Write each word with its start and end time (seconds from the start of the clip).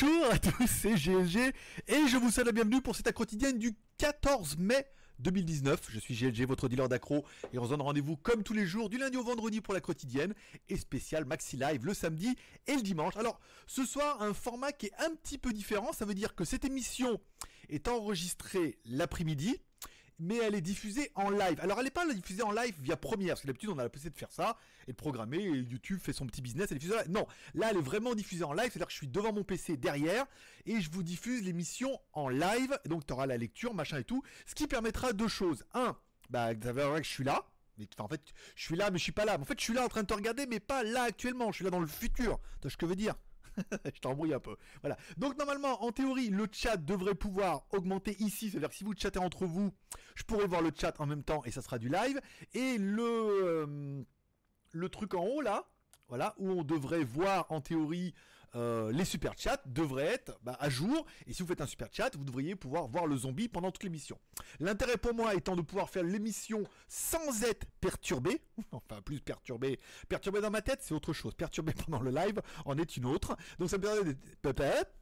Bonjour 0.00 0.26
à 0.32 0.38
tous, 0.38 0.66
c'est 0.66 0.94
GLG 0.94 1.52
et 1.86 2.08
je 2.08 2.16
vous 2.16 2.30
souhaite 2.30 2.46
la 2.46 2.52
bienvenue 2.52 2.80
pour 2.80 2.96
cette 2.96 3.12
quotidienne 3.12 3.58
du 3.58 3.76
14 3.98 4.56
mai 4.58 4.86
2019. 5.20 5.88
Je 5.88 6.00
suis 6.00 6.14
GLG, 6.14 6.46
votre 6.46 6.68
dealer 6.68 6.88
d'accro 6.88 7.24
et 7.52 7.58
on 7.58 7.64
se 7.64 7.70
donne 7.70 7.82
rendez-vous 7.82 8.16
comme 8.16 8.42
tous 8.42 8.54
les 8.54 8.66
jours 8.66 8.88
du 8.88 8.98
lundi 8.98 9.16
au 9.16 9.22
vendredi 9.22 9.60
pour 9.60 9.72
la 9.72 9.80
quotidienne 9.80 10.34
et 10.68 10.76
spécial 10.76 11.24
Maxi 11.26 11.56
Live 11.56 11.84
le 11.84 11.94
samedi 11.94 12.34
et 12.66 12.74
le 12.74 12.82
dimanche. 12.82 13.16
Alors 13.16 13.38
ce 13.68 13.84
soir 13.84 14.20
un 14.20 14.34
format 14.34 14.72
qui 14.72 14.86
est 14.86 14.94
un 14.98 15.14
petit 15.14 15.38
peu 15.38 15.52
différent, 15.52 15.92
ça 15.92 16.04
veut 16.04 16.14
dire 16.14 16.34
que 16.34 16.44
cette 16.44 16.64
émission 16.64 17.20
est 17.68 17.86
enregistrée 17.86 18.78
l'après-midi 18.86 19.60
mais 20.18 20.36
elle 20.36 20.54
est 20.54 20.60
diffusée 20.60 21.10
en 21.14 21.30
live. 21.30 21.58
Alors 21.60 21.78
elle 21.78 21.84
n'est 21.84 21.90
pas 21.90 22.06
diffusée 22.12 22.42
en 22.42 22.52
live 22.52 22.74
via 22.80 22.96
Premiere, 22.96 23.34
parce 23.34 23.42
que 23.42 23.46
d'habitude 23.46 23.70
on 23.70 23.78
a 23.78 23.82
la 23.82 23.88
possibilité 23.88 24.14
de 24.14 24.18
faire 24.18 24.32
ça 24.32 24.56
et 24.86 24.92
de 24.92 24.96
programmer, 24.96 25.38
et 25.38 25.50
YouTube 25.50 26.00
fait 26.00 26.12
son 26.12 26.26
petit 26.26 26.42
business 26.42 26.70
et 26.72 26.74
diffuse 26.74 26.94
en. 26.94 27.10
Non, 27.10 27.26
là 27.54 27.68
elle 27.70 27.78
est 27.78 27.82
vraiment 27.82 28.14
diffusée 28.14 28.44
en 28.44 28.52
live, 28.52 28.70
c'est-à-dire 28.70 28.86
que 28.86 28.92
je 28.92 28.98
suis 28.98 29.08
devant 29.08 29.32
mon 29.32 29.44
PC 29.44 29.76
derrière 29.76 30.26
et 30.66 30.80
je 30.80 30.90
vous 30.90 31.02
diffuse 31.02 31.42
l'émission 31.42 31.98
en 32.12 32.28
live, 32.28 32.78
donc 32.86 33.06
tu 33.06 33.12
auras 33.12 33.26
la 33.26 33.36
lecture, 33.36 33.74
machin 33.74 33.98
et 33.98 34.04
tout, 34.04 34.22
ce 34.46 34.54
qui 34.54 34.66
permettra 34.66 35.12
deux 35.12 35.28
choses. 35.28 35.64
Un, 35.74 35.96
bah 36.30 36.54
verrez 36.54 37.00
que 37.00 37.06
je 37.06 37.12
suis 37.12 37.24
là, 37.24 37.46
mais 37.78 37.88
en 37.98 38.08
fait, 38.08 38.20
je 38.54 38.64
suis 38.64 38.76
là, 38.76 38.90
mais 38.90 38.98
je 38.98 39.02
suis 39.02 39.12
pas 39.12 39.24
là. 39.24 39.38
En 39.38 39.44
fait, 39.44 39.58
je 39.58 39.64
suis 39.64 39.74
là 39.74 39.84
en 39.84 39.88
train 39.88 40.02
de 40.02 40.06
te 40.06 40.14
regarder, 40.14 40.46
mais 40.46 40.60
pas 40.60 40.82
là 40.82 41.02
actuellement. 41.02 41.50
Je 41.50 41.56
suis 41.56 41.64
là 41.64 41.70
dans 41.70 41.80
le 41.80 41.86
futur. 41.86 42.38
Tu 42.54 42.62
vois 42.62 42.70
ce 42.70 42.76
que 42.76 42.86
je 42.86 42.90
veux 42.90 42.96
dire? 42.96 43.14
je 43.94 44.00
t'embrouille 44.00 44.34
un 44.34 44.40
peu. 44.40 44.56
Voilà. 44.80 44.96
Donc 45.16 45.38
normalement, 45.38 45.82
en 45.82 45.92
théorie, 45.92 46.28
le 46.28 46.46
chat 46.50 46.76
devrait 46.76 47.14
pouvoir 47.14 47.66
augmenter 47.70 48.16
ici. 48.20 48.50
C'est-à-dire 48.50 48.68
que 48.68 48.74
si 48.74 48.84
vous 48.84 48.94
chattez 48.96 49.18
entre 49.18 49.46
vous, 49.46 49.72
je 50.14 50.22
pourrais 50.24 50.46
voir 50.46 50.62
le 50.62 50.72
chat 50.78 51.00
en 51.00 51.06
même 51.06 51.22
temps 51.22 51.42
et 51.44 51.50
ça 51.50 51.62
sera 51.62 51.78
du 51.78 51.88
live. 51.88 52.20
Et 52.54 52.78
le, 52.78 53.02
euh, 53.02 54.02
le 54.72 54.88
truc 54.88 55.14
en 55.14 55.24
haut 55.24 55.40
là, 55.40 55.68
voilà, 56.08 56.34
où 56.38 56.50
on 56.50 56.64
devrait 56.64 57.04
voir 57.04 57.50
en 57.50 57.60
théorie 57.60 58.14
euh, 58.56 58.92
les 58.92 59.04
super 59.04 59.34
chats 59.36 59.60
devraient 59.66 60.06
être 60.06 60.38
bah, 60.42 60.56
à 60.60 60.68
jour. 60.68 61.06
Et 61.26 61.32
si 61.32 61.42
vous 61.42 61.48
faites 61.48 61.60
un 61.60 61.66
super 61.66 61.88
chat, 61.92 62.14
vous 62.16 62.24
devriez 62.24 62.54
pouvoir 62.54 62.88
voir 62.88 63.06
le 63.06 63.16
zombie 63.16 63.48
pendant 63.48 63.70
toute 63.70 63.84
l'émission. 63.84 64.18
L'intérêt 64.60 64.96
pour 64.96 65.14
moi 65.14 65.34
étant 65.34 65.56
de 65.56 65.62
pouvoir 65.62 65.90
faire 65.90 66.04
l'émission 66.04 66.64
sans 66.88 67.42
être 67.42 67.66
perturbé. 67.80 68.40
enfin, 68.72 69.00
plus 69.02 69.20
perturbé. 69.20 69.80
Perturbé 70.08 70.40
dans 70.40 70.50
ma 70.50 70.62
tête, 70.62 70.80
c'est 70.82 70.94
autre 70.94 71.12
chose. 71.12 71.34
Perturbé 71.34 71.72
pendant 71.86 72.00
le 72.00 72.10
live 72.10 72.40
en 72.64 72.78
est 72.78 72.96
une 72.96 73.06
autre. 73.06 73.36
Donc 73.58 73.70
ça 73.70 73.78
me 73.78 73.82
permet 73.82 74.14
peut-être 74.42 74.92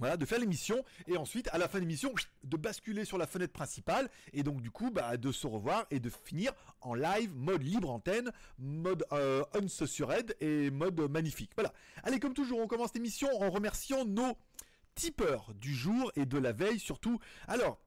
voilà, 0.00 0.16
de 0.16 0.24
faire 0.26 0.40
l'émission 0.40 0.82
et 1.06 1.16
ensuite 1.16 1.48
à 1.52 1.58
la 1.58 1.68
fin 1.68 1.78
de 1.78 1.82
l'émission 1.82 2.12
de 2.42 2.56
basculer 2.56 3.04
sur 3.04 3.18
la 3.18 3.26
fenêtre 3.26 3.52
principale 3.52 4.10
et 4.32 4.42
donc 4.42 4.60
du 4.60 4.70
coup 4.70 4.90
bah, 4.90 5.16
de 5.16 5.30
se 5.30 5.46
revoir 5.46 5.86
et 5.90 6.00
de 6.00 6.10
finir 6.10 6.52
en 6.80 6.94
live 6.94 7.32
mode 7.36 7.62
libre 7.62 7.90
antenne, 7.90 8.32
mode 8.58 9.04
euh, 9.12 9.44
uncensored 9.54 10.34
et 10.40 10.70
mode 10.70 10.98
magnifique. 11.10 11.52
Voilà. 11.54 11.72
Allez 12.02 12.18
comme 12.18 12.34
toujours 12.34 12.58
on 12.58 12.66
commence 12.66 12.94
l'émission 12.94 13.28
en 13.40 13.50
remerciant 13.50 14.04
nos 14.04 14.36
tipeurs 14.94 15.52
du 15.54 15.74
jour 15.74 16.10
et 16.16 16.26
de 16.26 16.38
la 16.38 16.52
veille 16.52 16.80
surtout. 16.80 17.18
Alors 17.46 17.78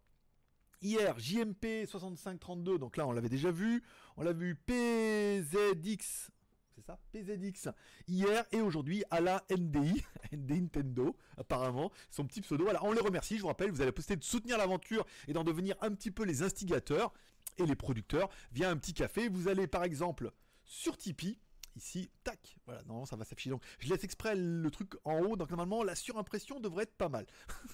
Hier, 0.84 1.18
JMP 1.18 1.86
6532, 1.86 2.78
donc 2.78 2.98
là 2.98 3.08
on 3.08 3.14
l'avait 3.14 3.30
déjà 3.30 3.52
vu. 3.52 3.84
On 4.18 4.24
l'a 4.24 4.34
vu 4.34 4.56
PZX 4.56 6.30
c'est 6.76 6.86
ça 6.86 7.00
PZX 7.12 7.70
hier 8.08 8.46
et 8.52 8.62
aujourd'hui 8.62 9.04
à 9.12 9.22
la 9.22 9.44
NDI, 9.50 10.04
ND 10.32 10.52
Nintendo 10.52 11.16
apparemment, 11.38 11.92
son 12.10 12.26
petit 12.26 12.42
pseudo. 12.42 12.64
Voilà, 12.64 12.84
on 12.84 12.92
les 12.92 13.02
remercie, 13.02 13.38
je 13.38 13.42
vous 13.42 13.48
rappelle, 13.48 13.72
vous 13.72 13.82
allez 13.82 13.92
poster 13.92 14.16
de 14.16 14.24
soutenir 14.24 14.58
l'aventure 14.58 15.06
et 15.28 15.34
d'en 15.34 15.44
devenir 15.44 15.76
un 15.82 15.92
petit 15.92 16.12
peu 16.12 16.24
les 16.24 16.44
instigateurs 16.44 17.14
et 17.58 17.66
les 17.66 17.76
producteurs 17.76 18.30
via 18.52 18.70
un 18.70 18.78
petit 18.78 18.94
café. 18.94 19.30
Vous 19.30 19.48
allez 19.48 19.68
par 19.68 19.84
exemple 19.84 20.32
sur 20.64 20.98
Tipeee, 20.98 21.40
ici, 21.76 22.10
tac, 22.24 22.58
voilà, 22.66 22.82
normalement 22.84 23.06
ça 23.06 23.16
va 23.16 23.26
s'afficher. 23.26 23.50
Donc 23.50 23.64
je 23.80 23.90
laisse 23.90 24.04
exprès 24.04 24.36
le 24.36 24.70
truc 24.72 24.94
en 25.04 25.20
haut, 25.20 25.36
donc 25.36 25.50
normalement 25.50 25.84
la 25.84 25.96
surimpression 25.96 26.60
devrait 26.60 26.84
être 26.84 26.96
pas 26.96 27.10
mal. 27.10 27.26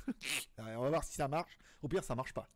on 0.58 0.82
va 0.82 0.90
voir 0.90 1.04
si 1.04 1.14
ça 1.14 1.28
marche. 1.28 1.58
Au 1.82 1.88
pire, 1.88 2.04
ça 2.04 2.16
marche 2.16 2.34
pas. 2.34 2.50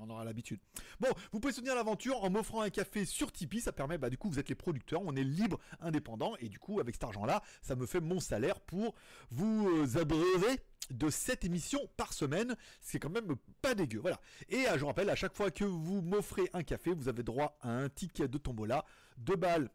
On 0.00 0.10
aura 0.10 0.24
l'habitude. 0.24 0.60
Bon, 1.00 1.08
vous 1.32 1.40
pouvez 1.40 1.52
soutenir 1.52 1.74
l'aventure 1.74 2.22
en 2.22 2.30
m'offrant 2.30 2.62
un 2.62 2.70
café 2.70 3.04
sur 3.04 3.32
Tipeee. 3.32 3.60
Ça 3.60 3.72
permet, 3.72 3.98
bah, 3.98 4.10
du 4.10 4.18
coup, 4.18 4.28
vous 4.28 4.38
êtes 4.38 4.48
les 4.48 4.54
producteurs, 4.54 5.02
on 5.04 5.16
est 5.16 5.24
libre, 5.24 5.58
indépendant, 5.80 6.36
et 6.40 6.48
du 6.48 6.58
coup, 6.58 6.80
avec 6.80 6.94
cet 6.94 7.04
argent-là, 7.04 7.42
ça 7.62 7.74
me 7.74 7.86
fait 7.86 8.00
mon 8.00 8.20
salaire 8.20 8.60
pour 8.60 8.94
vous 9.30 9.68
euh, 9.68 10.00
abreuver 10.00 10.60
de 10.90 11.10
7 11.10 11.44
émissions 11.44 11.88
par 11.96 12.12
semaine, 12.12 12.56
c'est 12.80 12.98
quand 12.98 13.10
même 13.10 13.36
pas 13.60 13.74
dégueu, 13.74 13.98
voilà. 14.00 14.20
Et 14.48 14.68
euh, 14.68 14.78
je 14.78 14.84
rappelle, 14.84 15.10
à 15.10 15.16
chaque 15.16 15.34
fois 15.34 15.50
que 15.50 15.64
vous 15.64 16.00
m'offrez 16.00 16.48
un 16.52 16.62
café, 16.62 16.92
vous 16.94 17.08
avez 17.08 17.22
droit 17.22 17.58
à 17.60 17.70
un 17.70 17.88
ticket 17.88 18.28
de 18.28 18.38
tombola, 18.38 18.84
2 19.18 19.36
balles 19.36 19.70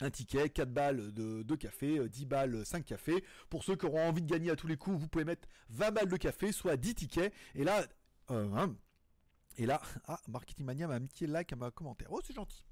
un 0.00 0.10
ticket, 0.10 0.48
4 0.50 0.70
balles 0.70 1.12
de, 1.12 1.54
café, 1.56 2.08
10 2.08 2.22
euh, 2.22 2.26
balles, 2.26 2.66
5 2.66 2.84
cafés. 2.84 3.24
Pour 3.48 3.64
ceux 3.64 3.76
qui 3.76 3.86
auront 3.86 4.08
envie 4.08 4.22
de 4.22 4.30
gagner 4.30 4.50
à 4.50 4.56
tous 4.56 4.66
les 4.66 4.76
coups, 4.76 4.98
vous 4.98 5.08
pouvez 5.08 5.24
mettre 5.24 5.48
20 5.70 5.90
balles 5.90 6.08
de 6.08 6.16
café, 6.16 6.52
soit 6.52 6.76
10 6.76 6.94
tickets. 6.94 7.32
Et 7.54 7.64
là, 7.64 7.84
hein, 8.28 8.74
et 9.56 9.66
là, 9.66 9.80
ah, 10.06 10.20
Marketing 10.28 10.64
Mania 10.64 10.88
m'a 10.88 10.98
mis 10.98 11.10
like 11.20 11.52
à 11.52 11.56
ma 11.56 11.70
commentaire. 11.70 12.08
Oh, 12.10 12.20
c'est 12.24 12.34
gentil. 12.34 12.64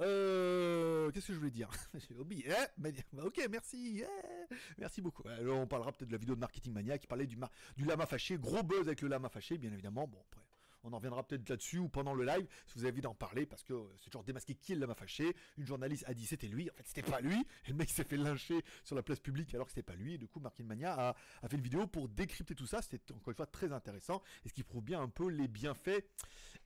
Euh, 0.00 1.10
qu'est-ce 1.10 1.28
que 1.28 1.32
je 1.34 1.38
voulais 1.38 1.50
dire? 1.50 1.68
J'ai 1.94 2.16
oublié. 2.18 2.46
Eh, 2.48 3.20
ok, 3.20 3.46
merci. 3.50 4.02
Eh, 4.02 4.54
merci 4.78 5.02
beaucoup. 5.02 5.26
Alors, 5.28 5.58
on 5.58 5.66
parlera 5.66 5.92
peut-être 5.92 6.08
de 6.08 6.12
la 6.12 6.18
vidéo 6.18 6.34
de 6.34 6.40
Marketing 6.40 6.72
Mania 6.72 6.98
qui 6.98 7.06
parlait 7.06 7.26
du, 7.26 7.36
du 7.76 7.84
lama 7.84 8.06
fâché. 8.06 8.38
Gros 8.38 8.62
buzz 8.62 8.86
avec 8.86 9.02
le 9.02 9.08
lama 9.08 9.28
fâché, 9.28 9.58
bien 9.58 9.72
évidemment. 9.72 10.06
Bon, 10.06 10.18
après, 10.30 10.40
on 10.84 10.92
en 10.92 10.96
reviendra 10.96 11.26
peut-être 11.26 11.48
là-dessus 11.48 11.78
ou 11.78 11.88
pendant 11.88 12.14
le 12.14 12.24
live 12.24 12.46
si 12.66 12.74
vous 12.74 12.84
avez 12.84 12.92
envie 12.92 13.00
d'en 13.02 13.14
parler 13.14 13.46
parce 13.46 13.62
que 13.62 13.74
c'est 14.00 14.10
toujours 14.10 14.24
démasqué 14.24 14.54
qui 14.54 14.74
le 14.74 14.80
lama 14.80 14.94
fâché. 14.94 15.34
Une 15.58 15.66
journaliste 15.66 16.04
a 16.06 16.14
dit 16.14 16.26
c'était 16.26 16.48
lui. 16.48 16.70
En 16.70 16.74
fait, 16.74 16.86
c'était 16.86 17.10
pas 17.10 17.20
lui. 17.20 17.46
Et 17.66 17.70
le 17.70 17.74
mec 17.74 17.90
s'est 17.90 18.04
fait 18.04 18.16
lyncher 18.16 18.62
sur 18.84 18.96
la 18.96 19.02
place 19.02 19.20
publique 19.20 19.54
alors 19.54 19.66
que 19.66 19.72
c'était 19.72 19.82
pas 19.82 19.94
lui. 19.94 20.14
Et 20.14 20.18
du 20.18 20.28
coup, 20.28 20.40
Marketing 20.40 20.66
Mania 20.66 20.94
a, 20.94 21.16
a, 21.42 21.48
fait 21.48 21.56
une 21.56 21.62
vidéo 21.62 21.86
pour 21.86 22.08
décrypter 22.08 22.54
tout 22.54 22.66
ça. 22.66 22.82
C'était 22.82 23.12
encore 23.12 23.30
une 23.30 23.36
fois 23.36 23.46
très 23.46 23.72
intéressant 23.72 24.22
et 24.44 24.48
ce 24.48 24.54
qui 24.54 24.62
prouve 24.62 24.82
bien 24.82 25.00
un 25.00 25.08
peu 25.08 25.28
les 25.28 25.48
bienfaits 25.48 26.04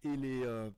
et 0.04 0.16
les, 0.16 0.42
euh, 0.44 0.70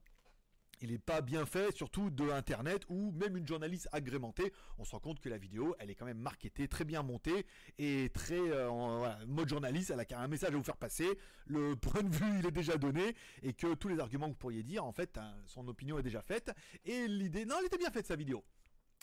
il 0.81 0.91
n'est 0.91 0.99
pas 0.99 1.21
bien 1.21 1.47
fait, 1.47 1.75
surtout 1.75 2.11
de 2.11 2.29
Internet 2.31 2.83
ou 2.89 3.13
même 3.13 3.37
une 3.37 3.47
journaliste 3.47 3.89
agrémentée. 3.93 4.53
On 4.79 4.85
se 4.85 4.93
rend 4.93 5.01
compte 5.01 5.21
que 5.21 5.29
la 5.29 5.39
vidéo, 5.39 5.75
elle 5.79 5.91
est 5.91 5.95
quand 5.95 6.07
même 6.07 6.19
marketée, 6.19 6.69
très 6.69 6.85
bien 6.85 7.03
montée 7.03 7.47
et 7.79 8.11
très 8.13 8.39
euh, 8.39 8.71
en 8.71 9.05
mode 9.27 9.49
journaliste. 9.49 9.91
Elle 9.91 10.01
a 10.01 10.21
un 10.21 10.29
message 10.29 10.55
à 10.55 10.57
vous 10.57 10.63
faire 10.63 10.77
passer. 10.77 11.19
Le 11.47 11.75
point 11.81 12.03
de 12.03 12.15
vue, 12.15 12.39
il 12.39 12.47
est 12.47 12.53
déjà 12.53 12.77
donné 12.77 13.15
et 13.43 13.53
que 13.53 13.75
tous 13.75 13.89
les 13.89 13.99
arguments 13.99 14.27
que 14.27 14.33
vous 14.33 14.39
pourriez 14.39 14.63
dire, 14.63 14.85
en 14.85 14.93
fait, 14.93 15.19
hein, 15.19 15.35
son 15.47 15.67
opinion 15.69 15.99
est 15.99 16.03
déjà 16.03 16.23
faite. 16.23 16.51
Et 16.85 17.09
l'idée, 17.09 17.45
non, 17.45 17.57
elle 17.61 17.67
était 17.67 17.79
bien 17.79 17.91
faite 17.91 18.07
sa 18.07 18.17
vidéo 18.17 18.45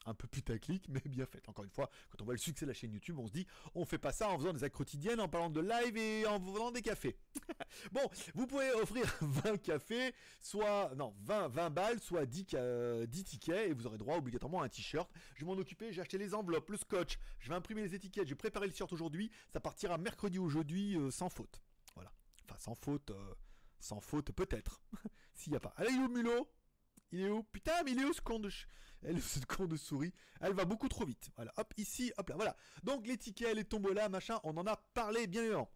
un 0.05 0.13
peu 0.13 0.27
putaclic, 0.27 0.87
mais 0.89 1.01
bien 1.05 1.25
fait. 1.25 1.47
Encore 1.47 1.65
une 1.65 1.71
fois, 1.71 1.89
quand 2.09 2.21
on 2.21 2.25
voit 2.25 2.33
le 2.33 2.39
succès 2.39 2.65
de 2.65 2.71
la 2.71 2.73
chaîne 2.73 2.91
YouTube, 2.91 3.17
on 3.19 3.27
se 3.27 3.31
dit, 3.31 3.45
on 3.73 3.85
fait 3.85 3.97
pas 3.97 4.11
ça 4.11 4.29
en 4.29 4.37
faisant 4.37 4.53
des 4.53 4.63
actes 4.63 4.75
quotidiennes, 4.75 5.19
en 5.19 5.27
parlant 5.27 5.49
de 5.49 5.61
live 5.61 5.97
et 5.97 6.25
en 6.25 6.39
vendant 6.39 6.71
des 6.71 6.81
cafés. 6.81 7.17
bon, 7.91 8.01
vous 8.33 8.47
pouvez 8.47 8.71
offrir 8.73 9.05
20 9.21 9.57
cafés, 9.57 10.13
soit, 10.41 10.93
non, 10.95 11.15
20, 11.21 11.47
20 11.49 11.69
balles, 11.69 11.99
soit 11.99 12.25
10, 12.25 12.45
euh, 12.53 13.05
tickets, 13.07 13.69
et 13.69 13.73
vous 13.73 13.87
aurez 13.87 13.97
droit 13.97 14.17
obligatoirement 14.17 14.61
à 14.61 14.65
un 14.65 14.69
t-shirt. 14.69 15.09
Je 15.35 15.41
vais 15.41 15.45
m'en 15.45 15.57
occuper, 15.57 15.91
j'ai 15.91 16.01
acheté 16.01 16.17
les 16.17 16.33
enveloppes, 16.33 16.69
le 16.69 16.77
scotch, 16.77 17.17
je 17.39 17.49
vais 17.49 17.55
imprimer 17.55 17.81
les 17.81 17.95
étiquettes, 17.95 18.27
j'ai 18.27 18.35
préparé 18.35 18.67
le 18.67 18.71
t-shirt 18.71 18.91
aujourd'hui, 18.93 19.31
ça 19.51 19.59
partira 19.59 19.97
mercredi 19.97 20.39
aujourd'hui 20.39 20.97
euh, 20.97 21.11
sans 21.11 21.29
faute. 21.29 21.61
Voilà. 21.95 22.11
Enfin, 22.43 22.59
sans 22.59 22.75
faute, 22.75 23.11
euh, 23.11 23.33
sans 23.79 23.99
faute 23.99 24.31
peut-être, 24.31 24.81
s'il 25.33 25.51
n'y 25.51 25.57
a 25.57 25.59
pas. 25.59 25.73
Allez, 25.77 25.93
au 25.97 26.09
mulot 26.09 26.47
il 27.11 27.21
est 27.21 27.29
où? 27.29 27.43
Putain, 27.43 27.83
mais 27.83 27.91
il 27.91 27.99
est 27.99 28.05
où 28.05 28.13
ce 28.13 28.21
con 28.21 28.39
de... 28.39 28.49
Elle, 29.07 29.21
ce 29.21 29.39
con 29.45 29.65
de 29.65 29.77
souris 29.77 30.13
Elle 30.41 30.53
va 30.53 30.65
beaucoup 30.65 30.89
trop 30.89 31.05
vite. 31.05 31.29
Voilà, 31.35 31.53
hop, 31.57 31.73
ici, 31.77 32.11
hop 32.17 32.29
là, 32.29 32.35
voilà. 32.35 32.55
Donc 32.83 33.07
les 33.07 33.17
tickets, 33.17 33.55
les 33.55 33.63
tombolas, 33.63 34.09
machin, 34.09 34.39
on 34.43 34.55
en 34.57 34.65
a 34.65 34.75
parlé 34.93 35.27
bien 35.27 35.41
évidemment. 35.41 35.71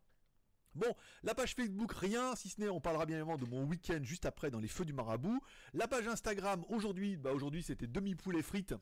Bon, 0.75 0.95
la 1.23 1.33
page 1.33 1.55
Facebook, 1.55 1.91
rien, 1.93 2.35
si 2.35 2.49
ce 2.49 2.61
n'est, 2.61 2.69
on 2.69 2.79
parlera 2.79 3.05
bien 3.05 3.17
évidemment 3.17 3.37
de 3.37 3.45
mon 3.45 3.63
week-end 3.65 3.99
juste 4.03 4.25
après 4.25 4.51
dans 4.51 4.59
les 4.59 4.67
feux 4.67 4.85
du 4.85 4.93
marabout. 4.93 5.41
La 5.73 5.87
page 5.87 6.07
Instagram, 6.07 6.63
aujourd'hui, 6.69 7.17
bah 7.17 7.33
aujourd'hui 7.33 7.63
c'était 7.63 7.87
demi-poulet 7.87 8.41
frites 8.41 8.75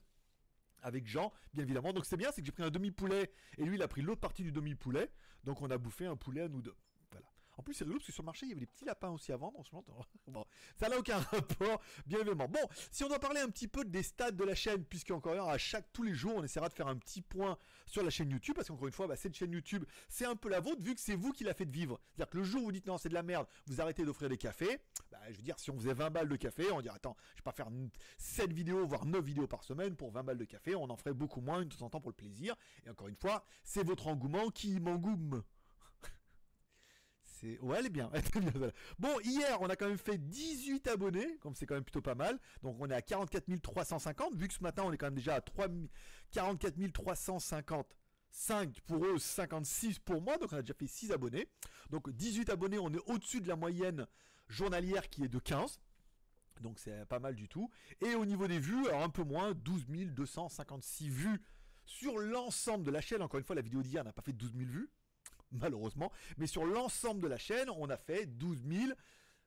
avec 0.82 1.08
Jean, 1.08 1.32
bien 1.54 1.64
évidemment. 1.64 1.94
Donc 1.94 2.06
c'est 2.06 2.18
bien, 2.18 2.32
c'est 2.32 2.42
que 2.42 2.46
j'ai 2.46 2.52
pris 2.52 2.64
un 2.64 2.70
demi-poulet 2.70 3.32
et 3.58 3.64
lui 3.64 3.76
il 3.76 3.82
a 3.82 3.88
pris 3.88 4.02
l'autre 4.02 4.22
partie 4.22 4.44
du 4.44 4.52
demi-poulet. 4.52 5.10
Donc 5.44 5.62
on 5.62 5.72
a 5.72 5.78
bouffé 5.78 6.06
un 6.06 6.16
poulet 6.16 6.42
à 6.42 6.50
nous 6.50 6.62
deux. 6.62 6.76
En 7.58 7.64
plus, 7.64 7.74
c'est 7.74 7.84
rigolo 7.84 8.00
parce 8.00 8.08
que 8.08 8.14
sur 8.14 8.24
le 8.24 8.28
marché, 8.28 8.46
il 8.46 8.50
y 8.50 8.52
avait 8.52 8.62
des 8.62 8.68
petits 8.68 8.86
lapins 8.86 9.10
aussi 9.10 9.32
à 9.32 9.38
vendre 9.38 9.60
en 9.60 9.64
ce 9.64 9.74
moment. 9.74 9.86
Bon, 10.28 10.46
ça 10.78 10.90
n'a 10.90 10.98
aucun 10.98 11.18
rapport, 11.20 11.82
bien 12.06 12.20
évidemment. 12.20 12.48
Bon, 12.48 12.60
si 12.92 13.04
on 13.04 13.08
doit 13.08 13.20
parler 13.20 13.40
un 13.40 13.50
petit 13.50 13.68
peu 13.68 13.86
des 13.86 14.04
stats 14.04 14.32
de 14.32 14.44
la 14.44 14.56
chaîne, 14.56 14.84
puisque 14.84 15.12
encore 15.12 15.34
une 15.34 15.40
fois, 15.40 15.52
à 15.52 15.58
chaque, 15.58 15.92
tous 15.94 16.04
les 16.04 16.14
jours, 16.14 16.34
on 16.36 16.44
essaiera 16.44 16.68
de 16.68 16.74
faire 16.74 16.88
un 16.88 16.98
petit 16.98 17.22
point 17.22 17.58
sur 17.86 18.04
la 18.04 18.10
chaîne 18.10 18.30
YouTube, 18.30 18.56
parce 18.56 18.68
qu'encore 18.68 18.88
une 18.88 18.94
fois, 18.94 19.08
bah, 19.08 19.16
cette 19.16 19.34
chaîne 19.34 19.52
YouTube, 19.54 19.86
c'est 20.10 20.26
un 20.26 20.36
peu 20.36 20.50
la 20.50 20.60
vôtre, 20.60 20.82
vu 20.82 20.94
que 20.94 21.02
c'est 21.02 21.16
vous 21.16 21.32
qui 21.32 21.46
la 21.46 21.54
faites 21.54 21.70
vivre. 21.70 22.00
C'est-à-dire 22.10 22.30
que 22.30 22.38
le 22.38 22.44
jour 22.44 22.62
où 22.62 22.66
vous 22.66 22.72
dites 22.72 22.86
non, 22.86 22.98
c'est 22.98 23.10
de 23.10 23.14
la 23.14 23.24
merde, 23.24 23.48
vous 23.68 23.82
arrêtez 23.82 24.04
d'offrir 24.04 24.30
des 24.30 24.38
cafés. 24.38 24.80
Bah, 25.12 25.20
je 25.30 25.38
veux 25.38 25.44
dire, 25.44 25.58
si 25.58 25.72
on 25.72 25.78
faisait 25.78 25.94
20 25.94 26.10
balles 26.10 26.30
de 26.30 26.36
café, 26.36 26.70
on 26.72 26.82
dirait, 26.82 26.96
attends, 26.96 27.16
je 27.36 27.42
vais 27.42 27.44
pas 27.44 27.54
faire 27.54 27.70
7 28.18 28.52
vidéos, 28.52 28.86
voire 28.86 29.06
9 29.06 29.24
vidéos 29.24 29.48
par 29.48 29.64
semaine 29.64 29.96
pour 29.96 30.12
20 30.12 30.24
balles 30.24 30.38
de 30.38 30.46
café, 30.46 30.76
on 30.76 30.90
en 30.90 30.98
ferait 30.98 31.14
beaucoup 31.14 31.42
moins 31.42 31.62
une 31.62 31.70
de 31.70 31.76
temps 31.76 31.86
en 31.86 31.90
temps 31.90 32.02
pour 32.02 32.12
le 32.12 32.16
plaisir. 32.16 32.56
Et 32.86 32.90
encore 32.90 33.08
une 33.08 33.16
fois, 33.16 33.46
c'est 33.64 33.84
votre 33.84 34.08
engouement 34.08 34.50
qui 34.50 34.80
m'engoume. 34.80 35.44
Ouais, 37.62 37.78
elle 37.80 37.86
est 37.88 37.90
bien. 37.90 38.10
bon, 39.00 39.20
hier, 39.24 39.58
on 39.62 39.70
a 39.70 39.76
quand 39.76 39.88
même 39.88 39.98
fait 39.98 40.18
18 40.18 40.88
abonnés, 40.88 41.38
comme 41.40 41.56
c'est 41.56 41.66
quand 41.66 41.76
même 41.76 41.84
plutôt 41.84 42.02
pas 42.02 42.16
mal. 42.16 42.40
Donc, 42.64 42.78
on 42.80 42.90
est 42.90 42.96
à 42.96 43.02
44 43.02 43.62
350. 43.62 44.36
Vu 44.36 44.48
que 44.48 44.54
ce 44.54 44.64
matin, 44.64 44.84
on 44.86 44.92
est 44.92 44.98
quand 44.98 45.08
même 45.08 45.16
déjà 45.16 45.36
à 45.36 45.42
3... 45.42 45.68
44 46.32 46.76
350 46.92 47.96
5 48.30 48.82
pour 48.82 49.06
eux, 49.06 49.18
56 49.18 50.00
pour 50.00 50.22
moi, 50.22 50.38
donc 50.38 50.52
on 50.52 50.58
a 50.58 50.62
déjà 50.62 50.74
fait 50.74 50.88
6 50.88 51.12
abonnés. 51.12 51.48
Donc 51.90 52.10
18 52.10 52.50
abonnés, 52.50 52.78
on 52.78 52.94
est 52.94 53.02
au-dessus 53.08 53.42
de 53.42 53.48
la 53.48 53.56
moyenne 53.56 54.06
journalière 54.48 55.10
qui 55.10 55.24
est 55.24 55.30
de 55.30 55.40
15. 55.40 55.80
Donc 56.62 56.80
c'est 56.80 57.06
pas 57.06 57.20
mal 57.20 57.36
du 57.36 57.48
tout. 57.48 57.70
Et 58.02 58.16
au 58.16 58.26
niveau 58.26 58.48
des 58.48 58.60
vues, 58.60 58.88
alors 58.88 59.04
un 59.04 59.10
peu 59.10 59.24
moins, 59.24 59.54
12 59.54 59.86
256 59.88 61.10
vues 61.10 61.42
sur 61.86 62.18
l'ensemble 62.18 62.84
de 62.84 62.92
la 62.92 63.02
chaîne. 63.02 63.22
Encore 63.22 63.40
une 63.40 63.46
fois, 63.46 63.56
la 63.56 63.62
vidéo 63.62 63.82
d'hier 63.82 64.04
n'a 64.04 64.14
pas 64.14 64.22
fait 64.22 64.34
12 64.34 64.54
000 64.56 64.70
vues, 64.70 64.90
malheureusement. 65.52 66.12
Mais 66.38 66.48
sur 66.48 66.66
l'ensemble 66.66 67.22
de 67.22 67.28
la 67.28 67.38
chaîne, 67.38 67.70
on 67.70 67.90
a 67.90 67.98
fait 67.98 68.26
12 68.26 68.64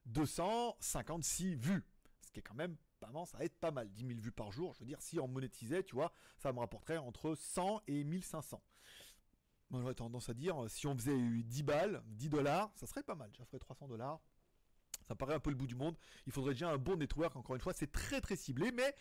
256 0.07 1.55
vues. 1.55 1.85
Ce 2.21 2.33
qui 2.33 2.41
est 2.41 2.43
quand 2.43 2.55
même 2.55 2.77
pas 3.01 3.11
mal, 3.11 3.27
ça 3.27 3.39
va 3.39 3.45
être 3.45 3.59
pas 3.59 3.71
mal. 3.71 3.91
10 3.91 4.07
000 4.07 4.21
vues 4.21 4.33
par 4.33 4.53
jour. 4.53 4.75
Je 4.75 4.81
veux 4.81 4.87
dire, 4.87 5.01
si 5.01 5.19
on 5.19 5.29
monétisait, 5.29 5.83
tu 5.83 5.95
vois, 5.95 6.13
ça 6.39 6.53
me 6.53 6.59
rapporterait 6.61 6.99
entre 6.99 7.35
100 7.35 7.83
et 7.87 8.05
1500. 8.05 8.63
Moi, 9.71 9.81
j'aurais 9.81 9.95
tendance 9.95 10.29
à 10.29 10.35
dire, 10.35 10.57
si 10.69 10.87
on 10.87 10.97
faisait 10.97 11.17
10 11.17 11.63
balles, 11.63 12.03
10 12.07 12.29
dollars, 12.29 12.73
ça 12.75 12.87
serait 12.87 13.03
pas 13.03 13.15
mal. 13.15 13.31
Ça 13.39 13.45
ferait 13.45 13.59
300 13.59 13.89
dollars. 13.89 14.21
Ça 15.07 15.15
paraît 15.15 15.35
un 15.35 15.41
peu 15.41 15.51
le 15.51 15.57
bout 15.57 15.67
du 15.67 15.77
monde. 15.77 15.97
Il 16.27 16.33
faudrait 16.33 16.55
déjà 16.55 16.71
un 16.71 16.79
bon 16.79 16.97
network. 16.97 17.35
Encore 17.37 17.57
une 17.57 17.63
fois, 17.63 17.73
c'est 17.73 17.91
très 17.91 18.21
très 18.21 18.37
ciblé, 18.37 18.73
mais 18.73 18.95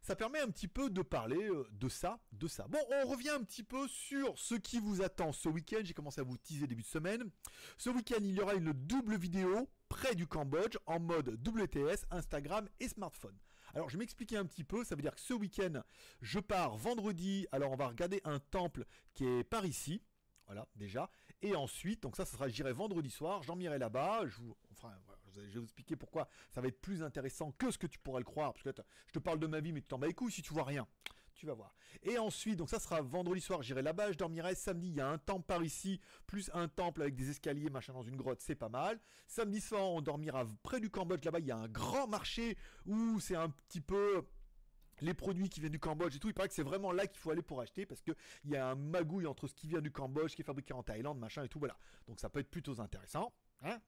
ça 0.00 0.16
permet 0.16 0.40
un 0.40 0.50
petit 0.50 0.68
peu 0.68 0.90
de 0.90 1.02
parler 1.02 1.48
euh, 1.48 1.66
de 1.72 1.88
ça, 1.88 2.20
de 2.32 2.48
ça. 2.48 2.66
Bon, 2.68 2.78
on 2.90 3.08
revient 3.08 3.30
un 3.30 3.42
petit 3.42 3.62
peu 3.62 3.86
sur 3.88 4.38
ce 4.38 4.54
qui 4.54 4.78
vous 4.78 5.02
attend 5.02 5.32
ce 5.32 5.48
week-end. 5.48 5.80
J'ai 5.82 5.94
commencé 5.94 6.20
à 6.20 6.24
vous 6.24 6.36
teaser 6.36 6.66
début 6.66 6.82
de 6.82 6.88
semaine. 6.88 7.24
Ce 7.76 7.90
week-end, 7.90 8.20
il 8.20 8.34
y 8.34 8.40
aura 8.40 8.54
une 8.54 8.72
double 8.72 9.16
vidéo 9.16 9.68
près 9.88 10.14
du 10.14 10.26
Cambodge 10.26 10.76
en 10.86 11.00
mode 11.00 11.38
WTS, 11.46 12.06
Instagram 12.10 12.68
et 12.80 12.88
smartphone. 12.88 13.36
Alors 13.74 13.88
je 13.88 13.96
vais 13.96 14.00
m'expliquer 14.00 14.36
un 14.36 14.46
petit 14.46 14.64
peu, 14.64 14.82
ça 14.84 14.94
veut 14.94 15.02
dire 15.02 15.14
que 15.14 15.20
ce 15.20 15.34
week-end, 15.34 15.82
je 16.22 16.40
pars 16.40 16.76
vendredi, 16.76 17.46
alors 17.52 17.70
on 17.70 17.76
va 17.76 17.88
regarder 17.88 18.20
un 18.24 18.38
temple 18.38 18.86
qui 19.14 19.26
est 19.26 19.44
par 19.44 19.66
ici, 19.66 20.02
voilà, 20.46 20.66
déjà. 20.76 21.10
Et 21.42 21.54
ensuite, 21.54 22.02
donc 22.02 22.16
ça, 22.16 22.24
ça 22.24 22.32
sera, 22.32 22.48
j'irai 22.48 22.72
vendredi 22.72 23.10
soir, 23.10 23.42
j'en 23.42 23.58
irai 23.60 23.78
là-bas. 23.78 24.26
Je 24.26 24.36
vous, 24.38 24.56
enfin, 24.72 24.92
je 25.46 25.54
vais 25.54 25.58
vous 25.58 25.64
expliquer 25.64 25.96
pourquoi 25.96 26.28
ça 26.50 26.60
va 26.60 26.68
être 26.68 26.80
plus 26.80 27.02
intéressant 27.02 27.52
que 27.52 27.70
ce 27.70 27.78
que 27.78 27.86
tu 27.86 27.98
pourrais 27.98 28.20
le 28.20 28.24
croire. 28.24 28.52
Parce 28.52 28.64
que 28.64 28.82
je 29.06 29.12
te 29.12 29.18
parle 29.18 29.38
de 29.38 29.46
ma 29.46 29.60
vie, 29.60 29.72
mais 29.72 29.80
tu 29.80 29.88
t'en 29.88 29.98
bats 29.98 30.06
les 30.06 30.14
couilles 30.14 30.32
si 30.32 30.42
tu 30.42 30.52
vois 30.52 30.64
rien. 30.64 30.86
Tu 31.34 31.46
vas 31.46 31.54
voir. 31.54 31.72
Et 32.02 32.18
ensuite, 32.18 32.56
donc 32.56 32.68
ça 32.68 32.80
sera 32.80 33.00
vendredi 33.00 33.40
soir, 33.40 33.62
j'irai 33.62 33.80
là-bas, 33.80 34.10
je 34.10 34.18
dormirai. 34.18 34.56
Samedi, 34.56 34.88
il 34.88 34.96
y 34.96 35.00
a 35.00 35.08
un 35.08 35.18
temple 35.18 35.46
par 35.46 35.62
ici, 35.62 36.00
plus 36.26 36.50
un 36.52 36.66
temple 36.66 37.02
avec 37.02 37.14
des 37.14 37.30
escaliers, 37.30 37.70
machin, 37.70 37.92
dans 37.92 38.02
une 38.02 38.16
grotte, 38.16 38.40
c'est 38.40 38.56
pas 38.56 38.68
mal. 38.68 38.98
Samedi 39.28 39.60
soir, 39.60 39.88
on 39.88 40.00
dormira 40.00 40.44
près 40.64 40.80
du 40.80 40.90
Cambodge, 40.90 41.24
là-bas, 41.24 41.38
il 41.38 41.46
y 41.46 41.52
a 41.52 41.56
un 41.56 41.68
grand 41.68 42.08
marché 42.08 42.56
où 42.86 43.20
c'est 43.20 43.36
un 43.36 43.50
petit 43.50 43.80
peu 43.80 44.24
les 45.00 45.14
produits 45.14 45.48
qui 45.48 45.60
viennent 45.60 45.72
du 45.72 45.78
Cambodge 45.78 46.16
et 46.16 46.18
tout, 46.18 46.28
il 46.28 46.34
paraît 46.34 46.48
que 46.48 46.54
c'est 46.54 46.62
vraiment 46.62 46.92
là 46.92 47.06
qu'il 47.06 47.18
faut 47.18 47.30
aller 47.30 47.42
pour 47.42 47.60
acheter 47.60 47.86
parce 47.86 48.02
qu'il 48.02 48.16
y 48.46 48.56
a 48.56 48.68
un 48.70 48.74
magouille 48.74 49.26
entre 49.26 49.46
ce 49.46 49.54
qui 49.54 49.68
vient 49.68 49.80
du 49.80 49.92
Cambodge, 49.92 50.34
qui 50.34 50.42
est 50.42 50.44
fabriqué 50.44 50.74
en 50.74 50.82
Thaïlande, 50.82 51.18
machin 51.18 51.44
et 51.44 51.48
tout, 51.48 51.58
voilà. 51.58 51.76
Donc 52.06 52.20
ça 52.20 52.28
peut 52.28 52.40
être 52.40 52.50
plutôt 52.50 52.80
intéressant. 52.80 53.32
Hein. 53.62 53.78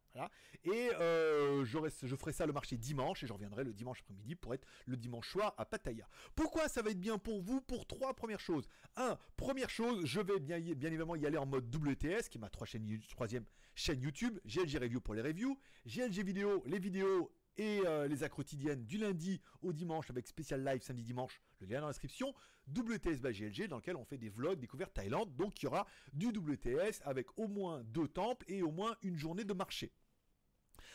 Et 0.65 0.91
euh, 1.01 1.65
je 1.65 2.17
ferai 2.17 2.33
ça 2.33 2.47
le 2.47 2.53
marché 2.53 2.77
dimanche 2.77 3.23
et 3.23 3.27
je 3.27 3.33
reviendrai 3.33 3.65
le 3.65 3.73
dimanche 3.73 4.01
après-midi 4.01 4.35
pour 4.35 4.55
être 4.55 4.67
le 4.87 4.97
dimanche 4.97 5.31
soir 5.31 5.55
à 5.57 5.65
Pattaya. 5.65 6.09
Pourquoi 6.35 6.69
ça 6.69 6.83
va 6.83 6.91
être 6.91 7.01
bien 7.01 7.19
pour 7.19 7.41
vous 7.41 7.61
Pour 7.61 7.87
trois 7.87 8.15
premières 8.15 8.41
choses? 8.41 8.67
Un, 8.97 9.17
première 9.37 9.71
chose, 9.71 10.05
je 10.05 10.21
vais 10.21 10.41
bien, 10.41 10.59
bien 10.59 10.89
évidemment 10.89 11.17
y 11.17 11.27
aller 11.27 11.39
en 11.39 11.47
mode 11.47 11.75
WTS, 11.75 12.29
qui 12.29 12.39
est 12.39 12.41
ma 12.41 12.51
troisième 12.51 13.45
chaîne 13.75 14.01
YouTube. 14.01 14.39
GLG 14.45 14.79
Review 14.79 15.01
pour 15.01 15.15
les 15.15 15.23
reviews. 15.23 15.59
GLG 15.87 16.25
Vidéo, 16.25 16.63
les 16.67 16.79
vidéos 16.79 17.31
et 17.57 17.83
euh, 17.87 18.09
les 18.09 18.23
actes 18.23 18.35
quotidiennes 18.35 18.85
du 18.85 18.99
lundi 18.99 19.41
au 19.63 19.73
dimanche 19.73 20.11
avec 20.11 20.27
spécial 20.27 20.65
live 20.65 20.83
samedi 20.83 21.03
dimanche, 21.03 21.41
le 21.61 21.67
lien 21.67 21.81
dans 21.81 21.87
l'inscription, 21.87 22.35
WTS 22.69 23.21
by 23.21 23.33
GLG 23.33 23.69
dans 23.69 23.77
lequel 23.77 23.97
on 23.97 24.05
fait 24.05 24.19
des 24.19 24.29
vlogs 24.29 24.59
découvertes 24.59 24.95
Thaïlande, 24.95 25.35
donc 25.37 25.61
il 25.63 25.65
y 25.65 25.69
aura 25.69 25.87
du 26.13 26.29
WTS 26.29 27.01
avec 27.05 27.27
au 27.39 27.49
moins 27.49 27.83
deux 27.85 28.09
temples 28.09 28.45
et 28.49 28.63
au 28.63 28.71
moins 28.71 28.97
une 29.03 29.17
journée 29.17 29.45
de 29.45 29.53
marché. 29.53 29.93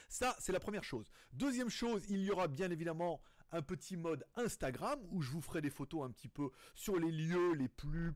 Ça, 0.08 0.36
c'est 0.40 0.52
la 0.52 0.60
première 0.60 0.84
chose. 0.84 1.12
Deuxième 1.34 1.70
chose, 1.70 2.06
il 2.10 2.22
y 2.22 2.32
aura 2.32 2.48
bien 2.48 2.70
évidemment 2.72 3.22
un 3.52 3.62
petit 3.62 3.98
mode 3.98 4.26
Instagram 4.36 5.00
où 5.12 5.22
je 5.22 5.32
vous 5.32 5.42
ferai 5.42 5.62
des 5.62 5.70
photos 5.70 6.06
un 6.06 6.12
petit 6.12 6.28
peu 6.28 6.50
sur 6.74 7.00
les 7.00 7.12
lieux 7.12 7.54
les 7.54 7.70
plus 7.70 8.14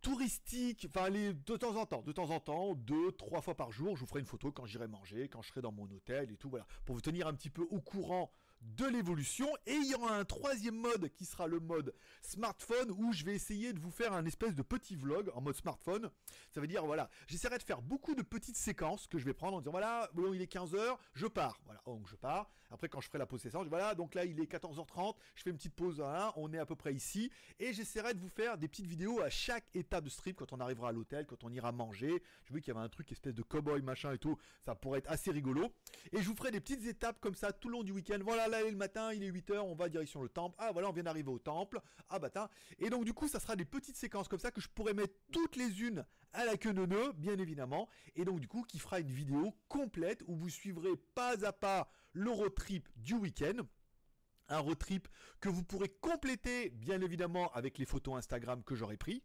touristique, 0.00 0.86
enfin 0.88 1.08
les, 1.08 1.32
de 1.32 1.56
temps 1.56 1.76
en 1.76 1.86
temps, 1.86 2.02
de 2.02 2.12
temps 2.12 2.30
en 2.30 2.40
temps, 2.40 2.74
deux, 2.74 3.12
trois 3.12 3.40
fois 3.40 3.54
par 3.54 3.70
jour, 3.70 3.96
je 3.96 4.00
vous 4.00 4.06
ferai 4.06 4.20
une 4.20 4.26
photo 4.26 4.50
quand 4.52 4.66
j'irai 4.66 4.88
manger, 4.88 5.28
quand 5.28 5.42
je 5.42 5.48
serai 5.48 5.60
dans 5.60 5.72
mon 5.72 5.84
hôtel 5.90 6.30
et 6.30 6.36
tout, 6.36 6.50
voilà, 6.50 6.66
pour 6.84 6.94
vous 6.94 7.00
tenir 7.00 7.26
un 7.26 7.34
petit 7.34 7.50
peu 7.50 7.66
au 7.70 7.80
courant 7.80 8.30
de 8.60 8.86
l'évolution. 8.86 9.48
Et 9.66 9.74
il 9.74 9.90
y 9.90 9.94
aura 9.94 10.16
un 10.16 10.24
troisième 10.24 10.76
mode 10.76 11.10
qui 11.14 11.24
sera 11.24 11.46
le 11.46 11.60
mode 11.60 11.94
smartphone 12.22 12.90
où 12.98 13.12
je 13.12 13.24
vais 13.24 13.34
essayer 13.34 13.72
de 13.72 13.78
vous 13.78 13.90
faire 13.90 14.12
un 14.12 14.24
espèce 14.26 14.54
de 14.54 14.62
petit 14.62 14.96
vlog 14.96 15.30
en 15.34 15.40
mode 15.40 15.56
smartphone. 15.56 16.10
Ça 16.50 16.60
veut 16.60 16.66
dire, 16.66 16.84
voilà, 16.84 17.08
j'essaierai 17.26 17.58
de 17.58 17.62
faire 17.62 17.82
beaucoup 17.82 18.14
de 18.14 18.22
petites 18.22 18.56
séquences 18.56 19.06
que 19.06 19.18
je 19.18 19.24
vais 19.24 19.34
prendre 19.34 19.56
en 19.56 19.60
disant, 19.60 19.70
voilà, 19.70 20.10
bon, 20.14 20.32
il 20.34 20.42
est 20.42 20.52
15h, 20.52 20.96
je 21.14 21.26
pars. 21.26 21.58
Voilà, 21.64 21.80
donc 21.86 22.08
je 22.08 22.16
pars. 22.16 22.50
Après, 22.72 22.88
quand 22.88 23.00
je 23.00 23.08
ferai 23.08 23.18
la 23.18 23.26
pause 23.26 23.40
séance, 23.40 23.66
voilà, 23.66 23.96
donc 23.96 24.14
là, 24.14 24.24
il 24.24 24.38
est 24.38 24.44
14h30, 24.44 25.16
je 25.34 25.42
fais 25.42 25.50
une 25.50 25.56
petite 25.56 25.74
pause, 25.74 26.00
on 26.36 26.52
est 26.52 26.58
à 26.58 26.64
peu 26.64 26.76
près 26.76 26.94
ici. 26.94 27.32
Et 27.58 27.72
j'essaierai 27.72 28.14
de 28.14 28.20
vous 28.20 28.28
faire 28.28 28.58
des 28.58 28.68
petites 28.68 28.86
vidéos 28.86 29.20
à 29.20 29.28
chaque 29.28 29.64
étape 29.74 30.04
de 30.04 30.08
strip 30.08 30.36
quand 30.36 30.52
on 30.52 30.60
arrivera 30.60 30.90
à 30.90 30.92
l'hôtel, 30.92 31.26
quand 31.26 31.42
on 31.42 31.50
ira 31.50 31.72
manger. 31.72 32.22
Je 32.44 32.54
vu 32.54 32.60
qu'il 32.60 32.72
y 32.72 32.76
avait 32.76 32.84
un 32.84 32.88
truc 32.88 33.10
espèce 33.10 33.34
de 33.34 33.42
cowboy 33.42 33.82
machin 33.82 34.12
et 34.12 34.18
tout, 34.18 34.38
ça 34.64 34.76
pourrait 34.76 35.00
être 35.00 35.10
assez 35.10 35.32
rigolo. 35.32 35.72
Et 36.12 36.22
je 36.22 36.28
vous 36.28 36.36
ferai 36.36 36.52
des 36.52 36.60
petites 36.60 36.86
étapes 36.86 37.18
comme 37.20 37.34
ça 37.34 37.52
tout 37.52 37.68
le 37.68 37.72
long 37.72 37.82
du 37.82 37.90
week-end. 37.90 38.18
Voilà, 38.22 38.46
là, 38.50 38.62
le 38.62 38.76
matin, 38.76 39.12
il 39.12 39.22
est 39.22 39.30
8h, 39.30 39.58
on 39.58 39.74
va 39.74 39.88
direction 39.88 40.22
le 40.22 40.28
temple. 40.28 40.56
Ah, 40.58 40.72
voilà, 40.72 40.88
on 40.88 40.92
vient 40.92 41.02
d'arriver 41.02 41.30
au 41.30 41.38
temple. 41.38 41.80
Ah, 42.08 42.18
bah, 42.18 42.30
Et 42.78 42.90
donc, 42.90 43.04
du 43.04 43.12
coup, 43.12 43.28
ça 43.28 43.40
sera 43.40 43.56
des 43.56 43.64
petites 43.64 43.96
séquences 43.96 44.28
comme 44.28 44.38
ça 44.38 44.50
que 44.50 44.60
je 44.60 44.68
pourrais 44.68 44.94
mettre 44.94 45.14
toutes 45.32 45.56
les 45.56 45.82
unes 45.82 46.04
à 46.32 46.44
la 46.44 46.56
queue 46.56 46.74
de 46.74 46.84
nœud, 46.84 47.12
bien 47.16 47.38
évidemment. 47.38 47.88
Et 48.16 48.24
donc, 48.24 48.40
du 48.40 48.48
coup, 48.48 48.62
qui 48.62 48.78
fera 48.78 49.00
une 49.00 49.10
vidéo 49.10 49.54
complète 49.68 50.22
où 50.26 50.36
vous 50.36 50.50
suivrez 50.50 50.96
pas 51.14 51.46
à 51.46 51.52
pas 51.52 51.90
le 52.12 52.30
road 52.30 52.54
trip 52.54 52.88
du 52.96 53.14
week-end 53.14 53.62
un 54.50 54.58
road 54.58 54.78
trip 54.78 55.08
que 55.40 55.48
vous 55.48 55.62
pourrez 55.62 55.88
compléter 56.00 56.70
bien 56.70 57.00
évidemment 57.00 57.50
avec 57.52 57.78
les 57.78 57.84
photos 57.84 58.16
Instagram 58.16 58.62
que 58.64 58.74
j'aurai 58.74 58.96
pris. 58.96 59.22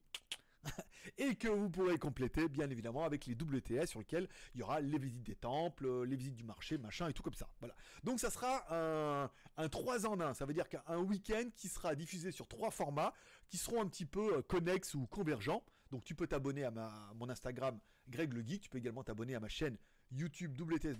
et 1.17 1.36
que 1.36 1.48
vous 1.48 1.69
pourrez 1.69 1.98
compléter 1.98 2.48
bien 2.48 2.69
évidemment 2.69 3.03
avec 3.03 3.25
les 3.25 3.34
WTS 3.34 3.88
sur 3.88 4.00
lesquels 4.00 4.27
il 4.53 4.60
y 4.60 4.63
aura 4.63 4.81
les 4.81 4.98
visites 4.98 5.24
des 5.24 5.36
temples, 5.36 5.86
euh, 5.86 6.05
les 6.05 6.15
visites 6.15 6.36
du 6.36 6.43
marché, 6.43 6.77
machin 6.77 7.07
et 7.07 7.13
tout 7.13 7.24
comme 7.24 7.34
ça. 7.34 7.50
Voilà. 7.60 7.75
Donc 8.03 8.19
ça 8.19 8.29
sera 8.29 8.65
un, 8.74 9.29
un 9.57 9.69
3 9.69 10.05
en 10.05 10.19
1, 10.19 10.34
ça 10.34 10.45
veut 10.45 10.53
dire 10.53 10.69
qu'un 10.69 11.00
week-end 11.00 11.50
qui 11.55 11.67
sera 11.67 11.95
diffusé 11.95 12.31
sur 12.31 12.48
trois 12.48 12.72
formats 12.72 13.13
qui 13.48 13.57
seront 13.57 13.81
un 13.81 13.88
petit 13.88 14.05
peu 14.05 14.38
euh, 14.38 14.41
connexes 14.41 14.93
ou 14.95 15.05
convergents. 15.07 15.63
Donc 15.91 16.03
tu 16.03 16.15
peux 16.15 16.27
t'abonner 16.27 16.63
à, 16.63 16.72
mon 17.15 17.29
Instagram 17.29 17.79
Greg 18.10 18.34
le 18.34 18.41
Geek, 18.41 18.62
tu 18.62 18.69
peux 18.69 18.77
également 18.77 19.03
t'abonner 19.03 19.36
à 19.36 19.39
ma 19.39 19.50
chaîne 19.50 19.77
YouTube 20.12 20.60
WTS. 20.60 20.98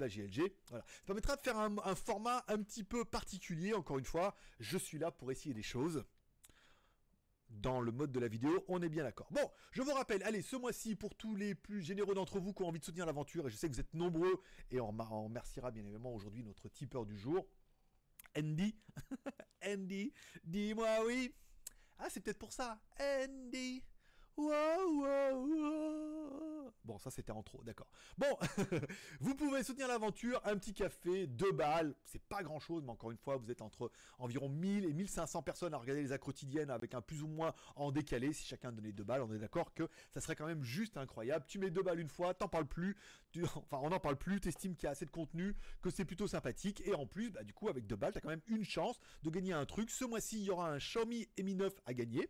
Ça 0.70 0.84
permettra 1.06 1.36
de 1.36 1.42
faire 1.42 1.58
un 1.58 1.96
format 1.96 2.44
un 2.48 2.62
petit 2.64 2.84
peu 2.84 3.06
particulier, 3.06 3.74
encore 3.74 4.00
une 4.00 4.06
fois, 4.06 4.36
je 4.60 4.78
suis 4.78 4.98
là 4.98 5.12
pour 5.12 5.32
essayer 5.32 5.54
des 5.54 5.64
choses 5.64 6.04
dans 7.50 7.82
le 7.82 7.92
mode 7.92 8.12
de 8.12 8.20
la 8.20 8.28
vidéo, 8.28 8.64
on 8.68 8.82
est 8.82 8.90
bien 8.90 9.04
d'accord. 9.04 9.28
Bon, 9.32 9.50
je 9.72 9.82
vous 9.82 9.94
rappelle, 9.94 10.24
allez, 10.24 10.42
ce 10.42 10.56
mois-ci, 10.56 10.96
pour 10.96 11.16
tous 11.16 11.36
les 11.36 11.56
plus 11.56 11.82
généreux 11.82 12.14
d'entre 12.16 12.40
vous 12.40 12.54
qui 12.54 12.64
ont 12.64 12.68
envie 12.68 12.80
de 12.80 12.86
soutenir 12.86 13.06
l'aventure, 13.06 13.48
et 13.48 13.50
je 13.50 13.56
sais 13.56 13.68
que 13.68 13.74
vous 13.74 13.80
êtes 13.80 13.94
nombreux, 13.94 14.42
et 14.72 14.80
on, 14.80 14.92
remerciera 14.92 15.72
bien 15.72 15.84
évidemment 15.84 16.14
aujourd'hui 16.14 16.44
notre 16.44 16.70
tipeur 16.70 17.06
du 17.06 17.18
jour, 17.18 17.48
Andy. 18.38 18.76
Andy, 19.66 20.14
dis-moi 20.44 21.06
oui. 21.06 21.34
Ah, 21.98 22.10
c'est 22.10 22.20
peut-être 22.20 22.40
pour 22.40 22.54
ça. 22.54 22.80
Andy. 23.00 23.84
Bon, 26.86 27.00
ça 27.00 27.10
c'était 27.10 27.32
en 27.32 27.42
trop, 27.42 27.64
d'accord. 27.64 27.88
Bon, 28.18 28.38
vous 29.20 29.34
pouvez 29.34 29.64
soutenir 29.64 29.88
l'aventure, 29.88 30.40
un 30.46 30.56
petit 30.56 30.74
café, 30.74 31.26
deux 31.26 31.52
balles, 31.52 31.96
c'est 32.04 32.22
pas 32.22 32.44
grand 32.44 32.60
chose, 32.60 32.84
mais 32.84 32.92
encore 32.92 33.10
une 33.10 33.18
fois, 33.18 33.38
vous 33.38 33.50
êtes 33.50 33.64
entre 33.64 33.92
environ 34.20 34.50
1000 34.50 34.86
et 34.86 34.94
1500 34.94 35.42
personnes 35.42 35.74
à 35.74 35.78
regarder 35.78 36.04
les 36.04 36.12
actes 36.12 36.24
quotidiennes 36.24 36.70
avec 36.70 36.94
un 36.94 37.02
plus 37.02 37.24
ou 37.24 37.28
moins 37.28 37.56
en 37.76 37.92
décalé. 37.92 38.34
Si 38.34 38.46
chacun 38.46 38.72
donnait 38.72 38.92
deux 38.92 39.04
balles, 39.04 39.24
on 39.24 39.34
est 39.34 39.40
d'accord 39.40 39.74
que 39.74 39.90
ça 40.14 40.22
serait 40.22 40.36
quand 40.36 40.46
même 40.46 40.64
juste 40.64 40.98
incroyable. 40.98 41.46
Tu 41.48 41.58
mets 41.58 41.72
deux 41.72 41.82
balles 41.82 42.00
une 42.00 42.10
fois, 42.10 42.36
t'en 42.36 42.48
parles 42.48 42.68
plus, 42.68 42.96
enfin 43.56 43.80
on 43.82 43.90
n'en 43.90 44.00
parle 44.00 44.18
plus, 44.18 44.40
t'estimes 44.40 44.76
qu'il 44.76 44.86
y 44.86 44.88
a 44.88 44.92
assez 44.92 45.06
de 45.06 45.12
contenu, 45.12 45.56
que 45.82 45.90
c'est 45.90 46.06
plutôt 46.06 46.28
sympathique, 46.28 46.84
et 46.86 46.94
en 46.94 47.08
plus, 47.08 47.32
bah, 47.32 47.44
du 47.44 47.54
coup, 47.54 47.68
avec 47.68 47.88
deux 47.88 47.96
balles, 47.96 48.14
t'as 48.14 48.22
quand 48.22 48.30
même 48.30 48.44
une 48.48 48.64
chance 48.64 49.00
de 49.24 49.30
gagner 49.32 49.54
un 49.54 49.66
truc. 49.66 49.90
Ce 49.90 50.06
mois-ci, 50.06 50.38
il 50.38 50.44
y 50.44 50.50
aura 50.52 50.70
un 50.70 50.78
Xiaomi 50.78 51.28
Mi 51.42 51.56
9 51.56 51.74
à 51.86 51.94
gagner 51.96 52.30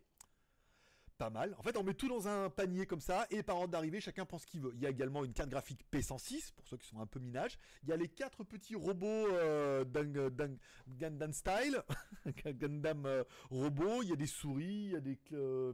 pas 1.16 1.30
mal. 1.30 1.54
En 1.58 1.62
fait, 1.62 1.76
on 1.76 1.82
met 1.82 1.94
tout 1.94 2.08
dans 2.08 2.28
un 2.28 2.50
panier 2.50 2.86
comme 2.86 3.00
ça, 3.00 3.26
et 3.30 3.42
par 3.42 3.56
ordre 3.56 3.68
d'arrivée, 3.68 4.00
chacun 4.00 4.24
pense 4.24 4.42
ce 4.42 4.46
qu'il 4.46 4.60
veut. 4.60 4.72
Il 4.74 4.82
y 4.82 4.86
a 4.86 4.90
également 4.90 5.24
une 5.24 5.32
carte 5.32 5.50
graphique 5.50 5.84
P106, 5.92 6.52
pour 6.54 6.66
ceux 6.66 6.76
qui 6.76 6.86
sont 6.86 7.00
un 7.00 7.06
peu 7.06 7.18
minage. 7.18 7.58
Il 7.82 7.88
y 7.88 7.92
a 7.92 7.96
les 7.96 8.08
quatre 8.08 8.44
petits 8.44 8.74
robots 8.74 9.06
euh, 9.06 9.84
Gundam 9.84 11.32
Style, 11.32 11.82
Gundam 12.46 13.06
euh, 13.06 13.24
robots. 13.50 14.02
Il 14.02 14.10
y 14.10 14.12
a 14.12 14.16
des 14.16 14.26
souris, 14.26 14.84
il 14.86 14.92
y 14.92 14.96
a 14.96 15.00
des... 15.00 15.18
Euh, 15.32 15.72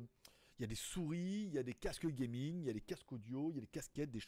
il 0.58 0.62
y 0.62 0.64
a 0.64 0.68
des 0.68 0.76
souris, 0.76 1.46
il 1.48 1.54
y 1.54 1.58
a 1.58 1.64
des 1.64 1.74
casques 1.74 2.06
gaming, 2.06 2.60
il 2.60 2.66
y 2.66 2.70
a 2.70 2.72
des 2.72 2.82
casques 2.82 3.10
audio, 3.10 3.50
il 3.50 3.56
y 3.56 3.58
a 3.58 3.62
des 3.62 3.66
casquettes, 3.66 4.12
des, 4.12 4.20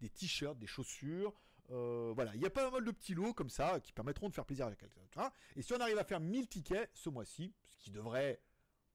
des 0.00 0.08
t-shirts, 0.08 0.58
des 0.58 0.66
chaussures. 0.66 1.34
Euh, 1.70 2.12
voilà, 2.14 2.34
il 2.34 2.40
y 2.40 2.46
a 2.46 2.50
pas 2.50 2.70
mal 2.70 2.84
de 2.84 2.90
petits 2.90 3.14
lots 3.14 3.32
comme 3.34 3.50
ça 3.50 3.80
qui 3.80 3.92
permettront 3.92 4.28
de 4.28 4.34
faire 4.34 4.44
plaisir 4.44 4.66
à 4.66 4.74
quelqu'un. 4.74 5.30
Et 5.56 5.62
si 5.62 5.72
on 5.72 5.80
arrive 5.80 5.98
à 5.98 6.04
faire 6.04 6.20
1000 6.20 6.48
tickets 6.48 6.90
ce 6.94 7.08
mois-ci, 7.08 7.54
ce 7.68 7.76
qui 7.78 7.90
devrait 7.90 8.40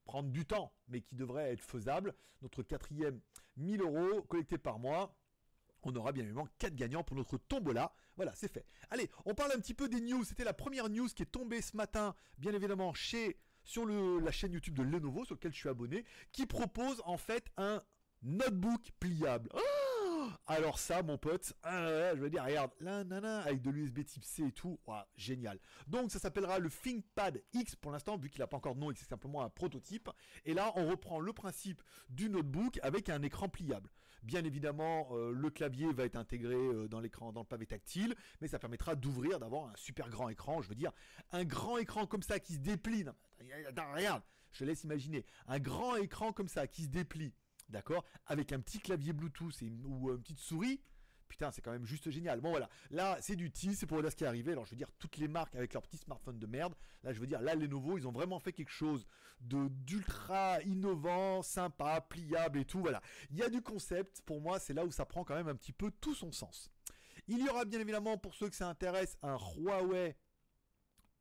prendre 0.08 0.30
du 0.30 0.46
temps, 0.46 0.74
mais 0.88 1.02
qui 1.02 1.16
devrait 1.16 1.52
être 1.52 1.62
faisable. 1.62 2.16
Notre 2.42 2.64
quatrième 2.64 3.20
1000 3.58 3.82
euros 3.82 4.24
collectés 4.24 4.58
par 4.58 4.80
mois. 4.80 5.16
On 5.84 5.96
aura 5.96 6.12
bien 6.12 6.24
évidemment 6.24 6.48
4 6.58 6.76
gagnants 6.76 7.04
pour 7.04 7.16
notre 7.16 7.38
tombola. 7.38 7.94
Voilà, 8.16 8.34
c'est 8.34 8.52
fait. 8.52 8.66
Allez, 8.90 9.10
on 9.26 9.36
parle 9.36 9.52
un 9.54 9.60
petit 9.60 9.74
peu 9.74 9.88
des 9.88 10.02
news. 10.02 10.24
C'était 10.24 10.44
la 10.44 10.54
première 10.54 10.90
news 10.90 11.08
qui 11.08 11.24
est 11.24 11.32
tombée 11.32 11.62
ce 11.62 11.78
matin, 11.78 12.16
bien 12.38 12.54
évidemment, 12.54 12.94
chez 12.94 13.38
sur 13.64 13.86
la 13.86 14.32
chaîne 14.32 14.54
YouTube 14.54 14.76
de 14.76 14.84
Lenovo, 14.84 15.26
sur 15.26 15.36
laquelle 15.36 15.52
je 15.52 15.60
suis 15.60 15.70
abonné, 15.70 16.06
qui 16.32 16.46
propose 16.46 17.02
en 17.06 17.18
fait 17.18 17.52
un 17.58 17.84
notebook 18.24 18.92
pliable. 19.00 19.50
Oh 19.54 19.87
Alors 20.50 20.80
ça, 20.80 21.04
mon 21.04 21.18
pote, 21.18 21.54
euh, 21.66 22.16
je 22.16 22.22
veux 22.22 22.30
dire, 22.30 22.46
regarde, 22.46 22.72
là, 22.80 23.04
avec 23.42 23.62
de 23.62 23.70
l'USB 23.70 24.06
type 24.06 24.24
C 24.24 24.44
et 24.44 24.52
tout, 24.54 24.80
génial. 25.18 25.60
Donc 25.88 26.10
ça 26.10 26.20
s'appellera 26.20 26.58
le 26.60 26.70
ThinkPad 26.70 27.44
X 27.52 27.76
pour 27.76 27.92
l'instant, 27.92 28.18
vu 28.18 28.30
qu'il 28.30 28.40
n'a 28.40 28.48
pas 28.48 28.56
encore 28.56 28.76
de 28.76 28.80
nom 28.80 28.90
et 28.90 28.94
que 28.94 29.00
c'est 29.00 29.10
simplement 29.10 29.44
un 29.44 29.50
prototype. 29.50 30.10
Et 30.46 30.54
là, 30.54 30.72
on 30.76 30.88
reprend 30.88 31.20
le 31.20 31.34
principe 31.34 31.84
du 32.10 32.30
notebook 32.30 32.80
avec 32.82 33.10
un 33.10 33.22
écran 33.24 33.50
pliable. 33.50 33.90
Bien 34.24 34.46
évidemment, 34.46 35.10
euh, 35.12 35.32
le 35.32 35.50
clavier 35.50 35.92
va 35.92 36.06
être 36.06 36.16
intégré 36.16 36.56
euh, 36.56 36.88
dans 36.88 37.02
l'écran, 37.02 37.34
dans 37.34 37.42
le 37.42 37.46
pavé 37.46 37.66
tactile, 37.66 38.16
mais 38.40 38.48
ça 38.48 38.58
permettra 38.58 38.96
d'ouvrir, 38.96 39.40
d'avoir 39.40 39.66
un 39.68 39.76
super 39.76 40.10
grand 40.10 40.30
écran. 40.30 40.62
Je 40.62 40.70
veux 40.70 40.76
dire, 40.76 40.94
un 41.34 41.44
grand 41.44 41.78
écran 41.78 42.08
comme 42.08 42.24
ça 42.24 42.40
qui 42.40 42.54
se 42.54 42.60
déplie. 42.60 43.04
Regarde, 43.94 44.24
je 44.54 44.64
laisse 44.64 44.86
imaginer 44.86 45.26
un 45.48 45.60
grand 45.60 45.98
écran 45.98 46.32
comme 46.32 46.48
ça 46.48 46.68
qui 46.68 46.84
se 46.84 46.90
déplie 46.90 47.34
d'accord 47.70 48.04
Avec 48.26 48.52
un 48.52 48.60
petit 48.60 48.80
clavier 48.80 49.14
Bluetooth 49.14 49.62
ou 49.86 50.12
une 50.12 50.22
petite 50.22 50.40
souris. 50.40 50.82
Putain, 51.28 51.52
c'est 51.52 51.62
quand 51.62 51.72
même 51.72 51.86
juste 51.86 52.10
génial. 52.10 52.40
Bon 52.40 52.52
voilà, 52.52 52.70
là 52.90 53.18
c'est 53.20 53.36
du 53.36 53.52
T, 53.52 53.74
c'est 53.74 53.86
pour 53.86 54.02
ce 54.02 54.16
qui 54.16 54.24
est 54.24 54.28
arrivé. 54.28 54.54
Alors 54.54 54.66
je 54.66 54.72
veux 54.72 54.78
dire, 54.78 54.92
toutes 54.98 55.18
les 55.18 55.28
marques 55.28 55.56
avec 55.56 55.74
leurs 55.74 55.84
petits 55.84 55.98
smartphones 55.98 56.40
de 56.40 56.48
merde. 56.48 56.74
Là 57.04 57.12
je 57.12 57.20
veux 57.20 57.28
dire, 57.28 57.42
là 57.42 57.54
Lenovo, 57.54 57.98
ils 57.98 58.08
ont 58.08 58.12
vraiment 58.12 58.40
fait 58.40 58.54
quelque 58.54 58.72
chose 58.72 59.06
de 59.42 59.68
d'ultra 59.68 60.62
innovant, 60.64 61.42
sympa, 61.42 62.02
pliable 62.02 62.60
et 62.60 62.66
tout. 62.66 62.80
Voilà, 62.80 63.02
il 63.30 63.38
y 63.38 63.44
a 63.44 63.50
du 63.50 63.62
concept. 63.62 64.22
Pour 64.22 64.40
moi, 64.40 64.60
c'est 64.60 64.74
là 64.74 64.86
où 64.86 64.92
ça 64.92 65.06
prend 65.06 65.24
quand 65.24 65.36
même 65.36 65.50
un 65.50 65.56
petit 65.56 65.74
peu 65.74 65.92
tout 66.00 66.16
son 66.16 66.32
sens. 66.32 66.72
Il 67.28 67.44
y 67.44 67.50
aura 67.50 67.66
bien 67.66 67.82
évidemment, 67.82 68.18
pour 68.18 68.34
ceux 68.36 68.50
que 68.50 68.56
ça 68.56 68.70
intéresse, 68.70 69.18
un 69.22 69.38
Huawei 69.58 70.16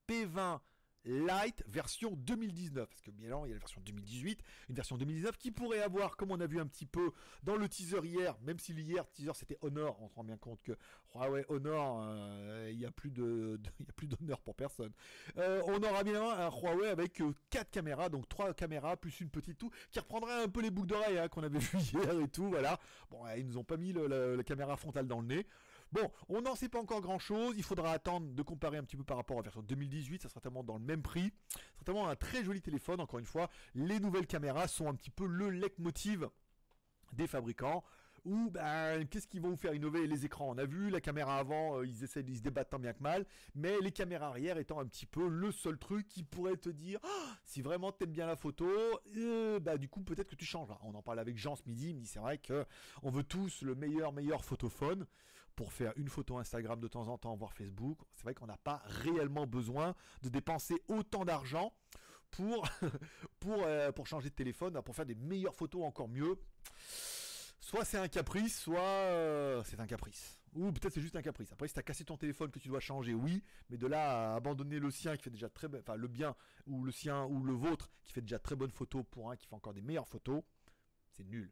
P20 0.08 0.60
Lite 1.06 1.62
version 1.68 2.12
2019. 2.16 2.88
Parce 2.88 3.00
que 3.00 3.10
bien 3.10 3.22
évidemment, 3.22 3.46
il 3.46 3.50
y 3.50 3.52
a 3.52 3.54
la 3.54 3.60
version 3.60 3.80
2018, 3.80 4.42
une 4.68 4.74
version 4.74 4.96
2019 4.96 5.38
qui 5.38 5.50
pourrait 5.52 5.80
avoir, 5.80 6.16
comme 6.16 6.32
on 6.32 6.40
a 6.40 6.46
vu 6.46 6.60
un 6.60 6.66
petit 6.66 6.86
peu 6.86 7.12
dans 7.44 7.56
le 7.56 7.68
teaser 7.68 8.00
hier, 8.04 8.36
même 8.42 8.58
si 8.58 8.72
l'hier 8.72 9.08
teaser 9.10 9.32
c'était 9.34 9.58
Honor, 9.62 9.96
on 10.02 10.08
se 10.08 10.14
rend 10.14 10.24
bien 10.24 10.36
compte 10.36 10.60
que 10.62 10.72
Huawei 11.14 11.44
Honor, 11.48 12.02
euh, 12.02 12.68
il 12.72 12.78
n'y 12.78 12.84
a 12.84 12.90
plus 12.90 13.10
de, 13.10 13.58
il 14.02 14.08
d'honneur 14.08 14.40
pour 14.40 14.54
personne. 14.54 14.92
Euh, 15.38 15.62
on 15.66 15.82
aura 15.82 16.02
bien 16.04 16.22
un 16.22 16.50
Huawei 16.50 16.88
avec 16.88 17.14
4 17.14 17.24
euh, 17.24 17.64
caméras, 17.70 18.08
donc 18.08 18.28
3 18.28 18.54
caméras 18.54 18.96
plus 18.96 19.20
une 19.20 19.30
petite 19.30 19.58
tout, 19.58 19.70
qui 19.90 20.00
reprendrait 20.00 20.42
un 20.42 20.48
peu 20.48 20.60
les 20.60 20.70
boucles 20.70 20.88
d'oreilles 20.88 21.18
hein, 21.18 21.28
qu'on 21.28 21.42
avait 21.42 21.58
vu 21.60 21.78
hier 21.78 22.20
et 22.20 22.28
tout, 22.28 22.48
voilà. 22.48 22.78
Bon, 23.10 23.22
ils 23.36 23.46
nous 23.46 23.58
ont 23.58 23.64
pas 23.64 23.76
mis 23.76 23.92
la 23.92 24.42
caméra 24.42 24.76
frontale 24.76 25.06
dans 25.06 25.20
le 25.20 25.26
nez. 25.26 25.46
Bon, 25.92 26.10
on 26.28 26.42
n'en 26.42 26.54
sait 26.54 26.68
pas 26.68 26.80
encore 26.80 27.00
grand 27.00 27.18
chose. 27.18 27.54
Il 27.56 27.62
faudra 27.62 27.92
attendre 27.92 28.32
de 28.32 28.42
comparer 28.42 28.76
un 28.76 28.84
petit 28.84 28.96
peu 28.96 29.04
par 29.04 29.16
rapport 29.16 29.36
à 29.36 29.40
la 29.40 29.44
version 29.44 29.62
2018. 29.62 30.22
Ça 30.22 30.28
sera 30.28 30.40
tellement 30.40 30.64
dans 30.64 30.78
le 30.78 30.84
même 30.84 31.02
prix. 31.02 31.32
C'est 31.78 31.84
tellement 31.84 32.08
un 32.08 32.16
très 32.16 32.44
joli 32.44 32.60
téléphone. 32.60 33.00
Encore 33.00 33.18
une 33.18 33.26
fois, 33.26 33.48
les 33.74 34.00
nouvelles 34.00 34.26
caméras 34.26 34.68
sont 34.68 34.88
un 34.88 34.94
petit 34.94 35.10
peu 35.10 35.26
le 35.26 35.50
leitmotiv 35.50 36.28
des 37.12 37.26
fabricants 37.26 37.84
ou 38.26 38.50
ben, 38.50 39.06
qu'est-ce 39.06 39.28
qu'ils 39.28 39.40
vont 39.40 39.50
vous 39.50 39.56
faire 39.56 39.72
innover? 39.72 40.06
Les 40.06 40.24
écrans 40.24 40.50
On 40.50 40.58
a 40.58 40.64
vu 40.64 40.90
la 40.90 41.00
caméra 41.00 41.38
avant, 41.38 41.78
euh, 41.78 41.86
ils 41.86 42.02
essaient, 42.02 42.24
ils 42.26 42.38
se 42.38 42.42
débattent 42.42 42.70
tant 42.70 42.78
bien 42.80 42.92
que 42.92 43.02
mal, 43.02 43.24
mais 43.54 43.78
les 43.80 43.92
caméras 43.92 44.26
arrière 44.26 44.58
étant 44.58 44.80
un 44.80 44.86
petit 44.86 45.06
peu 45.06 45.28
le 45.28 45.52
seul 45.52 45.78
truc 45.78 46.08
qui 46.08 46.24
pourrait 46.24 46.56
te 46.56 46.68
dire 46.68 46.98
oh, 47.04 47.08
si 47.44 47.62
vraiment 47.62 47.92
t'aimes 47.92 48.10
bien 48.10 48.26
la 48.26 48.34
photo, 48.34 48.68
euh, 49.16 49.60
bah 49.60 49.78
du 49.78 49.88
coup 49.88 50.02
peut-être 50.02 50.28
que 50.28 50.34
tu 50.34 50.44
changes. 50.44 50.68
On 50.82 50.94
en 50.94 51.02
parle 51.02 51.20
avec 51.20 51.38
Jean 51.38 51.54
ce 51.54 51.62
midi, 51.66 51.90
il 51.90 51.94
me 51.94 52.00
dit 52.00 52.08
c'est 52.08 52.18
vrai 52.18 52.38
que 52.38 52.66
on 53.04 53.10
veut 53.10 53.24
tous 53.24 53.62
le 53.62 53.76
meilleur 53.76 54.12
meilleur 54.12 54.44
photophone 54.44 55.06
pour 55.56 55.72
faire 55.72 55.92
une 55.96 56.08
photo 56.08 56.38
Instagram 56.38 56.78
de 56.78 56.88
temps 56.88 57.08
en 57.08 57.18
temps, 57.18 57.34
voire 57.34 57.52
Facebook. 57.52 57.98
C'est 58.14 58.24
vrai 58.24 58.34
qu'on 58.34 58.46
n'a 58.46 58.58
pas 58.58 58.82
réellement 58.86 59.46
besoin 59.46 59.94
de 60.22 60.28
dépenser 60.28 60.74
autant 60.88 61.24
d'argent 61.24 61.72
pour 62.30 62.68
euh, 63.66 63.90
changer 64.04 64.28
de 64.28 64.34
téléphone, 64.34 64.80
pour 64.82 64.94
faire 64.94 65.06
des 65.06 65.14
meilleures 65.14 65.54
photos 65.54 65.82
encore 65.82 66.08
mieux 66.08 66.38
soit 67.66 67.84
c'est 67.84 67.98
un 67.98 68.06
caprice, 68.06 68.60
soit 68.60 68.78
euh, 68.80 69.62
c'est 69.64 69.80
un 69.80 69.86
caprice. 69.86 70.38
Ou 70.54 70.70
peut-être 70.72 70.94
c'est 70.94 71.00
juste 71.00 71.16
un 71.16 71.22
caprice. 71.22 71.52
Après, 71.52 71.66
si 71.66 71.74
t'as 71.74 71.82
cassé 71.82 72.04
ton 72.04 72.16
téléphone 72.16 72.50
que 72.50 72.60
tu 72.60 72.68
dois 72.68 72.80
changer, 72.80 73.12
oui. 73.12 73.42
Mais 73.68 73.76
de 73.76 73.86
là 73.88 74.32
à 74.32 74.36
abandonner 74.36 74.78
le 74.78 74.90
sien 74.90 75.16
qui 75.16 75.24
fait 75.24 75.30
déjà 75.30 75.48
très, 75.48 75.66
enfin 75.76 75.96
le 75.96 76.06
bien 76.06 76.36
ou 76.66 76.84
le 76.84 76.92
sien 76.92 77.24
ou 77.24 77.42
le 77.42 77.52
vôtre 77.52 77.90
qui 78.04 78.12
fait 78.12 78.20
déjà 78.20 78.38
très 78.38 78.54
bonnes 78.54 78.70
photos 78.70 79.04
pour 79.10 79.30
un 79.30 79.36
qui 79.36 79.46
fait 79.46 79.54
encore 79.54 79.74
des 79.74 79.82
meilleures 79.82 80.06
photos, 80.06 80.42
c'est 81.10 81.24
nul. 81.24 81.50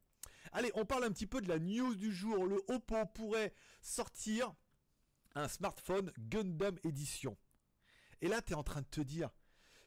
Allez, 0.53 0.71
on 0.75 0.85
parle 0.85 1.05
un 1.05 1.11
petit 1.11 1.27
peu 1.27 1.41
de 1.41 1.49
la 1.49 1.59
news 1.59 1.95
du 1.95 2.13
jour. 2.13 2.47
Le 2.47 2.63
Oppo 2.69 3.07
pourrait 3.15 3.55
sortir 3.81 4.55
un 5.35 5.49
smartphone 5.49 6.13
Gundam 6.19 6.77
Edition. 6.85 7.37
Et 8.21 8.29
là, 8.29 8.41
t'es 8.41 8.55
en 8.55 8.63
train 8.63 8.83
de 8.83 8.87
te 8.87 9.01
dire, 9.01 9.31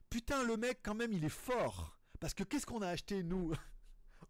putain, 0.10 0.44
le 0.44 0.58
mec 0.58 0.80
quand 0.84 0.96
même, 0.96 1.14
il 1.14 1.24
est 1.24 1.30
fort. 1.30 1.98
Parce 2.20 2.34
que 2.34 2.44
qu'est-ce 2.44 2.66
qu'on 2.66 2.82
a 2.82 2.90
acheté 2.90 3.24
nous 3.24 3.54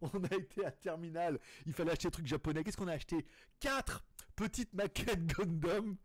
on 0.00 0.24
a 0.24 0.34
été 0.34 0.64
à 0.64 0.70
Terminal, 0.70 1.40
il 1.66 1.72
fallait 1.72 1.92
acheter 1.92 2.08
des 2.08 2.12
trucs 2.12 2.26
japonais. 2.26 2.62
Qu'est-ce 2.62 2.76
qu'on 2.76 2.88
a 2.88 2.92
acheté? 2.92 3.26
Quatre 3.58 4.04
petites 4.36 4.72
maquettes 4.74 5.26
Gundam. 5.26 5.96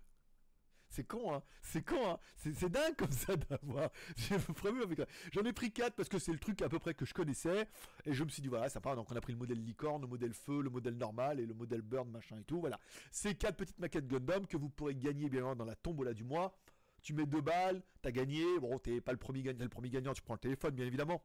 C'est 0.94 1.06
con, 1.06 1.34
hein 1.34 1.42
C'est 1.64 1.84
con, 1.84 2.08
hein 2.08 2.20
C'est 2.38 2.70
dingue 2.70 2.96
comme 2.96 3.12
ça 3.12 3.36
d'avoir. 3.36 3.90
J'en 5.34 5.44
ai 5.44 5.52
pris 5.52 5.72
quatre 5.72 5.96
parce 5.96 6.08
que 6.08 6.20
c'est 6.20 6.32
le 6.32 6.38
truc 6.38 6.62
à 6.62 6.70
peu 6.70 6.78
près 6.78 6.94
que 6.94 7.04
je 7.04 7.16
connaissais. 7.16 7.68
Et 8.06 8.14
je 8.14 8.24
me 8.24 8.30
suis 8.30 8.44
dit, 8.44 8.48
voilà, 8.48 8.70
ça 8.70 8.80
part. 8.80 8.96
Donc 8.96 9.12
on 9.12 9.16
a 9.16 9.22
pris 9.22 9.34
le 9.34 9.40
modèle 9.40 9.58
licorne, 9.58 10.04
le 10.04 10.08
modèle 10.08 10.36
feu, 10.36 10.62
le 10.62 10.70
modèle 10.70 10.96
normal 10.96 11.40
et 11.40 11.48
le 11.48 11.56
modèle 11.56 11.82
burn, 11.82 12.08
machin 12.12 12.38
et 12.38 12.44
tout. 12.44 12.60
Voilà. 12.60 12.80
Ces 13.10 13.34
quatre 13.34 13.58
petites 13.58 13.80
maquettes 13.80 14.06
Gundam 14.06 14.46
que 14.46 14.56
vous 14.56 14.70
pourrez 14.70 14.94
gagner 14.94 15.30
bien 15.30 15.40
évidemment 15.40 15.56
dans 15.56 15.66
la 15.66 15.76
tombola 15.76 16.14
du 16.14 16.24
mois. 16.24 16.56
Tu 17.02 17.16
mets 17.16 17.26
deux 17.26 17.42
balles, 17.42 17.82
t'as 18.04 18.12
gagné. 18.12 18.44
Bon, 18.60 18.78
t'es 18.78 19.02
pas 19.02 19.14
le 19.14 19.18
premier 19.18 19.42
gagnant, 19.42 19.64
le 19.64 19.70
premier 19.70 19.90
gagnant, 19.90 20.14
tu 20.14 20.22
prends 20.22 20.36
le 20.36 20.40
téléphone, 20.40 20.76
bien 20.76 20.86
évidemment 20.86 21.24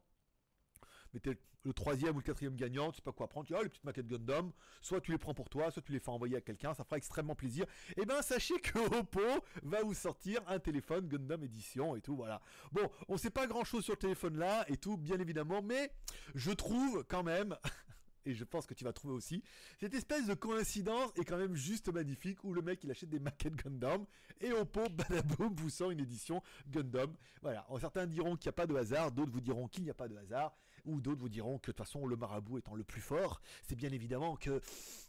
mais 1.13 1.19
t'es 1.19 1.37
le 1.63 1.73
troisième 1.73 2.15
ou 2.15 2.19
le 2.19 2.23
quatrième 2.23 2.55
gagnant, 2.55 2.91
tu 2.91 2.97
sais 2.97 3.01
pas 3.01 3.11
quoi 3.11 3.27
prendre, 3.27 3.45
tu 3.45 3.55
as 3.55 3.61
les 3.61 3.69
petites 3.69 3.83
maquettes 3.83 4.07
Gundam, 4.07 4.51
soit 4.81 5.01
tu 5.01 5.11
les 5.11 5.17
prends 5.17 5.33
pour 5.33 5.49
toi, 5.49 5.71
soit 5.71 5.81
tu 5.81 5.91
les 5.91 5.99
fais 5.99 6.09
envoyer 6.09 6.37
à 6.37 6.41
quelqu'un, 6.41 6.73
ça 6.73 6.83
fera 6.83 6.97
extrêmement 6.97 7.35
plaisir. 7.35 7.65
Et 7.97 8.01
eh 8.01 8.05
ben 8.05 8.21
sachez 8.21 8.59
que 8.59 8.79
Oppo 8.97 9.21
va 9.63 9.83
vous 9.83 9.93
sortir 9.93 10.41
un 10.47 10.59
téléphone 10.59 11.07
Gundam 11.07 11.43
édition 11.43 11.95
et 11.95 12.01
tout, 12.01 12.15
voilà. 12.15 12.41
Bon, 12.71 12.89
on 13.07 13.17
sait 13.17 13.29
pas 13.29 13.47
grand 13.47 13.63
chose 13.63 13.83
sur 13.83 13.93
le 13.93 13.99
téléphone 13.99 14.37
là 14.37 14.65
et 14.69 14.77
tout, 14.77 14.97
bien 14.97 15.19
évidemment, 15.19 15.61
mais 15.61 15.91
je 16.35 16.51
trouve 16.51 17.03
quand 17.07 17.23
même 17.23 17.55
et 18.25 18.33
je 18.33 18.43
pense 18.43 18.65
que 18.65 18.73
tu 18.73 18.83
vas 18.83 18.93
trouver 18.93 19.13
aussi. 19.13 19.43
Cette 19.79 19.93
espèce 19.93 20.27
de 20.27 20.33
coïncidence 20.33 21.11
est 21.15 21.25
quand 21.25 21.37
même 21.37 21.55
juste 21.55 21.91
magnifique 21.91 22.43
où 22.43 22.53
le 22.53 22.61
mec 22.61 22.83
il 22.83 22.91
achète 22.91 23.09
des 23.09 23.19
maquettes 23.19 23.55
Gundam 23.55 24.05
et 24.41 24.51
pot, 24.65 24.89
badaboum, 24.91 25.53
vous 25.55 25.69
sort 25.69 25.91
une 25.91 25.99
édition 25.99 26.41
Gundam. 26.69 27.13
Voilà. 27.41 27.65
Certains 27.79 28.07
diront 28.07 28.35
qu'il 28.35 28.47
n'y 28.47 28.53
a 28.53 28.53
pas 28.53 28.67
de 28.67 28.75
hasard, 28.75 29.11
d'autres 29.11 29.31
vous 29.31 29.41
diront 29.41 29.67
qu'il 29.67 29.83
n'y 29.83 29.89
a 29.89 29.95
pas 29.95 30.07
de 30.07 30.15
hasard, 30.15 30.55
ou 30.85 31.01
d'autres 31.01 31.21
vous 31.21 31.29
diront 31.29 31.57
que 31.57 31.71
de 31.71 31.75
toute 31.75 31.77
façon 31.77 32.05
le 32.05 32.15
marabout 32.15 32.57
étant 32.57 32.75
le 32.75 32.83
plus 32.83 33.01
fort, 33.01 33.41
c'est 33.63 33.75
bien 33.75 33.91
évidemment 33.91 34.35
que 34.35 34.61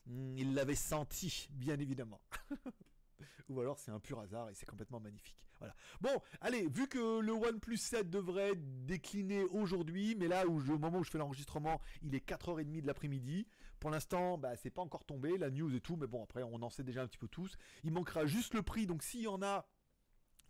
hmm, 0.06 0.36
il 0.38 0.54
l'avait 0.54 0.74
senti, 0.74 1.48
bien 1.50 1.78
évidemment. 1.78 2.20
ou 3.48 3.60
alors 3.60 3.78
c'est 3.78 3.90
un 3.90 4.00
pur 4.00 4.20
hasard 4.20 4.48
et 4.48 4.54
c'est 4.54 4.66
complètement 4.66 5.00
magnifique. 5.00 5.36
Voilà. 5.58 5.74
Bon, 6.00 6.22
allez, 6.40 6.66
vu 6.68 6.88
que 6.88 7.20
le 7.20 7.32
OnePlus 7.32 7.76
7 7.76 8.08
devrait 8.08 8.54
décliner 8.56 9.44
aujourd'hui, 9.44 10.14
mais 10.16 10.26
là 10.26 10.46
au 10.46 10.58
moment 10.78 10.98
où 10.98 11.04
je 11.04 11.10
fais 11.10 11.18
l'enregistrement, 11.18 11.80
il 12.02 12.14
est 12.14 12.26
4h30 12.26 12.80
de 12.80 12.86
l'après-midi. 12.86 13.46
Pour 13.78 13.90
l'instant, 13.90 14.38
bah, 14.38 14.56
c'est 14.56 14.70
pas 14.70 14.82
encore 14.82 15.04
tombé, 15.04 15.36
la 15.36 15.50
news 15.50 15.74
et 15.74 15.80
tout, 15.80 15.96
mais 15.96 16.06
bon, 16.06 16.22
après, 16.22 16.42
on 16.42 16.62
en 16.62 16.70
sait 16.70 16.84
déjà 16.84 17.02
un 17.02 17.06
petit 17.06 17.18
peu 17.18 17.28
tous. 17.28 17.56
Il 17.84 17.92
manquera 17.92 18.26
juste 18.26 18.54
le 18.54 18.62
prix, 18.62 18.86
donc 18.86 19.02
s'il 19.02 19.22
y 19.22 19.28
en 19.28 19.42
a 19.42 19.66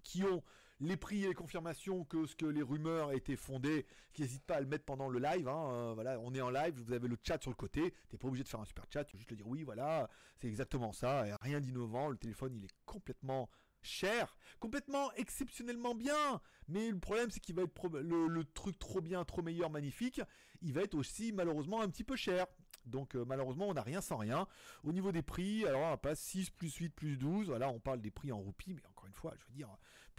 qui 0.02 0.24
ont 0.24 0.42
les 0.80 0.96
prix 0.96 1.24
et 1.24 1.28
les 1.28 1.34
confirmations 1.34 2.04
que 2.04 2.26
ce 2.26 2.34
que 2.34 2.46
les 2.46 2.62
rumeurs 2.62 3.12
étaient 3.12 3.36
fondées, 3.36 3.86
qui 4.12 4.22
n'hésitent 4.22 4.44
pas 4.44 4.56
à 4.56 4.60
le 4.60 4.66
mettre 4.66 4.84
pendant 4.84 5.08
le 5.08 5.18
live. 5.18 5.48
Hein, 5.48 5.70
euh, 5.72 6.18
on 6.22 6.34
est 6.34 6.40
en 6.40 6.50
live, 6.50 6.74
vous 6.74 6.92
avez 6.92 7.08
le 7.08 7.18
chat 7.22 7.40
sur 7.40 7.50
le 7.50 7.56
côté. 7.56 7.94
T'es 8.08 8.16
pas 8.16 8.28
obligé 8.28 8.44
de 8.44 8.48
faire 8.48 8.60
un 8.60 8.64
super 8.64 8.84
chat, 8.92 9.06
juste 9.14 9.30
le 9.30 9.36
dire 9.36 9.46
oui, 9.46 9.62
voilà, 9.62 10.08
c'est 10.38 10.48
exactement 10.48 10.92
ça. 10.92 11.26
Rien 11.42 11.60
d'innovant. 11.60 12.08
Le 12.08 12.16
téléphone, 12.16 12.54
il 12.54 12.64
est 12.64 12.74
complètement 12.86 13.48
cher, 13.82 14.36
complètement 14.58 15.12
exceptionnellement 15.14 15.94
bien. 15.94 16.40
Mais 16.68 16.90
le 16.90 16.98
problème, 16.98 17.30
c'est 17.30 17.40
qu'il 17.40 17.54
va 17.54 17.62
être 17.62 17.88
le, 17.88 18.44
truc 18.44 18.78
trop 18.78 19.00
bien, 19.00 19.24
trop 19.24 19.42
meilleur, 19.42 19.70
magnifique. 19.70 20.20
Il 20.62 20.72
va 20.72 20.82
être 20.82 20.94
aussi 20.94 21.32
malheureusement 21.32 21.80
un 21.80 21.88
petit 21.88 22.04
peu 22.04 22.16
cher. 22.16 22.46
Donc 22.86 23.14
euh, 23.14 23.24
malheureusement, 23.26 23.68
on 23.68 23.74
n'a 23.74 23.82
rien 23.82 24.00
sans 24.00 24.16
rien. 24.16 24.46
Au 24.84 24.92
niveau 24.92 25.12
des 25.12 25.22
prix, 25.22 25.66
alors 25.66 25.92
on 25.92 25.98
passe 25.98 26.20
6 26.20 26.50
plus 26.50 26.74
8 26.74 26.90
plus 26.90 27.16
12. 27.16 27.46
Voilà, 27.48 27.68
on 27.68 27.80
parle 27.80 28.00
des 28.00 28.10
prix 28.10 28.32
en 28.32 28.38
roupies, 28.38 28.74
mais 28.74 28.86
encore 28.86 29.06
une 29.06 29.14
fois, 29.14 29.34
je 29.38 29.44
veux 29.46 29.52
dire, 29.52 29.68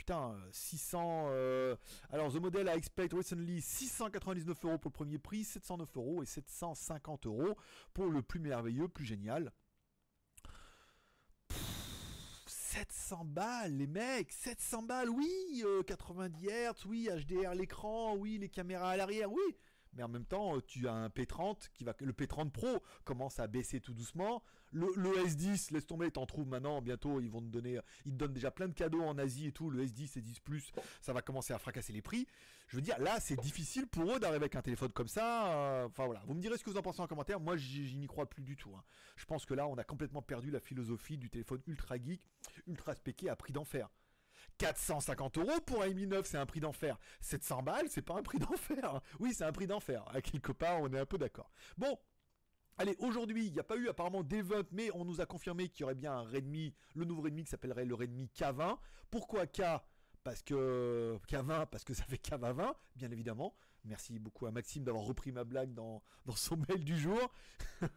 putain, 0.01 0.35
600. 0.51 1.27
Euh, 1.29 1.75
alors, 2.09 2.33
The 2.33 2.37
Model 2.37 2.65
I 2.65 2.71
Expect 2.71 3.13
Recently, 3.13 3.61
699 3.61 4.65
euros 4.65 4.79
pour 4.79 4.89
le 4.89 4.93
premier 4.93 5.19
prix, 5.19 5.43
709 5.43 5.95
euros 5.95 6.23
et 6.23 6.25
750 6.25 7.27
euros 7.27 7.55
pour 7.93 8.07
le 8.07 8.23
plus 8.23 8.39
merveilleux, 8.39 8.87
plus 8.87 9.05
génial. 9.05 9.51
700 12.47 13.25
balles, 13.25 13.77
les 13.77 13.85
mecs, 13.85 14.31
700 14.31 14.81
balles, 14.83 15.09
oui, 15.09 15.63
90 15.85 16.49
euh, 16.49 16.71
Hz, 16.71 16.85
oui, 16.87 17.07
HDR 17.07 17.53
l'écran, 17.53 18.15
oui, 18.15 18.39
les 18.39 18.49
caméras 18.49 18.89
à 18.89 18.97
l'arrière, 18.97 19.31
oui. 19.31 19.55
Mais 19.93 20.03
en 20.03 20.07
même 20.07 20.25
temps, 20.25 20.55
euh, 20.55 20.61
tu 20.61 20.87
as 20.87 20.93
un 20.93 21.07
P30 21.09 21.69
qui 21.73 21.83
va, 21.83 21.93
le 21.99 22.13
P30 22.13 22.51
Pro 22.51 22.81
commence 23.03 23.39
à 23.39 23.47
baisser 23.47 23.79
tout 23.79 23.93
doucement. 23.93 24.43
Le, 24.73 24.87
S10, 25.25 25.73
laisse 25.73 25.85
tomber, 25.85 26.11
t'en 26.11 26.25
trouves 26.25 26.47
maintenant. 26.47 26.81
Bientôt, 26.81 27.19
ils 27.19 27.29
vont 27.29 27.41
te 27.41 27.47
donner, 27.47 27.79
ils 28.05 28.13
te 28.13 28.17
donnent 28.17 28.33
déjà 28.33 28.51
plein 28.51 28.69
de 28.69 28.73
cadeaux 28.73 29.01
en 29.01 29.17
Asie 29.17 29.47
et 29.47 29.51
tout. 29.51 29.69
Le 29.69 29.85
S10 29.85 30.17
et 30.17 30.21
10 30.21 30.39
Plus, 30.39 30.71
ça 31.01 31.11
va 31.11 31.21
commencer 31.21 31.53
à 31.53 31.59
fracasser 31.59 31.91
les 31.91 32.01
prix. 32.01 32.25
Je 32.67 32.77
veux 32.77 32.81
dire, 32.81 32.97
là, 32.99 33.19
c'est 33.19 33.37
difficile 33.37 33.85
pour 33.85 34.09
eux 34.13 34.19
d'arriver 34.19 34.43
avec 34.43 34.55
un 34.55 34.61
téléphone 34.61 34.93
comme 34.93 35.09
ça. 35.09 35.51
Euh, 35.51 35.87
enfin 35.87 36.07
vous 36.25 36.33
me 36.33 36.39
direz 36.39 36.57
ce 36.57 36.63
que 36.63 36.69
vous 36.69 36.77
en 36.77 36.81
pensez 36.81 37.01
en 37.01 37.07
commentaire. 37.07 37.41
Moi, 37.41 37.57
j'y 37.57 37.97
n'y 37.97 38.07
crois 38.07 38.29
plus 38.29 38.43
du 38.43 38.55
tout. 38.55 38.73
Hein. 38.73 38.83
Je 39.17 39.25
pense 39.25 39.45
que 39.45 39.53
là, 39.53 39.67
on 39.67 39.75
a 39.75 39.83
complètement 39.83 40.21
perdu 40.21 40.51
la 40.51 40.61
philosophie 40.61 41.17
du 41.17 41.29
téléphone 41.29 41.61
ultra 41.67 41.97
geek, 42.01 42.21
ultra 42.67 42.95
spéqué 42.95 43.29
à 43.29 43.35
prix 43.35 43.51
d'enfer. 43.51 43.89
450 44.61 45.39
euros 45.39 45.59
pour 45.65 45.81
un 45.81 45.89
Mi 45.89 46.05
9, 46.05 46.23
c'est 46.23 46.37
un 46.37 46.45
prix 46.45 46.59
d'enfer. 46.59 46.99
700 47.21 47.63
balles, 47.63 47.87
c'est 47.89 48.03
pas 48.03 48.13
un 48.13 48.21
prix 48.21 48.37
d'enfer. 48.39 49.01
Oui, 49.19 49.33
c'est 49.33 49.43
un 49.43 49.51
prix 49.51 49.65
d'enfer. 49.65 50.05
À 50.13 50.21
quelque 50.21 50.51
part, 50.51 50.81
on 50.81 50.93
est 50.93 50.99
un 50.99 51.05
peu 51.05 51.17
d'accord. 51.17 51.49
Bon, 51.77 51.97
Allez, 52.77 52.95
aujourd'hui, 52.99 53.47
il 53.47 53.53
n'y 53.53 53.59
a 53.59 53.63
pas 53.63 53.75
eu 53.75 53.89
apparemment 53.89 54.23
d'event, 54.23 54.63
mais 54.71 54.89
on 54.95 55.03
nous 55.03 55.19
a 55.19 55.25
confirmé 55.25 55.67
qu'il 55.69 55.81
y 55.81 55.83
aurait 55.83 55.93
bien 55.93 56.13
un 56.13 56.23
Redmi, 56.23 56.73
le 56.95 57.05
nouveau 57.05 57.21
Redmi 57.21 57.43
qui 57.43 57.49
s'appellerait 57.49 57.85
le 57.85 57.93
Redmi 57.93 58.29
K20. 58.33 58.77
Pourquoi 59.11 59.45
K? 59.45 59.61
Parce 60.23 60.41
que 60.41 61.17
K20, 61.27 61.67
parce 61.67 61.83
que 61.83 61.93
ça 61.93 62.05
fait 62.05 62.15
K20, 62.15 62.73
bien 62.95 63.11
évidemment. 63.11 63.55
Merci 63.85 64.19
beaucoup 64.19 64.45
à 64.45 64.51
Maxime 64.51 64.83
d'avoir 64.83 65.03
repris 65.03 65.31
ma 65.31 65.43
blague 65.43 65.73
dans, 65.73 66.03
dans 66.25 66.35
son 66.35 66.57
mail 66.69 66.83
du 66.83 66.97
jour. 66.97 67.19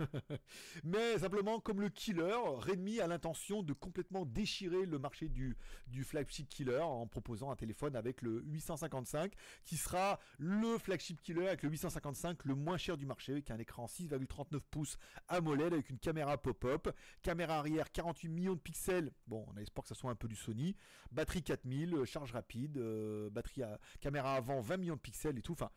Mais 0.84 1.18
simplement, 1.18 1.60
comme 1.60 1.80
le 1.80 1.90
killer, 1.90 2.38
Redmi 2.56 3.00
a 3.00 3.06
l'intention 3.06 3.62
de 3.62 3.72
complètement 3.72 4.24
déchirer 4.24 4.86
le 4.86 4.98
marché 4.98 5.28
du, 5.28 5.56
du 5.86 6.04
flagship 6.04 6.48
killer 6.48 6.80
en 6.80 7.06
proposant 7.06 7.50
un 7.50 7.56
téléphone 7.56 7.96
avec 7.96 8.22
le 8.22 8.42
855 8.46 9.32
qui 9.64 9.76
sera 9.76 10.18
le 10.38 10.78
flagship 10.78 11.20
killer 11.20 11.48
avec 11.48 11.62
le 11.62 11.70
855 11.70 12.44
le 12.44 12.54
moins 12.54 12.78
cher 12.78 12.96
du 12.96 13.04
marché 13.04 13.32
avec 13.32 13.50
un 13.50 13.58
écran 13.58 13.86
6,39 13.86 14.60
pouces 14.70 14.96
AMOLED 15.28 15.72
avec 15.74 15.90
une 15.90 15.98
caméra 15.98 16.38
pop-up, 16.38 16.88
caméra 17.22 17.58
arrière 17.58 17.92
48 17.92 18.28
millions 18.28 18.54
de 18.54 18.60
pixels. 18.60 19.12
Bon, 19.26 19.44
on 19.52 19.56
a 19.56 19.60
espoir 19.60 19.84
que 19.84 19.88
ça 19.88 19.94
soit 19.94 20.10
un 20.10 20.16
peu 20.16 20.28
du 20.28 20.36
Sony. 20.36 20.76
Batterie 21.10 21.42
4000, 21.42 22.04
charge 22.04 22.32
rapide, 22.32 22.78
euh, 22.78 23.30
batterie 23.30 23.62
à, 23.62 23.78
caméra 24.00 24.34
avant 24.34 24.60
20 24.60 24.78
millions 24.78 24.96
de 24.96 25.00
pixels 25.00 25.38
et 25.38 25.42
tout. 25.42 25.52
Enfin, 25.52 25.70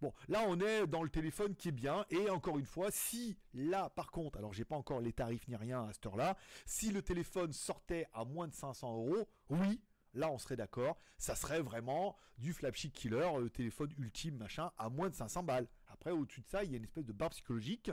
Bon, 0.00 0.12
là 0.28 0.42
on 0.46 0.58
est 0.60 0.86
dans 0.86 1.02
le 1.02 1.10
téléphone 1.10 1.54
qui 1.54 1.68
est 1.68 1.72
bien. 1.72 2.04
Et 2.10 2.28
encore 2.30 2.58
une 2.58 2.66
fois, 2.66 2.90
si 2.90 3.36
là 3.54 3.90
par 3.90 4.10
contre, 4.10 4.38
alors 4.38 4.52
j'ai 4.52 4.64
pas 4.64 4.76
encore 4.76 5.00
les 5.00 5.12
tarifs 5.12 5.46
ni 5.48 5.56
rien 5.56 5.84
à 5.84 5.92
cette 5.92 6.06
heure-là, 6.06 6.36
si 6.66 6.90
le 6.90 7.02
téléphone 7.02 7.52
sortait 7.52 8.06
à 8.12 8.24
moins 8.24 8.48
de 8.48 8.54
500 8.54 8.92
euros, 8.94 9.28
oui, 9.50 9.80
là 10.14 10.30
on 10.30 10.38
serait 10.38 10.56
d'accord, 10.56 10.98
ça 11.18 11.34
serait 11.34 11.62
vraiment 11.62 12.16
du 12.38 12.52
flagship 12.52 12.92
killer, 12.92 13.30
le 13.38 13.50
téléphone 13.50 13.92
ultime 13.98 14.36
machin, 14.36 14.70
à 14.78 14.88
moins 14.88 15.08
de 15.08 15.14
500 15.14 15.42
balles. 15.44 15.68
Après, 15.88 16.10
au-dessus 16.10 16.40
de 16.40 16.48
ça, 16.48 16.64
il 16.64 16.72
y 16.72 16.74
a 16.74 16.78
une 16.78 16.84
espèce 16.84 17.04
de 17.04 17.12
barre 17.12 17.30
psychologique 17.30 17.90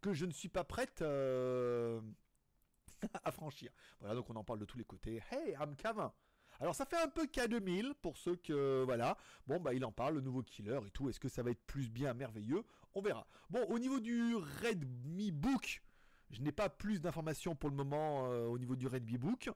que 0.00 0.12
je 0.12 0.26
ne 0.26 0.32
suis 0.32 0.48
pas 0.48 0.64
prête 0.64 1.02
euh, 1.02 2.00
à 3.24 3.30
franchir. 3.30 3.70
Voilà, 4.00 4.14
donc 4.14 4.28
on 4.30 4.36
en 4.36 4.44
parle 4.44 4.58
de 4.58 4.64
tous 4.64 4.78
les 4.78 4.84
côtés. 4.84 5.22
Hey, 5.30 5.56
I'm 5.60 5.76
alors 6.60 6.74
ça 6.74 6.86
fait 6.86 7.00
un 7.00 7.08
peu 7.08 7.24
K2000 7.24 7.94
pour 8.00 8.16
ceux 8.16 8.36
que 8.36 8.82
voilà. 8.84 9.16
Bon 9.46 9.60
bah 9.60 9.74
il 9.74 9.84
en 9.84 9.92
parle, 9.92 10.14
le 10.14 10.20
nouveau 10.20 10.42
killer 10.42 10.80
et 10.86 10.90
tout. 10.90 11.08
Est-ce 11.08 11.20
que 11.20 11.28
ça 11.28 11.42
va 11.42 11.50
être 11.50 11.64
plus 11.66 11.90
bien 11.90 12.14
merveilleux? 12.14 12.64
On 12.94 13.02
verra. 13.02 13.26
Bon 13.50 13.64
au 13.68 13.78
niveau 13.78 14.00
du 14.00 14.34
Redmi 14.36 15.32
Book, 15.32 15.82
je 16.30 16.40
n'ai 16.40 16.52
pas 16.52 16.68
plus 16.68 17.00
d'informations 17.00 17.54
pour 17.54 17.70
le 17.70 17.76
moment 17.76 18.30
euh, 18.30 18.46
au 18.46 18.58
niveau 18.58 18.76
du 18.76 18.86
Redmi 18.86 19.18
Book. 19.18 19.50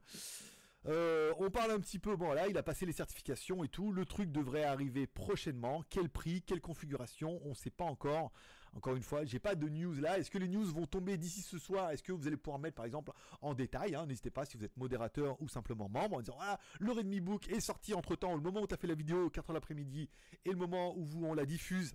Euh, 0.86 1.34
on 1.38 1.50
parle 1.50 1.72
un 1.72 1.80
petit 1.80 1.98
peu, 1.98 2.16
bon 2.16 2.32
là, 2.32 2.48
il 2.48 2.56
a 2.56 2.62
passé 2.62 2.86
les 2.86 2.92
certifications 2.92 3.64
et 3.64 3.68
tout. 3.68 3.92
Le 3.92 4.06
truc 4.06 4.30
devrait 4.30 4.64
arriver 4.64 5.06
prochainement. 5.06 5.82
Quel 5.90 6.08
prix, 6.08 6.42
quelle 6.42 6.60
configuration, 6.60 7.40
on 7.44 7.50
ne 7.50 7.54
sait 7.54 7.70
pas 7.70 7.84
encore. 7.84 8.32
Encore 8.74 8.96
une 8.96 9.02
fois, 9.02 9.24
j'ai 9.24 9.38
pas 9.38 9.54
de 9.54 9.68
news 9.68 9.94
là. 9.94 10.18
Est-ce 10.18 10.30
que 10.30 10.38
les 10.38 10.48
news 10.48 10.66
vont 10.72 10.86
tomber 10.86 11.16
d'ici 11.16 11.42
ce 11.42 11.58
soir? 11.58 11.90
Est-ce 11.90 12.02
que 12.02 12.12
vous 12.12 12.26
allez 12.26 12.36
pouvoir 12.36 12.58
mettre 12.58 12.76
par 12.76 12.84
exemple 12.84 13.12
en 13.40 13.54
détail 13.54 13.94
hein? 13.94 14.06
N'hésitez 14.06 14.30
pas 14.30 14.44
si 14.44 14.56
vous 14.56 14.64
êtes 14.64 14.76
modérateur 14.76 15.40
ou 15.40 15.48
simplement 15.48 15.88
membre 15.88 16.16
en 16.16 16.20
disant 16.20 16.36
voilà, 16.36 16.58
le 16.78 16.92
Redmi 16.92 17.20
Book 17.20 17.48
est 17.48 17.60
sorti 17.60 17.94
entre 17.94 18.16
temps, 18.16 18.34
le 18.34 18.42
moment 18.42 18.62
où 18.62 18.66
tu 18.66 18.74
as 18.74 18.78
fait 18.78 18.86
la 18.86 18.94
vidéo, 18.94 19.28
4h 19.30 19.52
l'après-midi, 19.52 20.08
et 20.44 20.50
le 20.50 20.56
moment 20.56 20.96
où 20.96 21.04
vous, 21.04 21.24
on 21.24 21.34
la 21.34 21.46
diffuse, 21.46 21.94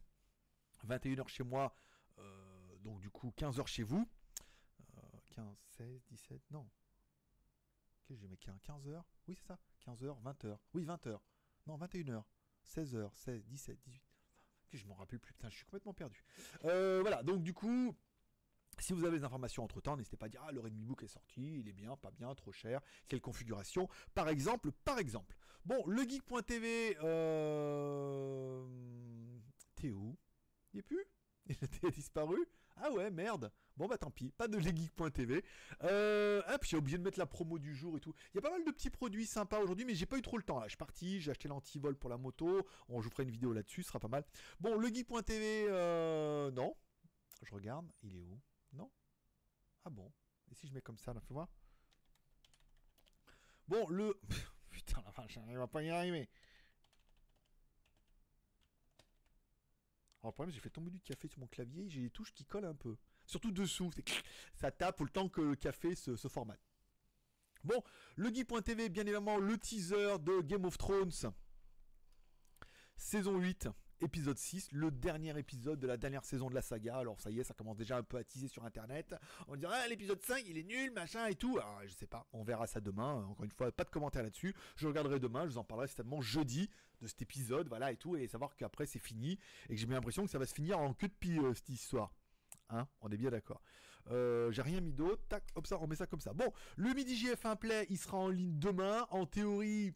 21h 0.88 1.28
chez 1.28 1.44
moi, 1.44 1.76
euh, 2.20 2.78
donc 2.80 3.00
du 3.00 3.10
coup 3.10 3.32
15h 3.38 3.68
chez 3.68 3.84
vous. 3.84 4.08
15, 5.36 5.46
16, 5.78 6.04
17, 6.12 6.42
non, 6.52 6.70
Ok, 8.04 8.18
j'ai 8.18 8.28
mis 8.28 8.36
15h. 8.36 9.02
Oui, 9.28 9.36
c'est 9.36 9.48
ça. 9.48 9.58
15h, 9.86 10.22
20h. 10.22 10.58
Oui, 10.74 10.86
20h. 10.86 11.18
Non, 11.68 11.78
21h. 11.78 12.24
16h, 12.66 13.10
16, 13.14 13.46
17, 13.46 13.80
18. 13.82 14.13
Je 14.74 14.86
m'en 14.86 14.96
rappelle 14.96 15.20
plus. 15.20 15.34
Putain, 15.34 15.50
je 15.50 15.56
suis 15.56 15.66
complètement 15.66 15.94
perdu. 15.94 16.24
Euh, 16.66 17.00
voilà, 17.02 17.24
donc 17.24 17.42
du 17.42 17.54
coup. 17.54 17.96
Si 18.80 18.92
vous 18.92 19.06
avez 19.06 19.20
des 19.20 19.24
informations 19.24 19.64
entre 19.64 19.82
temps, 19.82 19.96
n'hésitez 19.96 20.18
pas 20.18 20.26
à 20.26 20.30
dire 20.30 20.42
Ah, 20.48 20.52
le 20.52 20.60
Redmi 20.60 20.84
Book 20.84 21.04
est 21.04 21.08
sorti, 21.08 21.60
il 21.60 21.68
est 21.68 21.74
bien, 21.74 21.96
pas 21.96 22.10
bien, 22.10 22.34
trop 22.34 22.52
cher, 22.52 22.82
quelle 23.08 23.22
configuration 23.22 23.88
Par 24.16 24.30
exemple, 24.30 24.72
par 24.84 24.98
exemple. 24.98 25.38
Bon, 25.64 25.86
le 25.86 26.02
geek.tv, 26.02 26.98
euh... 27.04 28.66
t'es 29.76 29.92
où? 29.92 30.18
Il 30.74 30.80
est 30.80 30.84
plus? 30.84 31.06
Il 31.46 31.88
a 31.88 31.92
disparu? 31.92 32.38
Ah 32.86 32.92
ouais, 32.92 33.10
merde. 33.12 33.50
Bon 33.78 33.88
bah 33.88 33.98
tant 33.98 34.12
pis, 34.12 34.30
pas 34.32 34.50
de 34.50 34.58
legeek.tv. 34.58 35.42
Euh, 35.84 36.42
hop, 36.50 36.66
j'ai 36.66 36.76
oublié 36.76 36.98
de 36.98 37.04
mettre 37.04 37.18
la 37.18 37.26
promo 37.26 37.58
du 37.58 37.74
jour 37.74 37.96
et 37.96 38.02
tout. 38.02 38.14
Il 38.34 38.36
y 38.36 38.40
a 38.40 38.42
pas 38.42 38.52
mal 38.52 38.66
de 38.66 38.72
petits 38.72 38.90
produits 38.90 39.26
sympas 39.26 39.60
aujourd'hui, 39.60 39.86
mais 39.86 39.96
j'ai 39.96 40.06
pas 40.06 40.18
eu 40.18 40.22
trop 40.22 40.36
le 40.36 40.44
temps. 40.44 40.60
Là, 40.60 40.66
je 40.66 40.72
suis 40.72 40.78
parti, 40.78 41.22
j'ai 41.22 41.32
acheté 41.32 41.48
l'antivol 41.48 41.96
pour 41.96 42.10
la 42.10 42.18
moto. 42.18 42.68
On, 42.90 43.02
je 43.02 43.08
ferai 43.08 43.24
une 43.24 43.32
vidéo 43.32 43.54
là-dessus, 43.54 43.84
ce 43.84 43.88
sera 43.88 44.02
pas 44.02 44.10
mal. 44.10 44.26
Bon, 44.60 44.78
legeek.tv, 44.78 45.68
euh, 45.70 46.52
non. 46.52 46.76
Je 47.42 47.56
regarde, 47.56 47.90
il 48.02 48.18
est 48.18 48.22
où? 48.22 48.38
Non 48.74 48.92
Ah 49.86 49.90
bon 49.90 50.12
Et 50.52 50.56
si 50.56 50.68
je 50.68 50.74
mets 50.74 50.82
comme 50.82 50.98
ça, 50.98 51.14
là, 51.14 51.22
fais 51.22 51.34
voir. 51.34 51.48
Bon, 53.70 53.88
le... 53.88 54.20
Putain 54.70 55.02
la 55.06 55.12
vache, 55.12 55.40
il 55.48 55.58
va 55.58 55.68
pas 55.68 55.84
y 55.84 55.90
arriver. 55.90 56.30
Alors 60.24 60.32
le 60.32 60.36
problème, 60.36 60.54
j'ai 60.54 60.62
fait 60.62 60.70
tomber 60.70 60.90
du 60.90 61.02
café 61.02 61.28
sur 61.28 61.40
mon 61.40 61.48
clavier, 61.48 61.90
j'ai 61.90 62.00
les 62.00 62.10
touches 62.10 62.34
qui 62.34 62.46
collent 62.46 62.66
un 62.66 62.74
peu. 62.74 62.96
Surtout 63.26 63.52
dessous, 63.52 63.92
ça 64.56 64.72
tape 64.72 65.02
le 65.02 65.10
temps 65.10 65.28
que 65.28 65.42
le 65.42 65.56
café 65.56 65.96
se, 65.96 66.16
se 66.16 66.30
formate. 66.30 66.62
Bon, 67.66 67.84
le 68.16 68.30
Guy.tv, 68.30 68.88
bien 68.88 69.04
évidemment, 69.04 69.38
le 69.38 69.58
teaser 69.58 70.18
de 70.20 70.42
Game 70.42 70.64
of 70.64 70.78
Thrones, 70.78 71.12
saison 72.96 73.38
8 73.38 73.68
épisode 74.02 74.38
6, 74.38 74.72
le 74.72 74.92
dernier 74.92 75.38
épisode 75.38 75.80
de 75.80 75.88
la 75.88 75.98
dernière 75.98 76.26
saison 76.26 76.50
de 76.50 76.56
la 76.56 76.62
saga. 76.62 76.98
Alors 76.98 77.20
ça 77.20 77.30
y 77.30 77.40
est, 77.40 77.44
ça 77.44 77.54
commence 77.54 77.78
déjà 77.78 77.98
un 77.98 78.04
peu 78.04 78.18
à 78.18 78.24
teaser 78.24 78.48
sur 78.48 78.66
internet. 78.66 79.16
On 79.48 79.56
dirait 79.56 79.76
ah, 79.84 79.88
l'épisode 79.88 80.22
5, 80.22 80.44
il 80.48 80.58
est 80.58 80.64
nul, 80.64 80.92
machin 80.92 81.28
et 81.28 81.36
tout. 81.36 81.58
Alors, 81.58 81.82
je 81.86 81.94
sais 81.94 82.08
pas, 82.08 82.28
on 82.34 82.44
verra 82.44 82.68
ça 82.68 82.82
demain. 82.82 83.26
Encore 83.26 83.46
une 83.46 83.52
fois, 83.52 83.72
pas 83.72 83.84
de 83.84 83.90
commentaire 83.90 84.24
là-dessus. 84.24 84.56
Je 84.76 84.88
regarderai 84.88 85.20
demain, 85.20 85.44
je 85.44 85.52
vous 85.52 85.58
en 85.58 85.64
parlerai 85.64 85.88
certainement 85.88 86.22
jeudi 86.22 86.70
de 87.02 87.08
cet 87.08 87.22
épisode, 87.22 87.68
voilà 87.68 87.92
et 87.92 87.98
tout, 87.98 88.16
et 88.16 88.28
savoir 88.28 88.56
qu'après 88.56 88.86
c'est 88.86 89.00
fini 89.00 89.38
et 89.70 89.74
que 89.74 89.80
j'ai 89.80 89.86
bien 89.86 89.96
l'impression 89.96 90.24
que 90.24 90.32
ça 90.32 90.40
va 90.40 90.46
se 90.46 90.54
finir 90.54 90.80
en 90.80 90.94
queue 90.94 91.08
de 91.08 91.14
pie 91.14 91.40
euh, 91.40 91.54
cette 91.54 91.70
histoire. 91.70 92.14
Hein, 92.70 92.88
on 93.02 93.10
est 93.10 93.18
bien 93.18 93.30
d'accord. 93.30 93.62
Euh, 94.12 94.52
j'ai 94.52 94.62
rien 94.62 94.82
mis 94.82 94.94
d'autre. 94.94 95.22
Tac, 95.30 95.44
hop 95.56 95.68
ça, 95.68 95.78
on 95.80 95.88
met 95.88 95.96
ça 95.96 96.08
comme 96.08 96.20
ça. 96.20 96.34
Bon, 96.34 96.52
le 96.76 96.94
midi 96.94 97.16
GF1 97.16 97.58
Play, 97.58 97.86
il 97.90 97.98
sera 97.98 98.18
en 98.18 98.30
ligne 98.30 98.58
demain. 98.60 99.08
En 99.12 99.26
théorie, 99.26 99.94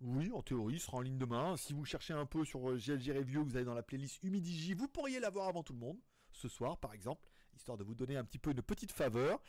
oui, 0.00 0.30
en 0.32 0.42
théorie, 0.42 0.74
il 0.74 0.80
sera 0.80 0.98
en 0.98 1.00
ligne 1.00 1.18
demain. 1.18 1.56
Si 1.56 1.72
vous 1.72 1.84
cherchez 1.84 2.14
un 2.14 2.26
peu 2.26 2.44
sur 2.44 2.60
GLG 2.76 3.10
euh, 3.10 3.18
Review, 3.18 3.44
vous 3.44 3.56
allez 3.56 3.64
dans 3.64 3.74
la 3.74 3.82
playlist 3.82 4.22
Humidigi, 4.22 4.74
vous 4.74 4.88
pourriez 4.88 5.20
l'avoir 5.20 5.48
avant 5.48 5.62
tout 5.62 5.72
le 5.72 5.80
monde, 5.80 5.98
ce 6.32 6.48
soir 6.48 6.78
par 6.78 6.94
exemple, 6.94 7.28
histoire 7.58 7.76
de 7.76 7.84
vous 7.84 7.94
donner 7.94 8.16
un 8.16 8.24
petit 8.24 8.38
peu 8.38 8.50
une 8.50 8.62
petite 8.62 8.92
faveur. 8.92 9.40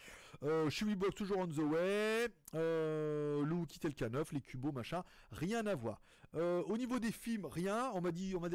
Euh, 0.43 0.69
toujours 1.15 1.38
on 1.38 1.47
the 1.47 1.59
way. 1.59 2.27
Euh, 2.55 3.43
le 3.45 3.53
Wookiee 3.53 3.79
Telkanov, 3.79 4.29
les 4.33 4.41
Cubos, 4.41 4.71
machin, 4.71 5.03
rien 5.31 5.65
à 5.67 5.75
voir. 5.75 6.01
Euh, 6.35 6.62
au 6.63 6.77
niveau 6.77 6.99
des 6.99 7.12
films, 7.12 7.45
rien. 7.45 7.91
On 7.93 8.01
m'a 8.01 8.12
dit, 8.12 8.35
on 8.35 8.39
m'a 8.39 8.49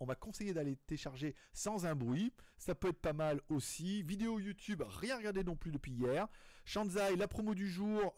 on 0.00 0.06
m'a 0.06 0.14
conseillé 0.14 0.54
d'aller 0.54 0.76
télécharger 0.86 1.34
sans 1.52 1.86
un 1.86 1.94
bruit. 1.94 2.32
Ça 2.56 2.74
peut 2.74 2.88
être 2.88 3.00
pas 3.00 3.12
mal 3.12 3.40
aussi. 3.48 4.02
Vidéo 4.02 4.38
YouTube, 4.38 4.82
rien 4.86 5.16
regardé 5.16 5.44
non 5.44 5.56
plus 5.56 5.70
depuis 5.70 5.92
hier. 5.92 6.28
Shanzai, 6.64 7.16
la 7.16 7.28
promo 7.28 7.54
du 7.54 7.68
jour, 7.68 8.14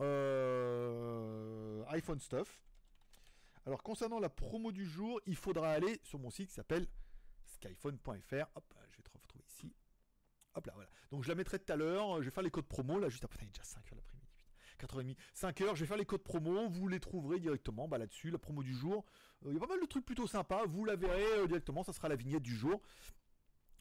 iPhone 1.89 2.21
Stuff. 2.21 2.61
Alors 3.67 3.83
concernant 3.83 4.21
la 4.21 4.29
promo 4.29 4.73
du 4.73 4.85
jour, 4.85 5.21
il 5.27 5.37
faudra 5.37 5.71
aller 5.71 5.99
sur 6.03 6.19
mon 6.19 6.31
site 6.31 6.49
qui 6.49 6.55
s'appelle 6.55 6.87
skyphone.fr. 7.47 8.47
Hop, 8.55 8.75
je 8.91 8.97
vais 8.97 9.03
te 9.03 9.11
retrouver 9.11 9.45
ici. 9.49 9.75
Hop 10.55 10.67
là, 10.67 10.73
voilà. 10.75 10.91
Donc 11.11 11.25
je 11.25 11.29
la 11.29 11.35
mettrai 11.35 11.59
tout 11.59 11.73
à 11.73 11.77
l'heure. 11.77 12.21
Je 12.21 12.27
vais 12.27 12.31
faire 12.31 12.43
les 12.43 12.51
codes 12.51 12.67
promo 12.67 12.99
là 12.99 13.09
juste 13.09 13.25
après. 13.25 13.41
Il 13.43 13.49
est 13.49 13.53
déjà 13.53 13.63
5h 13.63 13.95
l'après-midi. 13.95 14.25
4h30, 14.81 15.17
5h, 15.35 15.75
je 15.75 15.81
vais 15.81 15.87
faire 15.87 15.97
les 15.97 16.05
codes 16.05 16.23
promo, 16.23 16.69
vous 16.69 16.89
les 16.89 17.01
trouverez 17.01 17.39
directement 17.39 17.89
bah, 17.89 17.99
là-dessus, 17.99 18.31
la 18.31 18.39
promo 18.39 18.63
du 18.63 18.75
jour. 18.75 19.05
Euh, 19.45 19.51
il 19.51 19.55
y 19.55 19.57
a 19.57 19.61
pas 19.61 19.69
mal 19.69 19.81
de 19.81 19.87
trucs 19.87 20.05
plutôt 20.05 20.27
sympas, 20.27 20.65
vous 20.67 20.85
la 20.85 20.97
verrez 20.97 21.39
euh, 21.39 21.47
directement, 21.47 21.85
ça 21.85 21.93
sera 21.93 22.09
la 22.09 22.17
vignette 22.17 22.43
du 22.43 22.57
jour. 22.57 22.81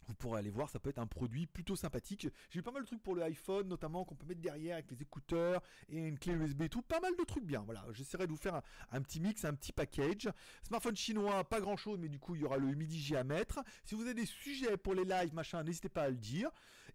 Vous 0.05 0.13
pourrez 0.15 0.39
aller 0.39 0.49
voir, 0.49 0.69
ça 0.69 0.79
peut 0.79 0.89
être 0.89 0.99
un 0.99 1.07
produit 1.07 1.47
plutôt 1.47 1.75
sympathique. 1.75 2.27
J'ai 2.49 2.59
eu 2.59 2.63
pas 2.63 2.71
mal 2.71 2.83
de 2.83 2.87
trucs 2.87 3.01
pour 3.01 3.15
le 3.15 3.23
iPhone, 3.23 3.67
notamment 3.67 4.05
qu'on 4.05 4.15
peut 4.15 4.25
mettre 4.25 4.41
derrière 4.41 4.75
avec 4.75 4.91
les 4.91 5.01
écouteurs 5.01 5.61
et 5.89 5.97
une 5.97 6.19
clé 6.19 6.33
USB 6.33 6.63
et 6.63 6.69
tout. 6.69 6.81
Pas 6.81 6.99
mal 6.99 7.15
de 7.17 7.23
trucs 7.23 7.45
bien. 7.45 7.61
Voilà, 7.61 7.85
j'essaierai 7.91 8.25
de 8.25 8.31
vous 8.31 8.37
faire 8.37 8.61
un, 8.91 9.01
petit 9.01 9.19
mix, 9.19 9.45
un 9.45 9.53
petit 9.53 9.71
package. 9.71 10.29
Smartphone 10.63 10.95
chinois, 10.95 11.43
pas 11.43 11.61
grand 11.61 11.77
chose, 11.77 11.97
mais 11.99 12.09
du 12.09 12.19
coup, 12.19 12.35
il 12.35 12.41
y 12.41 12.45
aura 12.45 12.57
le 12.57 12.67
MIDI 12.67 13.15
à 13.15 13.23
mettre. 13.23 13.63
Si 13.85 13.95
vous 13.95 14.01
avez 14.01 14.13
des 14.13 14.25
sujets 14.25 14.77
pour 14.77 14.93
les 14.93 15.05
lives, 15.05 15.33
machin, 15.33 15.63
n'hésitez 15.63 15.89
pas 15.89 16.03
à 16.03 16.09
le 16.09 16.17
dire. 16.17 16.49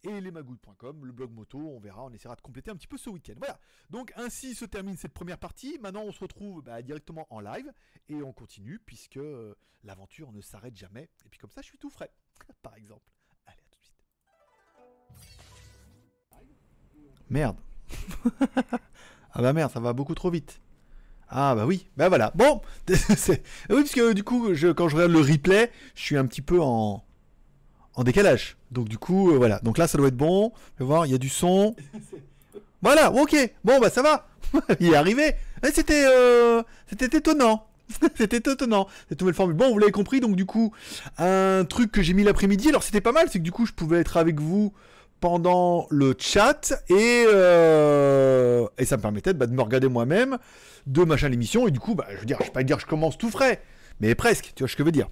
Et 0.04 0.20
lesmagouilles.com, 0.20 1.04
le 1.04 1.12
blog 1.12 1.32
moto, 1.32 1.58
on 1.58 1.80
verra, 1.80 2.04
on 2.04 2.10
essaiera 2.12 2.36
de 2.36 2.40
compléter 2.40 2.70
un 2.70 2.76
petit 2.76 2.86
peu 2.86 2.98
ce 2.98 3.10
week-end. 3.10 3.34
Voilà. 3.38 3.58
Donc, 3.90 4.12
ainsi 4.16 4.54
se 4.54 4.64
termine 4.64 4.96
cette 4.96 5.12
première 5.14 5.38
partie. 5.38 5.78
Maintenant, 5.80 6.02
on 6.02 6.12
se 6.12 6.20
retrouve 6.20 6.62
bah, 6.62 6.82
directement 6.82 7.26
en 7.30 7.40
live 7.40 7.72
et 8.08 8.22
on 8.22 8.32
continue 8.32 8.78
puisque 8.78 9.16
euh, 9.16 9.54
l'aventure 9.82 10.30
ne 10.32 10.40
s'arrête 10.40 10.76
jamais. 10.76 11.08
Et 11.24 11.28
puis, 11.28 11.38
comme 11.38 11.50
ça, 11.50 11.62
je 11.62 11.66
suis 11.66 11.78
tout 11.78 11.90
frais. 11.90 12.12
par 12.62 12.74
exemple. 12.76 13.02
Merde. 17.30 17.56
ah 19.32 19.42
bah 19.42 19.52
merde, 19.52 19.70
ça 19.70 19.80
va 19.80 19.92
beaucoup 19.92 20.14
trop 20.14 20.30
vite. 20.30 20.60
Ah 21.28 21.54
bah 21.54 21.66
oui, 21.66 21.86
bah 21.96 22.08
voilà. 22.08 22.32
Bon, 22.34 22.62
oui, 22.88 22.96
parce 23.68 23.92
que 23.92 24.12
du 24.14 24.24
coup, 24.24 24.54
je, 24.54 24.68
quand 24.68 24.88
je 24.88 24.96
regarde 24.96 25.12
le 25.12 25.20
replay, 25.20 25.70
je 25.94 26.02
suis 26.02 26.16
un 26.16 26.26
petit 26.26 26.40
peu 26.40 26.58
en, 26.60 27.04
en 27.94 28.04
décalage. 28.04 28.56
Donc 28.70 28.88
du 28.88 28.96
coup, 28.96 29.32
euh, 29.32 29.36
voilà. 29.36 29.58
Donc 29.60 29.76
là, 29.76 29.86
ça 29.86 29.98
doit 29.98 30.08
être 30.08 30.16
bon. 30.16 30.52
Vous 30.78 30.86
voir, 30.86 31.04
il 31.04 31.12
y 31.12 31.14
a 31.14 31.18
du 31.18 31.28
son. 31.28 31.76
Voilà, 32.80 33.12
ok. 33.12 33.36
Bon, 33.62 33.78
bah 33.78 33.90
ça 33.90 34.02
va. 34.02 34.28
il 34.80 34.92
est 34.92 34.96
arrivé. 34.96 35.34
C'était, 35.74 36.06
euh, 36.06 36.62
c'était 36.88 37.18
étonnant. 37.18 37.67
c'était 38.16 38.50
étonnant, 38.50 38.88
cette 39.08 39.20
nouvelle 39.20 39.34
formule. 39.34 39.56
Bon, 39.56 39.72
vous 39.72 39.78
l'avez 39.78 39.92
compris, 39.92 40.20
donc 40.20 40.36
du 40.36 40.46
coup, 40.46 40.72
un 41.18 41.64
truc 41.64 41.92
que 41.92 42.02
j'ai 42.02 42.14
mis 42.14 42.24
l'après-midi, 42.24 42.68
alors 42.68 42.82
c'était 42.82 43.00
pas 43.00 43.12
mal, 43.12 43.28
c'est 43.30 43.38
que 43.38 43.44
du 43.44 43.52
coup, 43.52 43.66
je 43.66 43.72
pouvais 43.72 43.98
être 43.98 44.16
avec 44.16 44.40
vous 44.40 44.72
pendant 45.20 45.86
le 45.90 46.14
chat 46.18 46.72
et, 46.88 47.24
euh, 47.26 48.66
et 48.78 48.84
ça 48.84 48.96
me 48.96 49.02
permettait 49.02 49.34
bah, 49.34 49.46
de 49.46 49.52
me 49.52 49.62
regarder 49.62 49.88
moi-même, 49.88 50.38
de 50.86 51.04
machin 51.04 51.28
l'émission, 51.28 51.66
et 51.66 51.70
du 51.70 51.80
coup, 51.80 51.94
bah, 51.94 52.06
je 52.14 52.18
veux 52.18 52.26
dire, 52.26 52.36
je 52.40 52.44
vais 52.44 52.52
pas 52.52 52.62
dire 52.62 52.76
que 52.76 52.82
je 52.82 52.86
commence 52.86 53.18
tout 53.18 53.30
frais, 53.30 53.62
mais 54.00 54.14
presque, 54.14 54.52
tu 54.54 54.62
vois 54.62 54.68
ce 54.68 54.76
que 54.76 54.82
je 54.82 54.86
veux 54.86 54.92
dire. 54.92 55.08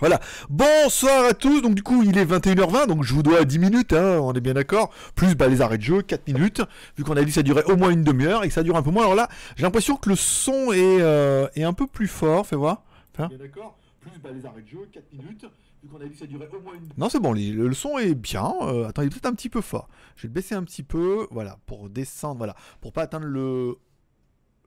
Voilà. 0.00 0.18
Bonsoir 0.48 1.26
à 1.26 1.34
tous. 1.34 1.60
Donc 1.60 1.74
du 1.74 1.82
coup, 1.82 2.02
il 2.02 2.16
est 2.16 2.24
21h20, 2.24 2.86
donc 2.86 3.04
je 3.04 3.12
vous 3.12 3.22
dois 3.22 3.44
10 3.44 3.58
minutes, 3.58 3.92
hein, 3.92 4.18
on 4.22 4.32
est 4.32 4.40
bien 4.40 4.54
d'accord. 4.54 4.90
Plus 5.14 5.34
bah, 5.34 5.46
les 5.48 5.60
arrêts 5.60 5.76
de 5.76 5.82
jeu, 5.82 6.02
4 6.02 6.26
minutes. 6.26 6.62
Vu 6.96 7.04
qu'on 7.04 7.16
a 7.16 7.20
dit 7.20 7.26
que 7.26 7.32
ça 7.32 7.42
durait 7.42 7.64
au 7.64 7.76
moins 7.76 7.90
une 7.90 8.02
demi-heure 8.02 8.42
et 8.42 8.48
que 8.48 8.54
ça 8.54 8.62
dure 8.62 8.76
un 8.76 8.82
peu 8.82 8.90
moins. 8.90 9.02
Alors 9.02 9.14
là, 9.14 9.28
j'ai 9.56 9.62
l'impression 9.62 9.96
que 9.96 10.08
le 10.08 10.16
son 10.16 10.72
est, 10.72 11.02
euh, 11.02 11.48
est, 11.54 11.64
un 11.64 11.74
peu 11.74 11.86
plus 11.86 12.08
fort. 12.08 12.46
Fais 12.46 12.56
voir. 12.56 12.82
Bien 13.16 13.28
d'accord. 13.38 13.76
Plus 14.00 14.18
bah, 14.22 14.30
les 14.34 14.46
arrêts 14.46 14.62
de 14.62 14.68
jeu, 14.68 14.88
4 14.90 15.04
minutes. 15.12 15.44
Vu 15.82 15.88
qu'on 15.88 16.00
a 16.00 16.04
dit 16.04 16.12
que 16.12 16.18
ça 16.18 16.26
durait 16.26 16.48
au 16.48 16.60
moins 16.60 16.74
une 16.74 16.88
Non, 16.96 17.08
c'est 17.10 17.20
bon, 17.20 17.32
le, 17.32 17.72
son 17.74 17.98
est 17.98 18.14
bien. 18.14 18.52
Euh, 18.62 18.88
attends, 18.88 19.02
il 19.02 19.06
est 19.06 19.10
peut-être 19.10 19.26
un 19.26 19.34
petit 19.34 19.50
peu 19.50 19.60
fort. 19.60 19.88
Je 20.16 20.22
vais 20.22 20.28
le 20.28 20.34
baisser 20.34 20.54
un 20.54 20.64
petit 20.64 20.82
peu. 20.82 21.26
Voilà, 21.30 21.58
pour 21.66 21.90
descendre. 21.90 22.38
Voilà. 22.38 22.54
Pour 22.80 22.92
pas 22.92 23.02
atteindre 23.02 23.26
le 23.26 23.76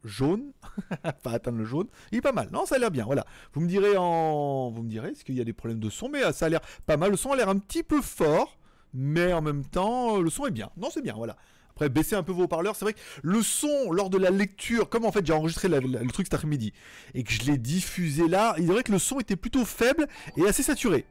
jaune, 0.04 0.52
pas 1.24 1.32
atteindre 1.32 1.58
le 1.58 1.66
jaune, 1.66 1.88
il 2.12 2.20
est 2.20 2.22
pas 2.22 2.32
mal. 2.32 2.50
Non, 2.52 2.66
ça 2.66 2.76
a 2.76 2.78
l'air 2.78 2.92
bien. 2.92 3.06
Voilà. 3.06 3.26
Vous 3.54 3.62
me 3.62 3.68
direz 3.68 3.98
en, 3.98 4.72
vous 4.72 4.84
me 4.84 4.90
direz, 4.90 5.10
est-ce 5.10 5.24
qu'il 5.24 5.36
y 5.36 5.42
a 5.42 5.46
des 5.46 5.54
problèmes 5.54 5.80
de 5.80 5.90
son? 5.90 6.10
Mais 6.10 6.32
ça 6.34 6.46
a 6.46 6.50
l'air 6.50 6.62
pas 6.86 6.98
mal. 6.98 7.12
Le 7.12 7.18
son 7.18 7.32
a 7.32 7.36
l'air 7.36 7.50
un 7.50 7.58
petit 7.58 7.84
peu 7.84 8.02
fort, 8.02 8.58
mais 8.94 9.34
en 9.34 9.42
même 9.42 9.66
temps, 9.66 10.20
le 10.20 10.30
son 10.30 10.46
est 10.46 10.52
bien. 10.52 10.70
Non, 10.78 10.90
c'est 10.92 11.02
bien. 11.02 11.14
Voilà. 11.16 11.38
Après, 11.72 11.90
baissez 11.90 12.16
un 12.16 12.24
peu 12.24 12.32
vos 12.32 12.48
parleurs. 12.48 12.76
C'est 12.76 12.86
vrai 12.86 12.94
que 12.94 13.00
le 13.24 13.42
son, 13.42 13.92
lors 13.92 14.10
de 14.10 14.18
la 14.18 14.30
lecture, 14.30 14.90
comme 14.90 15.06
en 15.06 15.12
fait 15.12 15.26
j'ai 15.26 15.34
enregistré 15.34 15.68
le 15.68 16.12
truc 16.12 16.28
cet 16.28 16.36
après-midi 16.36 16.72
et 17.16 17.24
que 17.24 17.32
je 17.32 17.42
l'ai 17.44 17.58
diffusé 17.58 18.28
là, 18.28 18.56
il 18.60 18.66
est 18.66 18.74
vrai 18.74 18.84
que 18.84 18.92
le 18.92 19.00
son 19.00 19.20
était 19.20 19.36
plutôt 19.36 19.66
faible 19.66 20.08
et 20.38 20.48
assez 20.48 20.62
saturé. 20.62 21.06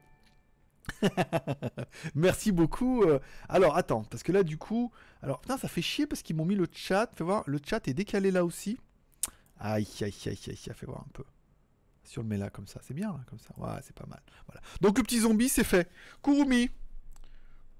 Merci 2.15 2.51
beaucoup. 2.51 3.03
Euh. 3.03 3.19
Alors, 3.49 3.77
attends, 3.77 4.03
parce 4.03 4.23
que 4.23 4.31
là, 4.31 4.43
du 4.43 4.57
coup, 4.57 4.91
alors, 5.21 5.39
putain, 5.39 5.57
ça 5.57 5.67
fait 5.67 5.81
chier 5.81 6.07
parce 6.07 6.21
qu'ils 6.21 6.35
m'ont 6.35 6.45
mis 6.45 6.55
le 6.55 6.67
chat. 6.71 7.09
Fais 7.15 7.23
voir, 7.23 7.43
le 7.45 7.59
chat 7.63 7.87
est 7.87 7.93
décalé 7.93 8.31
là 8.31 8.45
aussi. 8.45 8.77
Aïe, 9.59 9.87
aïe, 10.01 10.13
aïe, 10.25 10.27
aïe, 10.27 10.39
aïe, 10.47 10.73
fais 10.75 10.85
voir 10.85 10.99
un 10.99 11.11
peu. 11.13 11.23
Si 12.03 12.19
on 12.19 12.23
le 12.23 12.27
met 12.27 12.37
là 12.37 12.49
comme 12.49 12.67
ça, 12.67 12.79
c'est 12.83 12.93
bien, 12.93 13.09
là, 13.09 13.21
comme 13.29 13.39
ça. 13.39 13.49
Ouais, 13.57 13.79
c'est 13.81 13.95
pas 13.95 14.05
mal. 14.07 14.21
Voilà. 14.47 14.61
Donc, 14.81 14.97
le 14.97 15.03
petit 15.03 15.19
zombie, 15.21 15.49
c'est 15.49 15.63
fait. 15.63 15.89
Kurumi. 16.21 16.69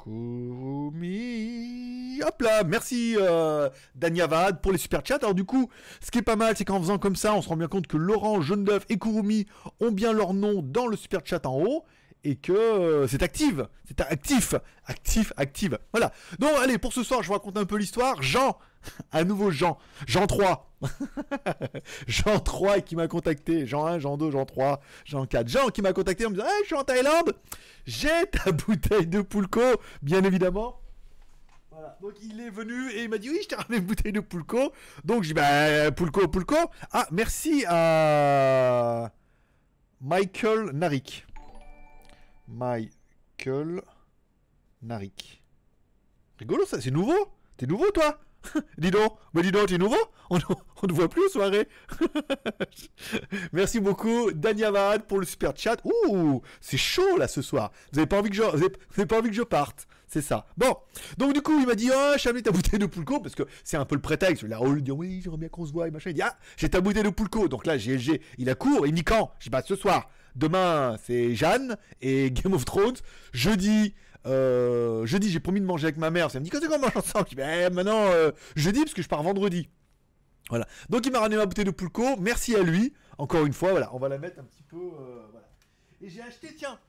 Kurumi. 0.03 1.23
Hop 2.25 2.41
là, 2.41 2.63
merci 2.63 3.15
euh, 3.17 3.69
Danyavad 3.95 4.61
pour 4.61 4.71
les 4.71 4.77
super 4.77 5.01
chats. 5.05 5.17
Alors 5.17 5.33
du 5.33 5.45
coup, 5.45 5.69
ce 6.01 6.11
qui 6.11 6.19
est 6.19 6.23
pas 6.23 6.35
mal, 6.35 6.55
c'est 6.57 6.65
qu'en 6.65 6.79
faisant 6.79 6.97
comme 6.97 7.15
ça, 7.15 7.33
on 7.33 7.41
se 7.41 7.47
rend 7.49 7.55
bien 7.55 7.67
compte 7.67 7.87
que 7.87 7.97
Laurent, 7.97 8.41
Jeune 8.41 8.65
d'œuf 8.65 8.85
et 8.89 8.99
Kurumi 8.99 9.47
ont 9.79 9.91
bien 9.91 10.11
leur 10.13 10.33
nom 10.33 10.61
dans 10.61 10.87
le 10.87 10.97
super 10.97 11.21
chat 11.25 11.45
en 11.45 11.57
haut 11.59 11.85
et 12.23 12.35
que 12.35 12.53
euh, 12.53 13.07
c'est 13.07 13.21
active, 13.21 13.67
c'est 13.85 13.99
actif, 14.01 14.55
actif, 14.85 15.33
active. 15.37 15.77
Voilà. 15.91 16.11
Donc 16.39 16.51
allez, 16.61 16.77
pour 16.77 16.93
ce 16.93 17.03
soir, 17.03 17.21
je 17.21 17.27
vous 17.27 17.33
raconte 17.33 17.57
un 17.57 17.65
peu 17.65 17.77
l'histoire. 17.77 18.21
Jean, 18.21 18.57
à 19.11 19.23
nouveau 19.23 19.51
Jean, 19.51 19.77
Jean 20.07 20.27
3. 20.27 20.69
Jean 22.07 22.39
3 22.39 22.81
qui 22.81 22.95
m'a 22.95 23.07
contacté, 23.07 23.65
Jean 23.67 23.85
1, 23.85 23.99
Jean 23.99 24.17
2, 24.17 24.31
Jean 24.31 24.45
3, 24.45 24.81
Jean 25.05 25.25
4. 25.25 25.47
Jean 25.47 25.67
qui 25.69 25.81
m'a 25.81 25.93
contacté 25.93 26.25
en 26.25 26.29
me 26.29 26.35
disant 26.35 26.47
je 26.61 26.65
suis 26.67 26.75
en 26.75 26.83
Thaïlande, 26.83 27.35
j'ai 27.85 28.25
ta 28.31 28.51
bouteille 28.51 29.07
de 29.07 29.21
Poulco, 29.21 29.61
bien 30.01 30.23
évidemment. 30.23 30.79
Voilà. 31.71 31.97
Donc 32.01 32.13
il 32.21 32.39
est 32.39 32.51
venu 32.51 32.89
et 32.91 33.03
il 33.03 33.09
m'a 33.09 33.17
dit 33.17 33.29
oui, 33.29 33.39
je 33.43 33.49
t'ai 33.49 33.55
ramené 33.55 33.77
une 33.77 33.85
bouteille 33.85 34.13
de 34.13 34.21
Poulco. 34.21 34.71
Donc 35.03 35.23
je 35.23 35.29
dis 35.29 35.33
bah 35.33 35.91
Poulco, 35.91 36.27
Poulco. 36.29 36.55
Ah, 36.91 37.07
merci 37.11 37.65
à 37.67 39.11
Michael 39.99 40.71
Narik. 40.73 41.25
Michael 42.47 43.81
Narik. 44.81 45.43
Rigolo 46.39 46.65
ça, 46.65 46.81
c'est 46.81 46.91
nouveau 46.91 47.31
T'es 47.57 47.67
nouveau 47.67 47.89
toi 47.91 48.19
dis 48.77 48.91
donc, 48.91 49.13
bah 49.33 49.41
dis 49.41 49.51
donc, 49.51 49.67
t'es 49.67 49.77
nouveau 49.77 49.95
on, 50.29 50.37
ne 50.37 50.93
voit 50.93 51.09
plus 51.09 51.23
aux 51.25 51.29
soirées. 51.29 51.67
Merci 53.53 53.79
beaucoup, 53.79 54.31
Danyavad, 54.31 55.05
pour 55.05 55.19
le 55.19 55.25
super 55.25 55.53
chat. 55.55 55.77
Ouh, 55.83 56.41
c'est 56.59 56.77
chaud 56.77 57.17
là 57.17 57.27
ce 57.27 57.41
soir. 57.41 57.71
Vous 57.91 57.99
avez 57.99 58.07
pas 58.07 58.19
envie 58.19 58.29
que 58.29 58.35
je, 58.35 58.41
vous 58.41 58.63
avez, 58.97 59.05
pas 59.05 59.19
envie 59.19 59.29
que 59.29 59.35
je 59.35 59.43
parte. 59.43 59.87
C'est 60.07 60.21
ça. 60.21 60.45
Bon, 60.57 60.75
donc 61.17 61.33
du 61.33 61.41
coup, 61.41 61.59
il 61.59 61.65
m'a 61.65 61.75
dit, 61.75 61.89
oh, 61.93 62.13
j'ai 62.17 62.29
amené 62.29 62.43
ta 62.43 62.51
bouteille 62.51 62.79
de 62.79 62.85
Poulco, 62.85 63.19
parce 63.19 63.35
que 63.35 63.43
c'est 63.63 63.77
un 63.77 63.85
peu 63.85 63.95
le 63.95 64.01
prétexte. 64.01 64.43
La 64.43 64.59
Raoul 64.59 64.81
dit, 64.81 64.91
oui, 64.91 65.21
j'aimerais 65.23 65.39
bien 65.39 65.49
qu'on 65.49 65.65
se 65.65 65.71
voit, 65.71 65.87
et 65.87 65.91
machin. 65.91 66.11
Il 66.11 66.15
dit, 66.15 66.21
ah, 66.21 66.37
j'ai 66.57 66.69
ta 66.69 66.81
bouteille 66.81 67.03
de 67.03 67.09
Poulco. 67.09 67.47
Donc 67.47 67.65
là, 67.65 67.77
GLG, 67.77 68.21
il 68.37 68.49
a 68.49 68.55
court, 68.55 68.85
il 68.85 68.91
me 68.91 68.97
dit 68.97 69.03
quand? 69.03 69.33
Je 69.39 69.45
dis, 69.45 69.49
bah, 69.49 69.63
ce 69.65 69.75
soir. 69.75 70.09
Demain, 70.35 70.97
c'est 71.03 71.35
Jeanne 71.35 71.77
et 72.01 72.31
Game 72.31 72.53
of 72.53 72.65
Thrones. 72.65 72.97
Jeudi, 73.33 73.93
euh, 74.25 75.05
jeudi, 75.05 75.29
j'ai 75.29 75.39
promis 75.39 75.59
de 75.61 75.65
manger 75.65 75.85
avec 75.85 75.97
ma 75.97 76.09
mère. 76.09 76.31
Ça 76.31 76.39
me 76.39 76.45
dit, 76.45 76.49
quand 76.49 76.59
c'est 76.61 76.67
qu'on 76.67 76.79
mange 76.79 76.95
ensemble? 76.95 77.25
Je 77.25 77.29
dis, 77.29 77.35
bah, 77.35 77.69
maintenant, 77.69 78.05
euh, 78.07 78.31
jeudi, 78.55 78.79
parce 78.81 78.93
que 78.93 79.01
je 79.01 79.09
pars 79.09 79.23
vendredi. 79.23 79.69
Voilà. 80.49 80.67
Donc, 80.89 81.05
il 81.05 81.11
m'a 81.11 81.19
ramené 81.19 81.37
ma 81.37 81.45
bouteille 81.45 81.65
de 81.65 81.71
Poulco. 81.71 82.17
Merci 82.17 82.55
à 82.55 82.63
lui. 82.63 82.93
Encore 83.17 83.45
une 83.45 83.53
fois, 83.53 83.71
voilà. 83.71 83.93
On 83.93 83.99
va 83.99 84.09
la 84.09 84.17
mettre 84.17 84.39
un 84.39 84.43
petit 84.43 84.63
peu. 84.63 84.77
Euh. 84.77 85.23
Et 86.01 86.09
j'ai 86.09 86.21
acheté, 86.21 86.53
tiens, 86.55 86.79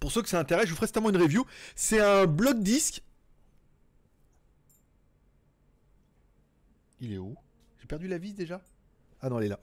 pour 0.00 0.10
ceux 0.10 0.22
que 0.22 0.28
ça 0.28 0.40
intéresse, 0.40 0.66
je 0.66 0.70
vous 0.70 0.76
ferai 0.76 0.86
certainement 0.86 1.10
une 1.10 1.22
review. 1.22 1.46
C'est 1.76 2.00
un 2.00 2.26
bloc 2.26 2.58
disque. 2.60 3.02
Il 7.00 7.12
est 7.12 7.18
où? 7.18 7.36
J'ai 7.80 7.86
perdu 7.86 8.08
la 8.08 8.18
vis 8.18 8.34
déjà? 8.34 8.60
Ah 9.20 9.28
non, 9.28 9.38
elle 9.38 9.46
est 9.46 9.48
là. 9.48 9.60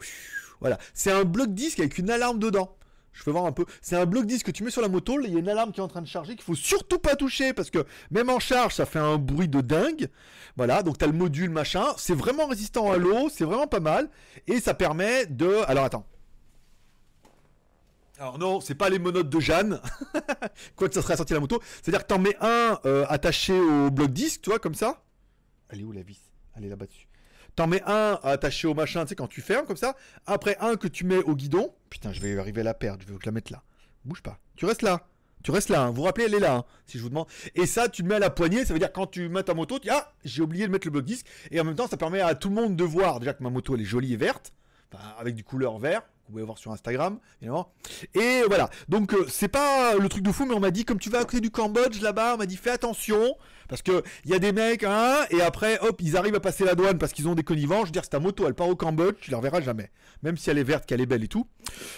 Voilà. 0.59 0.77
C'est 0.93 1.11
un 1.11 1.25
bloc 1.25 1.53
disque 1.53 1.79
avec 1.79 1.97
une 1.97 2.09
alarme 2.09 2.39
dedans. 2.39 2.77
Je 3.13 3.23
vais 3.23 3.31
voir 3.31 3.45
un 3.45 3.51
peu. 3.51 3.65
C'est 3.81 3.95
un 3.95 4.05
bloc 4.05 4.25
disque 4.25 4.47
que 4.47 4.51
tu 4.51 4.63
mets 4.63 4.71
sur 4.71 4.81
la 4.81 4.87
moto. 4.87 5.19
Il 5.21 5.31
y 5.31 5.35
a 5.35 5.39
une 5.39 5.49
alarme 5.49 5.71
qui 5.71 5.79
est 5.79 5.83
en 5.83 5.87
train 5.87 6.01
de 6.01 6.07
charger 6.07 6.35
qu'il 6.35 6.43
faut 6.43 6.55
surtout 6.55 6.99
pas 6.99 7.15
toucher 7.15 7.53
parce 7.53 7.69
que 7.69 7.85
même 8.09 8.29
en 8.29 8.39
charge, 8.39 8.75
ça 8.75 8.85
fait 8.85 8.99
un 8.99 9.17
bruit 9.17 9.47
de 9.47 9.61
dingue. 9.61 10.07
Voilà, 10.55 10.83
donc 10.83 10.97
tu 10.97 11.03
as 11.03 11.07
le 11.07 11.13
module 11.13 11.49
machin. 11.49 11.85
C'est 11.97 12.15
vraiment 12.15 12.47
résistant 12.47 12.91
à 12.91 12.97
l'eau. 12.97 13.29
C'est 13.29 13.43
vraiment 13.43 13.67
pas 13.67 13.79
mal. 13.79 14.09
Et 14.47 14.59
ça 14.59 14.73
permet 14.73 15.25
de. 15.25 15.63
Alors 15.67 15.85
attends. 15.85 16.05
Alors 18.17 18.37
non, 18.37 18.61
c'est 18.61 18.75
pas 18.75 18.89
les 18.89 18.99
monotes 18.99 19.29
de 19.29 19.39
Jeanne. 19.39 19.81
Quoi 20.75 20.87
que 20.87 20.93
ça 20.93 21.01
serait 21.01 21.17
sorti 21.17 21.33
la 21.33 21.39
moto. 21.39 21.59
C'est-à-dire 21.81 22.03
que 22.03 22.07
t'en 22.07 22.19
mets 22.19 22.37
un 22.39 22.79
euh, 22.85 23.03
attaché 23.09 23.59
au 23.59 23.89
bloc 23.89 24.11
disque, 24.11 24.41
tu 24.43 24.51
vois, 24.51 24.59
comme 24.59 24.75
ça. 24.75 25.03
Elle 25.69 25.79
est 25.79 25.83
où 25.83 25.91
la 25.91 26.03
vis? 26.03 26.19
Elle 26.55 26.65
est 26.65 26.69
là-bas 26.69 26.85
dessus. 26.85 27.07
T'en 27.55 27.67
mets 27.67 27.83
un 27.85 28.19
attaché 28.23 28.67
au 28.67 28.73
machin, 28.73 29.03
tu 29.03 29.09
sais, 29.09 29.15
quand 29.15 29.27
tu 29.27 29.41
fermes 29.41 29.65
comme 29.65 29.77
ça. 29.77 29.95
Après, 30.25 30.57
un 30.59 30.75
que 30.75 30.87
tu 30.87 31.05
mets 31.05 31.17
au 31.23 31.35
guidon. 31.35 31.73
Putain, 31.89 32.13
je 32.13 32.21
vais 32.21 32.37
arriver 32.39 32.61
à 32.61 32.63
la 32.63 32.73
perdre. 32.73 33.03
Je 33.05 33.11
vais 33.11 33.19
la 33.25 33.31
mettre 33.31 33.51
là. 33.51 33.63
Bouge 34.05 34.21
pas. 34.21 34.39
Tu 34.55 34.65
restes 34.65 34.81
là. 34.81 35.07
Tu 35.43 35.51
restes 35.51 35.69
là. 35.69 35.83
Hein. 35.83 35.87
Vous 35.89 35.95
vous 35.95 36.03
rappelez, 36.03 36.25
elle 36.25 36.35
est 36.35 36.39
là. 36.39 36.57
Hein, 36.57 36.65
si 36.85 36.97
je 36.97 37.03
vous 37.03 37.09
demande. 37.09 37.27
Et 37.55 37.65
ça, 37.65 37.89
tu 37.89 38.03
le 38.03 38.07
mets 38.07 38.15
à 38.15 38.19
la 38.19 38.29
poignée. 38.29 38.63
Ça 38.65 38.73
veut 38.73 38.79
dire 38.79 38.91
quand 38.91 39.07
tu 39.07 39.27
mets 39.29 39.43
ta 39.43 39.53
moto, 39.53 39.79
tu 39.79 39.87
dis 39.87 39.89
Ah, 39.89 40.13
j'ai 40.23 40.41
oublié 40.41 40.67
de 40.67 40.71
mettre 40.71 40.87
le 40.87 40.91
bloc 40.91 41.05
disque. 41.05 41.25
Et 41.49 41.59
en 41.59 41.63
même 41.63 41.75
temps, 41.75 41.87
ça 41.87 41.97
permet 41.97 42.21
à 42.21 42.35
tout 42.35 42.49
le 42.49 42.55
monde 42.55 42.75
de 42.75 42.83
voir 42.83 43.19
déjà 43.19 43.33
que 43.33 43.43
ma 43.43 43.49
moto, 43.49 43.75
elle 43.75 43.81
est 43.81 43.85
jolie 43.85 44.13
et 44.13 44.17
verte. 44.17 44.53
avec 45.19 45.35
du 45.35 45.43
couleur 45.43 45.77
vert. 45.79 46.01
vous 46.25 46.33
pouvez 46.33 46.43
voir 46.43 46.57
sur 46.57 46.71
Instagram, 46.71 47.19
évidemment. 47.41 47.73
Et 48.13 48.43
voilà. 48.47 48.69
Donc 48.87 49.13
euh, 49.13 49.25
c'est 49.29 49.47
pas 49.47 49.95
le 49.95 50.09
truc 50.09 50.23
de 50.23 50.31
fou, 50.31 50.45
mais 50.45 50.53
on 50.53 50.59
m'a 50.59 50.71
dit 50.71 50.85
comme 50.85 50.99
tu 50.99 51.09
vas 51.09 51.19
à 51.19 51.25
côté 51.25 51.41
du 51.41 51.51
Cambodge 51.51 52.01
là-bas, 52.01 52.35
on 52.35 52.37
m'a 52.37 52.45
dit 52.45 52.57
fais 52.57 52.71
attention 52.71 53.35
parce 53.71 53.81
que 53.81 54.03
il 54.25 54.31
y 54.31 54.33
a 54.33 54.39
des 54.39 54.51
mecs, 54.51 54.83
hein, 54.83 55.15
et 55.29 55.41
après 55.41 55.79
hop, 55.79 56.01
ils 56.01 56.17
arrivent 56.17 56.35
à 56.35 56.41
passer 56.41 56.65
la 56.65 56.75
douane 56.75 56.97
parce 56.97 57.13
qu'ils 57.13 57.29
ont 57.29 57.35
des 57.35 57.43
connivents. 57.43 57.79
Je 57.79 57.85
veux 57.85 57.91
dire, 57.91 58.03
c'est 58.03 58.09
ta 58.09 58.19
moto, 58.19 58.45
elle 58.45 58.53
part 58.53 58.67
au 58.67 58.75
Cambodge, 58.75 59.15
tu 59.21 59.31
la 59.31 59.37
reverras 59.37 59.61
jamais, 59.61 59.89
même 60.23 60.35
si 60.35 60.49
elle 60.49 60.57
est 60.57 60.63
verte, 60.63 60.85
qu'elle 60.85 60.99
est 60.99 61.05
belle 61.05 61.23
et 61.23 61.29
tout. 61.29 61.47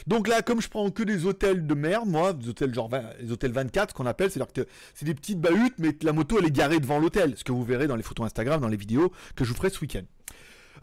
Donc 0.05 0.27
là, 0.27 0.43
comme 0.43 0.61
je 0.61 0.69
prends 0.69 0.91
que 0.91 1.01
des 1.01 1.25
hôtels 1.25 1.65
de 1.65 1.73
merde, 1.73 2.07
moi, 2.07 2.33
des 2.33 2.49
hôtels 2.49 2.75
genre 2.75 2.89
20, 2.89 3.01
les 3.21 3.31
hôtels 3.31 3.51
24 3.51 3.95
qu'on 3.95 4.05
appelle, 4.05 4.29
c'est-à-dire 4.29 4.53
que 4.53 4.69
c'est 4.93 5.05
des 5.05 5.15
petites 5.15 5.41
bahutes, 5.41 5.73
mais 5.79 5.97
la 6.03 6.13
moto 6.13 6.37
elle 6.37 6.45
est 6.45 6.55
garée 6.55 6.79
devant 6.79 6.99
l'hôtel, 6.99 7.33
ce 7.37 7.43
que 7.43 7.51
vous 7.51 7.63
verrez 7.63 7.87
dans 7.87 7.95
les 7.95 8.03
photos 8.03 8.27
Instagram, 8.27 8.61
dans 8.61 8.67
les 8.67 8.77
vidéos 8.77 9.11
que 9.35 9.43
je 9.43 9.49
vous 9.49 9.55
ferai 9.55 9.71
ce 9.71 9.79
week-end. 9.81 10.03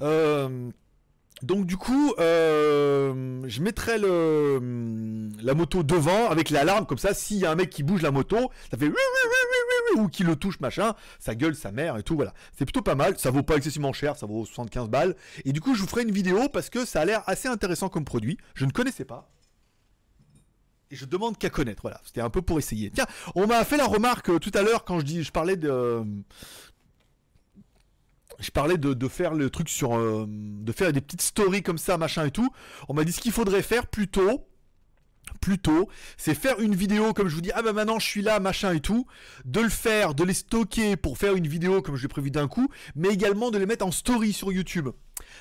Euh, 0.01 0.71
donc 1.43 1.67
du 1.67 1.77
coup, 1.77 2.15
euh, 2.19 3.43
je 3.47 3.63
mettrai 3.63 3.99
le, 3.99 5.31
la 5.43 5.55
moto 5.55 5.83
devant 5.83 6.29
avec 6.29 6.51
l'alarme, 6.51 6.87
comme 6.87 6.99
ça, 6.99 7.15
s'il 7.15 7.39
y 7.39 7.47
a 7.47 7.51
un 7.51 7.55
mec 7.55 7.71
qui 7.71 7.83
bouge 7.83 8.03
la 8.03 8.11
moto, 8.11 8.51
ça 8.71 8.77
fait 8.77 8.93
ou 9.97 10.09
qui 10.09 10.23
le 10.23 10.37
touche, 10.37 10.61
machin, 10.61 10.95
ça 11.19 11.35
gueule 11.35 11.55
sa 11.55 11.73
mère 11.73 11.97
et 11.97 12.03
tout, 12.03 12.15
voilà. 12.15 12.35
C'est 12.57 12.65
plutôt 12.65 12.83
pas 12.83 12.95
mal, 12.95 13.19
ça 13.19 13.31
vaut 13.31 13.43
pas 13.43 13.57
excessivement 13.57 13.93
cher, 13.93 14.17
ça 14.17 14.27
vaut 14.27 14.45
75 14.45 14.89
balles. 14.89 15.17
Et 15.45 15.53
du 15.53 15.61
coup, 15.61 15.75
je 15.75 15.81
vous 15.81 15.89
ferai 15.89 16.03
une 16.03 16.13
vidéo 16.13 16.49
parce 16.49 16.71
que 16.71 16.85
ça 16.85 17.01
a 17.01 17.05
l'air 17.05 17.23
assez 17.27 17.49
intéressant 17.49 17.89
comme 17.89 18.05
produit. 18.05 18.39
Je 18.55 18.67
ne 18.67 18.71
connaissais 18.71 19.05
pas. 19.05 19.31
Et 20.93 20.97
je 20.97 21.05
demande 21.05 21.39
qu'à 21.39 21.51
connaître, 21.51 21.83
voilà. 21.83 22.01
C'était 22.05 22.21
un 22.21 22.31
peu 22.31 22.43
pour 22.43 22.59
essayer. 22.59 22.91
Tiens, 22.91 23.07
on 23.37 23.47
m'a 23.47 23.65
fait 23.65 23.77
la 23.77 23.87
remarque 23.87 24.29
euh, 24.29 24.39
tout 24.41 24.51
à 24.55 24.63
l'heure 24.63 24.85
quand 24.85 24.99
je, 24.99 25.05
dis, 25.05 25.23
je 25.23 25.31
parlais 25.31 25.57
de, 25.57 26.03
je 28.41 28.51
parlais 28.51 28.79
de, 28.79 29.09
faire 29.09 29.35
le 29.35 29.51
truc 29.51 29.69
sur. 29.69 29.97
Euh, 29.97 30.27
de 30.29 30.73
faire 30.73 30.93
des 30.93 31.01
petites 31.01 31.23
stories 31.23 31.63
comme 31.63 31.79
ça, 31.79 31.99
machin 31.99 32.27
et 32.27 32.31
tout. 32.31 32.51
On 32.89 32.95
m'a 32.95 33.05
dit 33.05 33.13
ce 33.13 33.21
qu'il 33.21 33.33
faudrait 33.33 33.63
faire 33.63 33.87
plutôt. 33.87 34.47
Plutôt, 35.41 35.89
c'est 36.17 36.35
faire 36.35 36.59
une 36.61 36.75
vidéo 36.75 37.13
comme 37.13 37.29
je 37.29 37.35
vous 37.35 37.41
dis, 37.41 37.53
ah 37.55 37.63
bah 37.63 37.73
maintenant 37.73 37.99
je 37.99 38.07
suis 38.07 38.21
là, 38.21 38.41
machin 38.41 38.75
et 38.75 38.81
tout, 38.81 39.07
de 39.45 39.61
le 39.61 39.69
faire, 39.69 40.15
de 40.15 40.25
les 40.25 40.35
stocker 40.35 40.97
pour 40.97 41.19
faire 41.19 41.37
une 41.37 41.47
vidéo 41.47 41.83
comme 41.83 41.95
je 41.95 42.03
l'ai 42.03 42.09
prévu 42.09 42.31
d'un 42.31 42.49
coup, 42.49 42.69
mais 42.97 43.09
également 43.11 43.51
de 43.51 43.57
les 43.57 43.65
mettre 43.65 43.87
en 43.87 43.93
story 43.93 44.33
sur 44.33 44.53
YouTube. 44.53 44.89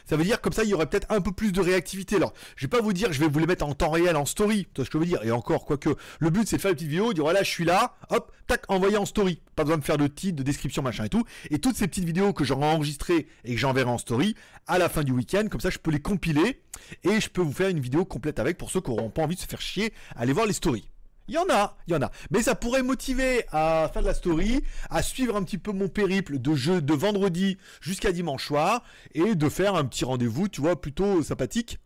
Ça 0.05 0.17
veut 0.17 0.23
dire 0.23 0.41
comme 0.41 0.53
ça, 0.53 0.63
il 0.63 0.69
y 0.69 0.73
aurait 0.73 0.87
peut-être 0.87 1.07
un 1.09 1.21
peu 1.21 1.31
plus 1.31 1.51
de 1.51 1.61
réactivité. 1.61 2.15
Alors, 2.15 2.33
je 2.55 2.65
vais 2.65 2.69
pas 2.69 2.81
vous 2.81 2.93
dire, 2.93 3.11
je 3.13 3.19
vais 3.19 3.27
vous 3.27 3.39
les 3.39 3.45
mettre 3.45 3.65
en 3.65 3.73
temps 3.73 3.89
réel 3.89 4.15
en 4.15 4.25
story. 4.25 4.67
Tu 4.73 4.83
ce 4.83 4.89
que 4.89 4.97
je 4.97 4.99
veux 4.99 5.05
dire? 5.05 5.23
Et 5.23 5.31
encore, 5.31 5.65
quoique, 5.65 5.89
le 6.19 6.29
but 6.29 6.47
c'est 6.47 6.57
de 6.57 6.61
faire 6.61 6.71
une 6.71 6.75
petite 6.75 6.89
vidéo, 6.89 7.13
dire 7.13 7.23
voilà, 7.23 7.43
je 7.43 7.49
suis 7.49 7.65
là, 7.65 7.95
hop, 8.09 8.31
tac, 8.47 8.63
envoyer 8.69 8.97
en 8.97 9.05
story. 9.05 9.41
Pas 9.55 9.63
besoin 9.63 9.77
de 9.77 9.83
faire 9.83 9.97
de 9.97 10.07
titre, 10.07 10.37
de 10.37 10.43
description, 10.43 10.81
machin 10.81 11.05
et 11.05 11.09
tout. 11.09 11.23
Et 11.49 11.59
toutes 11.59 11.75
ces 11.75 11.87
petites 11.87 12.05
vidéos 12.05 12.33
que 12.33 12.43
j'aurai 12.43 12.65
enregistrées 12.65 13.27
et 13.45 13.53
que 13.53 13.59
j'enverrai 13.59 13.89
en 13.89 13.97
story 13.97 14.35
à 14.67 14.77
la 14.77 14.89
fin 14.89 15.03
du 15.03 15.11
week-end, 15.11 15.47
comme 15.49 15.61
ça, 15.61 15.69
je 15.69 15.79
peux 15.79 15.91
les 15.91 16.01
compiler 16.01 16.61
et 17.03 17.19
je 17.19 17.29
peux 17.29 17.41
vous 17.41 17.53
faire 17.53 17.69
une 17.69 17.79
vidéo 17.79 18.05
complète 18.05 18.39
avec 18.39 18.57
pour 18.57 18.71
ceux 18.71 18.81
qui 18.81 18.91
n'auront 18.91 19.09
pas 19.09 19.23
envie 19.23 19.35
de 19.35 19.41
se 19.41 19.47
faire 19.47 19.61
chier 19.61 19.93
à 20.15 20.21
aller 20.21 20.33
voir 20.33 20.45
les 20.45 20.53
stories. 20.53 20.89
Il 21.29 21.33
y 21.33 21.37
en 21.37 21.45
a, 21.47 21.77
il 21.85 21.93
y 21.93 21.95
en 21.95 22.01
a. 22.01 22.09
Mais 22.31 22.41
ça 22.41 22.55
pourrait 22.55 22.81
motiver 22.81 23.45
à 23.51 23.87
faire 23.93 24.01
de 24.01 24.07
la 24.07 24.15
story, 24.15 24.63
à 24.89 25.03
suivre 25.03 25.35
un 25.35 25.43
petit 25.43 25.59
peu 25.59 25.71
mon 25.71 25.87
périple 25.87 26.39
de 26.39 26.55
jeu 26.55 26.81
de 26.81 26.93
vendredi 26.95 27.59
jusqu'à 27.81 28.11
dimanche 28.11 28.47
soir 28.47 28.83
et 29.13 29.35
de 29.35 29.49
faire 29.49 29.75
un 29.75 29.85
petit 29.85 30.05
rendez-vous, 30.05 30.47
tu 30.47 30.59
vois, 30.59 30.81
plutôt 30.81 31.21
sympathique. 31.21 31.77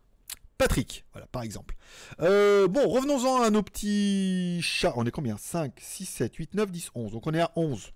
Patrick, 0.58 1.03
voilà, 1.12 1.27
par 1.27 1.43
exemple. 1.43 1.75
Euh, 2.21 2.69
bon, 2.69 2.88
revenons-en 2.88 3.41
à 3.41 3.49
nos 3.49 3.63
petits 3.63 4.62
chats. 4.62 4.93
On 4.95 5.06
est 5.06 5.12
combien? 5.12 5.36
5, 5.36 5.73
6, 5.77 6.06
7, 6.06 6.36
8, 6.36 6.53
9, 6.53 6.71
10, 6.71 6.91
11. 6.95 7.12
Donc 7.12 7.27
on 7.27 7.34
est 7.34 7.41
à 7.41 7.51
11. 7.58 7.91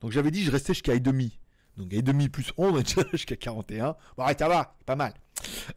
Donc 0.00 0.10
j'avais 0.10 0.32
dit 0.32 0.42
je 0.42 0.50
restais 0.50 0.74
jusqu'à 0.74 0.98
demi. 0.98 1.38
Donc 1.76 1.86
demi 1.88 2.28
plus 2.28 2.52
11, 2.58 2.72
on 2.96 3.02
est 3.02 3.10
jusqu'à 3.12 3.36
41. 3.36 3.94
Bon, 4.16 4.26
ça 4.36 4.48
va, 4.48 4.74
pas 4.86 4.96
mal. 4.96 5.14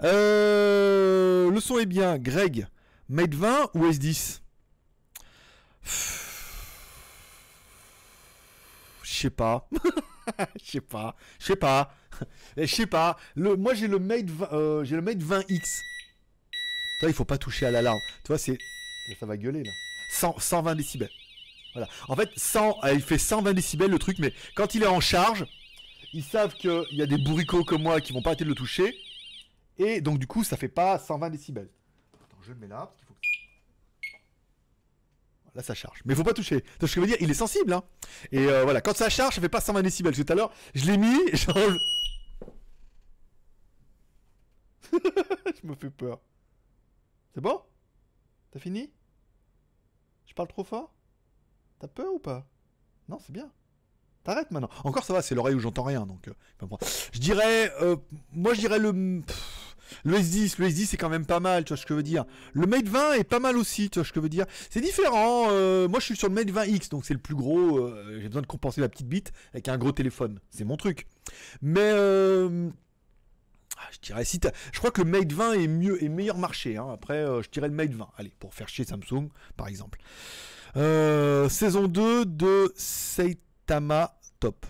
Euh, 0.02 1.52
le 1.52 1.60
son 1.60 1.78
est 1.78 1.86
bien. 1.86 2.18
Greg, 2.18 2.66
Mate 3.10 3.36
20 3.36 3.70
ou 3.76 3.86
S10 3.86 4.40
je 9.04 9.14
sais 9.14 9.30
pas. 9.30 9.68
Je 10.62 10.72
sais 10.72 10.82
pas. 10.82 11.16
Je 11.40 11.46
sais 11.46 11.56
pas. 11.56 11.94
Je 12.58 12.66
sais 12.66 12.88
pas. 12.88 13.18
Le, 13.36 13.56
moi 13.56 13.74
j'ai 13.74 13.88
le 13.88 14.00
Mate 14.00 14.26
euh, 14.52 14.84
j'ai 14.84 14.96
le 14.96 15.02
Mate 15.02 15.20
20X. 15.20 15.62
Toi, 17.00 17.10
il 17.10 17.14
faut 17.14 17.26
pas 17.26 17.38
toucher 17.38 17.68
à 17.68 17.72
l'alarme. 17.72 18.00
Tu 18.24 18.28
vois, 18.28 18.38
c'est 18.38 18.58
ça 19.20 19.26
va 19.26 19.38
gueuler 19.38 19.64
là. 19.64 19.72
120 20.10 20.76
décibels. 20.76 21.10
Voilà. 21.74 21.88
En 22.08 22.16
fait, 22.16 22.30
100, 22.36 22.78
euh, 22.84 22.94
il 22.94 23.02
fait 23.02 23.18
120 23.18 23.54
décibels 23.54 23.92
le 23.92 24.00
truc, 24.00 24.18
mais 24.20 24.34
quand 24.56 24.76
il 24.76 24.84
est 24.84 24.88
en 24.88 25.00
charge, 25.00 25.46
ils 26.14 26.24
savent 26.24 26.54
qu'il 26.56 26.84
y 26.92 27.02
a 27.02 27.06
des 27.06 27.18
bourricots 27.18 27.64
comme 27.64 27.84
moi 27.84 28.02
qui 28.02 28.14
vont 28.14 28.22
pas 28.22 28.32
arrêter 28.32 28.44
de 28.44 28.50
le 28.50 28.56
toucher. 28.56 28.96
Et 29.78 30.02
donc, 30.02 30.18
du 30.18 30.28
coup, 30.28 30.44
ça 30.44 30.58
fait 30.58 30.68
pas 30.68 30.98
120 30.98 31.30
décibels. 31.30 31.70
Attends, 32.16 32.38
je 32.42 32.52
le 32.52 32.58
mets 32.58 32.68
là, 32.68 32.92
Là, 35.58 35.64
ça 35.64 35.74
charge. 35.74 36.04
Mais 36.06 36.14
faut 36.14 36.24
pas 36.24 36.36
toucher. 36.36 36.64
Ce 36.80 36.86
que 36.86 36.88
je 36.88 37.00
veux 37.00 37.08
dire, 37.08 37.18
il 37.20 37.32
est 37.32 37.34
sensible. 37.34 37.74
Hein. 37.74 37.84
Et 38.32 38.46
euh, 38.46 38.64
voilà, 38.64 38.80
quand 38.80 38.96
ça 38.96 39.10
charge, 39.10 39.34
ça 39.34 39.42
fait 39.42 39.50
pas 39.50 39.60
120 39.60 39.82
décibels. 39.82 40.16
Tout 40.16 40.32
à 40.32 40.36
l'heure, 40.36 40.52
je 40.76 40.86
l'ai 40.86 40.98
mis. 40.98 41.20
je 44.92 45.68
me 45.68 45.74
fais 45.74 45.90
peur. 45.90 46.20
C'est 47.34 47.42
bon? 47.42 47.60
T'as 48.52 48.60
fini? 48.60 48.92
Je 50.28 50.36
parle 50.36 50.48
trop 50.48 50.64
fort? 50.64 50.94
T'as 51.80 51.88
peur 51.88 52.14
ou 52.14 52.20
pas? 52.20 52.48
Non, 53.10 53.18
c'est 53.20 53.34
bien. 53.34 53.52
T'arrêtes 54.24 54.52
maintenant. 54.52 54.70
Encore 54.84 55.06
ça 55.06 55.14
va, 55.14 55.24
c'est 55.24 55.34
l'oreille 55.34 55.56
où 55.56 55.60
j'entends 55.60 55.84
rien. 55.84 56.06
Donc, 56.06 56.28
euh, 56.28 56.34
je 57.14 57.20
dirais, 57.20 57.74
euh, 57.82 57.96
moi 58.32 58.54
je 58.54 58.60
dirais 58.60 58.78
le. 58.78 59.24
Le 60.04 60.18
S10, 60.18 60.56
le 60.60 60.68
S10 60.68 60.86
c'est 60.88 60.98
quand 60.98 61.10
même 61.10 61.26
pas 61.26 61.40
mal, 61.40 61.64
tu 61.64 61.70
vois 61.70 61.78
ce 61.78 61.86
que 61.86 61.94
je 61.94 61.98
veux 61.98 62.04
dire. 62.04 62.26
Le 62.54 62.68
Mate 62.68 62.88
20 62.88 63.14
est 63.14 63.24
pas 63.24 63.40
mal 63.40 63.58
aussi, 63.58 63.90
tu 63.90 64.00
vois 64.00 64.06
ce 64.06 64.12
que 64.12 64.20
je 64.20 64.24
veux 64.24 64.30
dire. 64.30 64.46
C'est 64.70 64.82
différent. 64.82 65.48
Euh, 65.52 65.88
moi 65.88 66.00
je 66.00 66.06
suis 66.06 66.16
sur 66.16 66.30
le 66.30 66.36
Mate 66.36 66.50
20X, 66.50 66.90
donc 66.90 67.06
c'est 67.06 67.14
le 67.14 67.20
plus 67.20 67.36
gros. 67.36 67.78
Euh, 67.78 68.20
j'ai 68.22 68.28
besoin 68.28 68.42
de 68.42 68.48
compenser 68.48 68.82
la 68.82 68.90
petite 68.90 69.08
bite 69.08 69.32
avec 69.54 69.68
un 69.68 69.78
gros 69.78 69.92
téléphone. 69.92 70.40
C'est 70.50 70.66
mon 70.66 70.78
truc. 70.78 71.08
Mais 71.62 71.80
euh, 71.82 72.70
ah, 73.78 73.88
je 73.92 74.00
dirais 74.00 74.26
si 74.26 74.40
je 74.72 74.80
crois 74.80 74.92
que 74.92 75.02
le 75.02 75.10
Mate 75.10 75.32
20 75.32 75.54
est 75.54 75.68
mieux 75.68 76.04
et 76.04 76.10
meilleur 76.10 76.38
marché. 76.38 76.78
Hein. 76.78 76.88
Après, 76.94 77.26
je 77.42 77.50
dirais 77.50 77.68
le 77.68 77.74
Mate 77.74 77.92
20. 77.92 78.10
Allez, 78.18 78.34
pour 78.40 78.54
faire 78.54 78.70
chier 78.70 78.86
Samsung, 78.86 79.30
par 79.56 79.68
exemple. 79.68 80.00
saison 80.76 81.88
2 81.88 82.26
de 82.26 82.74
Saitama 82.76 84.18
Top. 84.40 84.66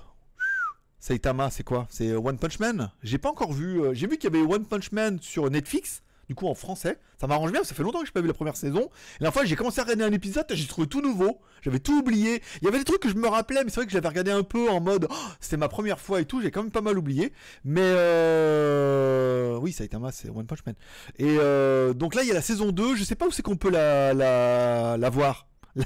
Saitama, 1.08 1.50
c'est 1.50 1.64
quoi? 1.64 1.88
C'est 1.90 2.10
euh, 2.10 2.20
One 2.20 2.38
Punch 2.38 2.60
Man? 2.60 2.92
J'ai 3.02 3.18
pas 3.18 3.30
encore 3.30 3.54
vu. 3.54 3.82
Euh, 3.82 3.94
j'ai 3.94 4.08
vu 4.08 4.18
qu'il 4.18 4.30
y 4.30 4.36
avait 4.36 4.46
One 4.46 4.66
Punch 4.66 4.92
Man 4.92 5.20
sur 5.22 5.50
Netflix, 5.50 6.04
du 6.28 6.36
coup 6.36 6.48
en 6.48 6.54
français. 6.54 7.00
Ça 7.18 7.28
m'arrange 7.28 7.54
bien, 7.54 7.64
ça 7.64 7.74
fait 7.74 7.82
longtemps 7.82 8.02
que 8.02 8.08
je 8.08 8.10
n'ai 8.10 8.14
pas 8.14 8.20
vu 8.20 8.28
la 8.28 8.34
première 8.34 8.58
saison. 8.58 8.90
Et 9.22 9.24
la 9.24 9.32
fois, 9.32 9.46
j'ai 9.46 9.56
commencé 9.56 9.80
à 9.80 9.84
regarder 9.84 10.04
un 10.04 10.12
épisode, 10.12 10.46
j'ai 10.50 10.68
trouvé 10.68 10.86
tout 10.88 11.00
nouveau. 11.00 11.40
J'avais 11.62 11.80
tout 11.80 12.00
oublié. 12.00 12.44
Il 12.62 12.66
y 12.66 12.68
avait 12.68 12.80
des 12.80 12.84
trucs 12.84 13.00
que 13.00 13.08
je 13.08 13.16
me 13.16 13.26
rappelais, 13.30 13.64
mais 13.64 13.70
c'est 13.70 13.78
vrai 13.78 13.86
que 13.86 13.92
j'avais 13.94 14.10
regardé 14.10 14.32
un 14.32 14.44
peu 14.44 14.70
en 14.70 14.82
mode 14.82 15.08
oh, 15.10 15.16
c'était 15.40 15.56
ma 15.56 15.70
première 15.70 16.02
fois 16.02 16.20
et 16.20 16.26
tout. 16.26 16.42
J'ai 16.42 16.52
quand 16.52 16.62
même 16.62 16.72
pas 16.72 16.82
mal 16.82 16.98
oublié. 16.98 17.32
Mais 17.64 17.80
euh... 17.84 19.58
oui, 19.60 19.72
Saitama, 19.72 20.12
c'est 20.12 20.30
One 20.30 20.46
Punch 20.46 20.66
Man. 20.66 20.76
Et 21.20 21.38
euh, 21.40 21.94
donc 21.94 22.16
là, 22.16 22.24
il 22.24 22.28
y 22.28 22.32
a 22.32 22.34
la 22.34 22.42
saison 22.42 22.74
2. 22.74 22.98
Je 22.98 23.06
sais 23.06 23.16
pas 23.16 23.28
où 23.28 23.32
c'est 23.32 23.44
qu'on 23.44 23.56
peut 23.56 23.72
la, 23.72 24.14
la, 24.14 25.10
voir. 25.10 25.48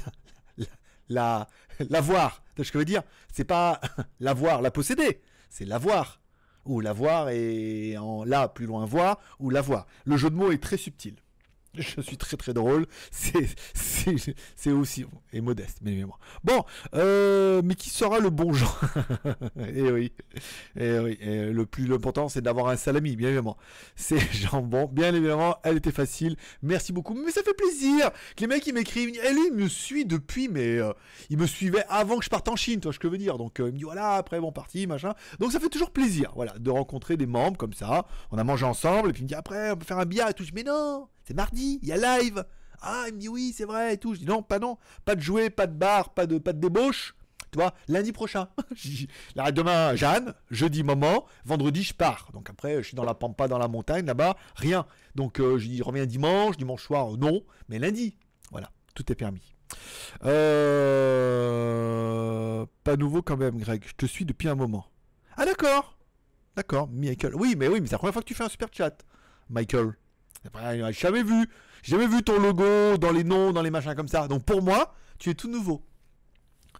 La, 1.08 1.46
la 1.90 2.00
voir 2.00 2.42
ce 2.58 2.70
que 2.70 2.72
je 2.74 2.78
veux 2.78 2.84
dire? 2.84 3.02
C'est 3.32 3.44
pas 3.44 3.80
l'avoir, 4.20 4.62
la 4.62 4.70
posséder, 4.70 5.22
c'est 5.50 5.64
l'avoir. 5.64 6.20
Ou 6.64 6.80
l'avoir 6.80 7.28
et 7.30 7.98
en 7.98 8.22
là, 8.22 8.46
plus 8.46 8.66
loin, 8.66 8.84
voir, 8.84 9.18
ou 9.40 9.50
l'avoir. 9.50 9.86
Le 10.04 10.16
jeu 10.16 10.30
de 10.30 10.36
mots 10.36 10.52
est 10.52 10.62
très 10.62 10.76
subtil. 10.76 11.16
Je 11.78 12.00
suis 12.00 12.16
très 12.16 12.36
très 12.36 12.52
drôle. 12.52 12.86
C'est 13.10 14.70
aussi 14.70 15.06
et 15.32 15.40
modeste, 15.40 15.78
mais 15.82 16.04
moi. 16.04 16.18
Bon, 16.44 16.64
euh, 16.94 17.62
mais 17.64 17.74
qui 17.74 17.88
sera 17.88 18.18
le 18.18 18.28
bon 18.28 18.52
Et 18.52 18.58
eh 19.76 19.90
oui, 19.90 20.12
eh 20.78 20.98
oui. 20.98 21.18
le 21.22 21.64
plus 21.64 21.92
important, 21.92 22.28
c'est 22.28 22.42
d'avoir 22.42 22.68
un 22.68 22.76
salami, 22.76 23.16
bien 23.16 23.28
évidemment. 23.28 23.56
C'est 23.96 24.20
jambon, 24.32 24.86
bien 24.86 25.14
évidemment. 25.14 25.56
Elle 25.62 25.78
était 25.78 25.92
facile. 25.92 26.36
Merci 26.62 26.92
beaucoup. 26.92 27.14
Mais 27.14 27.30
ça 27.30 27.42
fait 27.42 27.54
plaisir 27.54 28.10
que 28.36 28.42
les 28.42 28.46
mecs 28.46 28.66
ils 28.66 28.74
m'écrivent. 28.74 29.18
Elle 29.22 29.38
il 29.38 29.52
me 29.54 29.68
suit 29.68 30.04
depuis, 30.04 30.48
mais 30.48 30.76
euh, 30.78 30.92
il 31.30 31.38
me 31.38 31.46
suivait 31.46 31.84
avant 31.88 32.18
que 32.18 32.24
je 32.24 32.30
parte 32.30 32.48
en 32.48 32.56
Chine, 32.56 32.80
toi, 32.80 32.92
ce 32.92 32.98
que 32.98 33.08
je 33.08 33.12
veux 33.12 33.18
dire. 33.18 33.38
Donc 33.38 33.60
euh, 33.60 33.68
il 33.68 33.72
me 33.72 33.78
dit 33.78 33.84
voilà, 33.84 34.14
après 34.14 34.40
bon 34.40 34.52
parti, 34.52 34.86
machin. 34.86 35.14
Donc 35.38 35.52
ça 35.52 35.60
fait 35.60 35.68
toujours 35.68 35.90
plaisir, 35.90 36.32
voilà, 36.34 36.52
de 36.58 36.70
rencontrer 36.70 37.16
des 37.16 37.26
membres 37.26 37.56
comme 37.56 37.72
ça. 37.72 38.06
On 38.30 38.38
a 38.38 38.44
mangé 38.44 38.64
ensemble 38.64 39.10
et 39.10 39.12
puis 39.12 39.22
il 39.22 39.24
me 39.24 39.28
dit 39.28 39.34
après 39.34 39.70
on 39.70 39.76
peut 39.76 39.86
faire 39.86 39.98
un 39.98 40.06
billard 40.06 40.28
et 40.30 40.34
tout. 40.34 40.44
Je 40.44 40.52
mais 40.54 40.64
non 40.64 41.08
c'est 41.24 41.34
mardi, 41.34 41.78
il 41.82 41.88
y 41.88 41.92
a 41.92 42.20
live. 42.20 42.44
Ah, 42.80 43.04
il 43.08 43.14
me 43.14 43.18
dit 43.18 43.28
oui, 43.28 43.54
c'est 43.56 43.64
vrai 43.64 43.94
et 43.94 43.98
tout. 43.98 44.14
Je 44.14 44.20
dis 44.20 44.26
non, 44.26 44.42
pas 44.42 44.58
non, 44.58 44.76
pas 45.04 45.14
de 45.14 45.20
jouer, 45.20 45.50
pas 45.50 45.66
de 45.66 45.74
bar, 45.74 46.14
pas 46.14 46.26
de, 46.26 46.38
pas 46.38 46.52
de 46.52 46.60
débauche. 46.60 47.14
Tu 47.52 47.58
vois, 47.58 47.74
lundi 47.86 48.12
prochain. 48.12 48.48
Là, 49.34 49.52
demain, 49.52 49.94
Jeanne, 49.94 50.32
jeudi, 50.50 50.82
moment, 50.82 51.26
vendredi, 51.44 51.82
je 51.82 51.92
pars. 51.92 52.30
Donc 52.32 52.48
après, 52.48 52.78
je 52.78 52.88
suis 52.88 52.96
dans 52.96 53.04
la 53.04 53.12
pampa, 53.14 53.46
dans 53.46 53.58
la 53.58 53.68
montagne, 53.68 54.06
là-bas, 54.06 54.38
rien. 54.56 54.86
Donc 55.14 55.38
euh, 55.38 55.58
je 55.58 55.68
dis, 55.68 55.82
reviens 55.82 56.06
dimanche, 56.06 56.56
dimanche 56.56 56.82
soir, 56.82 57.10
non, 57.18 57.44
mais 57.68 57.78
lundi. 57.78 58.16
Voilà, 58.50 58.70
tout 58.94 59.12
est 59.12 59.14
permis. 59.14 59.54
Euh... 60.24 61.52
Pas 62.84 62.96
nouveau 62.96 63.20
quand 63.22 63.36
même, 63.36 63.58
Greg. 63.58 63.84
Je 63.86 63.92
te 63.96 64.06
suis 64.06 64.24
depuis 64.24 64.48
un 64.48 64.54
moment. 64.54 64.86
Ah 65.36 65.44
d'accord. 65.44 65.98
D'accord, 66.56 66.88
Michael. 66.88 67.34
Oui, 67.34 67.54
mais 67.56 67.68
oui, 67.68 67.80
mais 67.80 67.86
c'est 67.86 67.92
la 67.92 67.98
première 67.98 68.14
fois 68.14 68.22
que 68.22 68.28
tu 68.28 68.34
fais 68.34 68.44
un 68.44 68.48
super 68.48 68.68
chat, 68.72 69.04
Michael. 69.48 69.94
J'ai 70.44 70.92
jamais 70.92 71.22
vu. 71.22 71.48
Jamais 71.82 72.06
vu 72.06 72.22
ton 72.22 72.38
logo 72.38 72.96
dans 72.96 73.10
les 73.10 73.24
noms, 73.24 73.52
dans 73.52 73.62
les 73.62 73.70
machins 73.70 73.94
comme 73.94 74.08
ça. 74.08 74.28
Donc 74.28 74.44
pour 74.44 74.62
moi, 74.62 74.94
tu 75.18 75.30
es 75.30 75.34
tout 75.34 75.48
nouveau. 75.48 75.84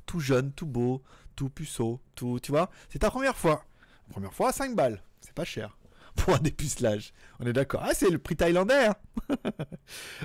Tout 0.07 0.21
jeune, 0.21 0.53
tout 0.53 0.67
beau, 0.67 1.03
tout 1.35 1.49
puceau, 1.49 2.01
tout, 2.15 2.39
tu 2.41 2.53
vois. 2.53 2.71
C'est 2.89 3.01
ta 3.01 3.11
première 3.11 3.37
fois. 3.37 3.65
Première 4.11 4.33
fois, 4.33 4.53
5 4.53 4.77
balles. 4.77 5.03
C'est 5.21 5.35
pas 5.35 5.45
cher. 5.45 5.77
Pour 6.17 6.35
un 6.35 6.39
dépucelage. 6.39 7.15
On 7.41 7.47
est 7.47 7.53
d'accord. 7.53 7.83
Ah, 7.85 7.95
c'est 7.95 8.11
le 8.11 8.19
prix 8.19 8.37
thaïlandais. 8.37 8.87
Hein. 8.87 8.97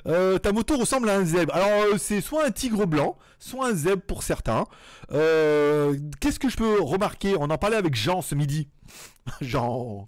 Euh, 0.05 0.37
ta 0.37 0.53
moto 0.53 0.77
ressemble 0.77 1.09
à 1.09 1.17
un 1.17 1.25
zèbre. 1.25 1.53
Alors, 1.53 1.93
euh, 1.93 1.97
c'est 1.97 2.21
soit 2.21 2.45
un 2.45 2.51
tigre 2.51 2.85
blanc, 2.85 3.17
soit 3.39 3.67
un 3.67 3.73
zèbre 3.73 4.01
pour 4.03 4.23
certains. 4.23 4.65
Euh, 5.11 5.97
qu'est-ce 6.21 6.39
que 6.39 6.49
je 6.49 6.55
peux 6.55 6.79
remarquer? 6.81 7.35
On 7.37 7.49
en 7.49 7.57
parlait 7.57 7.75
avec 7.75 7.95
Jean 7.95 8.21
ce 8.21 8.35
midi. 8.35 8.69
Jean 9.41 10.07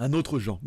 un 0.00 0.12
autre. 0.12 0.40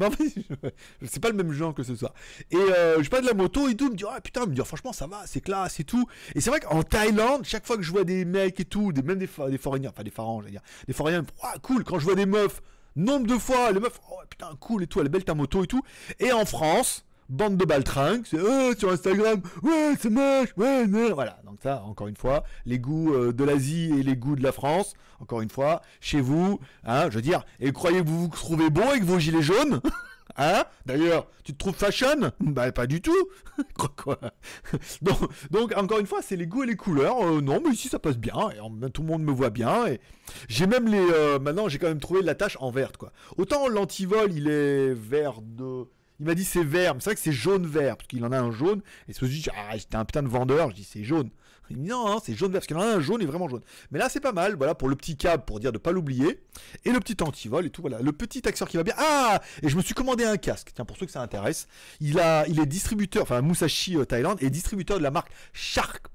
Mais 1.02 1.08
c'est 1.08 1.20
pas 1.20 1.30
le 1.30 1.36
même 1.36 1.52
Jean 1.52 1.74
que 1.74 1.84
ce 1.84 1.96
soit. 1.96 2.14
Et 2.52 2.56
euh, 2.58 3.02
je 3.02 3.10
parle 3.10 3.24
de 3.24 3.28
la 3.28 3.34
moto 3.34 3.68
et 3.68 3.76
tout, 3.76 3.90
me 3.90 3.96
dit 3.96 4.04
ah 4.10 4.22
putain, 4.22 4.46
me 4.46 4.54
dit 4.54 4.62
franchement 4.64 4.94
ça 4.94 5.08
va, 5.08 5.24
c'est 5.26 5.42
classe 5.42 5.80
et 5.80 5.84
tout. 5.84 6.08
Et 6.36 6.42
c'est 6.42 6.50
vrai 6.50 6.60
qu'en 6.60 6.84
Thaïlande, 6.84 7.44
chaque 7.44 7.66
fois 7.66 7.78
que 7.78 7.84
je 7.84 7.92
vois 7.92 8.04
des 8.04 8.26
mecs 8.26 8.60
et 8.60 8.66
tout, 8.66 8.92
des, 8.92 9.02
même 9.02 9.20
des, 9.20 9.30
des 9.50 9.58
foreigners, 9.58 9.90
enfin 9.90 10.04
des 10.04 10.52
dire, 10.52 10.62
des 10.88 10.94
foreigners, 10.94 11.22
ah 11.42 11.56
cool. 11.62 11.84
Quand 11.84 12.00
je 12.00 12.06
vois 12.06 12.16
des 12.16 12.26
meufs, 12.26 12.62
nombre 12.96 13.28
de 13.28 13.38
fois, 13.38 13.72
les 13.72 13.80
meufs, 13.80 14.00
oh 14.12 14.16
putain 14.30 14.50
cool 14.60 14.84
et 14.84 14.88
tout, 14.88 15.00
elle 15.00 15.08
est 15.08 15.10
belle 15.10 15.26
ta 15.26 15.34
moto 15.34 15.64
et 15.64 15.68
tout. 15.68 15.82
Et 16.20 16.32
en 16.32 16.46
France, 16.46 17.06
bande 17.30 17.58
de 17.58 17.66
baltringues, 17.66 18.24
c'est 18.26 18.40
oh, 18.40 18.74
sur 18.78 18.92
Instagram, 18.92 19.42
ouais, 19.64 19.94
c'est 20.00 20.10
moche, 20.10 20.50
ouais, 20.58 20.88
non. 20.88 21.14
Voilà, 21.14 21.40
donc 21.46 21.58
ça, 21.62 21.84
encore 21.84 22.08
une 22.08 22.18
fois, 22.18 22.44
les 22.66 22.80
goûts 22.80 23.14
euh, 23.14 23.34
de 23.34 23.44
l'Asie 23.44 23.92
et 23.98 24.04
les 24.04 24.16
goûts 24.16 24.36
de 24.36 24.44
la 24.44 24.52
France, 24.52 24.94
encore 25.20 25.42
une 25.42 25.50
fois, 25.50 25.82
chez 26.02 26.22
vous, 26.22 26.60
hein, 26.84 27.10
je 27.10 27.16
veux 27.16 27.22
dire, 27.22 27.46
et 27.60 27.72
croyez 27.72 28.02
que 28.02 28.10
vous 28.10 28.28
trouvez 28.28 28.70
beau 28.70 28.82
avec 28.82 29.04
vos 29.04 29.20
gilets 29.20 29.42
jaunes? 29.42 29.82
Hein? 30.38 30.64
D'ailleurs, 30.86 31.28
tu 31.44 31.54
te 31.54 31.58
trouves 31.58 31.76
fashion? 31.76 32.32
Bah 32.40 32.72
pas 32.72 32.88
du 32.88 33.02
tout. 33.02 33.30
Quoi 33.98 34.18
donc, 35.02 35.20
donc, 35.52 35.78
encore 35.78 36.00
une 36.00 36.08
fois, 36.08 36.22
c'est 36.22 36.36
les 36.36 36.48
goûts 36.48 36.64
et 36.64 36.68
les 36.68 36.76
couleurs. 36.76 37.24
Euh, 37.24 37.42
non, 37.42 37.62
mais 37.64 37.72
ici 37.72 37.88
ça 37.88 38.00
passe 38.00 38.18
bien. 38.18 38.34
Et 38.50 38.90
tout 38.90 39.02
le 39.02 39.08
monde 39.08 39.24
me 39.24 39.32
voit 39.32 39.52
bien. 39.52 39.86
Et 39.88 40.00
j'ai 40.48 40.66
même 40.66 40.88
les. 40.88 41.06
Euh, 41.12 41.40
maintenant, 41.40 41.68
j'ai 41.68 41.78
quand 41.78 41.88
même 41.88 42.00
trouvé 42.00 42.22
la 42.22 42.36
tâche 42.36 42.58
en 42.60 42.72
verte, 42.72 42.98
quoi. 42.98 43.12
Autant 43.38 43.68
l'antivol, 43.68 44.32
il 44.32 44.48
est 44.48 44.94
vert 44.94 45.42
de 45.42 45.86
il 46.20 46.26
m'a 46.26 46.36
dit 46.36 46.44
c'est 46.44 46.64
vert, 46.64 46.94
mais 46.94 47.02
c'est 47.02 47.10
vrai 47.10 47.16
que 47.16 47.22
c'est 47.22 47.32
jaune-vert, 47.32 47.98
parce 47.98 48.08
qu'il 48.08 48.24
en 48.24 48.32
a 48.32 48.40
un 48.40 48.52
jaune. 48.52 48.82
Et 49.08 49.14
ce 49.14 49.26
dit, 49.26 49.46
ah, 49.56 49.78
j'étais 49.78 49.96
un 49.96 50.06
putain 50.06 50.24
de 50.24 50.28
vendeur, 50.28 50.70
je 50.70 50.76
dis 50.76 50.84
c'est 50.84 51.04
jaune. 51.04 51.30
Il 51.70 51.78
me 51.78 51.84
dit 51.84 51.90
non, 51.90 52.20
c'est 52.24 52.36
jaune-vert, 52.36 52.60
parce 52.60 52.68
qu'il 52.68 52.78
en 52.78 52.82
a 52.82 52.86
un 52.86 53.00
jaune 53.00 53.22
et 53.22 53.26
vraiment 53.26 53.48
jaune. 53.48 53.62
Mais 53.92 54.00
là, 54.00 54.10
c'est 54.10 54.20
pas 54.20 54.32
mal, 54.32 54.56
voilà, 54.56 54.76
pour 54.76 54.90
le 54.90 54.96
petit 54.96 55.18
câble, 55.18 55.44
pour 55.46 55.60
dire 55.60 55.72
de 55.72 55.78
pas 55.78 55.92
l'oublier. 55.92 56.44
Et 56.86 56.92
le 56.92 57.00
petit 57.00 57.22
antivol 57.24 57.66
et 57.66 57.70
tout, 57.70 57.82
voilà. 57.82 58.00
Le 58.00 58.12
petit 58.12 58.48
accessoire 58.48 58.70
qui 58.70 58.78
va 58.78 58.84
bien. 58.84 58.94
Ah 58.98 59.42
Et 59.62 59.70
je 59.70 59.76
me 59.76 59.82
suis 59.82 59.94
commandé 59.94 60.24
un 60.24 60.38
casque, 60.38 60.72
tiens, 60.74 60.86
pour 60.86 60.98
ceux 60.98 61.06
que 61.06 61.12
ça 61.12 61.22
intéresse. 61.22 61.68
Il, 62.00 62.20
a, 62.20 62.48
il 62.48 62.60
est 62.60 62.66
distributeur, 62.66 63.24
enfin, 63.24 63.42
Musashi 63.42 63.98
euh, 63.98 64.06
Thailand, 64.06 64.36
et 64.40 64.50
distributeur 64.50 64.98
de 64.98 65.04
la 65.04 65.12
marque 65.12 65.32
Sharp. 65.54 66.08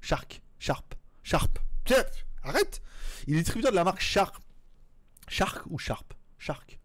Shark. 0.00 0.40
Sharp. 0.58 0.94
Sharp. 1.22 1.58
Tiens, 1.84 2.04
arrête 2.42 2.80
Il 3.26 3.34
est 3.34 3.40
distributeur 3.40 3.72
de 3.72 3.76
la 3.76 3.84
marque 3.84 4.00
Sharp. 4.00 4.36
Shark 5.28 5.62
ou 5.68 5.78
Sharp? 5.78 6.14
Shark 6.38 6.79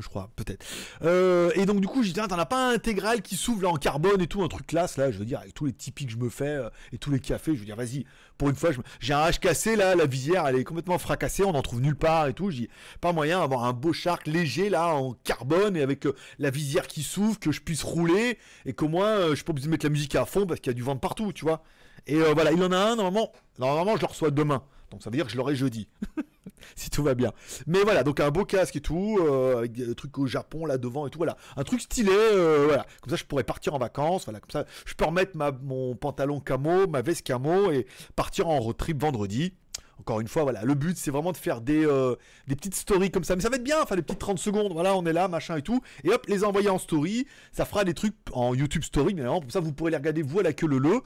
je 0.00 0.08
crois, 0.08 0.30
peut-être. 0.36 0.64
Euh, 1.02 1.50
et 1.54 1.66
donc 1.66 1.80
du 1.80 1.86
coup, 1.86 2.02
j'ai 2.02 2.12
dit, 2.12 2.20
t'en 2.20 2.38
as 2.38 2.46
pas 2.46 2.70
un 2.70 2.74
intégral 2.74 3.20
qui 3.20 3.36
s'ouvre 3.36 3.62
là 3.62 3.68
en 3.68 3.76
carbone 3.76 4.20
et 4.22 4.26
tout, 4.26 4.42
un 4.42 4.48
truc 4.48 4.66
classe 4.66 4.96
là, 4.96 5.10
je 5.10 5.18
veux 5.18 5.24
dire, 5.24 5.40
avec 5.40 5.54
tous 5.54 5.66
les 5.66 5.72
Tipeee 5.72 6.06
que 6.06 6.12
je 6.12 6.16
me 6.16 6.30
fais 6.30 6.44
euh, 6.46 6.70
et 6.92 6.98
tous 6.98 7.10
les 7.10 7.20
cafés, 7.20 7.54
je 7.54 7.60
veux 7.60 7.66
dire, 7.66 7.76
vas-y, 7.76 8.06
pour 8.38 8.48
une 8.48 8.56
fois, 8.56 8.70
j'ai 9.00 9.12
un 9.12 9.28
H 9.28 9.38
cassé 9.38 9.76
là, 9.76 9.94
la 9.94 10.06
visière, 10.06 10.46
elle 10.46 10.56
est 10.56 10.64
complètement 10.64 10.98
fracassée, 10.98 11.44
on 11.44 11.52
n'en 11.52 11.62
trouve 11.62 11.80
nulle 11.80 11.96
part 11.96 12.26
et 12.26 12.32
tout, 12.32 12.50
j'ai 12.50 12.70
pas 13.00 13.12
moyen 13.12 13.40
d'avoir 13.40 13.64
un 13.64 13.72
beau 13.72 13.92
shark 13.92 14.26
léger 14.26 14.70
là, 14.70 14.94
en 14.94 15.12
carbone 15.24 15.76
et 15.76 15.82
avec 15.82 16.06
euh, 16.06 16.14
la 16.38 16.50
visière 16.50 16.86
qui 16.86 17.02
s'ouvre, 17.02 17.38
que 17.38 17.52
je 17.52 17.60
puisse 17.60 17.82
rouler 17.82 18.38
et 18.64 18.72
qu'au 18.72 18.88
moins, 18.88 19.28
je 19.30 19.34
suis 19.34 19.44
pas 19.44 19.50
obligé 19.50 19.66
de 19.66 19.70
mettre 19.70 19.86
la 19.86 19.90
musique 19.90 20.14
à 20.14 20.24
fond 20.24 20.46
parce 20.46 20.60
qu'il 20.60 20.70
y 20.70 20.74
a 20.74 20.74
du 20.74 20.82
vent 20.82 20.96
partout, 20.96 21.32
tu 21.32 21.44
vois. 21.44 21.62
Et 22.06 22.18
voilà, 22.34 22.50
il 22.50 22.60
en 22.64 22.72
a 22.72 22.76
un, 22.76 22.96
normalement, 22.96 23.30
normalement, 23.60 23.94
je 23.94 24.00
le 24.00 24.06
reçois 24.06 24.32
demain. 24.32 24.64
Donc 24.92 25.02
ça 25.02 25.10
veut 25.10 25.16
dire 25.16 25.26
que 25.26 25.32
je 25.32 25.36
l'aurai 25.36 25.56
jeudi. 25.56 25.88
si 26.76 26.90
tout 26.90 27.02
va 27.02 27.14
bien. 27.14 27.32
Mais 27.66 27.82
voilà, 27.82 28.02
donc 28.02 28.20
un 28.20 28.30
beau 28.30 28.44
casque 28.44 28.76
et 28.76 28.80
tout, 28.80 29.18
euh, 29.20 29.58
avec 29.58 29.72
des 29.72 29.94
trucs 29.94 30.16
au 30.18 30.26
Japon 30.26 30.66
là 30.66 30.78
devant 30.78 31.06
et 31.06 31.10
tout, 31.10 31.18
voilà. 31.18 31.36
Un 31.56 31.64
truc 31.64 31.80
stylé, 31.80 32.12
euh, 32.12 32.64
voilà. 32.66 32.86
Comme 33.00 33.10
ça, 33.10 33.16
je 33.16 33.24
pourrais 33.24 33.44
partir 33.44 33.74
en 33.74 33.78
vacances, 33.78 34.24
voilà. 34.24 34.40
Comme 34.40 34.50
ça, 34.50 34.66
je 34.84 34.94
peux 34.94 35.04
remettre 35.04 35.36
ma, 35.36 35.52
mon 35.52 35.94
pantalon 35.94 36.40
camo, 36.40 36.86
ma 36.86 37.02
veste 37.02 37.26
camo 37.26 37.70
et 37.70 37.86
partir 38.16 38.48
en 38.48 38.60
road 38.60 38.76
trip 38.76 39.00
vendredi. 39.00 39.54
Encore 39.98 40.20
une 40.20 40.26
fois, 40.26 40.42
voilà, 40.42 40.64
le 40.64 40.74
but 40.74 40.96
c'est 40.96 41.12
vraiment 41.12 41.30
de 41.30 41.36
faire 41.36 41.60
des, 41.60 41.86
euh, 41.86 42.16
petites 42.48 42.74
stories 42.74 43.12
comme 43.12 43.22
ça. 43.22 43.36
Mais 43.36 43.42
ça 43.42 43.50
va 43.50 43.56
être 43.56 43.62
bien, 43.62 43.80
enfin 43.80 43.94
des 43.94 44.02
petites 44.02 44.18
30 44.18 44.38
secondes, 44.38 44.72
voilà, 44.72 44.96
on 44.96 45.06
est 45.06 45.12
là, 45.12 45.28
machin 45.28 45.56
et 45.56 45.62
tout. 45.62 45.80
Et 46.02 46.10
hop, 46.10 46.26
les 46.26 46.42
envoyer 46.42 46.70
en 46.70 46.78
story. 46.78 47.26
Ça 47.52 47.64
fera 47.64 47.84
des 47.84 47.94
trucs 47.94 48.16
en 48.32 48.54
YouTube 48.54 48.82
story, 48.82 49.14
mais 49.14 49.22
comme 49.22 49.50
ça 49.50 49.60
vous 49.60 49.72
pourrez 49.72 49.92
les 49.92 49.96
regarder 49.96 50.22
vous 50.22 50.40
à 50.40 50.42
la 50.42 50.52
queue 50.52 50.66
le 50.66 50.78
le. 50.78 51.02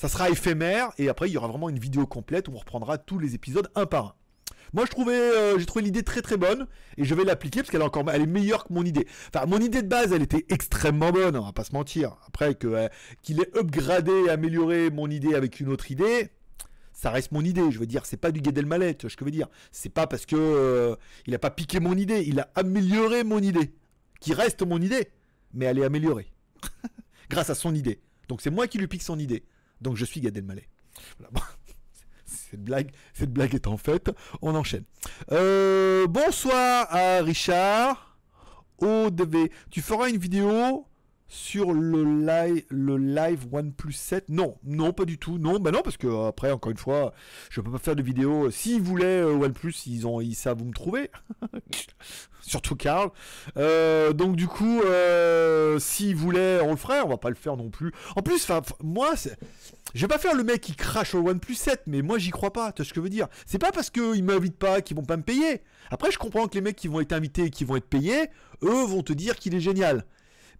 Ça 0.00 0.08
sera 0.08 0.30
éphémère 0.30 0.92
et 0.96 1.10
après 1.10 1.28
il 1.28 1.32
y 1.32 1.36
aura 1.36 1.48
vraiment 1.48 1.68
une 1.68 1.78
vidéo 1.78 2.06
complète 2.06 2.48
où 2.48 2.52
on 2.54 2.56
reprendra 2.56 2.96
tous 2.96 3.18
les 3.18 3.34
épisodes 3.34 3.68
un 3.74 3.84
par 3.84 4.06
un. 4.06 4.14
Moi, 4.72 4.86
je 4.86 4.90
trouvais, 4.90 5.12
euh, 5.12 5.58
j'ai 5.58 5.66
trouvé 5.66 5.84
l'idée 5.84 6.02
très 6.02 6.22
très 6.22 6.38
bonne 6.38 6.66
et 6.96 7.04
je 7.04 7.14
vais 7.14 7.22
l'appliquer 7.22 7.60
parce 7.60 7.70
qu'elle 7.70 7.82
est 7.82 7.84
encore, 7.84 8.06
meilleure 8.06 8.64
que 8.64 8.72
mon 8.72 8.82
idée. 8.82 9.06
Enfin, 9.28 9.44
mon 9.44 9.58
idée 9.58 9.82
de 9.82 9.88
base, 9.88 10.14
elle 10.14 10.22
était 10.22 10.46
extrêmement 10.48 11.10
bonne, 11.12 11.36
on 11.36 11.44
va 11.44 11.52
pas 11.52 11.64
se 11.64 11.74
mentir. 11.74 12.16
Après 12.26 12.56
euh, 12.64 12.88
qu'il 13.20 13.42
ait 13.42 13.54
upgradé, 13.54 14.30
amélioré 14.30 14.88
mon 14.88 15.10
idée 15.10 15.34
avec 15.34 15.60
une 15.60 15.68
autre 15.68 15.90
idée, 15.90 16.30
ça 16.94 17.10
reste 17.10 17.32
mon 17.32 17.44
idée. 17.44 17.70
Je 17.70 17.78
veux 17.78 17.86
dire, 17.86 18.06
c'est 18.06 18.16
pas 18.16 18.32
du 18.32 18.40
ce 18.40 19.16
que 19.16 19.20
je 19.20 19.24
veux 19.26 19.30
dire. 19.30 19.48
C'est 19.70 19.92
pas 19.92 20.06
parce 20.06 20.24
que 20.24 20.34
euh, 20.34 20.96
il 21.26 21.34
a 21.34 21.38
pas 21.38 21.50
piqué 21.50 21.78
mon 21.78 21.98
idée, 21.98 22.24
il 22.26 22.40
a 22.40 22.48
amélioré 22.54 23.22
mon 23.22 23.40
idée, 23.40 23.74
qui 24.18 24.32
reste 24.32 24.62
mon 24.62 24.80
idée, 24.80 25.10
mais 25.52 25.66
elle 25.66 25.78
est 25.78 25.84
améliorée 25.84 26.32
grâce 27.28 27.50
à 27.50 27.54
son 27.54 27.74
idée. 27.74 28.00
Donc 28.28 28.40
c'est 28.40 28.50
moi 28.50 28.66
qui 28.66 28.78
lui 28.78 28.86
pique 28.86 29.02
son 29.02 29.18
idée. 29.18 29.44
Donc 29.80 29.96
je 29.96 30.04
suis 30.04 30.20
Gad 30.20 30.36
Elmaleh. 30.36 30.68
Cette 32.24 32.62
blague, 32.62 32.90
cette 33.12 33.32
blague 33.32 33.54
est 33.54 33.66
en 33.68 33.76
fait, 33.76 34.10
on 34.42 34.54
enchaîne. 34.54 34.84
Euh, 35.30 36.06
bonsoir 36.08 36.86
à 36.90 37.20
Richard. 37.22 38.18
ODV. 38.78 39.50
Tu 39.70 39.82
feras 39.82 40.08
une 40.08 40.16
vidéo 40.16 40.86
sur 41.30 41.72
le 41.72 42.26
live, 42.26 42.64
le 42.70 42.96
live 42.98 43.46
OnePlus 43.52 43.92
7 43.92 44.30
Non, 44.30 44.56
non, 44.64 44.92
pas 44.92 45.04
du 45.04 45.16
tout. 45.16 45.38
Non, 45.38 45.60
bah 45.60 45.70
non, 45.70 45.80
parce 45.80 45.96
que 45.96 46.08
euh, 46.08 46.26
après, 46.26 46.50
encore 46.50 46.72
une 46.72 46.76
fois, 46.76 47.14
je 47.50 47.60
peux 47.60 47.70
pas 47.70 47.78
faire 47.78 47.94
de 47.94 48.02
vidéo. 48.02 48.50
S'ils 48.50 48.82
voulaient 48.82 49.22
euh, 49.22 49.36
OnePlus, 49.36 49.74
ils 49.86 50.08
ont, 50.08 50.20
ils 50.20 50.34
savent 50.34 50.60
où 50.60 50.64
me 50.64 50.72
trouver. 50.72 51.08
Surtout 52.40 52.74
Karl. 52.74 53.10
Euh, 53.56 54.12
donc 54.12 54.34
du 54.34 54.48
coup, 54.48 54.82
s'ils 55.78 56.16
voulaient, 56.16 56.60
on 56.62 56.70
le 56.70 56.76
ferait. 56.76 57.00
On 57.00 57.08
va 57.08 57.16
pas 57.16 57.28
le 57.28 57.36
faire 57.36 57.56
non 57.56 57.70
plus. 57.70 57.92
En 58.16 58.22
plus, 58.22 58.42
enfin, 58.50 58.60
moi, 58.82 59.14
je 59.94 60.00
vais 60.00 60.08
pas 60.08 60.18
faire 60.18 60.34
le 60.34 60.42
mec 60.42 60.60
qui 60.60 60.74
crache 60.74 61.14
au 61.14 61.28
OnePlus 61.28 61.54
7, 61.54 61.82
mais 61.86 62.02
moi 62.02 62.18
j'y 62.18 62.30
crois 62.30 62.52
pas. 62.52 62.72
Tu 62.72 62.82
vois 62.82 62.88
ce 62.88 62.90
que 62.90 62.96
je 62.96 63.04
veux 63.04 63.08
dire? 63.08 63.28
C'est 63.46 63.58
pas 63.58 63.70
parce 63.70 63.90
qu'ils 63.90 64.24
m'invitent 64.24 64.58
pas 64.58 64.80
qu'ils 64.80 64.96
vont 64.96 65.04
pas 65.04 65.16
me 65.16 65.22
payer. 65.22 65.62
Après, 65.92 66.10
je 66.10 66.18
comprends 66.18 66.48
que 66.48 66.54
les 66.54 66.60
mecs 66.60 66.76
qui 66.76 66.88
vont 66.88 67.00
être 67.00 67.12
invités 67.12 67.44
et 67.44 67.50
qui 67.50 67.64
vont 67.64 67.76
être 67.76 67.88
payés, 67.88 68.30
eux 68.64 68.84
vont 68.84 69.02
te 69.02 69.12
dire 69.12 69.36
qu'il 69.36 69.54
est 69.54 69.60
génial. 69.60 70.04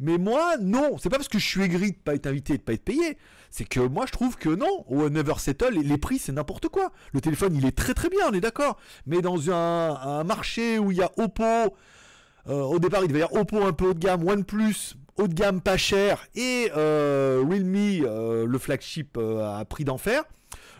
Mais 0.01 0.17
moi, 0.17 0.57
non. 0.59 0.97
C'est 0.99 1.11
pas 1.11 1.17
parce 1.17 1.29
que 1.29 1.39
je 1.39 1.47
suis 1.47 1.63
aigri 1.63 1.93
de 1.93 1.97
pas 1.97 2.15
être 2.15 2.27
invité 2.27 2.55
et 2.55 2.59
de 2.59 2.63
pas 2.63 2.73
être 2.73 2.85
payé. 2.85 3.19
C'est 3.51 3.69
que 3.69 3.81
moi, 3.81 4.07
je 4.07 4.13
trouve 4.13 4.37
que 4.37 4.49
non. 4.49 4.85
Au 4.89 5.11
Never 5.11 5.35
Settle, 5.39 5.75
les, 5.75 5.99
prix, 5.99 6.19
c'est 6.19 6.33
n'importe 6.33 6.69
quoi. 6.69 6.91
Le 7.13 7.21
téléphone, 7.21 7.55
il 7.55 7.67
est 7.67 7.77
très 7.77 7.93
très 7.93 8.09
bien, 8.09 8.21
on 8.31 8.33
est 8.33 8.41
d'accord. 8.41 8.79
Mais 9.07 9.21
dans 9.21 9.51
un, 9.51 10.25
marché 10.25 10.79
où 10.79 10.91
il 10.91 10.99
y 10.99 11.03
a 11.03 11.11
Oppo, 11.19 11.43
euh, 11.43 12.63
au 12.63 12.79
départ, 12.79 13.03
il 13.05 13.09
devait 13.09 13.21
y 13.21 13.23
avoir 13.23 13.43
Oppo 13.43 13.63
un 13.63 13.73
peu 13.73 13.89
haut 13.89 13.95
de 13.95 13.99
gamme, 13.99 14.27
OnePlus 14.27 14.95
haut 15.19 15.29
de 15.29 15.35
gamme 15.35 15.61
pas 15.61 15.77
cher 15.77 16.27
et 16.35 16.71
euh, 16.75 17.43
Realme, 17.47 17.77
euh, 17.77 18.47
le 18.47 18.59
flagship 18.59 19.19
à 19.19 19.65
prix 19.67 19.85
d'enfer. 19.85 20.25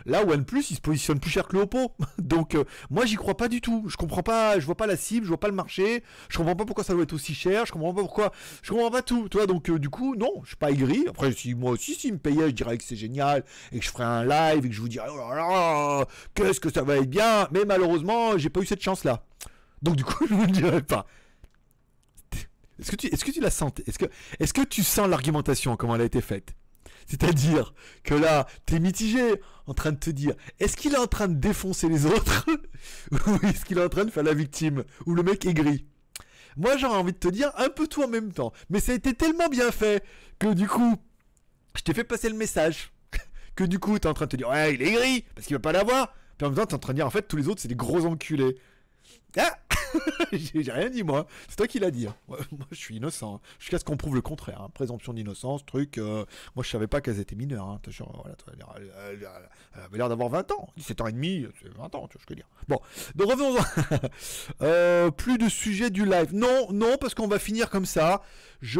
Là, 0.05 0.25
OnePlus, 0.25 0.63
il 0.69 0.75
se 0.75 0.81
positionne 0.81 1.19
plus 1.19 1.31
cher 1.31 1.47
que 1.47 1.55
le 1.55 1.63
Oppo. 1.63 1.93
Donc, 2.17 2.55
euh, 2.55 2.63
moi, 2.89 3.05
j'y 3.05 3.15
crois 3.15 3.35
pas 3.35 3.47
du 3.47 3.61
tout. 3.61 3.85
Je 3.87 3.97
comprends 3.97 4.23
pas, 4.23 4.59
je 4.59 4.65
vois 4.65 4.75
pas 4.75 4.87
la 4.87 4.97
cible, 4.97 5.25
je 5.25 5.29
vois 5.29 5.39
pas 5.39 5.47
le 5.47 5.53
marché. 5.53 6.03
Je 6.29 6.37
comprends 6.37 6.55
pas 6.55 6.65
pourquoi 6.65 6.83
ça 6.83 6.93
doit 6.93 7.03
être 7.03 7.13
aussi 7.13 7.33
cher. 7.33 7.65
Je 7.65 7.71
comprends 7.71 7.93
pas 7.93 8.01
pourquoi. 8.01 8.31
Je 8.61 8.71
comprends 8.71 8.91
pas 8.91 9.01
tout. 9.01 9.29
Toi, 9.29 9.47
donc, 9.47 9.69
euh, 9.69 9.79
du 9.79 9.89
coup, 9.89 10.15
non, 10.15 10.31
je 10.43 10.49
suis 10.49 10.57
pas 10.57 10.71
aigri. 10.71 11.05
Après, 11.07 11.31
si 11.31 11.53
moi 11.53 11.71
aussi, 11.71 11.95
s'il 11.95 12.13
me 12.13 12.19
payait, 12.19 12.47
je 12.47 12.55
dirais 12.55 12.77
que 12.77 12.83
c'est 12.83 12.95
génial 12.95 13.43
et 13.71 13.79
que 13.79 13.85
je 13.85 13.89
ferais 13.89 14.03
un 14.03 14.25
live 14.25 14.65
et 14.65 14.69
que 14.69 14.75
je 14.75 14.81
vous 14.81 14.89
dirais, 14.89 15.07
oh 15.11 15.17
là 15.17 15.35
là, 15.35 16.05
qu'est-ce 16.33 16.59
que 16.59 16.71
ça 16.71 16.83
va 16.83 16.97
être 16.97 17.09
bien. 17.09 17.47
Mais 17.51 17.65
malheureusement, 17.65 18.37
j'ai 18.37 18.49
pas 18.49 18.61
eu 18.61 18.65
cette 18.65 18.81
chance-là. 18.81 19.23
Donc, 19.81 19.95
du 19.95 20.03
coup, 20.03 20.25
je 20.29 20.33
vous 20.33 20.45
le 20.45 20.51
dirai 20.51 20.81
pas. 20.81 21.05
Est-ce 22.79 22.91
que 22.91 22.95
tu, 22.95 23.07
est-ce 23.07 23.23
que 23.23 23.31
tu 23.31 23.41
la 23.41 23.51
sens? 23.51 23.71
Est-ce 23.85 23.99
que, 23.99 24.05
est-ce 24.39 24.53
que 24.53 24.63
tu 24.63 24.81
sens 24.83 25.07
l'argumentation 25.07 25.75
comment 25.75 25.95
elle 25.95 26.01
a 26.01 26.05
été 26.05 26.21
faite? 26.21 26.55
C'est-à-dire 27.07 27.73
que 28.03 28.15
là, 28.15 28.47
t'es 28.65 28.79
mitigé 28.79 29.41
en 29.67 29.73
train 29.73 29.91
de 29.91 29.97
te 29.97 30.09
dire, 30.09 30.33
est-ce 30.59 30.75
qu'il 30.77 30.93
est 30.93 30.97
en 30.97 31.07
train 31.07 31.27
de 31.27 31.35
défoncer 31.35 31.89
les 31.89 32.05
autres 32.05 32.45
Ou 33.11 33.47
est-ce 33.47 33.65
qu'il 33.65 33.77
est 33.77 33.83
en 33.83 33.89
train 33.89 34.05
de 34.05 34.11
faire 34.11 34.23
la 34.23 34.33
victime 34.33 34.83
Ou 35.05 35.13
le 35.13 35.23
mec 35.23 35.45
est 35.45 35.53
gris? 35.53 35.85
Moi, 36.57 36.77
j'aurais 36.77 36.97
envie 36.97 37.13
de 37.13 37.17
te 37.17 37.29
dire 37.29 37.51
un 37.57 37.69
peu 37.69 37.87
tout 37.87 38.03
en 38.03 38.07
même 38.07 38.31
temps. 38.33 38.51
Mais 38.69 38.79
ça 38.79 38.91
a 38.91 38.95
été 38.95 39.13
tellement 39.13 39.47
bien 39.47 39.71
fait 39.71 40.03
que 40.39 40.53
du 40.53 40.67
coup, 40.67 40.95
je 41.75 41.81
t'ai 41.81 41.93
fait 41.93 42.03
passer 42.03 42.29
le 42.29 42.35
message. 42.35 42.91
que 43.55 43.63
du 43.63 43.79
coup, 43.79 43.97
t'es 43.99 44.07
en 44.07 44.13
train 44.13 44.25
de 44.25 44.31
te 44.31 44.37
dire, 44.37 44.49
ouais, 44.49 44.73
il 44.73 44.81
est 44.81 44.91
gris, 44.91 45.25
parce 45.35 45.47
qu'il 45.47 45.55
va 45.55 45.61
pas 45.61 45.71
l'avoir. 45.71 46.13
Puis 46.37 46.45
en 46.45 46.49
même 46.49 46.57
temps, 46.57 46.65
t'es 46.65 46.75
en 46.75 46.79
train 46.79 46.93
de 46.93 46.97
dire, 46.97 47.07
en 47.07 47.11
fait, 47.11 47.27
tous 47.27 47.37
les 47.37 47.47
autres, 47.47 47.61
c'est 47.61 47.67
des 47.67 47.75
gros 47.75 48.05
enculés. 48.05 48.57
Ah 49.37 49.57
J'ai 50.31 50.71
rien 50.71 50.89
dit 50.89 51.03
moi. 51.03 51.27
C'est 51.49 51.55
toi 51.55 51.67
qui 51.67 51.79
l'as 51.79 51.91
dit. 51.91 52.07
Hein. 52.07 52.15
moi, 52.27 52.67
je 52.71 52.77
suis 52.77 52.97
innocent. 52.97 53.35
Hein. 53.35 53.39
Jusqu'à 53.59 53.79
ce 53.79 53.85
qu'on 53.85 53.97
prouve 53.97 54.15
le 54.15 54.21
contraire. 54.21 54.61
Hein. 54.61 54.69
Présomption 54.73 55.13
d'innocence, 55.13 55.65
truc. 55.65 55.97
Euh, 55.97 56.25
moi, 56.55 56.63
je 56.63 56.69
savais 56.69 56.87
pas 56.87 57.01
qu'elles 57.01 57.19
étaient 57.19 57.35
mineures. 57.35 57.67
Hein. 57.67 57.79
Voilà, 57.85 58.35
elle, 59.11 59.27
avait 59.83 59.97
l'air 59.97 60.09
d'avoir 60.09 60.29
20 60.29 60.51
ans. 60.51 60.69
17 60.77 61.01
ans 61.01 61.07
et 61.07 61.11
demi, 61.11 61.45
c'est 61.61 61.69
20 61.75 61.95
ans, 61.95 62.07
tu 62.07 62.17
vois 62.17 62.21
ce 62.21 62.25
que 62.25 62.29
je 62.29 62.29
veux 62.29 62.35
dire. 62.35 62.47
Bon, 62.67 62.79
donc 63.15 63.29
revenons-en. 63.29 63.61
Euh, 64.61 65.09
plus 65.11 65.37
de 65.37 65.49
sujet 65.49 65.89
du 65.89 66.05
live. 66.05 66.33
Non, 66.33 66.67
non, 66.71 66.97
parce 66.99 67.15
qu'on 67.15 67.27
va 67.27 67.39
finir 67.39 67.69
comme 67.69 67.85
ça. 67.85 68.21
Je 68.61 68.79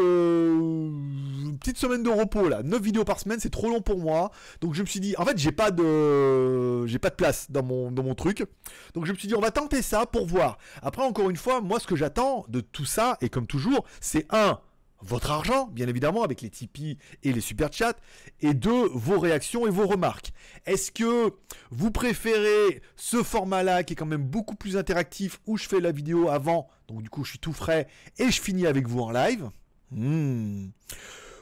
petite 1.59 1.78
semaine 1.78 2.03
de 2.03 2.09
repos 2.09 2.47
là, 2.47 2.62
9 2.62 2.82
vidéos 2.82 3.03
par 3.03 3.20
semaine, 3.20 3.39
c'est 3.39 3.49
trop 3.49 3.68
long 3.68 3.82
pour 3.82 3.97
moi. 3.97 4.32
Donc 4.62 4.76
je 4.76 4.82
me 4.82 4.86
suis 4.86 4.99
dit 4.99 5.16
en 5.18 5.26
fait, 5.26 5.38
j'ai 5.39 5.51
pas 5.51 5.72
de 5.72 6.86
j'ai 6.86 6.99
pas 6.99 7.09
de 7.09 7.16
place 7.16 7.49
dans 7.49 7.64
mon 7.64 7.91
dans 7.91 8.03
mon 8.03 8.14
truc. 8.14 8.45
Donc 8.93 9.05
je 9.05 9.12
me 9.12 9.18
suis 9.18 9.28
dit 9.28 9.34
on 9.34 9.41
va 9.41 9.49
tenter 9.49 9.82
ça 9.82 10.05
pour 10.05 10.28
voir. 10.28 10.59
Après 10.84 11.01
encore 11.06 11.30
une 11.30 11.38
fois, 11.38 11.62
moi 11.62 11.80
ce 11.80 11.88
que 11.88 11.95
j'attends 11.95 12.45
de 12.47 12.62
tout 12.62 12.86
ça 12.86 13.18
et 13.22 13.30
comme 13.30 13.47
toujours, 13.47 13.86
c'est 13.99 14.26
un 14.30 14.60
votre 15.04 15.32
argent, 15.32 15.68
bien 15.72 15.88
évidemment, 15.88 16.24
avec 16.24 16.41
les 16.41 16.49
Tipeee 16.49 16.97
et 17.24 17.34
les 17.34 17.41
super 17.41 17.72
chats, 17.74 17.95
et 18.39 18.54
deux, 18.54 18.88
vos 18.93 19.20
réactions 19.20 19.68
et 19.68 19.70
vos 19.70 19.88
remarques. 19.88 20.32
Est-ce 20.66 20.91
que 20.91 21.34
vous 21.72 21.91
préférez 21.91 22.82
ce 22.95 23.24
format-là 23.24 23.84
qui 23.84 23.93
est 23.93 23.95
quand 23.95 24.06
même 24.06 24.24
beaucoup 24.24 24.56
plus 24.56 24.78
interactif 24.78 25.39
où 25.47 25.58
je 25.58 25.68
fais 25.68 25.80
la 25.80 25.91
vidéo 25.91 26.30
avant, 26.30 26.70
donc 26.88 27.02
du 27.04 27.10
coup 27.10 27.24
je 27.24 27.32
suis 27.32 27.39
tout 27.39 27.54
frais 27.54 27.88
et 28.18 28.32
je 28.32 28.41
finis 28.41 28.68
avec 28.68 28.88
vous 28.88 29.02
en 29.02 29.12
live? 29.12 29.49
Hmm. 29.91 30.68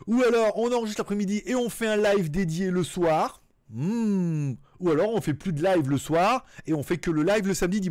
Ou 0.07 0.24
alors 0.24 0.57
on 0.57 0.72
enregistre 0.72 1.01
l'après-midi 1.01 1.43
et 1.45 1.55
on 1.55 1.70
fait 1.70 1.88
un 1.88 1.97
live 1.97 2.32
dédié 2.32 2.72
le 2.72 2.84
soir. 2.84 3.41
Hmm. 3.70 4.53
Ou 4.80 4.89
alors 4.89 5.14
on 5.14 5.22
fait 5.22 5.34
plus 5.34 5.53
de 5.53 5.64
live 5.64 5.89
le 5.89 5.97
soir 5.97 6.45
et 6.66 6.74
on 6.74 6.82
fait 6.82 6.97
que 6.97 7.12
le 7.12 7.24
live 7.24 7.45
le 7.45 7.53
samedi 7.53 7.82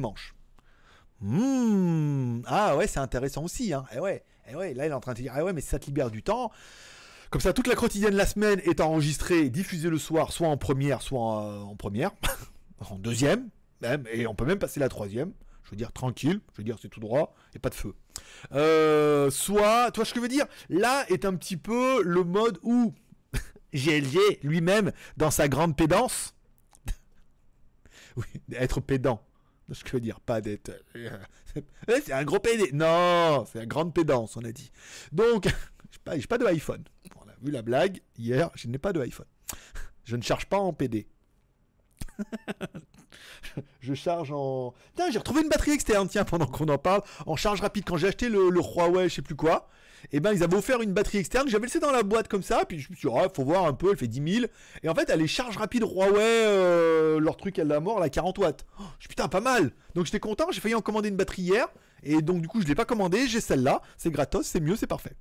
Hmm. 1.20 2.42
Ah 2.46 2.76
ouais, 2.76 2.86
c'est 2.86 3.00
intéressant 3.00 3.44
aussi. 3.44 3.72
Hein. 3.72 3.84
Eh 3.94 3.98
ouais, 3.98 4.24
eh 4.50 4.54
ouais, 4.54 4.74
là 4.74 4.86
il 4.86 4.90
est 4.90 4.94
en 4.94 5.00
train 5.00 5.12
de 5.12 5.20
dire, 5.20 5.32
ah 5.34 5.44
ouais, 5.44 5.52
mais 5.52 5.60
ça 5.60 5.78
te 5.78 5.86
libère 5.86 6.10
du 6.10 6.22
temps. 6.22 6.50
Comme 7.30 7.40
ça, 7.42 7.52
toute 7.52 7.66
la 7.66 7.74
quotidienne 7.74 8.12
de 8.12 8.16
la 8.16 8.26
semaine 8.26 8.60
est 8.64 8.80
enregistrée 8.80 9.50
diffusée 9.50 9.90
le 9.90 9.98
soir, 9.98 10.32
soit 10.32 10.48
en 10.48 10.56
première, 10.56 11.02
soit 11.02 11.20
en, 11.20 11.76
première, 11.76 12.12
en 12.90 12.98
deuxième, 12.98 13.50
même, 13.82 14.04
et 14.10 14.26
on 14.26 14.34
peut 14.34 14.46
même 14.46 14.58
passer 14.58 14.80
la 14.80 14.88
troisième. 14.88 15.32
Je 15.64 15.70
veux 15.72 15.76
dire 15.76 15.92
tranquille, 15.92 16.40
je 16.52 16.58
veux 16.58 16.64
dire 16.64 16.78
c'est 16.80 16.88
tout 16.88 17.00
droit 17.00 17.34
et 17.54 17.58
pas 17.58 17.68
de 17.68 17.74
feu. 17.74 17.94
Euh, 18.52 19.30
soit, 19.30 19.90
toi, 19.90 20.06
ce 20.06 20.14
que 20.14 20.20
je 20.20 20.22
veux 20.22 20.28
dire, 20.28 20.46
là 20.70 21.04
est 21.10 21.26
un 21.26 21.34
petit 21.34 21.58
peu 21.58 22.02
le 22.02 22.24
mode 22.24 22.58
où 22.62 22.94
GLG 23.74 24.40
lui-même, 24.42 24.92
dans 25.18 25.30
sa 25.30 25.48
grande 25.48 25.76
pédance, 25.76 26.34
oui, 28.16 28.24
être 28.52 28.80
pédant, 28.80 29.22
je 29.86 29.92
veux 29.92 30.00
dire, 30.00 30.20
pas 30.20 30.40
d'être. 30.40 30.70
Euh, 30.96 31.10
c'est 31.88 32.12
un 32.12 32.24
gros 32.24 32.38
PD. 32.38 32.70
Non, 32.72 33.44
c'est 33.50 33.58
la 33.58 33.66
grande 33.66 33.94
pédance, 33.94 34.36
on 34.36 34.44
a 34.44 34.52
dit. 34.52 34.70
Donc, 35.12 35.46
je 36.06 36.12
n'ai 36.14 36.26
pas, 36.26 36.38
de 36.38 36.46
iPhone. 36.46 36.84
On 37.16 37.28
a 37.28 37.34
vu 37.42 37.50
la 37.50 37.62
blague 37.62 38.00
hier, 38.16 38.50
je 38.54 38.68
n'ai 38.68 38.78
pas 38.78 38.92
de 38.92 39.00
iPhone. 39.00 39.26
Je 40.04 40.16
ne 40.16 40.22
charge 40.22 40.46
pas 40.46 40.58
en 40.58 40.72
PD. 40.72 41.06
je 43.80 43.94
charge 43.94 44.32
en. 44.32 44.72
Tiens, 44.96 45.10
j'ai 45.10 45.18
retrouvé 45.18 45.42
une 45.42 45.48
batterie 45.48 45.72
externe, 45.72 46.08
tiens, 46.08 46.24
pendant 46.24 46.46
qu'on 46.46 46.68
en 46.68 46.78
parle, 46.78 47.02
en 47.26 47.36
charge 47.36 47.60
rapide. 47.60 47.84
Quand 47.86 47.96
j'ai 47.96 48.08
acheté 48.08 48.28
le, 48.28 48.48
Huawei, 48.50 49.08
je 49.08 49.16
sais 49.16 49.22
plus 49.22 49.36
quoi, 49.36 49.68
et 50.04 50.16
eh 50.16 50.20
ben 50.20 50.32
ils 50.32 50.42
avaient 50.42 50.56
offert 50.56 50.80
une 50.80 50.92
batterie 50.92 51.18
externe. 51.18 51.48
J'avais 51.48 51.66
laissé 51.66 51.80
dans 51.80 51.90
la 51.90 52.02
boîte 52.02 52.28
comme 52.28 52.42
ça, 52.42 52.64
puis 52.66 52.78
je 52.78 52.90
me 52.90 52.96
suis 52.96 53.08
dit, 53.08 53.14
oh, 53.14 53.28
faut 53.34 53.44
voir 53.44 53.66
un 53.66 53.72
peu, 53.72 53.90
elle 53.90 53.96
fait 53.96 54.06
10 54.06 54.34
000. 54.40 54.46
Et 54.82 54.88
en 54.88 54.94
fait, 54.94 55.10
elle 55.10 55.20
est 55.20 55.26
charge 55.26 55.56
rapide 55.56 55.82
Huawei, 55.82 56.20
euh, 56.20 57.20
leur 57.20 57.36
truc, 57.36 57.58
elle 57.58 57.68
la 57.68 57.80
mort, 57.80 58.00
la 58.00 58.08
40 58.08 58.38
watts. 58.38 58.66
Oh, 58.78 58.82
je 58.98 59.02
suis 59.02 59.08
putain, 59.08 59.28
pas 59.28 59.40
mal. 59.40 59.72
Donc 59.94 60.06
j'étais 60.06 60.20
content, 60.20 60.46
j'ai 60.50 60.60
failli 60.60 60.74
en 60.74 60.80
commander 60.80 61.08
une 61.08 61.16
batterie 61.16 61.42
hier. 61.42 61.68
Et 62.02 62.22
donc 62.22 62.40
du 62.40 62.48
coup 62.48 62.60
je 62.60 62.64
ne 62.64 62.68
l'ai 62.68 62.74
pas 62.74 62.84
commandé, 62.84 63.26
j'ai 63.26 63.40
celle-là, 63.40 63.82
c'est 63.96 64.10
gratos, 64.10 64.46
c'est 64.46 64.60
mieux, 64.60 64.76
c'est 64.76 64.86
parfait. 64.86 65.14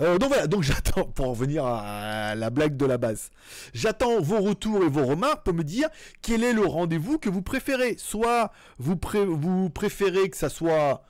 Euh, 0.00 0.18
donc 0.18 0.28
voilà, 0.28 0.46
donc 0.46 0.62
j'attends, 0.62 1.04
pour 1.04 1.26
revenir 1.26 1.64
à 1.64 2.34
la 2.34 2.50
blague 2.50 2.76
de 2.76 2.86
la 2.86 2.98
base, 2.98 3.30
j'attends 3.74 4.20
vos 4.20 4.40
retours 4.40 4.84
et 4.84 4.88
vos 4.88 5.04
remarques 5.04 5.44
pour 5.44 5.54
me 5.54 5.64
dire 5.64 5.88
quel 6.22 6.44
est 6.44 6.52
le 6.52 6.64
rendez-vous 6.64 7.18
que 7.18 7.28
vous 7.28 7.42
préférez. 7.42 7.96
Soit 7.98 8.52
vous, 8.78 8.98
vous 9.28 9.70
préférez 9.70 10.30
que 10.30 10.36
ça 10.36 10.48
soit 10.48 11.02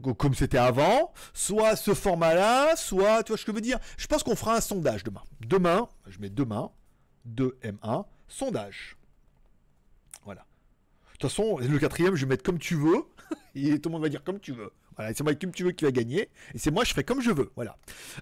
comme 0.00 0.34
c'était 0.34 0.58
avant, 0.58 1.12
soit 1.32 1.76
ce 1.76 1.94
format-là, 1.94 2.76
soit, 2.76 3.22
tu 3.22 3.32
vois 3.32 3.38
ce 3.38 3.44
que 3.44 3.52
je 3.52 3.56
veux 3.56 3.60
dire 3.60 3.78
Je 3.96 4.06
pense 4.06 4.22
qu'on 4.22 4.36
fera 4.36 4.56
un 4.56 4.60
sondage 4.60 5.04
demain. 5.04 5.22
Demain, 5.40 5.88
je 6.08 6.18
mets 6.18 6.30
demain, 6.30 6.70
2M1, 7.28 8.04
sondage. 8.28 8.96
Voilà. 10.24 10.42
De 10.42 11.18
toute 11.18 11.30
façon, 11.30 11.58
le 11.58 11.78
quatrième, 11.78 12.14
je 12.14 12.24
vais 12.24 12.30
mettre 12.30 12.44
comme 12.44 12.58
tu 12.58 12.74
veux. 12.74 13.04
et 13.54 13.78
tout 13.80 13.88
le 13.88 13.94
monde 13.94 14.02
va 14.02 14.08
dire 14.08 14.24
comme 14.24 14.40
tu 14.40 14.52
veux. 14.52 14.72
Voilà, 14.96 15.14
c'est 15.14 15.22
moi 15.22 15.34
comme 15.34 15.52
tu 15.52 15.64
veux 15.64 15.72
qui 15.72 15.84
va 15.84 15.92
gagner. 15.92 16.28
Et 16.54 16.58
c'est 16.58 16.70
moi, 16.70 16.84
je 16.84 16.90
ferai 16.90 17.04
comme 17.04 17.20
je 17.20 17.30
veux. 17.30 17.50
Voilà. 17.56 17.76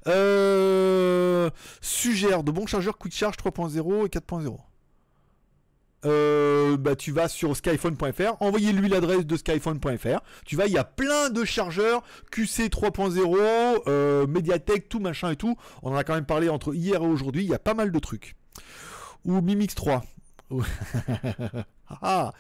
Euh, 0.07 1.51
suggère 1.81 2.45
de 2.45 2.53
bons 2.53 2.67
chargeurs 2.67 2.99
Quick 2.99 3.15
Charge 3.15 3.37
3.0 3.37 4.07
et 4.07 4.09
4.0. 4.09 4.57
Euh, 6.05 6.77
bah, 6.77 6.95
tu 6.95 7.13
vas 7.13 7.29
sur 7.29 7.57
skyphone.fr, 7.57 8.41
envoyez-lui 8.41 8.89
l'adresse 8.89 9.27
de 9.27 9.37
skyphone.fr. 9.37 10.21
Tu 10.45 10.57
vas, 10.57 10.67
il 10.67 10.73
y 10.73 10.79
a 10.79 10.85
plein 10.85 11.31
de 11.31 11.45
chargeurs 11.45 12.03
QC 12.31 12.69
3.0, 12.69 13.83
euh, 13.87 14.27
Mediatek, 14.27 14.89
tout 14.89 15.01
machin 15.01 15.33
et 15.33 15.37
tout. 15.37 15.57
On 15.83 15.93
en 15.93 15.97
a 15.97 16.05
quand 16.05 16.15
même 16.15 16.27
parlé 16.27 16.49
entre 16.49 16.75
hier 16.75 17.03
et 17.03 17.07
aujourd'hui. 17.07 17.45
Il 17.45 17.51
y 17.51 17.55
a 17.55 17.59
pas 17.59 17.75
mal 17.75 17.91
de 17.91 17.99
trucs. 17.99 18.37
Ou 19.25 19.41
Mimix 19.41 19.75
3. 19.75 20.05
Ah, 22.03 22.35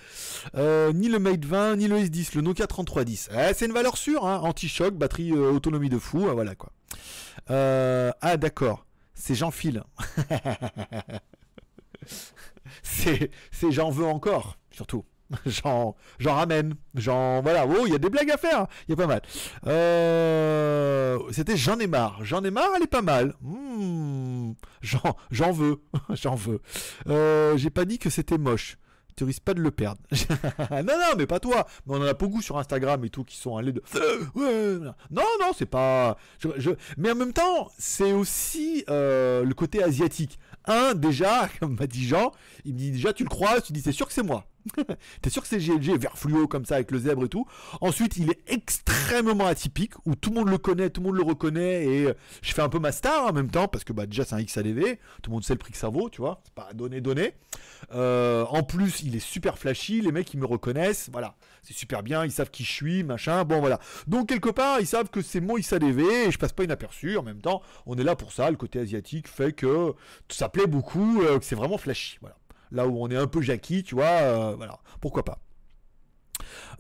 euh, 0.56 0.92
ni 0.92 1.08
le 1.08 1.18
Mate 1.18 1.46
20, 1.46 1.76
ni 1.76 1.88
le 1.88 1.96
S10, 1.96 2.36
le 2.36 2.42
Nokia 2.42 2.66
3310. 2.66 3.30
Eh, 3.32 3.54
c'est 3.54 3.64
une 3.64 3.72
valeur 3.72 3.96
sûre, 3.96 4.26
hein. 4.26 4.40
anti-choc, 4.42 4.92
batterie 4.92 5.32
euh, 5.32 5.50
autonomie 5.50 5.88
de 5.88 5.98
fou, 5.98 6.26
ah, 6.28 6.34
voilà 6.34 6.54
quoi. 6.54 6.70
Ah 7.48 8.36
d'accord, 8.36 8.84
c'est 9.14 9.34
Jean-Phil. 9.34 9.84
c'est 12.82 13.30
j'en 13.70 13.90
veux 13.90 14.06
encore, 14.06 14.58
surtout. 14.70 15.04
J'en, 15.44 15.94
ramène. 16.24 16.74
J'en, 16.94 17.42
voilà. 17.42 17.66
Oh, 17.66 17.84
il 17.84 17.92
y 17.92 17.94
a 17.94 17.98
des 17.98 18.08
blagues 18.08 18.30
à 18.30 18.38
faire. 18.38 18.62
Hein. 18.62 18.68
Il 18.88 18.92
y 18.92 18.94
a 18.94 18.96
pas 18.96 19.06
mal. 19.06 19.20
C'était 21.32 21.56
J'en 21.58 21.78
ai 21.78 21.86
marre. 21.86 22.24
J'en 22.24 22.42
ai 22.44 22.50
marre, 22.50 22.70
elle 22.76 22.84
est 22.84 22.86
pas 22.86 23.02
mal. 23.02 23.34
Hmm. 23.42 24.52
j'en, 24.80 25.52
veux. 25.52 25.82
j'en 26.10 26.34
veux. 26.34 26.62
j'ai 27.58 27.68
pas 27.70 27.84
dit 27.84 27.98
que 27.98 28.08
c'était 28.08 28.38
moche 28.38 28.78
tu 29.18 29.24
risques 29.24 29.42
pas 29.42 29.54
de 29.54 29.60
le 29.60 29.72
perdre. 29.72 30.00
non, 30.70 30.84
non, 30.84 31.16
mais 31.16 31.26
pas 31.26 31.40
toi. 31.40 31.66
Mais 31.86 31.96
on 31.96 31.98
en 31.98 32.06
a 32.06 32.14
beaucoup 32.14 32.40
sur 32.40 32.56
Instagram 32.56 33.04
et 33.04 33.10
tout 33.10 33.24
qui 33.24 33.36
sont 33.36 33.56
allés 33.56 33.72
de. 33.72 33.82
non, 34.36 34.94
non, 35.10 35.50
c'est 35.56 35.66
pas. 35.66 36.16
Je, 36.38 36.70
Mais 36.96 37.10
en 37.10 37.16
même 37.16 37.32
temps, 37.32 37.68
c'est 37.78 38.12
aussi 38.12 38.84
euh, 38.88 39.44
le 39.44 39.54
côté 39.54 39.82
asiatique. 39.82 40.38
Un, 40.66 40.94
déjà, 40.94 41.48
comme 41.60 41.76
m'a 41.78 41.88
dit 41.88 42.06
Jean, 42.06 42.30
il 42.64 42.74
me 42.74 42.78
dit 42.78 42.92
déjà, 42.92 43.12
tu 43.12 43.24
le 43.24 43.28
crois, 43.28 43.60
tu 43.60 43.72
dis, 43.72 43.80
c'est 43.80 43.92
sûr 43.92 44.06
que 44.06 44.12
c'est 44.12 44.22
moi. 44.22 44.44
T'es 45.22 45.30
sûr 45.30 45.42
que 45.42 45.48
c'est 45.48 45.58
GLG 45.58 45.98
vert 45.98 46.16
fluo 46.16 46.46
comme 46.48 46.64
ça 46.64 46.76
avec 46.76 46.90
le 46.90 46.98
zèbre 46.98 47.24
et 47.24 47.28
tout? 47.28 47.46
Ensuite, 47.80 48.16
il 48.16 48.30
est 48.30 48.40
extrêmement 48.46 49.46
atypique 49.46 49.94
où 50.06 50.14
tout 50.14 50.30
le 50.30 50.36
monde 50.36 50.48
le 50.48 50.58
connaît, 50.58 50.90
tout 50.90 51.00
le 51.00 51.08
monde 51.08 51.16
le 51.16 51.22
reconnaît 51.22 51.84
et 51.84 52.06
euh, 52.06 52.14
je 52.42 52.52
fais 52.52 52.62
un 52.62 52.68
peu 52.68 52.78
ma 52.78 52.92
star 52.92 53.26
en 53.26 53.32
même 53.32 53.50
temps 53.50 53.68
parce 53.68 53.84
que 53.84 53.92
bah, 53.92 54.06
déjà 54.06 54.24
c'est 54.24 54.34
un 54.34 54.42
XADV, 54.42 54.98
tout 55.22 55.30
le 55.30 55.34
monde 55.34 55.44
sait 55.44 55.54
le 55.54 55.58
prix 55.58 55.72
que 55.72 55.78
ça 55.78 55.88
vaut, 55.88 56.08
tu 56.10 56.20
vois, 56.20 56.40
c'est 56.44 56.54
pas 56.54 56.70
donné 56.74 57.00
donné. 57.00 57.34
Euh, 57.92 58.44
en 58.46 58.62
plus, 58.62 59.02
il 59.02 59.16
est 59.16 59.20
super 59.20 59.58
flashy, 59.58 60.00
les 60.00 60.12
mecs 60.12 60.32
ils 60.34 60.40
me 60.40 60.46
reconnaissent, 60.46 61.08
voilà, 61.12 61.36
c'est 61.62 61.74
super 61.74 62.02
bien, 62.02 62.24
ils 62.24 62.32
savent 62.32 62.50
qui 62.50 62.64
je 62.64 62.72
suis, 62.72 63.04
machin, 63.04 63.44
bon 63.44 63.60
voilà. 63.60 63.78
Donc 64.06 64.28
quelque 64.28 64.50
part, 64.50 64.80
ils 64.80 64.86
savent 64.86 65.10
que 65.10 65.22
c'est 65.22 65.40
mon 65.40 65.56
XADV 65.56 66.26
et 66.26 66.30
je 66.30 66.38
passe 66.38 66.52
pas 66.52 66.64
inaperçu. 66.64 67.16
En 67.16 67.22
même 67.22 67.40
temps, 67.40 67.62
on 67.86 67.96
est 67.96 68.04
là 68.04 68.16
pour 68.16 68.32
ça, 68.32 68.50
le 68.50 68.56
côté 68.56 68.78
asiatique 68.80 69.28
fait 69.28 69.52
que 69.52 69.94
ça 70.28 70.48
plaît 70.48 70.66
beaucoup, 70.66 71.22
euh, 71.22 71.38
que 71.38 71.44
c'est 71.44 71.56
vraiment 71.56 71.78
flashy, 71.78 72.18
voilà 72.20 72.37
là 72.70 72.86
où 72.86 73.02
on 73.02 73.08
est 73.08 73.16
un 73.16 73.26
peu 73.26 73.40
Jackie, 73.40 73.82
tu 73.82 73.94
vois, 73.94 74.06
euh, 74.06 74.54
voilà, 74.56 74.78
pourquoi 75.00 75.24
pas. 75.24 75.38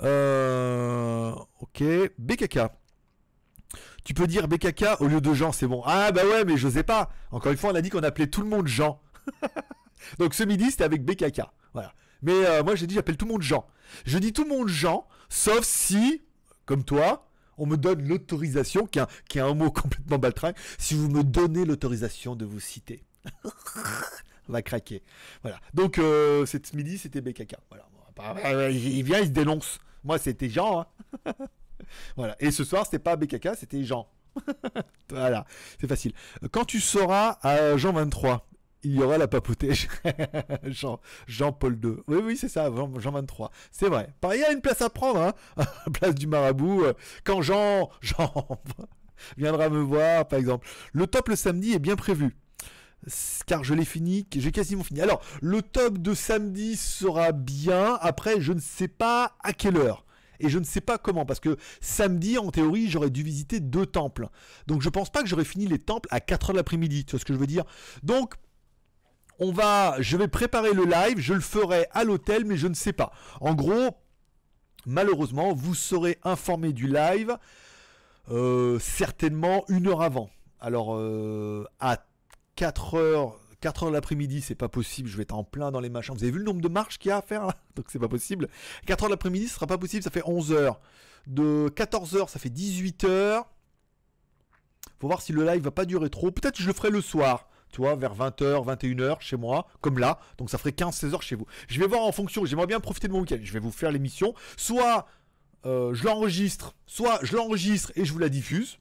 Euh, 0.00 1.32
ok, 1.60 1.82
BKK. 2.18 2.60
Tu 4.04 4.14
peux 4.14 4.26
dire 4.26 4.48
BKK 4.48 5.00
au 5.00 5.06
lieu 5.06 5.20
de 5.20 5.34
Jean, 5.34 5.52
c'est 5.52 5.66
bon. 5.66 5.82
Ah 5.84 6.12
bah 6.12 6.24
ouais, 6.24 6.44
mais 6.44 6.56
je 6.56 6.68
sais 6.68 6.82
pas. 6.82 7.10
Encore 7.30 7.52
une 7.52 7.58
fois, 7.58 7.72
on 7.72 7.74
a 7.74 7.82
dit 7.82 7.90
qu'on 7.90 8.02
appelait 8.02 8.28
tout 8.28 8.40
le 8.40 8.48
monde 8.48 8.66
Jean. 8.66 9.00
Donc 10.18 10.34
ce 10.34 10.44
midi, 10.44 10.70
c'était 10.70 10.84
avec 10.84 11.04
BKK. 11.04 11.42
Voilà. 11.74 11.92
Mais 12.22 12.32
euh, 12.46 12.62
moi, 12.62 12.74
j'ai 12.74 12.86
dit, 12.86 12.94
j'appelle 12.94 13.16
tout 13.16 13.26
le 13.26 13.32
monde 13.32 13.42
Jean. 13.42 13.66
Je 14.06 14.18
dis 14.18 14.32
tout 14.32 14.44
le 14.44 14.50
monde 14.50 14.68
Jean, 14.68 15.06
sauf 15.28 15.62
si, 15.64 16.22
comme 16.64 16.84
toi, 16.84 17.28
on 17.58 17.66
me 17.66 17.76
donne 17.76 18.06
l'autorisation, 18.06 18.86
qui, 18.86 18.98
est 18.98 19.40
un 19.40 19.54
mot 19.54 19.70
complètement 19.72 20.18
baltringue, 20.18 20.54
si 20.78 20.94
vous 20.94 21.08
me 21.08 21.22
donnez 21.22 21.64
l'autorisation 21.64 22.36
de 22.36 22.44
vous 22.44 22.60
citer. 22.60 23.04
va 24.48 24.62
craquer. 24.62 25.02
Voilà. 25.42 25.58
Donc, 25.74 25.98
euh, 25.98 26.46
ce 26.46 26.58
midi, 26.76 26.98
c'était 26.98 27.20
BKK. 27.20 27.56
Voilà. 27.70 27.84
Euh, 28.44 28.70
il 28.70 29.02
vient, 29.02 29.20
il 29.20 29.26
se 29.26 29.32
dénonce. 29.32 29.78
Moi, 30.04 30.18
c'était 30.18 30.48
Jean. 30.48 30.86
Hein. 31.26 31.32
voilà. 32.16 32.36
Et 32.40 32.50
ce 32.50 32.64
soir, 32.64 32.84
c'était 32.84 32.98
pas 32.98 33.16
BKK, 33.16 33.50
c'était 33.56 33.84
Jean. 33.84 34.08
voilà. 35.10 35.44
C'est 35.80 35.86
facile. 35.86 36.12
Quand 36.50 36.64
tu 36.64 36.80
seras 36.80 37.38
à 37.42 37.76
Jean 37.76 37.92
23, 37.92 38.48
il 38.84 38.94
y 38.94 39.02
aura 39.02 39.18
la 39.18 39.28
papotège. 39.28 39.88
Jean, 40.64 41.00
Jean-Paul 41.26 41.78
II. 41.82 41.96
Oui, 42.06 42.18
oui, 42.22 42.36
c'est 42.36 42.48
ça, 42.48 42.70
Jean, 42.74 43.12
23. 43.12 43.50
C'est 43.70 43.88
vrai. 43.88 44.12
Pareil, 44.20 44.40
il 44.40 44.42
y 44.42 44.46
a 44.46 44.52
une 44.52 44.60
place 44.60 44.82
à 44.82 44.90
prendre, 44.90 45.20
hein. 45.20 45.64
place 45.92 46.14
du 46.14 46.26
marabout. 46.26 46.84
Euh, 46.84 46.92
quand 47.24 47.42
Jean, 47.42 47.90
Jean 48.00 48.32
viendra 49.36 49.68
me 49.68 49.80
voir, 49.80 50.28
par 50.28 50.38
exemple. 50.38 50.66
Le 50.92 51.06
top 51.06 51.28
le 51.28 51.36
samedi 51.36 51.72
est 51.72 51.80
bien 51.80 51.96
prévu. 51.96 52.36
Car 53.46 53.64
je 53.64 53.74
l'ai 53.74 53.84
fini, 53.84 54.26
j'ai 54.34 54.52
quasiment 54.52 54.82
fini. 54.82 55.00
Alors, 55.00 55.22
le 55.40 55.62
top 55.62 55.98
de 55.98 56.14
samedi 56.14 56.76
sera 56.76 57.32
bien. 57.32 57.98
Après, 58.00 58.40
je 58.40 58.52
ne 58.52 58.60
sais 58.60 58.88
pas 58.88 59.36
à 59.42 59.52
quelle 59.52 59.76
heure. 59.76 60.04
Et 60.40 60.48
je 60.48 60.58
ne 60.58 60.64
sais 60.64 60.80
pas 60.80 60.98
comment, 60.98 61.26
parce 61.26 61.40
que 61.40 61.56
samedi, 61.80 62.38
en 62.38 62.50
théorie, 62.50 62.88
j'aurais 62.88 63.10
dû 63.10 63.22
visiter 63.22 63.60
deux 63.60 63.86
temples. 63.86 64.28
Donc 64.66 64.82
je 64.82 64.88
pense 64.88 65.10
pas 65.10 65.22
que 65.22 65.28
j'aurais 65.28 65.44
fini 65.44 65.66
les 65.66 65.78
temples 65.78 66.08
à 66.12 66.20
4h 66.20 66.52
de 66.52 66.56
l'après-midi, 66.56 67.04
tu 67.04 67.12
vois 67.12 67.20
ce 67.20 67.24
que 67.24 67.32
je 67.32 67.38
veux 67.38 67.46
dire 67.46 67.64
Donc, 68.02 68.34
on 69.40 69.52
va, 69.52 69.96
je 70.00 70.16
vais 70.16 70.28
préparer 70.28 70.74
le 70.74 70.84
live, 70.84 71.18
je 71.18 71.34
le 71.34 71.40
ferai 71.40 71.86
à 71.92 72.04
l'hôtel, 72.04 72.44
mais 72.44 72.56
je 72.56 72.68
ne 72.68 72.74
sais 72.74 72.92
pas. 72.92 73.12
En 73.40 73.54
gros, 73.54 73.96
malheureusement, 74.86 75.54
vous 75.54 75.74
serez 75.74 76.18
informé 76.24 76.72
du 76.72 76.86
live 76.86 77.36
euh, 78.30 78.78
certainement 78.78 79.64
une 79.68 79.86
heure 79.88 80.02
avant. 80.02 80.30
Alors, 80.60 80.96
euh, 80.96 81.64
à 81.80 82.04
4 82.58 82.96
h 82.96 83.32
4 83.60 83.82
heures 83.84 83.90
de 83.90 83.94
l'après-midi, 83.94 84.40
c'est 84.40 84.56
pas 84.56 84.68
possible, 84.68 85.08
je 85.08 85.16
vais 85.16 85.22
être 85.22 85.34
en 85.34 85.44
plein 85.44 85.70
dans 85.70 85.78
les 85.78 85.88
machins. 85.88 86.12
Vous 86.14 86.24
avez 86.24 86.32
vu 86.32 86.38
le 86.38 86.44
nombre 86.44 86.60
de 86.60 86.68
marches 86.68 86.98
qu'il 86.98 87.08
y 87.08 87.12
a 87.12 87.18
à 87.18 87.22
faire 87.22 87.46
là? 87.46 87.54
Donc 87.76 87.86
c'est 87.88 88.00
pas 88.00 88.08
possible. 88.08 88.48
4 88.86 89.04
heures 89.04 89.08
de 89.08 89.14
l'après-midi, 89.14 89.46
ce 89.46 89.54
sera 89.54 89.68
pas 89.68 89.78
possible, 89.78 90.02
ça 90.02 90.10
fait 90.10 90.24
11 90.24 90.52
heures. 90.52 90.80
De 91.28 91.68
14 91.68 92.16
heures, 92.16 92.28
ça 92.28 92.40
fait 92.40 92.50
18 92.50 93.04
heures. 93.04 93.46
Faut 94.98 95.06
voir 95.06 95.22
si 95.22 95.32
le 95.32 95.44
live 95.44 95.62
va 95.62 95.70
pas 95.70 95.84
durer 95.84 96.10
trop. 96.10 96.32
Peut-être 96.32 96.56
que 96.56 96.62
je 96.62 96.66
le 96.66 96.72
ferai 96.72 96.90
le 96.90 97.00
soir, 97.00 97.48
tu 97.70 97.80
vois, 97.80 97.94
vers 97.94 98.16
20h, 98.16 98.64
21h 98.64 99.20
chez 99.20 99.36
moi, 99.36 99.68
comme 99.80 100.00
là. 100.00 100.18
Donc 100.38 100.50
ça 100.50 100.58
ferait 100.58 100.70
15-16 100.70 101.14
heures 101.14 101.22
chez 101.22 101.36
vous. 101.36 101.46
Je 101.68 101.78
vais 101.78 101.86
voir 101.86 102.02
en 102.02 102.12
fonction, 102.12 102.44
j'aimerais 102.44 102.66
bien 102.66 102.80
profiter 102.80 103.06
de 103.06 103.12
mon 103.12 103.20
week-end. 103.20 103.38
Je 103.40 103.52
vais 103.52 103.60
vous 103.60 103.70
faire 103.70 103.92
l'émission. 103.92 104.34
Soit 104.56 105.06
euh, 105.64 105.94
je 105.94 106.04
l'enregistre, 106.04 106.74
soit 106.86 107.20
je 107.22 107.36
l'enregistre 107.36 107.92
et 107.94 108.04
je 108.04 108.12
vous 108.12 108.18
la 108.18 108.28
diffuse 108.28 108.78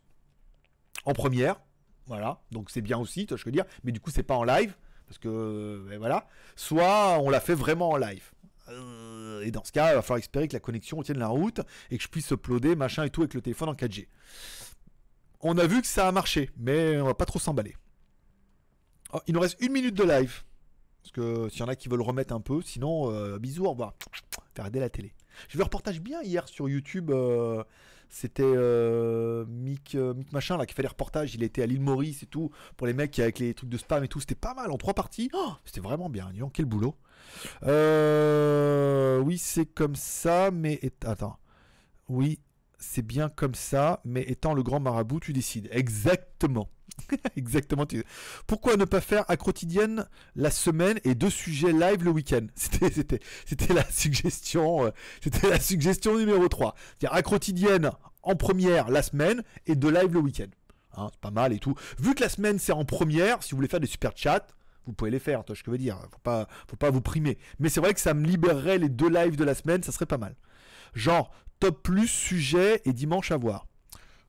en 1.05 1.13
première. 1.13 1.59
Voilà, 2.07 2.39
donc 2.51 2.69
c'est 2.69 2.81
bien 2.81 2.97
aussi, 2.97 3.25
tu 3.25 3.37
je 3.37 3.43
veux 3.43 3.51
dire, 3.51 3.65
mais 3.83 3.91
du 3.91 3.99
coup 3.99 4.11
c'est 4.11 4.23
pas 4.23 4.35
en 4.35 4.43
live, 4.43 4.73
parce 5.07 5.17
que 5.17 5.27
euh, 5.27 5.85
ben 5.89 5.97
voilà, 5.99 6.27
soit 6.55 7.19
on 7.19 7.29
l'a 7.29 7.39
fait 7.39 7.53
vraiment 7.53 7.89
en 7.91 7.97
live. 7.97 8.31
Euh, 8.69 9.41
et 9.43 9.51
dans 9.51 9.63
ce 9.63 9.71
cas, 9.71 9.91
il 9.91 9.95
va 9.95 10.01
falloir 10.01 10.19
espérer 10.19 10.47
que 10.47 10.53
la 10.53 10.59
connexion 10.59 11.01
tienne 11.01 11.19
la 11.19 11.27
route 11.27 11.61
et 11.89 11.97
que 11.97 12.03
je 12.03 12.09
puisse 12.09 12.29
uploader 12.31 12.75
machin 12.75 13.03
et 13.03 13.09
tout 13.09 13.21
avec 13.21 13.33
le 13.33 13.41
téléphone 13.41 13.69
en 13.69 13.73
4G. 13.73 14.07
On 15.41 15.57
a 15.57 15.67
vu 15.67 15.81
que 15.81 15.87
ça 15.87 16.07
a 16.07 16.11
marché, 16.11 16.49
mais 16.57 16.99
on 16.99 17.05
va 17.05 17.13
pas 17.13 17.25
trop 17.25 17.39
s'emballer. 17.39 17.75
Oh, 19.13 19.19
il 19.27 19.33
nous 19.33 19.39
reste 19.39 19.57
une 19.61 19.71
minute 19.71 19.95
de 19.95 20.03
live. 20.03 20.43
Parce 21.01 21.11
que 21.11 21.49
s'il 21.49 21.61
y 21.61 21.63
en 21.63 21.67
a 21.67 21.75
qui 21.75 21.87
veulent 21.87 22.01
remettre 22.01 22.33
un 22.33 22.41
peu, 22.41 22.61
sinon, 22.61 23.11
euh, 23.11 23.39
bisous, 23.39 23.65
au 23.65 23.71
revoir. 23.71 23.93
Faire 24.55 24.65
aider 24.65 24.79
la 24.79 24.89
télé. 24.89 25.13
J'ai 25.49 25.57
vu 25.57 25.61
un 25.61 25.65
reportage 25.65 26.01
bien 26.01 26.21
hier 26.21 26.47
sur 26.47 26.69
YouTube. 26.69 27.11
C'était 28.09 28.43
euh, 28.45 29.45
Mick, 29.47 29.95
euh, 29.95 30.13
Mick, 30.13 30.31
Machin 30.31 30.57
là 30.57 30.65
qui 30.65 30.73
fait 30.73 30.81
les 30.81 30.87
reportages. 30.87 31.35
Il 31.35 31.43
était 31.43 31.61
à 31.61 31.65
l'île 31.65 31.81
Maurice 31.81 32.23
et 32.23 32.25
tout. 32.25 32.51
Pour 32.77 32.87
les 32.87 32.93
mecs 32.93 33.17
avec 33.19 33.39
les 33.39 33.53
trucs 33.53 33.69
de 33.69 33.77
spam 33.77 34.03
et 34.03 34.07
tout. 34.07 34.19
C'était 34.19 34.35
pas 34.35 34.53
mal 34.53 34.71
en 34.71 34.77
trois 34.77 34.93
parties. 34.93 35.29
Oh, 35.33 35.53
c'était 35.65 35.81
vraiment 35.81 36.09
bien. 36.09 36.29
Disons, 36.31 36.49
quel 36.49 36.65
boulot. 36.65 36.95
Euh, 37.63 39.19
oui, 39.19 39.37
c'est 39.37 39.65
comme 39.65 39.95
ça, 39.95 40.51
mais. 40.51 40.79
Attends. 41.05 41.37
Oui, 42.07 42.39
c'est 42.79 43.01
bien 43.01 43.29
comme 43.29 43.55
ça, 43.55 44.01
mais 44.05 44.21
étant 44.21 44.53
le 44.53 44.63
grand 44.63 44.79
marabout, 44.79 45.19
tu 45.19 45.33
décides. 45.33 45.67
Exactement. 45.71 46.69
Exactement. 47.35 47.85
Pourquoi 48.45 48.77
ne 48.77 48.85
pas 48.85 49.01
faire 49.01 49.25
à 49.27 49.37
quotidienne 49.37 50.05
la 50.35 50.51
semaine 50.51 50.99
et 51.03 51.15
deux 51.15 51.29
sujets 51.29 51.71
live 51.71 52.03
le 52.03 52.11
week-end? 52.11 52.45
C'était, 52.55 53.19
c'était, 53.45 53.73
la 53.73 53.89
suggestion. 53.89 54.85
Euh, 54.85 54.91
c'était 55.21 55.49
la 55.49 55.59
suggestion 55.59 56.17
numéro 56.17 56.47
3. 56.47 56.75
C'est-à-dire 56.77 57.17
à 57.17 57.21
quotidienne 57.21 57.91
en 58.23 58.35
première 58.35 58.89
la 58.89 59.01
semaine 59.01 59.43
et 59.65 59.75
deux 59.75 59.91
live 59.91 60.13
le 60.13 60.19
week-end. 60.19 60.47
Hein, 60.95 61.09
c'est 61.11 61.21
pas 61.21 61.31
mal 61.31 61.53
et 61.53 61.59
tout. 61.59 61.75
Vu 61.99 62.15
que 62.15 62.23
la 62.23 62.29
semaine 62.29 62.59
c'est 62.59 62.71
en 62.71 62.85
première, 62.85 63.43
si 63.43 63.51
vous 63.51 63.57
voulez 63.57 63.67
faire 63.67 63.79
des 63.79 63.87
super 63.87 64.11
chats, 64.15 64.47
vous 64.85 64.93
pouvez 64.93 65.11
les 65.11 65.19
faire, 65.19 65.43
toi, 65.43 65.53
je 65.55 65.69
veux 65.69 65.77
dire. 65.77 65.97
Faut 66.11 66.19
pas, 66.23 66.47
faut 66.67 66.77
pas 66.77 66.89
vous 66.89 67.01
primer. 67.01 67.37
Mais 67.59 67.69
c'est 67.69 67.81
vrai 67.81 67.93
que 67.93 67.99
ça 67.99 68.13
me 68.13 68.25
libérerait 68.25 68.77
les 68.77 68.89
deux 68.89 69.09
lives 69.09 69.35
de 69.35 69.43
la 69.43 69.53
semaine, 69.53 69.83
ça 69.83 69.91
serait 69.91 70.05
pas 70.05 70.17
mal. 70.17 70.35
Genre, 70.93 71.29
top 71.59 71.83
plus 71.83 72.07
sujet 72.07 72.81
et 72.85 72.93
dimanche 72.93 73.31
à 73.31 73.37
voir. 73.37 73.67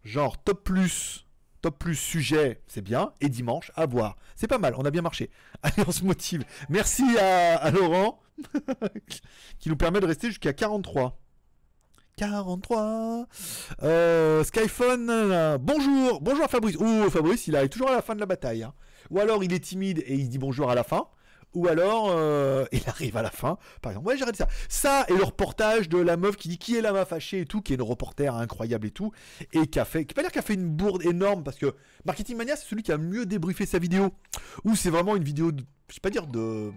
Genre, 0.04 0.42
top 0.42 0.64
plus 0.64 1.27
top 1.60 1.78
plus 1.78 1.94
sujet, 1.94 2.62
c'est 2.66 2.82
bien, 2.82 3.12
et 3.20 3.28
dimanche, 3.28 3.72
à 3.74 3.86
voir. 3.86 4.16
C'est 4.36 4.46
pas 4.46 4.58
mal, 4.58 4.74
on 4.76 4.84
a 4.84 4.90
bien 4.90 5.02
marché. 5.02 5.30
Allez, 5.62 5.84
on 5.86 5.92
se 5.92 6.04
motive. 6.04 6.44
Merci 6.68 7.04
à, 7.18 7.70
Laurent, 7.70 8.20
qui 9.58 9.68
nous 9.68 9.76
permet 9.76 10.00
de 10.00 10.06
rester 10.06 10.28
jusqu'à 10.28 10.52
43. 10.52 11.18
43. 12.16 13.26
Euh, 13.82 14.42
Skyphone, 14.42 15.56
bonjour, 15.58 16.20
bonjour 16.20 16.44
à 16.44 16.48
Fabrice. 16.48 16.76
Ouh, 16.76 17.08
Fabrice, 17.10 17.46
il 17.46 17.56
arrive 17.56 17.68
toujours 17.68 17.90
à 17.90 17.92
la 17.92 18.02
fin 18.02 18.14
de 18.14 18.20
la 18.20 18.26
bataille. 18.26 18.64
Hein. 18.64 18.74
Ou 19.10 19.20
alors 19.20 19.44
il 19.44 19.52
est 19.52 19.60
timide 19.60 20.02
et 20.04 20.14
il 20.14 20.28
dit 20.28 20.38
bonjour 20.38 20.70
à 20.70 20.74
la 20.74 20.82
fin. 20.82 21.06
Ou 21.54 21.66
alors, 21.68 22.08
euh, 22.10 22.64
il 22.72 22.82
arrive 22.86 23.16
à 23.16 23.22
la 23.22 23.30
fin, 23.30 23.58
par 23.82 23.92
exemple. 23.92 24.08
Ouais, 24.08 24.16
j'arrête 24.16 24.36
ça. 24.36 24.48
Ça 24.68 25.06
et 25.08 25.14
le 25.14 25.24
reportage 25.24 25.88
de 25.88 25.98
la 25.98 26.16
meuf 26.16 26.36
qui 26.36 26.48
dit 26.48 26.58
qui 26.58 26.76
est 26.76 26.80
la 26.80 26.92
meuf 26.92 27.08
fâchée 27.08 27.40
et 27.40 27.46
tout, 27.46 27.62
qui 27.62 27.72
est 27.72 27.76
une 27.76 27.82
reporter 27.82 28.34
incroyable 28.34 28.86
et 28.86 28.90
tout, 28.90 29.12
et 29.52 29.66
qui 29.66 29.78
a 29.78 29.84
fait, 29.84 30.04
qui 30.04 30.14
pas 30.14 30.22
dire 30.22 30.30
a 30.34 30.42
fait 30.42 30.54
une 30.54 30.68
bourde 30.68 31.04
énorme 31.04 31.42
parce 31.42 31.58
que 31.58 31.74
Marketing 32.04 32.36
Mania, 32.36 32.56
c'est 32.56 32.66
celui 32.66 32.82
qui 32.82 32.92
a 32.92 32.98
mieux 32.98 33.26
débriefé 33.26 33.66
sa 33.66 33.78
vidéo. 33.78 34.12
Ou 34.64 34.76
c'est 34.76 34.90
vraiment 34.90 35.16
une 35.16 35.24
vidéo, 35.24 35.52
de, 35.52 35.64
je 35.88 35.94
vais 35.94 36.00
pas 36.00 36.10
dire 36.10 36.26
de, 36.26 36.72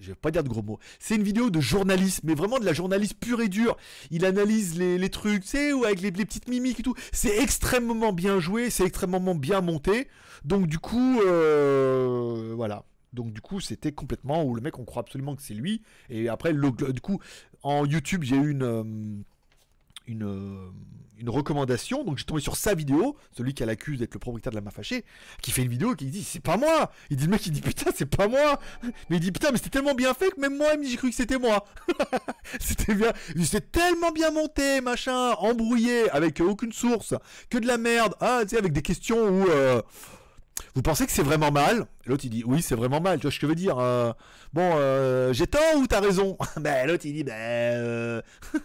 je 0.00 0.08
vais 0.08 0.14
pas 0.14 0.30
dire 0.30 0.44
de 0.44 0.48
gros 0.48 0.62
mots. 0.62 0.78
C'est 0.98 1.16
une 1.16 1.22
vidéo 1.22 1.50
de 1.50 1.60
journaliste, 1.60 2.20
mais 2.24 2.34
vraiment 2.34 2.58
de 2.58 2.64
la 2.64 2.72
journaliste 2.72 3.14
pure 3.18 3.40
et 3.40 3.48
dure. 3.48 3.76
Il 4.10 4.24
analyse 4.24 4.78
les, 4.78 5.10
trucs, 5.10 5.42
tu 5.42 5.48
sais, 5.48 5.72
ou 5.72 5.84
avec 5.84 6.00
les, 6.00 6.12
petites 6.12 6.48
mimiques 6.48 6.80
et 6.80 6.82
tout. 6.82 6.94
C'est 7.12 7.38
extrêmement 7.38 8.12
bien 8.12 8.40
joué, 8.40 8.70
c'est 8.70 8.84
extrêmement 8.84 9.34
bien 9.34 9.60
monté. 9.60 10.08
Donc 10.44 10.66
du 10.66 10.78
coup, 10.78 11.20
euh, 11.22 12.52
voilà. 12.54 12.84
Donc 13.18 13.32
du 13.32 13.40
coup, 13.40 13.58
c'était 13.58 13.90
complètement 13.90 14.44
où 14.44 14.54
le 14.54 14.62
mec 14.62 14.78
on 14.78 14.84
croit 14.84 15.02
absolument 15.02 15.34
que 15.34 15.42
c'est 15.42 15.52
lui. 15.54 15.82
Et 16.08 16.28
après, 16.28 16.52
du 16.54 17.00
coup, 17.00 17.20
en 17.64 17.84
YouTube, 17.84 18.22
j'ai 18.22 18.36
eu 18.36 18.52
une 18.52 18.62
euh, 18.62 18.84
une, 20.06 20.22
euh, 20.22 20.70
une 21.18 21.28
recommandation. 21.28 22.04
Donc 22.04 22.18
j'ai 22.18 22.24
tombé 22.24 22.40
sur 22.40 22.56
sa 22.56 22.74
vidéo, 22.74 23.16
celui 23.36 23.54
qui 23.54 23.64
l'accuse 23.64 23.98
d'être 23.98 24.14
le 24.14 24.20
propriétaire 24.20 24.52
de 24.52 24.56
la 24.56 24.60
main 24.60 24.70
fâchée, 24.70 25.04
qui 25.42 25.50
fait 25.50 25.62
une 25.62 25.68
vidéo 25.68 25.96
qui 25.96 26.06
dit 26.06 26.22
c'est 26.22 26.38
pas 26.38 26.56
moi. 26.56 26.92
Il 27.10 27.16
dit 27.16 27.24
le 27.24 27.32
mec 27.32 27.44
il 27.44 27.50
dit 27.50 27.60
putain 27.60 27.90
c'est 27.92 28.06
pas 28.06 28.28
moi. 28.28 28.60
Mais 29.10 29.16
il 29.16 29.20
dit 29.20 29.32
putain 29.32 29.50
mais 29.50 29.58
c'était 29.58 29.70
tellement 29.70 29.94
bien 29.94 30.14
fait 30.14 30.30
que 30.30 30.40
même 30.40 30.56
moi 30.56 30.68
j'ai 30.80 30.96
cru 30.96 31.10
que 31.10 31.16
c'était 31.16 31.38
moi. 31.38 31.66
c'était 32.60 32.94
bien, 32.94 33.12
c'est 33.44 33.72
tellement 33.72 34.12
bien 34.12 34.30
monté 34.30 34.80
machin, 34.80 35.32
embrouillé 35.38 36.08
avec 36.10 36.40
aucune 36.40 36.72
source, 36.72 37.14
que 37.50 37.58
de 37.58 37.66
la 37.66 37.78
merde. 37.78 38.14
Ah 38.20 38.42
avec 38.56 38.72
des 38.72 38.82
questions 38.82 39.28
où 39.28 39.48
euh, 39.48 39.82
vous 40.74 40.82
pensez 40.82 41.06
que 41.06 41.12
c'est 41.12 41.22
vraiment 41.22 41.50
mal? 41.50 41.86
L'autre 42.06 42.24
il 42.24 42.30
dit 42.30 42.44
oui 42.46 42.62
c'est 42.62 42.74
vraiment 42.74 43.00
mal, 43.00 43.18
tu 43.18 43.22
vois 43.22 43.30
ce 43.30 43.36
que 43.38 43.46
je 43.46 43.46
veux 43.46 43.54
dire. 43.54 43.78
Euh, 43.78 44.12
bon, 44.52 44.72
euh, 44.76 45.32
j'ai 45.32 45.46
tort 45.46 45.76
ou 45.76 45.86
t'as 45.86 46.00
raison? 46.00 46.36
Ben 46.60 46.86
l'autre 46.86 47.06
il 47.06 47.14
dit 47.14 47.24
ben 47.24 47.34
euh... 47.34 48.22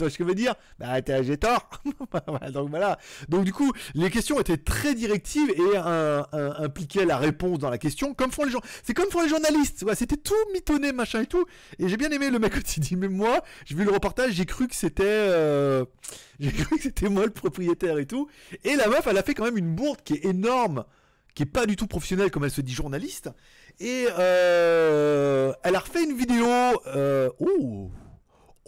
tu 0.00 0.04
vois 0.04 0.10
ce 0.10 0.16
que 0.16 0.24
je 0.24 0.28
veux 0.28 0.34
dire? 0.34 0.54
Ben 0.78 1.02
j'ai 1.22 1.36
tort. 1.36 1.68
donc 2.52 2.70
voilà. 2.70 2.98
Donc 3.28 3.44
du 3.44 3.52
coup 3.52 3.70
les 3.94 4.10
questions 4.10 4.40
étaient 4.40 4.56
très 4.56 4.94
directives 4.94 5.50
et 5.50 5.76
impliquaient 5.76 7.04
la 7.04 7.18
réponse 7.18 7.58
dans 7.58 7.68
la 7.68 7.76
question, 7.76 8.14
comme 8.14 8.30
font 8.30 8.44
les 8.44 8.50
gens. 8.50 8.62
C'est 8.82 8.94
comme 8.94 9.10
font 9.10 9.20
les 9.20 9.28
journalistes. 9.28 9.84
C'était 9.94 10.16
tout 10.16 10.34
mitonné 10.54 10.92
machin 10.92 11.20
et 11.20 11.26
tout. 11.26 11.44
Et 11.78 11.88
j'ai 11.88 11.98
bien 11.98 12.10
aimé 12.10 12.30
le 12.30 12.38
mec 12.38 12.62
qui 12.62 12.80
dit 12.80 12.96
mais 12.96 13.08
moi 13.08 13.42
j'ai 13.66 13.74
vu 13.74 13.84
le 13.84 13.90
reportage, 13.90 14.32
j'ai 14.32 14.46
cru 14.46 14.68
que 14.68 14.74
c'était 14.74 15.04
euh, 15.04 15.84
j'ai 16.40 16.52
cru 16.52 16.76
que 16.76 16.82
c'était 16.82 17.10
moi 17.10 17.26
le 17.26 17.32
propriétaire 17.32 17.98
et 17.98 18.06
tout. 18.06 18.28
Et 18.64 18.76
la 18.76 18.88
meuf 18.88 19.06
elle 19.06 19.18
a 19.18 19.22
fait 19.22 19.34
quand 19.34 19.44
même 19.44 19.58
une 19.58 19.74
bourde 19.74 20.00
qui 20.02 20.14
est 20.14 20.24
énorme 20.24 20.84
qui 21.34 21.44
est 21.44 21.46
pas 21.46 21.66
du 21.66 21.76
tout 21.76 21.86
professionnelle 21.86 22.30
comme 22.30 22.44
elle 22.44 22.50
se 22.50 22.60
dit 22.60 22.72
journaliste. 22.72 23.30
Et 23.78 24.06
euh, 24.18 25.52
elle 25.62 25.76
a 25.76 25.78
refait 25.78 26.04
une 26.04 26.16
vidéo. 26.16 26.46
Euh, 26.86 27.30
oh 27.38 27.90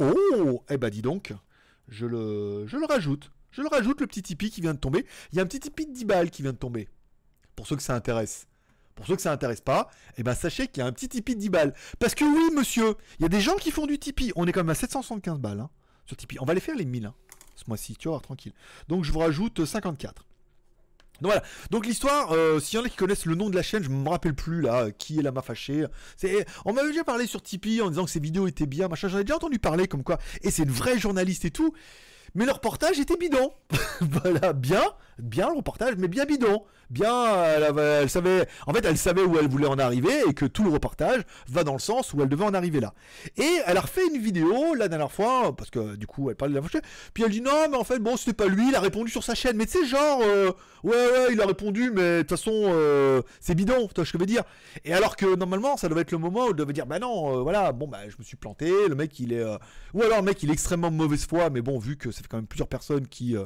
Oh 0.02 0.64
Eh 0.68 0.76
ben 0.76 0.90
dis 0.90 1.02
donc, 1.02 1.32
je 1.88 2.06
le, 2.06 2.66
je 2.66 2.76
le 2.76 2.86
rajoute. 2.86 3.30
Je 3.50 3.60
le 3.62 3.68
rajoute, 3.68 4.00
le 4.00 4.06
petit 4.06 4.22
Tipeee 4.22 4.50
qui 4.50 4.60
vient 4.60 4.74
de 4.74 4.78
tomber. 4.78 5.06
Il 5.30 5.36
y 5.36 5.38
a 5.38 5.42
un 5.42 5.46
petit 5.46 5.60
Tipeee 5.60 5.86
de 5.86 5.92
10 5.92 6.04
balles 6.06 6.30
qui 6.30 6.42
vient 6.42 6.52
de 6.52 6.56
tomber. 6.58 6.88
Pour 7.54 7.66
ceux 7.66 7.76
que 7.76 7.82
ça 7.82 7.94
intéresse. 7.94 8.46
Pour 8.94 9.06
ceux 9.06 9.16
que 9.16 9.22
ça 9.22 9.32
intéresse 9.32 9.60
pas, 9.60 9.90
eh 10.16 10.22
ben 10.22 10.34
sachez 10.34 10.68
qu'il 10.68 10.82
y 10.82 10.84
a 10.84 10.86
un 10.86 10.92
petit 10.92 11.08
Tipeee 11.08 11.34
de 11.34 11.40
10 11.40 11.48
balles. 11.50 11.74
Parce 11.98 12.14
que 12.14 12.24
oui, 12.24 12.54
monsieur, 12.56 12.96
il 13.18 13.22
y 13.22 13.26
a 13.26 13.28
des 13.28 13.40
gens 13.40 13.56
qui 13.56 13.70
font 13.70 13.86
du 13.86 13.98
Tipeee. 13.98 14.32
On 14.36 14.46
est 14.46 14.52
quand 14.52 14.60
même 14.60 14.70
à 14.70 14.74
775 14.74 15.38
balles 15.38 15.60
hein, 15.60 15.70
sur 16.06 16.16
Tipeee. 16.16 16.38
On 16.40 16.44
va 16.44 16.54
les 16.54 16.60
faire 16.60 16.76
les 16.76 16.84
1000 16.84 17.06
hein, 17.06 17.14
ce 17.56 17.64
mois-ci, 17.68 17.96
tu 17.96 18.08
vois, 18.08 18.20
tranquille. 18.20 18.52
Donc 18.88 19.04
je 19.04 19.12
vous 19.12 19.18
rajoute 19.18 19.64
54. 19.64 20.24
Donc 21.20 21.32
voilà. 21.32 21.42
Donc 21.70 21.86
l'histoire, 21.86 22.32
euh, 22.32 22.58
s'il 22.58 22.78
y 22.78 22.82
en 22.82 22.84
a 22.84 22.88
qui 22.88 22.96
connaissent 22.96 23.26
le 23.26 23.34
nom 23.34 23.50
de 23.50 23.54
la 23.54 23.62
chaîne, 23.62 23.84
je 23.84 23.88
me 23.88 24.08
rappelle 24.08 24.34
plus 24.34 24.60
là, 24.60 24.90
qui 24.90 25.18
est 25.18 25.22
la 25.22 25.30
ma 25.32 25.42
fâchée. 25.42 25.84
On 26.64 26.72
m'avait 26.72 26.88
déjà 26.88 27.04
parlé 27.04 27.26
sur 27.26 27.42
Tipeee 27.42 27.80
en 27.80 27.90
disant 27.90 28.04
que 28.04 28.10
ces 28.10 28.20
vidéos 28.20 28.46
étaient 28.46 28.66
bien, 28.66 28.88
machin. 28.88 29.08
J'en 29.08 29.18
ai 29.18 29.24
déjà 29.24 29.36
entendu 29.36 29.58
parler 29.58 29.86
comme 29.86 30.02
quoi. 30.02 30.18
Et 30.42 30.50
c'est 30.50 30.64
une 30.64 30.70
vraie 30.70 30.98
journaliste 30.98 31.44
et 31.44 31.50
tout. 31.50 31.72
Mais 32.34 32.46
le 32.46 32.52
reportage 32.52 32.98
était 32.98 33.16
bidon. 33.16 33.52
voilà, 34.00 34.52
bien, 34.52 34.82
bien 35.18 35.48
le 35.48 35.56
reportage, 35.56 35.94
mais 35.98 36.08
bien 36.08 36.24
bidon. 36.24 36.62
Bien, 36.92 37.44
elle, 37.44 38.10
savait, 38.10 38.46
en 38.66 38.74
fait, 38.74 38.84
elle 38.84 38.98
savait 38.98 39.22
où 39.22 39.38
elle 39.38 39.48
voulait 39.48 39.66
en 39.66 39.78
arriver 39.78 40.12
et 40.28 40.34
que 40.34 40.44
tout 40.44 40.62
le 40.62 40.68
reportage 40.68 41.22
va 41.48 41.64
dans 41.64 41.72
le 41.72 41.78
sens 41.78 42.12
où 42.12 42.20
elle 42.20 42.28
devait 42.28 42.44
en 42.44 42.52
arriver 42.52 42.80
là. 42.80 42.92
Et 43.38 43.48
elle 43.66 43.78
a 43.78 43.80
refait 43.80 44.06
une 44.14 44.20
vidéo 44.20 44.74
la 44.74 44.88
dernière 44.88 45.10
fois, 45.10 45.56
parce 45.56 45.70
que 45.70 45.96
du 45.96 46.06
coup, 46.06 46.28
elle 46.28 46.36
parlait 46.36 46.54
de 46.54 46.60
la 46.60 46.68
chaîne. 46.68 46.82
Puis 47.14 47.22
elle 47.24 47.30
dit 47.30 47.40
non, 47.40 47.68
mais 47.70 47.78
en 47.78 47.84
fait, 47.84 47.98
bon, 47.98 48.18
c'était 48.18 48.34
pas 48.34 48.46
lui, 48.46 48.68
il 48.68 48.74
a 48.74 48.80
répondu 48.80 49.10
sur 49.10 49.24
sa 49.24 49.34
chaîne. 49.34 49.56
Mais 49.56 49.64
tu 49.64 49.78
sais, 49.78 49.86
genre, 49.86 50.20
euh, 50.22 50.52
ouais, 50.84 50.92
ouais, 50.92 51.28
il 51.32 51.40
a 51.40 51.46
répondu, 51.46 51.90
mais 51.94 52.18
de 52.18 52.20
toute 52.20 52.30
façon, 52.30 52.52
euh, 52.52 53.22
c'est 53.40 53.54
bidon, 53.54 53.88
tu 53.94 54.04
je 54.04 54.18
veux 54.18 54.26
dire. 54.26 54.42
Et 54.84 54.92
alors 54.92 55.16
que 55.16 55.34
normalement, 55.34 55.78
ça 55.78 55.88
devait 55.88 56.02
être 56.02 56.12
le 56.12 56.18
moment 56.18 56.44
où 56.44 56.50
elle 56.50 56.56
devait 56.56 56.74
dire, 56.74 56.84
bah 56.84 56.98
non, 56.98 57.38
euh, 57.38 57.42
voilà, 57.42 57.72
bon, 57.72 57.88
bah, 57.88 58.00
je 58.06 58.16
me 58.18 58.22
suis 58.22 58.36
planté, 58.36 58.70
le 58.86 58.94
mec, 58.94 59.18
il 59.18 59.32
est. 59.32 59.44
Ou 59.94 60.02
alors, 60.02 60.18
le 60.18 60.24
mec, 60.24 60.42
il 60.42 60.50
est 60.50 60.52
extrêmement 60.52 60.90
mauvaise 60.90 61.24
foi, 61.24 61.48
mais 61.48 61.62
bon, 61.62 61.78
vu 61.78 61.96
que 61.96 62.10
ça 62.22 62.26
fait 62.26 62.28
quand 62.28 62.38
même 62.38 62.46
plusieurs 62.46 62.68
personnes 62.68 63.08
qui 63.08 63.36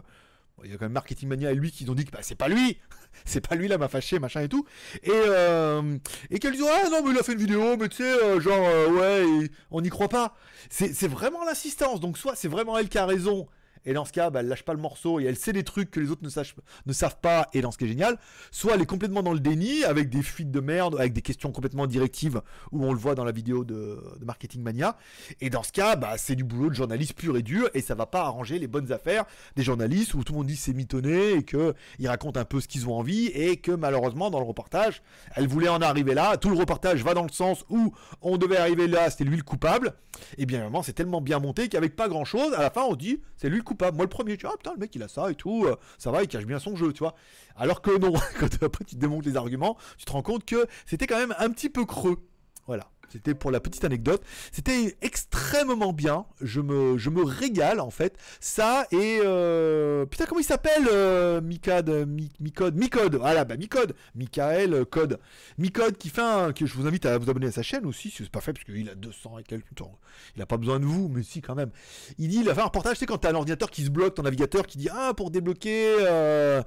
il 0.64 0.70
y 0.70 0.74
a 0.74 0.78
quand 0.78 0.84
même 0.84 0.92
Marketing 0.92 1.28
Mania 1.28 1.52
et 1.52 1.54
lui 1.54 1.70
qui 1.70 1.88
ont 1.90 1.94
dit 1.94 2.04
que 2.04 2.10
bah, 2.10 2.20
c'est 2.22 2.34
pas 2.34 2.48
lui, 2.48 2.78
c'est 3.24 3.46
pas 3.46 3.54
lui 3.54 3.68
là 3.68 3.78
m'a 3.78 3.88
fâché 3.88 4.18
machin 4.18 4.42
et 4.42 4.48
tout, 4.48 4.66
et 5.02 5.10
euh, 5.12 5.98
et 6.30 6.38
dit 6.38 6.48
ah 6.48 6.88
non 6.90 7.02
mais 7.04 7.10
il 7.12 7.18
a 7.18 7.22
fait 7.22 7.32
une 7.32 7.38
vidéo 7.38 7.76
mais 7.76 7.88
tu 7.88 7.96
sais 7.96 8.24
euh, 8.24 8.40
genre 8.40 8.66
euh, 8.66 8.88
ouais 8.88 9.50
on 9.70 9.80
n'y 9.80 9.90
croit 9.90 10.08
pas, 10.08 10.34
c'est 10.70 11.08
vraiment 11.08 11.44
l'insistance. 11.44 12.00
Donc 12.00 12.18
soit 12.18 12.36
c'est 12.36 12.48
vraiment 12.48 12.78
elle 12.78 12.88
qui 12.88 12.98
a 12.98 13.06
raison 13.06 13.46
et 13.86 13.92
dans 13.92 14.04
ce 14.04 14.12
cas, 14.12 14.30
bah, 14.30 14.40
elle 14.40 14.48
lâche 14.48 14.64
pas 14.64 14.74
le 14.74 14.80
morceau 14.80 15.20
et 15.20 15.24
elle 15.24 15.36
sait 15.36 15.52
des 15.52 15.62
trucs 15.62 15.90
que 15.90 16.00
les 16.00 16.10
autres 16.10 16.22
ne, 16.24 16.92
savent 16.92 17.16
pas, 17.22 17.46
et 17.54 17.60
dans 17.60 17.70
ce 17.70 17.78
qui 17.78 17.84
est 17.84 17.88
génial, 17.88 18.18
soit 18.50 18.74
elle 18.74 18.82
est 18.82 18.86
complètement 18.86 19.22
dans 19.22 19.32
le 19.32 19.40
déni, 19.40 19.84
avec 19.84 20.10
des 20.10 20.22
fuites 20.22 20.50
de 20.50 20.60
merde, 20.60 20.96
avec 20.98 21.12
des 21.12 21.22
questions 21.22 21.52
complètement 21.52 21.86
directives, 21.86 22.42
où 22.72 22.84
on 22.84 22.92
le 22.92 22.98
voit 22.98 23.14
dans 23.14 23.24
la 23.24 23.32
vidéo 23.32 23.64
de, 23.64 23.98
Marketing 24.24 24.62
Mania, 24.62 24.98
et 25.40 25.50
dans 25.50 25.62
ce 25.62 25.70
cas, 25.70 25.94
bah, 25.94 26.14
c'est 26.18 26.34
du 26.34 26.42
boulot 26.42 26.68
de 26.68 26.74
journaliste 26.74 27.14
pur 27.14 27.36
et 27.36 27.42
dur, 27.42 27.70
et 27.74 27.80
ça 27.80 27.94
va 27.94 28.06
pas 28.06 28.22
arranger 28.22 28.58
les 28.58 28.66
bonnes 28.66 28.90
affaires 28.92 29.24
des 29.54 29.62
journalistes, 29.62 30.14
où 30.14 30.24
tout 30.24 30.32
le 30.32 30.38
monde 30.38 30.48
dit 30.48 30.56
c'est 30.56 30.74
mitonné, 30.74 31.34
et 31.34 31.44
qu'ils 31.44 32.08
racontent 32.08 32.40
un 32.40 32.44
peu 32.44 32.60
ce 32.60 32.66
qu'ils 32.66 32.88
ont 32.88 32.98
envie, 32.98 33.26
et 33.26 33.58
que 33.58 33.70
malheureusement, 33.70 34.30
dans 34.30 34.40
le 34.40 34.46
reportage, 34.46 35.02
elle 35.36 35.46
voulait 35.46 35.68
en 35.68 35.80
arriver 35.80 36.14
là, 36.14 36.36
tout 36.36 36.50
le 36.50 36.58
reportage 36.58 37.04
va 37.04 37.14
dans 37.14 37.22
le 37.22 37.30
sens 37.30 37.64
où 37.68 37.92
on 38.20 38.36
devait 38.36 38.56
arriver 38.56 38.88
là, 38.88 39.10
c'était 39.10 39.24
lui 39.24 39.36
le 39.36 39.44
coupable, 39.44 39.94
et 40.38 40.46
bien 40.46 40.58
évidemment, 40.58 40.82
c'est 40.82 40.92
tellement 40.92 41.20
bien 41.20 41.38
monté 41.38 41.68
qu'avec 41.68 41.94
pas 41.94 42.08
grand 42.08 42.24
chose, 42.24 42.52
à 42.54 42.62
la 42.62 42.70
fin, 42.70 42.82
on 42.82 42.96
dit 42.96 43.20
c'est 43.36 43.48
lui 43.48 43.58
le 43.58 43.62
coupable 43.62 43.75
moi, 43.80 44.04
le 44.04 44.08
premier, 44.08 44.36
tu 44.36 44.46
vois, 44.46 44.54
ah, 44.54 44.58
putain, 44.58 44.72
le 44.72 44.78
mec, 44.78 44.94
il 44.94 45.02
a 45.02 45.08
ça 45.08 45.30
et 45.30 45.34
tout, 45.34 45.64
euh, 45.66 45.76
ça 45.98 46.10
va, 46.10 46.22
il 46.22 46.28
cache 46.28 46.46
bien 46.46 46.58
son 46.58 46.76
jeu, 46.76 46.92
tu 46.92 47.00
vois. 47.00 47.14
Alors 47.56 47.82
que 47.82 47.96
non, 47.98 48.12
quand 48.40 48.62
après 48.62 48.84
tu 48.84 48.96
te 48.96 49.00
démontes 49.00 49.26
les 49.26 49.36
arguments, 49.36 49.76
tu 49.98 50.04
te 50.04 50.12
rends 50.12 50.22
compte 50.22 50.44
que 50.44 50.66
c'était 50.86 51.06
quand 51.06 51.18
même 51.18 51.34
un 51.38 51.50
petit 51.50 51.68
peu 51.68 51.84
creux. 51.84 52.18
Voilà. 52.66 52.88
C'était 53.08 53.34
pour 53.34 53.50
la 53.50 53.60
petite 53.60 53.84
anecdote. 53.84 54.22
C'était 54.52 54.96
extrêmement 55.02 55.92
bien. 55.92 56.26
Je 56.40 56.60
me, 56.60 57.24
régale 57.24 57.80
en 57.80 57.90
fait. 57.90 58.16
Ça 58.40 58.86
et 58.90 59.20
euh... 59.24 60.06
putain 60.06 60.26
comment 60.26 60.40
il 60.40 60.44
s'appelle 60.44 60.88
euh, 60.90 61.40
Micode, 61.40 62.06
Micode, 62.40 62.76
Micode. 62.76 63.14
Voilà 63.16 63.44
bah 63.44 63.56
Micode, 63.56 63.94
Michael 64.14 64.84
Code, 64.86 65.18
Micode 65.58 65.96
qui 65.96 66.10
fait 66.10 66.22
un, 66.22 66.52
que 66.52 66.66
je 66.66 66.74
vous 66.74 66.86
invite 66.86 67.06
à 67.06 67.18
vous 67.18 67.28
abonner 67.30 67.46
à 67.46 67.52
sa 67.52 67.62
chaîne 67.62 67.86
aussi. 67.86 68.12
C'est 68.16 68.28
pas 68.28 68.40
fait 68.40 68.52
parce 68.52 68.64
qu'il 68.64 68.88
a 68.88 68.94
200 68.94 69.38
et 69.38 69.42
quelques 69.42 69.74
temps. 69.74 69.98
Il 70.36 70.42
a 70.42 70.46
pas 70.46 70.56
besoin 70.56 70.80
de 70.80 70.84
vous, 70.84 71.08
mais 71.08 71.22
si 71.22 71.40
quand 71.40 71.54
même. 71.54 71.70
Il 72.18 72.28
dit, 72.28 72.40
il 72.40 72.48
a 72.50 72.54
fait 72.54 72.60
un 72.60 72.64
reportage. 72.64 72.96
C'est 72.98 73.06
quand 73.06 73.18
t'as 73.18 73.30
un 73.30 73.34
ordinateur 73.34 73.70
qui 73.70 73.84
se 73.84 73.90
bloque, 73.90 74.14
ton 74.14 74.22
navigateur 74.22 74.66
qui 74.66 74.78
dit 74.78 74.88
ah 74.90 75.12
pour 75.14 75.30
débloquer. 75.30 75.96
Euh 76.00 76.62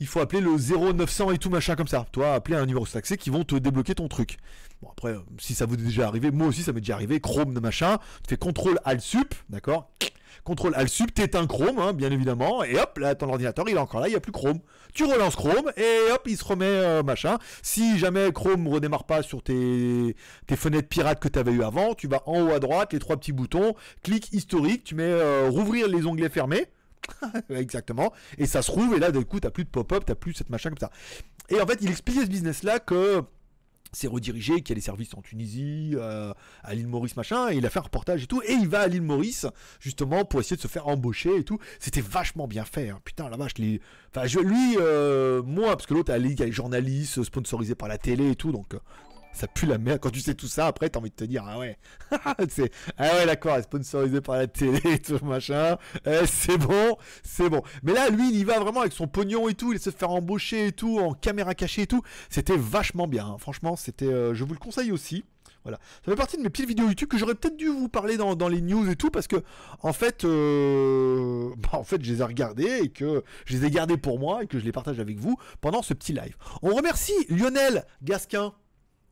il 0.00 0.06
faut 0.06 0.20
appeler 0.20 0.40
le 0.40 0.56
0900 0.56 1.30
et 1.30 1.38
tout 1.38 1.50
machin 1.50 1.76
comme 1.76 1.86
ça. 1.86 2.06
Toi, 2.10 2.34
appeler 2.34 2.56
un 2.56 2.66
numéro 2.66 2.86
d'accès 2.92 3.16
qui 3.18 3.30
vont 3.30 3.44
te 3.44 3.54
débloquer 3.54 3.94
ton 3.94 4.08
truc. 4.08 4.38
Bon, 4.82 4.88
après, 4.90 5.14
si 5.38 5.54
ça 5.54 5.66
vous 5.66 5.74
est 5.74 5.78
déjà 5.78 6.08
arrivé, 6.08 6.30
moi 6.30 6.46
aussi 6.46 6.62
ça 6.62 6.72
m'est 6.72 6.80
déjà 6.80 6.94
arrivé, 6.94 7.20
Chrome 7.20 7.52
de 7.52 7.60
machin, 7.60 7.98
tu 8.26 8.30
fais 8.30 8.36
CTRL 8.36 8.78
Alt 8.84 9.02
Sup, 9.02 9.34
d'accord? 9.50 9.90
CTRL 10.48 10.74
Alt 10.74 10.88
Sup, 10.88 11.12
t'éteins 11.12 11.46
Chrome, 11.46 11.78
hein, 11.78 11.92
bien 11.92 12.10
évidemment, 12.10 12.64
et 12.64 12.78
hop, 12.78 12.96
là, 12.96 13.14
ton 13.14 13.28
ordinateur, 13.28 13.68
il 13.68 13.76
est 13.76 13.78
encore 13.78 14.00
là, 14.00 14.08
il 14.08 14.12
n'y 14.12 14.16
a 14.16 14.20
plus 14.20 14.32
Chrome. 14.32 14.60
Tu 14.94 15.04
relances 15.04 15.36
Chrome, 15.36 15.70
et 15.76 16.12
hop, 16.12 16.22
il 16.24 16.38
se 16.38 16.44
remet 16.44 16.64
euh, 16.64 17.02
machin. 17.02 17.36
Si 17.62 17.98
jamais 17.98 18.32
Chrome 18.32 18.66
redémarre 18.68 19.04
pas 19.04 19.22
sur 19.22 19.42
tes, 19.42 20.16
tes 20.46 20.56
fenêtres 20.56 20.88
pirates 20.88 21.20
que 21.20 21.28
tu 21.28 21.38
avais 21.38 21.52
eu 21.52 21.62
avant, 21.62 21.92
tu 21.92 22.08
vas 22.08 22.22
en 22.24 22.40
haut 22.40 22.50
à 22.50 22.58
droite, 22.58 22.94
les 22.94 23.00
trois 23.00 23.18
petits 23.18 23.32
boutons, 23.32 23.74
clic 24.02 24.32
historique, 24.32 24.84
tu 24.84 24.94
mets 24.94 25.02
euh, 25.04 25.50
rouvrir 25.50 25.88
les 25.88 26.06
onglets 26.06 26.30
fermés, 26.30 26.68
Exactement. 27.50 28.12
Et 28.38 28.46
ça 28.46 28.62
se 28.62 28.70
rouvre, 28.70 28.96
et 28.96 28.98
là, 28.98 29.10
d'un 29.10 29.22
coup, 29.22 29.40
t'as 29.40 29.50
plus 29.50 29.64
de 29.64 29.70
pop-up, 29.70 30.04
t'as 30.06 30.14
plus 30.14 30.34
cette 30.34 30.50
machin 30.50 30.70
comme 30.70 30.78
ça. 30.78 30.90
Et 31.48 31.60
en 31.60 31.66
fait, 31.66 31.78
il 31.80 31.90
expliquait 31.90 32.22
ce 32.22 32.28
business-là 32.28 32.78
que 32.78 33.22
c'est 33.92 34.06
redirigé, 34.06 34.62
qu'il 34.62 34.70
y 34.70 34.72
a 34.72 34.74
des 34.76 34.80
services 34.80 35.14
en 35.14 35.22
Tunisie, 35.22 35.92
euh, 35.94 36.32
à 36.62 36.74
l'île 36.74 36.86
Maurice, 36.86 37.16
machin, 37.16 37.50
et 37.50 37.56
il 37.56 37.66
a 37.66 37.70
fait 37.70 37.80
un 37.80 37.82
reportage 37.82 38.22
et 38.22 38.26
tout, 38.26 38.40
et 38.42 38.52
il 38.52 38.68
va 38.68 38.80
à 38.80 38.86
l'île 38.86 39.02
Maurice, 39.02 39.46
justement, 39.80 40.24
pour 40.24 40.40
essayer 40.40 40.56
de 40.56 40.60
se 40.60 40.68
faire 40.68 40.86
embaucher 40.86 41.36
et 41.36 41.44
tout. 41.44 41.58
C'était 41.78 42.00
vachement 42.00 42.46
bien 42.46 42.64
fait, 42.64 42.90
hein. 42.90 43.00
putain, 43.04 43.28
la 43.28 43.36
vache, 43.36 43.58
les... 43.58 43.80
enfin, 44.14 44.26
je, 44.26 44.38
lui, 44.38 44.76
euh, 44.78 45.42
moi, 45.42 45.76
parce 45.76 45.86
que 45.86 45.94
l'autre, 45.94 46.12
il 46.16 46.38
y 46.38 46.42
a 46.42 46.46
les 46.46 46.52
journalistes 46.52 47.22
sponsorisés 47.24 47.74
par 47.74 47.88
la 47.88 47.98
télé 47.98 48.30
et 48.30 48.36
tout, 48.36 48.52
donc 48.52 48.74
euh, 48.74 48.78
ça 49.32 49.46
pue 49.46 49.66
la 49.66 49.78
merde. 49.78 50.00
Quand 50.00 50.10
tu 50.10 50.20
sais 50.20 50.34
tout 50.34 50.46
ça, 50.46 50.66
après, 50.66 50.88
t'as 50.90 51.00
envie 51.00 51.10
de 51.10 51.14
te 51.14 51.24
dire, 51.24 51.44
ah 51.46 51.58
ouais, 51.58 51.78
c'est, 52.48 52.72
ah 52.98 53.14
ouais, 53.14 53.26
d'accord, 53.26 53.54
elle 53.54 53.60
est 53.60 53.64
sponsorisée 53.64 54.20
par 54.20 54.36
la 54.36 54.46
télé 54.46 54.80
et 54.84 54.98
tout, 54.98 55.24
machin. 55.24 55.76
Eh, 56.06 56.26
c'est 56.26 56.58
bon, 56.58 56.96
c'est 57.22 57.48
bon. 57.48 57.62
Mais 57.82 57.92
là, 57.92 58.10
lui, 58.10 58.30
il 58.30 58.36
y 58.36 58.44
va 58.44 58.58
vraiment 58.58 58.80
avec 58.80 58.92
son 58.92 59.06
pognon 59.06 59.48
et 59.48 59.54
tout, 59.54 59.72
il 59.72 59.80
se 59.80 59.90
faire 59.90 60.10
embaucher 60.10 60.68
et 60.68 60.72
tout, 60.72 60.98
en 60.98 61.12
caméra 61.12 61.54
cachée 61.54 61.82
et 61.82 61.86
tout. 61.86 62.02
C'était 62.28 62.56
vachement 62.56 63.06
bien. 63.06 63.26
Hein. 63.26 63.36
Franchement, 63.38 63.76
c'était, 63.76 64.06
euh, 64.06 64.34
je 64.34 64.44
vous 64.44 64.52
le 64.52 64.58
conseille 64.58 64.92
aussi. 64.92 65.24
Voilà. 65.62 65.78
Ça 66.04 66.10
fait 66.10 66.16
partie 66.16 66.36
de 66.38 66.42
mes 66.42 66.48
petites 66.48 66.66
vidéos 66.66 66.88
YouTube 66.88 67.08
que 67.08 67.18
j'aurais 67.18 67.34
peut-être 67.34 67.56
dû 67.56 67.68
vous 67.68 67.88
parler 67.88 68.16
dans, 68.16 68.48
les 68.48 68.62
news 68.62 68.88
et 68.90 68.96
tout 68.96 69.10
parce 69.10 69.26
que 69.26 69.36
en 69.82 69.92
fait, 69.92 70.24
euh, 70.24 71.50
bah, 71.58 71.78
en 71.78 71.84
fait, 71.84 72.02
je 72.02 72.12
les 72.12 72.20
ai 72.20 72.24
regardés 72.24 72.80
et 72.82 72.88
que 72.88 73.22
je 73.44 73.56
les 73.56 73.66
ai 73.66 73.70
gardés 73.70 73.98
pour 73.98 74.18
moi 74.18 74.42
et 74.42 74.46
que 74.46 74.58
je 74.58 74.64
les 74.64 74.72
partage 74.72 75.00
avec 75.00 75.18
vous 75.18 75.36
pendant 75.60 75.82
ce 75.82 75.92
petit 75.92 76.12
live. 76.12 76.36
On 76.62 76.74
remercie 76.74 77.12
Lionel 77.28 77.84
Gasquin 78.02 78.54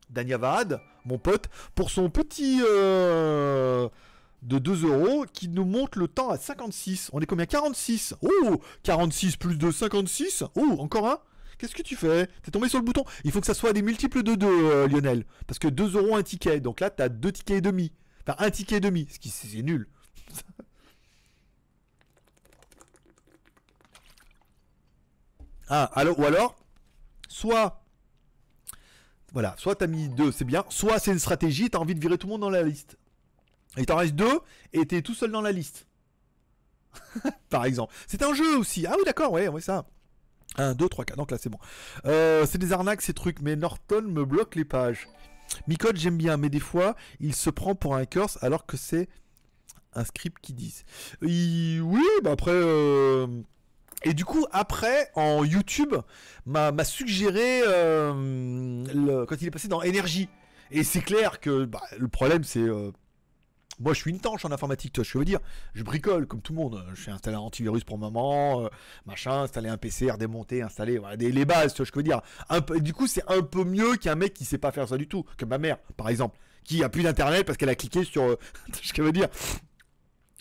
Danyavad, 0.09 0.81
mon 1.05 1.17
pote, 1.17 1.49
pour 1.75 1.91
son 1.91 2.09
petit 2.09 2.61
euh, 2.65 3.87
de 4.41 4.57
2 4.57 4.85
euros 4.85 5.25
qui 5.31 5.49
nous 5.49 5.65
montre 5.65 5.99
le 5.99 6.07
temps 6.07 6.29
à 6.29 6.37
56. 6.37 7.09
On 7.13 7.19
est 7.19 7.25
combien? 7.25 7.45
46 7.45 8.15
Oh 8.21 8.61
46 8.83 9.37
plus 9.37 9.57
de 9.57 9.71
56 9.71 10.43
Oh, 10.55 10.75
encore 10.79 11.07
un? 11.07 11.19
Qu'est-ce 11.57 11.75
que 11.75 11.83
tu 11.83 11.97
fais? 11.97 12.27
T'es 12.41 12.51
tombé 12.51 12.69
sur 12.69 12.79
le 12.79 12.85
bouton. 12.85 13.03
Il 13.25 13.31
faut 13.31 13.41
que 13.41 13.45
ça 13.45 13.53
soit 13.53 13.73
des 13.73 13.81
multiples 13.81 14.23
de 14.23 14.35
2, 14.35 14.47
euh, 14.47 14.87
Lionel. 14.87 15.25
Parce 15.45 15.59
que 15.59 15.67
2 15.67 15.97
euros 15.97 16.15
un 16.15 16.23
ticket. 16.23 16.61
Donc 16.61 16.79
là, 16.79 16.89
t'as 16.89 17.09
2 17.09 17.31
tickets 17.33 17.57
et 17.57 17.61
demi. 17.61 17.91
Enfin, 18.25 18.37
un 18.39 18.49
ticket 18.49 18.77
et 18.77 18.79
demi. 18.79 19.07
Ce 19.11 19.19
qui, 19.19 19.29
c'est 19.29 19.61
nul. 19.61 19.89
ah, 25.69 25.91
alors, 25.93 26.17
ou 26.17 26.25
alors, 26.25 26.55
soit 27.27 27.83
voilà, 29.33 29.55
soit 29.57 29.75
t'as 29.75 29.87
mis 29.87 30.09
deux, 30.09 30.31
c'est 30.31 30.45
bien, 30.45 30.63
soit 30.69 30.99
c'est 30.99 31.11
une 31.11 31.19
stratégie, 31.19 31.69
t'as 31.69 31.79
envie 31.79 31.95
de 31.95 31.99
virer 31.99 32.17
tout 32.17 32.27
le 32.27 32.31
monde 32.31 32.41
dans 32.41 32.49
la 32.49 32.63
liste. 32.63 32.97
Il 33.77 33.85
t'en 33.85 33.97
reste 33.97 34.15
deux, 34.15 34.39
et 34.73 34.85
t'es 34.85 35.01
tout 35.01 35.13
seul 35.13 35.31
dans 35.31 35.41
la 35.41 35.51
liste. 35.51 35.87
Par 37.49 37.65
exemple. 37.65 37.93
C'est 38.07 38.23
un 38.23 38.33
jeu 38.33 38.57
aussi. 38.57 38.85
Ah 38.87 38.93
oui, 38.97 39.03
d'accord, 39.05 39.31
ouais, 39.31 39.47
ouais, 39.47 39.61
ça. 39.61 39.85
1, 40.57 40.73
2, 40.73 40.89
3, 40.89 41.05
4. 41.05 41.17
Donc 41.17 41.31
là, 41.31 41.37
c'est 41.39 41.49
bon. 41.49 41.59
Euh, 42.05 42.45
c'est 42.49 42.57
des 42.57 42.73
arnaques, 42.73 43.01
ces 43.01 43.13
trucs, 43.13 43.41
mais 43.41 43.55
Norton 43.55 44.01
me 44.01 44.25
bloque 44.25 44.55
les 44.55 44.65
pages. 44.65 45.07
Micode, 45.67 45.97
j'aime 45.97 46.17
bien, 46.17 46.37
mais 46.37 46.49
des 46.49 46.59
fois, 46.59 46.95
il 47.19 47.35
se 47.35 47.49
prend 47.49 47.75
pour 47.75 47.95
un 47.95 48.05
curse 48.05 48.37
alors 48.41 48.65
que 48.65 48.77
c'est 48.77 49.07
un 49.93 50.03
script 50.03 50.37
qui 50.41 50.53
dit. 50.53 50.83
Oui, 51.21 52.05
bah 52.23 52.31
après. 52.31 52.51
Euh, 52.51 53.27
et 54.03 54.13
du 54.13 54.23
coup, 54.23 54.45
après, 54.51 55.09
en 55.15 55.43
YouTube, 55.43 55.93
m'a 56.45 56.83
suggéré 56.83 57.61
euh, 57.67 59.25
quand 59.25 59.41
il 59.41 59.47
est 59.47 59.51
passé 59.51 59.67
dans 59.67 59.81
énergie. 59.81 60.29
Et 60.71 60.83
c'est 60.83 61.01
clair 61.01 61.39
que 61.39 61.65
bah, 61.65 61.81
le 61.97 62.07
problème, 62.07 62.43
c'est. 62.43 62.59
Euh, 62.59 62.91
moi, 63.79 63.93
je 63.93 63.99
suis 63.99 64.11
une 64.11 64.19
tanche 64.19 64.43
en 64.43 64.51
informatique, 64.51 64.93
toi, 64.93 65.03
je 65.03 65.17
veux 65.17 65.25
dire. 65.25 65.39
Je 65.73 65.83
bricole 65.83 66.27
comme 66.27 66.41
tout 66.41 66.53
le 66.53 66.59
monde. 66.59 66.85
Je 66.93 67.01
suis 67.01 67.11
installé 67.11 67.37
un 67.37 67.41
antivirus 67.41 67.83
pour 67.83 67.97
maman, 67.97 68.65
euh, 68.65 68.67
machin, 69.05 69.43
installer 69.43 69.69
un 69.69 69.77
PC, 69.77 70.11
redémonter, 70.11 70.61
installer 70.61 70.97
voilà, 70.97 71.15
les 71.15 71.45
bases, 71.45 71.73
tu 71.73 71.81
vois, 71.81 71.85
je 71.85 71.97
veux 71.97 72.03
dire. 72.03 72.21
Du 72.81 72.93
coup, 72.93 73.07
c'est 73.07 73.23
un 73.29 73.41
peu 73.41 73.63
mieux 73.63 73.95
qu'un 73.95 74.15
mec 74.15 74.33
qui 74.33 74.45
sait 74.45 74.57
pas 74.57 74.71
faire 74.71 74.87
ça 74.87 74.97
du 74.97 75.07
tout, 75.07 75.25
que 75.37 75.45
ma 75.45 75.57
mère, 75.57 75.77
par 75.97 76.09
exemple, 76.09 76.37
qui 76.63 76.83
a 76.83 76.89
plus 76.89 77.03
d'internet 77.03 77.45
parce 77.45 77.57
qu'elle 77.57 77.69
a 77.69 77.75
cliqué 77.75 78.03
sur. 78.03 78.37
je 78.81 79.01
veux 79.01 79.11
dire. 79.11 79.27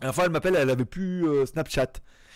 Enfin, 0.03 0.25
elle 0.27 0.31
m'appelle, 0.31 0.55
elle 0.55 0.71
avait 0.71 0.85
plus 0.85 1.27
Snapchat. 1.47 1.93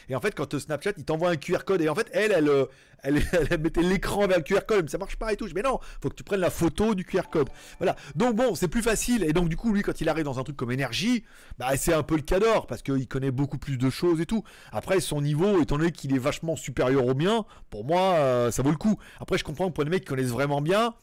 Et 0.08 0.14
en 0.14 0.20
fait, 0.20 0.34
quand 0.34 0.58
Snapchat, 0.58 0.92
il 0.96 1.04
t'envoie 1.04 1.30
un 1.30 1.36
QR 1.36 1.64
code. 1.64 1.80
Et 1.80 1.88
en 1.88 1.94
fait, 1.94 2.08
elle, 2.12 2.32
elle, 2.32 2.48
euh, 2.48 2.66
elle, 3.02 3.22
mettait 3.60 3.82
l'écran 3.82 4.26
vers 4.26 4.38
le 4.38 4.44
QR 4.44 4.66
code. 4.66 4.84
Mais 4.84 4.90
ça 4.90 4.98
marche 4.98 5.16
pas 5.16 5.32
et 5.32 5.36
tout. 5.36 5.48
Mais 5.54 5.62
non, 5.62 5.78
faut 6.00 6.08
que 6.08 6.14
tu 6.14 6.24
prennes 6.24 6.40
la 6.40 6.50
photo 6.50 6.94
du 6.94 7.04
QR 7.04 7.28
code. 7.30 7.48
Voilà. 7.78 7.96
Donc 8.14 8.36
bon, 8.36 8.54
c'est 8.54 8.68
plus 8.68 8.82
facile. 8.82 9.24
Et 9.24 9.32
donc 9.32 9.48
du 9.48 9.56
coup, 9.56 9.72
lui, 9.72 9.82
quand 9.82 10.00
il 10.00 10.08
arrive 10.08 10.24
dans 10.24 10.38
un 10.38 10.44
truc 10.44 10.56
comme 10.56 10.72
énergie, 10.72 11.24
bah 11.58 11.76
c'est 11.76 11.94
un 11.94 12.02
peu 12.02 12.16
le 12.16 12.22
cador 12.22 12.66
parce 12.66 12.82
qu'il 12.82 13.08
connaît 13.08 13.30
beaucoup 13.30 13.58
plus 13.58 13.76
de 13.76 13.90
choses 13.90 14.20
et 14.20 14.26
tout. 14.26 14.44
Après, 14.72 15.00
son 15.00 15.20
niveau, 15.20 15.60
étant 15.60 15.78
donné 15.78 15.92
qu'il 15.92 16.14
est 16.14 16.18
vachement 16.18 16.56
supérieur 16.56 17.06
au 17.06 17.14
mien, 17.14 17.44
pour 17.70 17.84
moi, 17.84 18.14
euh, 18.14 18.50
ça 18.50 18.62
vaut 18.62 18.70
le 18.70 18.76
coup. 18.76 18.98
Après, 19.20 19.38
je 19.38 19.44
comprends 19.44 19.68
que 19.68 19.74
pour 19.74 19.84
les 19.84 19.90
mecs 19.90 20.02
qui 20.02 20.08
connaissent 20.08 20.28
vraiment 20.28 20.60
bien. 20.60 20.94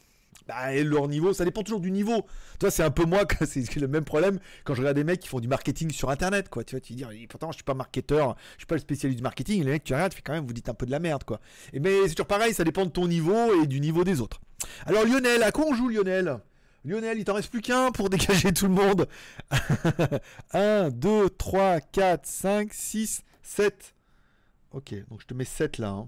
Bah, 0.50 0.74
leur 0.84 1.08
niveau, 1.08 1.32
ça 1.32 1.45
dépend 1.45 1.62
toujours 1.62 1.80
du 1.80 1.91
niveau. 1.91 2.26
Toi, 2.58 2.72
c'est 2.72 2.82
un 2.82 2.89
peu 2.89 3.06
moi, 3.06 3.24
c'est 3.45 3.76
le 3.76 3.88
même 3.88 4.04
problème 4.04 4.39
quand 4.64 4.74
je 4.74 4.82
regarde 4.82 4.95
des 4.95 5.04
mecs 5.04 5.20
qui 5.20 5.28
font 5.28 5.39
du 5.39 5.47
marketing 5.47 5.91
sur 5.91 6.10
internet, 6.10 6.50
quoi. 6.50 6.64
Tu 6.64 6.76
vois, 6.76 6.82
tu 6.82 6.93
dis, 6.93 7.06
pourtant, 7.28 7.52
je 7.52 7.58
suis 7.58 7.64
pas 7.64 7.76
marketeur, 7.76 8.36
je 8.54 8.62
suis 8.62 8.66
pas 8.66 8.74
le 8.74 8.82
spécialiste 8.82 9.18
du 9.18 9.24
marketing. 9.24 9.64
Les 9.64 9.72
mecs, 9.72 9.84
tu 9.84 9.93
regardes, 9.93 10.12
tu 10.12 10.16
fais 10.16 10.24
quand 10.24 10.34
même, 10.34 10.47
vous 10.47 10.54
dites 10.54 10.68
un 10.68 10.74
peu 10.74 10.88
de 10.88 10.91
la 10.91 10.97
merde, 10.97 11.24
quoi. 11.24 11.39
Et 11.72 11.80
mais 11.80 12.08
c'est 12.08 12.16
toujours 12.16 12.26
pareil, 12.26 12.56
ça 12.56 12.64
dépend 12.64 12.84
de 12.84 12.89
ton 12.89 13.08
niveau 13.08 13.62
et 13.62 13.68
du 13.68 13.80
niveau 13.80 14.04
des 14.04 14.22
autres. 14.22 14.41
Alors, 14.88 15.06
Lionel, 15.06 15.43
à 15.43 15.52
quoi 15.52 15.66
on 15.68 15.76
joue, 15.76 15.88
Lionel? 15.88 16.39
Lionel, 16.84 17.20
il 17.20 17.26
t'en 17.26 17.36
reste 17.36 17.52
plus 17.52 17.62
qu'un 17.62 17.91
pour 17.91 18.10
dégager 18.10 18.52
tout 18.52 18.66
le 18.66 18.74
monde. 18.74 19.08
1, 20.54 20.89
2, 20.89 21.30
3, 21.30 21.80
4, 21.80 22.26
5, 22.26 22.74
6, 22.74 23.22
7. 23.43 23.93
Ok, 24.72 24.95
donc 25.10 25.22
je 25.22 25.28
te 25.28 25.36
mets 25.36 25.45
7 25.45 25.78
là. 25.78 26.08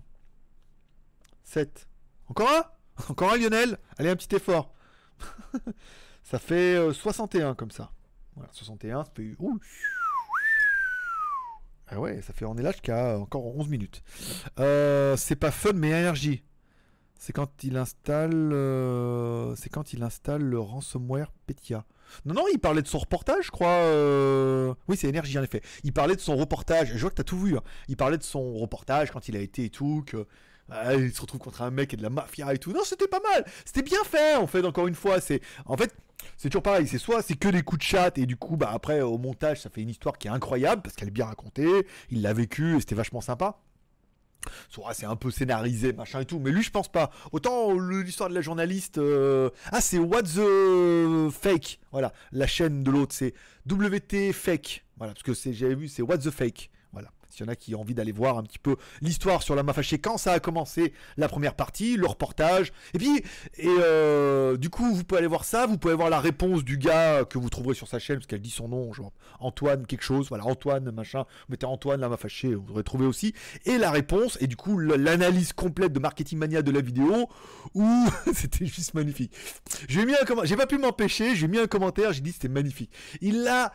7. 1.43 1.69
Hein. 1.69 1.87
Encore 2.27 2.49
un? 2.49 2.80
Encore 3.09 3.33
un 3.33 3.37
Lionel 3.37 3.77
Allez, 3.97 4.09
un 4.09 4.15
petit 4.15 4.35
effort. 4.35 4.73
ça 6.23 6.39
fait 6.39 6.77
61 6.93 7.51
euh, 7.51 7.53
comme 7.53 7.71
ça. 7.71 7.91
Voilà, 8.35 8.49
61, 8.53 9.05
ça 9.05 9.11
fait... 9.15 9.35
Ouh. 9.39 9.59
Ah 11.87 11.99
ouais, 11.99 12.21
ça 12.21 12.33
fait... 12.33 12.45
On 12.45 12.57
est 12.57 12.61
là 12.61 12.71
jusqu'à 12.71 13.17
encore 13.17 13.45
11 13.45 13.67
minutes. 13.67 14.01
Euh, 14.59 15.17
c'est 15.17 15.35
pas 15.35 15.51
fun, 15.51 15.73
mais 15.73 15.89
énergie. 15.89 16.43
C'est 17.19 17.33
quand 17.33 17.63
il 17.63 17.77
installe... 17.77 18.51
Euh, 18.53 19.55
c'est 19.55 19.69
quand 19.69 19.93
il 19.93 20.01
installe 20.03 20.41
le 20.41 20.59
ransomware 20.59 21.31
Petia. 21.45 21.85
Non, 22.25 22.33
non, 22.33 22.43
il 22.51 22.59
parlait 22.59 22.81
de 22.81 22.87
son 22.87 22.99
reportage, 22.99 23.45
je 23.45 23.51
crois. 23.51 24.75
Oui, 24.87 24.97
c'est 24.97 25.07
énergie, 25.07 25.37
en 25.37 25.43
effet. 25.43 25.61
Il 25.83 25.93
parlait 25.93 26.15
de 26.15 26.21
son 26.21 26.35
reportage. 26.35 26.91
Je 26.93 26.99
vois 26.99 27.09
que 27.09 27.15
t'as 27.15 27.23
tout 27.23 27.39
vu. 27.39 27.57
Hein. 27.57 27.61
Il 27.87 27.95
parlait 27.95 28.17
de 28.17 28.23
son 28.23 28.53
reportage 28.55 29.11
quand 29.11 29.29
il 29.29 29.35
a 29.37 29.39
été 29.39 29.65
et 29.65 29.69
tout, 29.69 30.03
que 30.05 30.27
ah, 30.73 30.95
il 30.95 31.13
se 31.13 31.19
retrouve 31.19 31.41
contre 31.41 31.61
un 31.61 31.69
mec 31.69 31.93
et 31.93 31.97
de 31.97 32.01
la 32.01 32.09
mafia 32.09 32.53
et 32.53 32.57
tout. 32.57 32.71
Non, 32.71 32.79
c'était 32.85 33.07
pas 33.07 33.19
mal. 33.19 33.45
C'était 33.65 33.81
bien 33.81 34.01
fait, 34.05 34.35
en 34.35 34.47
fait, 34.47 34.65
encore 34.65 34.87
une 34.87 34.95
fois. 34.95 35.19
C'est, 35.19 35.41
en 35.65 35.75
fait, 35.75 35.93
c'est 36.37 36.49
toujours 36.49 36.63
pareil. 36.63 36.87
C'est 36.87 36.97
soit 36.97 37.21
c'est 37.21 37.35
que 37.35 37.49
des 37.49 37.61
coups 37.61 37.79
de 37.79 37.83
chat 37.83 38.17
et 38.17 38.25
du 38.25 38.37
coup, 38.37 38.55
bah 38.55 38.71
après, 38.73 39.01
au 39.01 39.17
montage, 39.17 39.61
ça 39.61 39.69
fait 39.69 39.81
une 39.81 39.89
histoire 39.89 40.17
qui 40.17 40.27
est 40.27 40.31
incroyable 40.31 40.81
parce 40.81 40.95
qu'elle 40.95 41.09
est 41.09 41.11
bien 41.11 41.25
racontée. 41.25 41.85
Il 42.09 42.21
l'a 42.21 42.31
vécu 42.31 42.77
et 42.77 42.79
c'était 42.79 42.95
vachement 42.95 43.19
sympa. 43.19 43.59
Soit 44.69 44.93
c'est 44.93 45.05
un 45.05 45.17
peu 45.17 45.29
scénarisé, 45.29 45.91
machin 45.91 46.21
et 46.21 46.25
tout. 46.25 46.39
Mais 46.39 46.51
lui, 46.51 46.63
je 46.63 46.71
pense 46.71 46.89
pas. 46.89 47.11
Autant 47.33 47.77
l'histoire 47.77 48.29
de 48.29 48.33
la 48.33 48.41
journaliste. 48.41 48.97
Euh, 48.97 49.49
ah, 49.73 49.81
c'est 49.81 49.99
What 49.99 50.23
the 50.23 51.29
Fake. 51.31 51.79
Voilà, 51.91 52.13
la 52.31 52.47
chaîne 52.47 52.81
de 52.81 52.91
l'autre, 52.91 53.13
c'est 53.13 53.33
WT 53.69 54.31
Fake. 54.31 54.85
Voilà, 54.97 55.13
parce 55.13 55.23
que 55.23 55.51
j'avais 55.51 55.75
vu, 55.75 55.89
c'est 55.89 56.01
What 56.01 56.19
the 56.19 56.31
Fake. 56.31 56.71
S'il 57.31 57.45
y 57.45 57.49
en 57.49 57.51
a 57.51 57.55
qui 57.55 57.75
ont 57.75 57.81
envie 57.81 57.93
d'aller 57.93 58.11
voir 58.11 58.37
un 58.37 58.43
petit 58.43 58.59
peu 58.59 58.75
l'histoire 59.01 59.41
sur 59.41 59.55
la 59.55 59.63
Mafachée 59.63 59.99
quand 59.99 60.17
ça 60.17 60.33
a 60.33 60.39
commencé 60.39 60.93
la 61.17 61.27
première 61.27 61.55
partie, 61.55 61.97
le 61.97 62.07
reportage. 62.07 62.71
Et 62.93 62.97
puis, 62.97 63.23
et 63.57 63.67
euh, 63.67 64.57
du 64.57 64.69
coup, 64.69 64.93
vous 64.93 65.03
pouvez 65.03 65.19
aller 65.19 65.27
voir 65.27 65.45
ça, 65.45 65.65
vous 65.65 65.77
pouvez 65.77 65.93
voir 65.93 66.09
la 66.09 66.19
réponse 66.19 66.63
du 66.63 66.77
gars 66.77 67.25
que 67.25 67.37
vous 67.37 67.49
trouverez 67.49 67.73
sur 67.73 67.87
sa 67.87 67.99
chaîne, 67.99 68.17
parce 68.17 68.27
qu'elle 68.27 68.41
dit 68.41 68.49
son 68.49 68.67
nom, 68.67 68.93
genre 68.93 69.13
Antoine 69.39 69.85
quelque 69.87 70.03
chose, 70.03 70.29
voilà, 70.29 70.45
Antoine 70.45 70.91
machin, 70.91 71.19
vous 71.23 71.51
mettez 71.51 71.65
Antoine 71.65 72.01
la 72.01 72.09
Mafachée, 72.09 72.53
vous 72.53 72.71
aurez 72.71 72.83
trouvé 72.83 73.05
aussi. 73.05 73.33
Et 73.65 73.77
la 73.77 73.91
réponse, 73.91 74.37
et 74.41 74.47
du 74.47 74.55
coup, 74.55 74.77
l'analyse 74.77 75.53
complète 75.53 75.93
de 75.93 75.99
Marketing 75.99 76.37
Mania 76.37 76.61
de 76.61 76.71
la 76.71 76.81
vidéo, 76.81 77.29
où 77.73 78.07
c'était 78.33 78.65
juste 78.65 78.93
magnifique. 78.93 79.33
J'ai 79.87 80.05
mis 80.05 80.13
un 80.13 80.43
j'ai 80.43 80.55
pas 80.55 80.67
pu 80.67 80.77
m'empêcher, 80.77 81.35
j'ai 81.35 81.47
mis 81.47 81.59
un 81.59 81.67
commentaire, 81.67 82.13
j'ai 82.13 82.21
dit 82.21 82.31
c'était 82.31 82.47
magnifique. 82.47 82.91
Il 83.21 83.43
l'a 83.43 83.73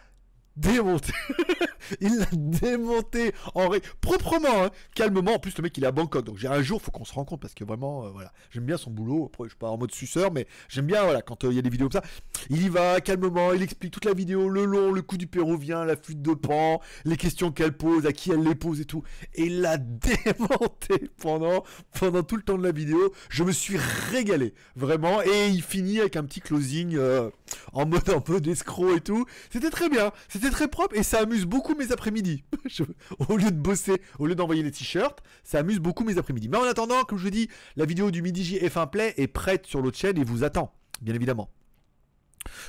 démonté. 0.56 1.12
il 2.00 2.18
l'a 2.18 2.26
démonté 2.32 3.32
en 3.54 3.68
ré... 3.68 3.80
proprement, 4.00 4.64
hein, 4.64 4.70
calmement. 4.94 5.34
En 5.34 5.38
plus, 5.38 5.56
le 5.56 5.62
mec 5.62 5.76
il 5.76 5.84
est 5.84 5.86
à 5.86 5.92
Bangkok, 5.92 6.24
donc 6.24 6.38
j'ai 6.38 6.48
un 6.48 6.62
jour, 6.62 6.80
faut 6.80 6.90
qu'on 6.90 7.04
se 7.04 7.14
rencontre 7.14 7.42
parce 7.42 7.54
que 7.54 7.64
vraiment, 7.64 8.06
euh, 8.06 8.10
voilà, 8.10 8.32
j'aime 8.50 8.64
bien 8.64 8.76
son 8.76 8.90
boulot. 8.90 9.26
Après, 9.26 9.44
je 9.44 9.50
suis 9.50 9.58
pas 9.58 9.68
en 9.68 9.78
mode 9.78 9.92
suceur, 9.92 10.32
mais 10.32 10.46
j'aime 10.68 10.86
bien, 10.86 11.02
voilà, 11.04 11.22
quand 11.22 11.44
euh, 11.44 11.50
il 11.50 11.56
y 11.56 11.58
a 11.58 11.62
des 11.62 11.70
vidéos 11.70 11.88
comme 11.88 12.00
ça, 12.02 12.08
il 12.50 12.62
y 12.62 12.68
va 12.68 13.00
calmement, 13.00 13.52
il 13.52 13.62
explique 13.62 13.92
toute 13.92 14.04
la 14.04 14.14
vidéo, 14.14 14.48
le 14.48 14.64
long, 14.64 14.92
le 14.92 15.02
coup 15.02 15.16
du 15.16 15.26
péruvien, 15.26 15.84
la 15.84 15.96
fuite 15.96 16.22
de 16.22 16.34
pan, 16.34 16.80
les 17.04 17.16
questions 17.16 17.52
qu'elle 17.52 17.76
pose, 17.76 18.06
à 18.06 18.12
qui 18.12 18.30
elle 18.30 18.42
les 18.42 18.54
pose 18.54 18.80
et 18.80 18.84
tout. 18.84 19.02
Et 19.34 19.44
il 19.44 19.60
l'a 19.60 19.76
démonté 19.78 21.10
pendant, 21.20 21.64
pendant 21.98 22.22
tout 22.22 22.36
le 22.36 22.42
temps 22.42 22.58
de 22.58 22.64
la 22.64 22.72
vidéo. 22.72 23.12
Je 23.28 23.44
me 23.44 23.52
suis 23.52 23.76
régalé, 24.10 24.54
vraiment. 24.74 25.22
Et 25.22 25.48
il 25.48 25.62
finit 25.62 26.00
avec 26.00 26.16
un 26.16 26.24
petit 26.24 26.40
closing 26.40 26.96
euh, 26.96 27.30
en 27.72 27.86
mode 27.86 28.08
un 28.10 28.20
peu 28.20 28.40
d'escroc 28.40 28.96
et 28.96 29.00
tout. 29.00 29.26
C'était 29.50 29.70
très 29.70 29.88
bien, 29.88 30.12
c'était 30.28 30.50
très 30.50 30.68
propre 30.68 30.96
et 30.96 31.02
ça 31.02 31.20
amuse 31.20 31.46
beaucoup 31.46 31.74
mes 31.74 31.92
après-midi. 31.92 32.44
au 33.28 33.36
lieu 33.36 33.50
de 33.50 33.56
bosser, 33.56 34.00
au 34.18 34.26
lieu 34.26 34.34
d'envoyer 34.34 34.62
les 34.62 34.70
t-shirts, 34.70 35.22
ça 35.44 35.58
amuse 35.58 35.78
beaucoup 35.78 36.04
mes 36.04 36.18
après-midi. 36.18 36.48
Mais 36.48 36.58
en 36.58 36.64
attendant, 36.64 37.02
comme 37.04 37.18
je 37.18 37.24
vous 37.24 37.30
dis, 37.30 37.48
la 37.76 37.84
vidéo 37.84 38.10
du 38.10 38.22
midi 38.22 38.58
F1 38.58 38.90
Play 38.90 39.14
est 39.16 39.28
prête 39.28 39.66
sur 39.66 39.82
l'autre 39.82 39.98
chaîne 39.98 40.18
et 40.18 40.24
vous 40.24 40.44
attend, 40.44 40.72
bien 41.00 41.14
évidemment. 41.14 41.50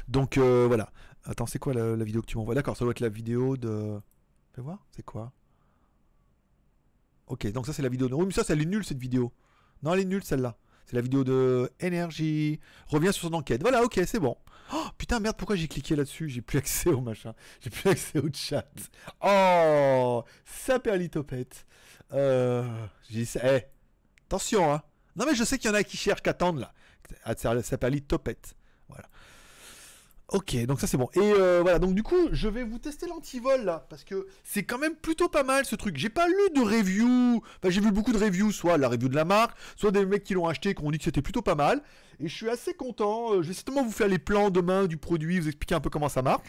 Donc 0.07 0.37
euh, 0.37 0.65
voilà. 0.67 0.91
Attends, 1.25 1.45
c'est 1.45 1.59
quoi 1.59 1.73
la, 1.73 1.95
vidéo 2.03 2.21
que 2.21 2.27
tu 2.27 2.37
m'envoies? 2.37 2.55
D'accord, 2.55 2.77
ça 2.77 2.85
doit 2.85 2.91
être 2.91 3.01
la 3.01 3.09
vidéo 3.09 3.57
de. 3.57 3.99
Fais 4.53 4.61
voir, 4.61 4.85
c'est 4.91 5.03
quoi? 5.03 5.33
Ok, 7.27 7.51
donc 7.51 7.65
ça 7.65 7.73
c'est 7.73 7.81
la 7.81 7.89
vidéo 7.89 8.07
de. 8.07 8.15
Oui, 8.15 8.25
mais 8.25 8.31
ça, 8.31 8.43
elle 8.47 8.61
est 8.61 8.65
nulle 8.65 8.85
cette 8.85 8.99
vidéo. 8.99 9.33
Non, 9.83 9.93
elle 9.93 10.01
est 10.01 10.05
nulle 10.05 10.23
celle-là. 10.23 10.57
C'est 10.85 10.95
la 10.95 11.01
vidéo 11.01 11.25
de 11.25 11.69
énergie. 11.81 12.61
Reviens 12.87 13.11
sur 13.11 13.27
son 13.27 13.33
enquête. 13.33 13.61
Voilà, 13.61 13.83
ok, 13.83 13.99
c'est 14.05 14.21
bon. 14.21 14.37
Oh, 14.73 14.87
putain, 14.97 15.19
merde, 15.19 15.37
pourquoi 15.37 15.55
j'ai 15.55 15.67
cliqué 15.67 15.95
là-dessus? 15.95 16.29
J'ai 16.29 16.41
plus 16.41 16.57
accès 16.57 16.89
au 16.89 17.01
machin. 17.01 17.33
J'ai 17.61 17.69
plus 17.69 17.89
accès 17.89 18.19
au 18.19 18.29
chat. 18.33 18.67
Oh, 19.21 20.23
ça 20.45 20.79
perlitopette. 20.79 21.65
Euh, 22.13 22.67
j'ai 23.09 23.23
dit, 23.23 23.31
eh, 23.43 23.61
attention, 24.25 24.73
hein. 24.73 24.81
Non, 25.15 25.25
mais 25.25 25.35
je 25.35 25.43
sais 25.43 25.57
qu'il 25.57 25.69
y 25.69 25.73
en 25.73 25.75
a 25.75 25.83
qui 25.83 25.97
cherchent 25.97 26.21
qu'attendre 26.21 26.59
là. 26.59 26.73
Ça 27.35 27.77
perlitopette. 27.77 28.55
Voilà. 28.89 29.07
Ok, 30.29 30.57
donc 30.65 30.81
ça 30.81 30.87
c'est 30.87 30.97
bon. 30.97 31.07
Et 31.13 31.19
euh, 31.21 31.61
voilà, 31.61 31.79
donc 31.79 31.95
du 31.95 32.03
coup, 32.03 32.27
je 32.33 32.49
vais 32.49 32.65
vous 32.65 32.79
tester 32.79 33.07
l'antivol 33.07 33.63
là, 33.63 33.85
parce 33.89 34.03
que 34.03 34.27
c'est 34.43 34.63
quand 34.63 34.77
même 34.77 34.95
plutôt 34.95 35.29
pas 35.29 35.43
mal 35.43 35.63
ce 35.63 35.77
truc. 35.77 35.95
J'ai 35.95 36.09
pas 36.09 36.27
lu 36.27 36.33
de 36.53 36.59
review, 36.59 37.41
enfin 37.57 37.69
j'ai 37.69 37.79
vu 37.79 37.91
beaucoup 37.91 38.11
de 38.11 38.17
reviews, 38.17 38.51
soit 38.51 38.77
la 38.77 38.89
review 38.89 39.07
de 39.07 39.15
la 39.15 39.23
marque, 39.23 39.57
soit 39.77 39.91
des 39.91 40.05
mecs 40.05 40.25
qui 40.25 40.33
l'ont 40.33 40.47
acheté, 40.47 40.75
qui 40.75 40.83
ont 40.83 40.91
dit 40.91 40.97
que 40.97 41.05
c'était 41.05 41.21
plutôt 41.21 41.41
pas 41.41 41.55
mal. 41.55 41.81
Et 42.19 42.27
je 42.27 42.35
suis 42.35 42.49
assez 42.49 42.73
content. 42.73 43.35
Euh, 43.35 43.41
je 43.41 43.47
vais 43.47 43.53
certainement 43.53 43.83
vous 43.83 43.91
faire 43.91 44.09
les 44.09 44.19
plans 44.19 44.49
demain 44.49 44.85
du 44.85 44.97
produit, 44.97 45.39
vous 45.39 45.47
expliquer 45.47 45.75
un 45.75 45.79
peu 45.79 45.89
comment 45.89 46.09
ça 46.09 46.21
marche. 46.21 46.47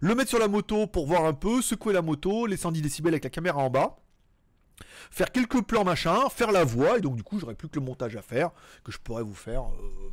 Le 0.00 0.14
mettre 0.14 0.30
sur 0.30 0.38
la 0.38 0.48
moto 0.48 0.86
pour 0.86 1.06
voir 1.06 1.26
un 1.26 1.34
peu, 1.34 1.60
secouer 1.60 1.92
la 1.92 2.02
moto, 2.02 2.46
les 2.46 2.56
110 2.56 2.80
décibels 2.80 3.12
avec 3.12 3.24
la 3.24 3.30
caméra 3.30 3.58
en 3.58 3.68
bas 3.68 3.98
faire 5.10 5.30
quelques 5.30 5.62
plans 5.62 5.84
machin, 5.84 6.28
faire 6.28 6.50
la 6.50 6.64
voix, 6.64 6.98
et 6.98 7.00
donc 7.00 7.14
du 7.14 7.22
coup 7.22 7.38
j'aurai 7.38 7.54
plus 7.54 7.68
que 7.68 7.78
le 7.78 7.84
montage 7.84 8.16
à 8.16 8.22
faire, 8.22 8.50
que 8.82 8.90
je 8.90 8.98
pourrais 8.98 9.22
vous 9.22 9.34
faire 9.34 9.62
euh, 9.62 10.10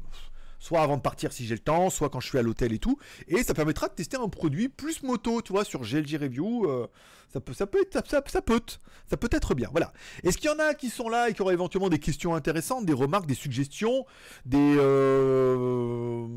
soit 0.61 0.81
avant 0.81 0.95
de 0.95 1.01
partir 1.01 1.33
si 1.33 1.45
j'ai 1.45 1.55
le 1.55 1.59
temps, 1.59 1.89
soit 1.89 2.09
quand 2.09 2.21
je 2.21 2.27
suis 2.27 2.37
à 2.37 2.43
l'hôtel 2.43 2.71
et 2.71 2.79
tout. 2.79 2.97
Et 3.27 3.43
ça 3.43 3.53
permettra 3.53 3.89
de 3.89 3.93
tester 3.93 4.15
un 4.15 4.29
produit 4.29 4.69
plus 4.69 5.03
moto, 5.03 5.41
tu 5.41 5.51
vois, 5.51 5.65
sur 5.65 5.81
GLG 5.81 6.17
Review. 6.21 6.65
Euh, 6.69 6.87
ça 7.33 7.39
peut, 7.39 7.53
ça 7.53 7.65
peut 7.65 7.79
être, 7.81 8.07
ça, 8.07 9.17
peut 9.17 9.29
être 9.31 9.55
bien. 9.55 9.69
Voilà. 9.71 9.91
Est-ce 10.23 10.37
qu'il 10.37 10.51
y 10.51 10.53
en 10.53 10.59
a 10.59 10.73
qui 10.75 10.89
sont 10.89 11.09
là 11.09 11.29
et 11.29 11.33
qui 11.33 11.41
auraient 11.41 11.53
éventuellement 11.53 11.89
des 11.89 11.97
questions 11.97 12.35
intéressantes, 12.35 12.85
des 12.85 12.93
remarques, 12.93 13.25
des 13.25 13.33
suggestions, 13.33 14.05
des. 14.45 14.75
Euh... 14.77 16.27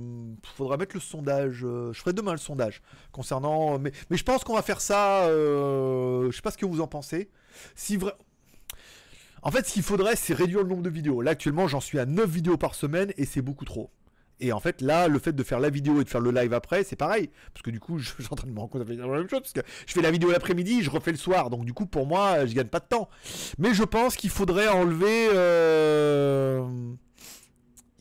Faudra 0.57 0.79
mettre 0.79 0.97
le 0.97 1.01
sondage. 1.01 1.63
Euh, 1.65 1.93
je 1.93 2.01
ferai 2.01 2.15
demain 2.15 2.33
le 2.33 2.39
sondage 2.39 2.81
concernant. 3.13 3.79
Mais, 3.79 3.93
mais 4.09 4.17
je 4.17 4.25
pense 4.25 4.43
qu'on 4.43 4.55
va 4.55 4.63
faire 4.63 4.81
ça. 4.81 5.25
Euh... 5.25 6.31
Je 6.31 6.37
sais 6.37 6.43
pas 6.43 6.51
ce 6.51 6.59
que 6.59 6.67
vous 6.67 6.81
en 6.81 6.87
pensez. 6.87 7.29
Si 7.75 7.99
vrai. 7.99 8.15
En 9.43 9.51
fait, 9.51 9.67
ce 9.67 9.75
qu'il 9.75 9.83
faudrait, 9.83 10.17
c'est 10.17 10.33
réduire 10.33 10.63
le 10.63 10.69
nombre 10.71 10.83
de 10.83 10.89
vidéos. 10.89 11.21
Là, 11.21 11.33
actuellement, 11.33 11.69
j'en 11.69 11.81
suis 11.81 11.99
à 11.99 12.07
9 12.07 12.31
vidéos 12.31 12.57
par 12.57 12.75
semaine 12.75 13.13
et 13.19 13.27
c'est 13.27 13.43
beaucoup 13.43 13.67
trop. 13.67 13.91
Et 14.41 14.53
en 14.53 14.61
fait, 14.61 14.81
là, 14.81 15.09
le 15.09 15.19
fait 15.19 15.33
de 15.33 15.43
faire 15.43 15.61
la 15.61 15.71
vidéo 15.71 16.01
et 16.01 16.05
de 16.05 16.09
faire 16.09 16.21
le 16.21 16.31
live 16.31 16.53
après, 16.53 16.85
c'est 16.85 16.97
pareil. 16.97 17.31
Parce 17.53 17.63
que 17.63 17.71
du 17.71 17.81
coup, 17.81 17.99
je, 17.99 18.11
suis 18.11 18.27
en 18.31 18.37
train 18.37 18.49
de 18.49 18.53
me 18.53 18.59
rendre 18.59 18.73
compte 18.73 18.89
la 18.89 19.07
même 19.07 19.29
chose. 19.29 19.41
Parce 19.41 19.53
que 19.53 19.61
je 19.87 19.93
fais 19.93 20.03
la 20.03 20.11
vidéo 20.11 20.31
l'après-midi, 20.31 20.83
je 20.83 20.91
refais 20.91 21.13
le 21.13 21.19
soir. 21.19 21.51
Donc, 21.51 21.65
du 21.65 21.73
coup, 21.73 21.87
pour 21.87 22.07
moi, 22.07 22.47
je 22.47 22.55
gagne 22.55 22.67
pas 22.67 22.81
de 22.81 22.87
temps. 22.87 23.09
Mais 23.59 23.75
je 23.75 23.85
pense 23.85 24.17
qu'il 24.17 24.31
faudrait 24.31 24.69
enlever. 24.69 25.29
Euh, 25.33 26.67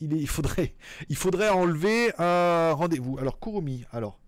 il, 0.00 0.26
faudrait, 0.28 1.48
enlever 1.50 2.12
un 2.18 2.72
rendez-vous. 2.72 3.18
Alors, 3.18 3.38
Kurumi, 3.38 3.84
alors. 3.92 4.18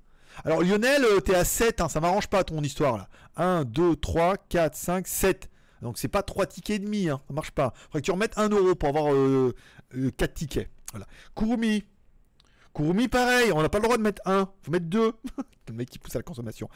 Alors, 0.45 0.63
Lionel, 0.63 1.03
euh, 1.05 1.21
t'es 1.21 1.35
à 1.35 1.45
7, 1.45 1.81
hein, 1.81 1.89
ça 1.89 1.99
m'arrange 1.99 2.29
pas 2.29 2.45
ton 2.45 2.63
histoire 2.63 2.99
là. 2.99 3.09
1, 3.37 3.65
2, 3.65 3.97
3, 3.97 4.37
4, 4.37 4.75
5, 4.75 5.07
7. 5.07 5.51
Donc, 5.81 5.99
c'est 5.99 6.09
pas 6.09 6.23
3 6.23 6.47
tickets 6.47 6.77
et 6.77 6.79
demi, 6.79 7.09
hein, 7.09 7.21
ça 7.27 7.33
marche 7.33 7.53
pas. 7.53 7.73
Faudrait 7.85 8.01
que 8.01 8.05
tu 8.05 8.11
remettes 8.11 8.37
1 8.37 8.51
euro 8.51 8.75
pour 8.75 8.91
avoir 8.91 9.07
4 9.07 9.15
euh, 9.15 9.53
tickets. 10.35 10.69
Voilà. 10.93 11.07
Kurumi, 11.35 11.85
Kurumi, 12.77 13.09
pareil, 13.09 13.53
on 13.53 13.63
n'a 13.63 13.71
pas 13.71 13.79
le 13.79 13.85
droit 13.85 13.97
de 13.97 14.03
mettre 14.03 14.21
un, 14.27 14.51
faut 14.61 14.71
mettre 14.71 14.85
deux. 14.85 15.15
le 15.69 15.75
mec 15.75 15.89
qui 15.89 15.99
pousse 15.99 16.15
à 16.15 16.19
la 16.19 16.25
consommation. 16.25 16.69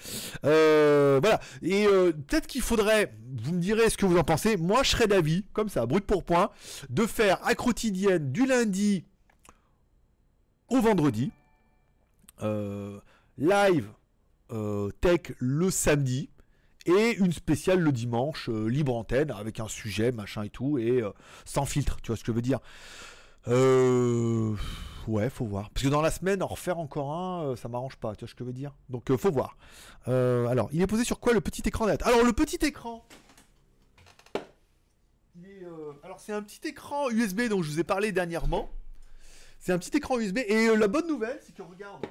Euh, 0.46 1.18
voilà. 1.20 1.40
Et 1.60 1.86
euh, 1.86 2.12
peut-être 2.12 2.46
qu'il 2.46 2.62
faudrait, 2.62 3.14
vous 3.36 3.52
me 3.52 3.60
direz 3.60 3.90
ce 3.90 3.98
que 3.98 4.06
vous 4.06 4.16
en 4.16 4.24
pensez. 4.24 4.56
Moi, 4.56 4.82
je 4.82 4.92
serais 4.92 5.06
d'avis, 5.06 5.44
comme 5.52 5.68
ça, 5.68 5.84
brut 5.84 6.06
pour 6.06 6.24
point, 6.24 6.50
de 6.88 7.04
faire 7.04 7.38
à 7.46 7.54
quotidienne 7.54 8.32
du 8.32 8.46
lundi 8.46 9.04
au 10.70 10.80
vendredi. 10.80 11.32
Euh, 12.42 12.98
live 13.36 13.88
tech 15.02 15.34
le 15.38 15.70
samedi. 15.70 16.30
Et 16.86 17.14
une 17.18 17.32
spéciale 17.32 17.80
le 17.80 17.92
dimanche, 17.92 18.48
libre 18.48 18.96
antenne, 18.96 19.30
avec 19.30 19.60
un 19.60 19.68
sujet, 19.68 20.12
machin 20.12 20.44
et 20.44 20.48
tout, 20.48 20.78
et 20.78 21.02
sans 21.44 21.66
filtre, 21.66 21.98
tu 22.00 22.06
vois 22.06 22.16
ce 22.16 22.22
que 22.22 22.32
je 22.32 22.36
veux 22.36 22.42
dire. 22.42 22.58
Euh... 23.48 24.56
Ouais, 25.08 25.30
faut 25.30 25.44
voir. 25.44 25.70
Parce 25.70 25.84
que 25.84 25.90
dans 25.90 26.02
la 26.02 26.10
semaine, 26.10 26.42
en 26.42 26.46
refaire 26.46 26.78
encore 26.78 27.12
un, 27.12 27.44
euh, 27.44 27.56
ça 27.56 27.68
m'arrange 27.68 27.96
pas, 27.96 28.14
tu 28.14 28.24
vois 28.24 28.28
ce 28.28 28.34
que 28.34 28.44
je 28.44 28.46
veux 28.46 28.52
dire 28.52 28.74
Donc, 28.88 29.10
euh, 29.10 29.16
faut 29.16 29.30
voir. 29.30 29.56
Euh, 30.08 30.46
alors, 30.46 30.68
il 30.72 30.82
est 30.82 30.86
posé 30.86 31.04
sur 31.04 31.20
quoi 31.20 31.32
le 31.32 31.40
petit 31.40 31.62
écran 31.64 31.86
net? 31.86 32.02
Alors, 32.02 32.22
le 32.24 32.32
petit 32.32 32.58
écran. 32.64 33.06
il 35.36 35.46
est, 35.46 35.66
Alors, 36.04 36.20
c'est 36.20 36.32
un 36.32 36.42
petit 36.42 36.60
écran 36.68 37.10
USB 37.10 37.48
dont 37.48 37.62
je 37.62 37.70
vous 37.70 37.80
ai 37.80 37.84
parlé 37.84 38.12
dernièrement. 38.12 38.70
C'est 39.58 39.72
un 39.72 39.78
petit 39.78 39.96
écran 39.96 40.18
USB. 40.18 40.38
Et 40.46 40.74
la 40.74 40.88
bonne 40.88 41.06
nouvelle, 41.06 41.38
c'est 41.44 41.54
que 41.54 41.62
regarde. 41.62 42.06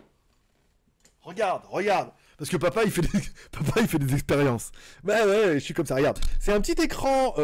Regarde, 1.21 1.63
regarde. 1.69 2.11
Parce 2.37 2.49
que 2.49 2.57
papa, 2.57 2.83
il 2.85 2.91
fait 2.91 3.01
des, 3.01 3.07
papa, 3.51 3.81
il 3.81 3.87
fait 3.87 3.99
des 3.99 4.13
expériences. 4.13 4.71
Ouais, 5.03 5.23
ouais, 5.25 5.53
je 5.55 5.59
suis 5.59 5.73
comme 5.73 5.85
ça. 5.85 5.95
Regarde. 5.95 6.19
C'est 6.39 6.53
un 6.53 6.61
petit 6.61 6.81
écran 6.81 7.35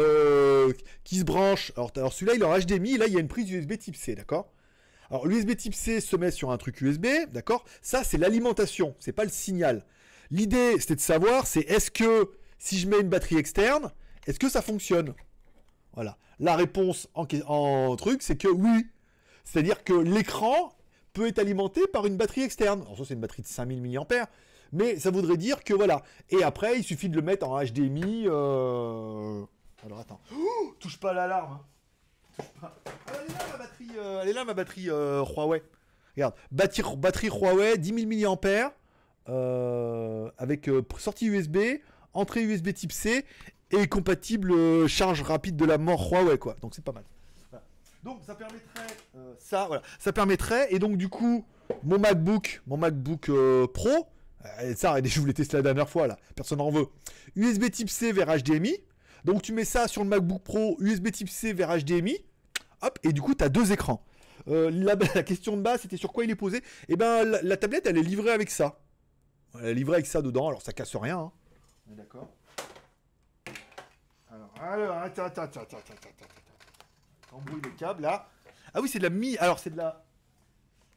qui 1.04 1.18
se 1.18 1.24
branche. 1.24 1.72
Alors, 1.76 1.92
alors 1.96 2.12
celui-là, 2.12 2.34
il 2.34 2.42
est 2.42 2.44
en 2.44 2.58
HDMI. 2.58 2.98
Là, 2.98 3.06
il 3.06 3.12
y 3.12 3.16
a 3.16 3.20
une 3.20 3.28
prise 3.28 3.50
USB 3.50 3.78
type 3.78 3.96
C, 3.96 4.14
d'accord? 4.14 4.52
Alors, 5.10 5.26
l'USB 5.26 5.56
type 5.56 5.74
C 5.74 6.00
se 6.00 6.16
met 6.16 6.30
sur 6.30 6.50
un 6.50 6.58
truc 6.58 6.80
USB, 6.80 7.06
d'accord? 7.32 7.64
Ça, 7.82 8.04
c'est 8.04 8.18
l'alimentation. 8.18 8.94
C'est 8.98 9.12
pas 9.12 9.24
le 9.24 9.30
signal. 9.30 9.84
L'idée, 10.30 10.78
c'était 10.80 10.96
de 10.96 11.00
savoir, 11.00 11.46
c'est 11.46 11.60
est-ce 11.60 11.90
que 11.90 12.32
si 12.58 12.78
je 12.78 12.88
mets 12.88 13.00
une 13.00 13.08
batterie 13.08 13.36
externe, 13.36 13.92
est-ce 14.26 14.38
que 14.38 14.48
ça 14.48 14.62
fonctionne? 14.62 15.14
Voilà. 15.94 16.18
La 16.38 16.56
réponse 16.56 17.08
en, 17.14 17.96
truc, 17.96 18.22
c'est 18.22 18.36
que 18.36 18.48
oui. 18.48 18.86
C'est-à-dire 19.44 19.84
que 19.84 19.92
l'écran 19.92 20.72
peut 21.12 21.28
être 21.28 21.38
alimenté 21.38 21.86
par 21.86 22.06
une 22.06 22.16
batterie 22.16 22.42
externe. 22.42 22.82
Alors 22.82 22.98
ça, 22.98 23.04
c'est 23.06 23.14
une 23.14 23.20
batterie 23.20 23.42
de 23.42 23.46
5000 23.46 23.80
mAh. 23.80 24.26
Mais 24.72 24.98
ça 24.98 25.10
voudrait 25.10 25.36
dire 25.36 25.62
que 25.62 25.72
voilà. 25.72 26.02
Et 26.30 26.42
après, 26.42 26.78
il 26.78 26.82
suffit 26.84 27.08
de 27.08 27.14
le 27.16 27.22
mettre 27.22 27.48
en 27.48 27.62
HDMI. 27.62 28.24
euh, 28.26 29.44
Alors 29.84 30.00
attends. 30.00 30.20
Oh, 30.34 30.74
touche 30.80 30.98
pas 30.98 31.10
à 31.10 31.14
l'alarme. 31.14 31.60
Elle 32.38 33.28
est 33.28 33.32
là 33.32 33.44
ma 33.50 33.58
batterie, 33.58 33.98
euh, 33.98 34.32
là, 34.32 34.44
ma 34.44 34.54
batterie 34.54 34.90
euh, 34.90 35.24
Huawei. 35.24 35.62
Regarde, 36.16 36.34
batterie, 36.50 37.28
Huawei, 37.28 37.78
10 37.78 38.20
000 38.20 38.36
mAh. 38.42 38.72
avec 40.38 40.68
euh, 40.68 40.82
sortie 40.98 41.26
USB, 41.26 41.58
entrée 42.14 42.42
USB 42.42 42.72
type 42.72 42.92
C 42.92 43.24
et 43.70 43.86
compatible 43.88 44.86
charge 44.86 45.22
rapide 45.22 45.56
de 45.56 45.64
la 45.64 45.78
mort 45.78 46.10
Huawei 46.10 46.38
quoi. 46.38 46.56
Donc 46.62 46.74
c'est 46.74 46.84
pas 46.84 46.92
mal. 46.92 47.04
Donc 48.02 48.20
ça 48.24 48.34
permettrait 48.36 48.86
ça 49.38 49.66
voilà, 49.66 49.82
ça 49.98 50.12
permettrait 50.12 50.72
et 50.72 50.78
donc 50.78 50.96
du 50.96 51.08
coup 51.08 51.44
mon 51.82 51.98
MacBook, 51.98 52.62
mon 52.68 52.76
MacBook 52.76 53.28
Pro, 53.72 54.06
ça 54.76 54.96
je 55.02 55.20
vous 55.20 55.26
l'ai 55.26 55.34
testé 55.34 55.56
la 55.56 55.64
dernière 55.64 55.88
fois 55.88 56.06
là, 56.06 56.16
personne 56.36 56.58
n'en 56.58 56.70
veut. 56.70 56.86
USB 57.34 57.70
type 57.70 57.90
C 57.90 58.12
vers 58.12 58.28
HDMI. 58.28 58.76
Donc 59.24 59.42
tu 59.42 59.52
mets 59.52 59.64
ça 59.64 59.88
sur 59.88 60.04
le 60.04 60.08
MacBook 60.08 60.42
Pro 60.42 60.76
USB 60.78 61.10
type 61.10 61.28
C 61.28 61.52
vers 61.52 61.76
HDMI. 61.76 62.16
Hop 62.82 62.98
et 63.02 63.12
du 63.12 63.20
coup 63.22 63.34
tu 63.34 63.44
as 63.44 63.48
deux 63.48 63.72
écrans. 63.72 64.04
Euh, 64.48 64.70
la, 64.70 64.94
la 65.14 65.22
question 65.22 65.56
de 65.56 65.62
base 65.62 65.80
c'était 65.82 65.96
sur 65.96 66.12
quoi 66.12 66.24
il 66.24 66.30
est 66.30 66.36
posé 66.36 66.62
Et 66.88 66.96
ben 66.96 67.24
la, 67.24 67.42
la 67.42 67.56
tablette 67.56 67.86
elle 67.86 67.98
est 67.98 68.02
livrée 68.02 68.30
avec 68.32 68.50
ça. 68.50 68.78
Elle 69.60 69.68
est 69.68 69.74
livrée 69.74 69.94
avec 69.96 70.06
ça 70.06 70.20
dedans, 70.22 70.48
alors 70.48 70.62
ça 70.62 70.72
casse 70.72 70.94
rien. 70.96 71.18
hein. 71.18 71.32
On 71.88 71.92
est 71.92 71.96
d'accord 71.96 72.28
alors, 74.30 74.50
alors, 74.60 74.96
attends, 74.98 75.24
attends, 75.24 75.42
attends, 75.42 75.60
attends, 75.60 75.76
attends, 75.78 75.94
attends, 75.94 76.08
attends. 76.24 77.36
Embrouille 77.36 77.60
les 77.64 77.70
câbles 77.70 78.02
là. 78.02 78.28
Ah 78.74 78.80
oui, 78.80 78.88
c'est 78.88 78.98
de 78.98 79.04
la 79.04 79.10
mi. 79.10 79.36
Alors, 79.38 79.58
c'est 79.58 79.70
de 79.70 79.76
la. 79.76 80.04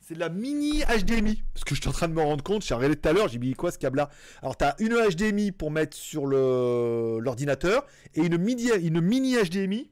C'est 0.02 0.16
de 0.16 0.20
la 0.20 0.30
mini 0.30 0.82
HDMI. 0.84 1.44
Parce 1.54 1.64
que 1.64 1.76
je 1.76 1.82
suis 1.82 1.90
en 1.90 1.94
train 1.94 2.08
de 2.08 2.14
me 2.14 2.22
rendre 2.22 2.44
compte, 2.44 2.64
j'ai 2.66 2.74
regardé 2.74 2.96
tout 2.96 3.08
à 3.08 3.14
l'heure, 3.14 3.28
j'ai 3.28 3.38
mis 3.38 3.54
quoi 3.54 3.72
ce 3.72 3.78
câble 3.78 3.98
là 3.98 4.10
Alors, 4.42 4.58
t'as 4.58 4.74
une 4.80 4.94
HDMI 4.96 5.52
pour 5.52 5.70
mettre 5.70 5.96
sur 5.96 6.26
le 6.26 7.20
l'ordinateur 7.22 7.86
et 8.16 8.22
une 8.22 8.38
mini, 8.38 8.70
une 8.82 9.00
mini 9.02 9.36
HDMI. 9.36 9.92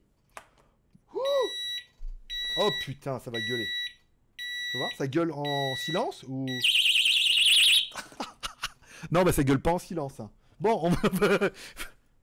Oh 2.60 2.70
putain, 2.84 3.18
ça 3.20 3.30
va 3.30 3.38
gueuler. 3.40 3.66
Tu 4.72 4.78
vois, 4.78 4.88
ça 4.98 5.06
gueule 5.06 5.32
en 5.32 5.74
silence 5.76 6.24
ou? 6.28 6.46
non, 9.10 9.22
bah 9.22 9.32
ça 9.32 9.44
gueule 9.44 9.60
pas 9.60 9.72
en 9.72 9.78
silence. 9.78 10.20
hein. 10.20 10.30
Bon, 10.60 10.78
on 10.82 10.90
va. 10.90 11.50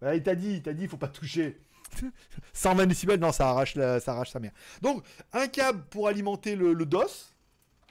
Il 0.15 0.23
t'a 0.23 0.35
dit, 0.35 0.53
il 0.55 0.61
t'a 0.61 0.73
dit, 0.73 0.83
il 0.83 0.89
faut 0.89 0.97
pas 0.97 1.07
toucher. 1.07 1.57
120 2.53 2.85
décibels, 2.85 3.19
non, 3.19 3.31
ça 3.31 3.49
arrache, 3.49 3.75
la- 3.75 3.99
ça 3.99 4.11
arrache 4.11 4.31
sa 4.31 4.39
mère. 4.39 4.51
Donc, 4.81 5.03
un 5.33 5.47
câble 5.47 5.83
pour 5.89 6.07
alimenter 6.07 6.55
le, 6.55 6.73
le 6.73 6.85
DOS. 6.85 7.33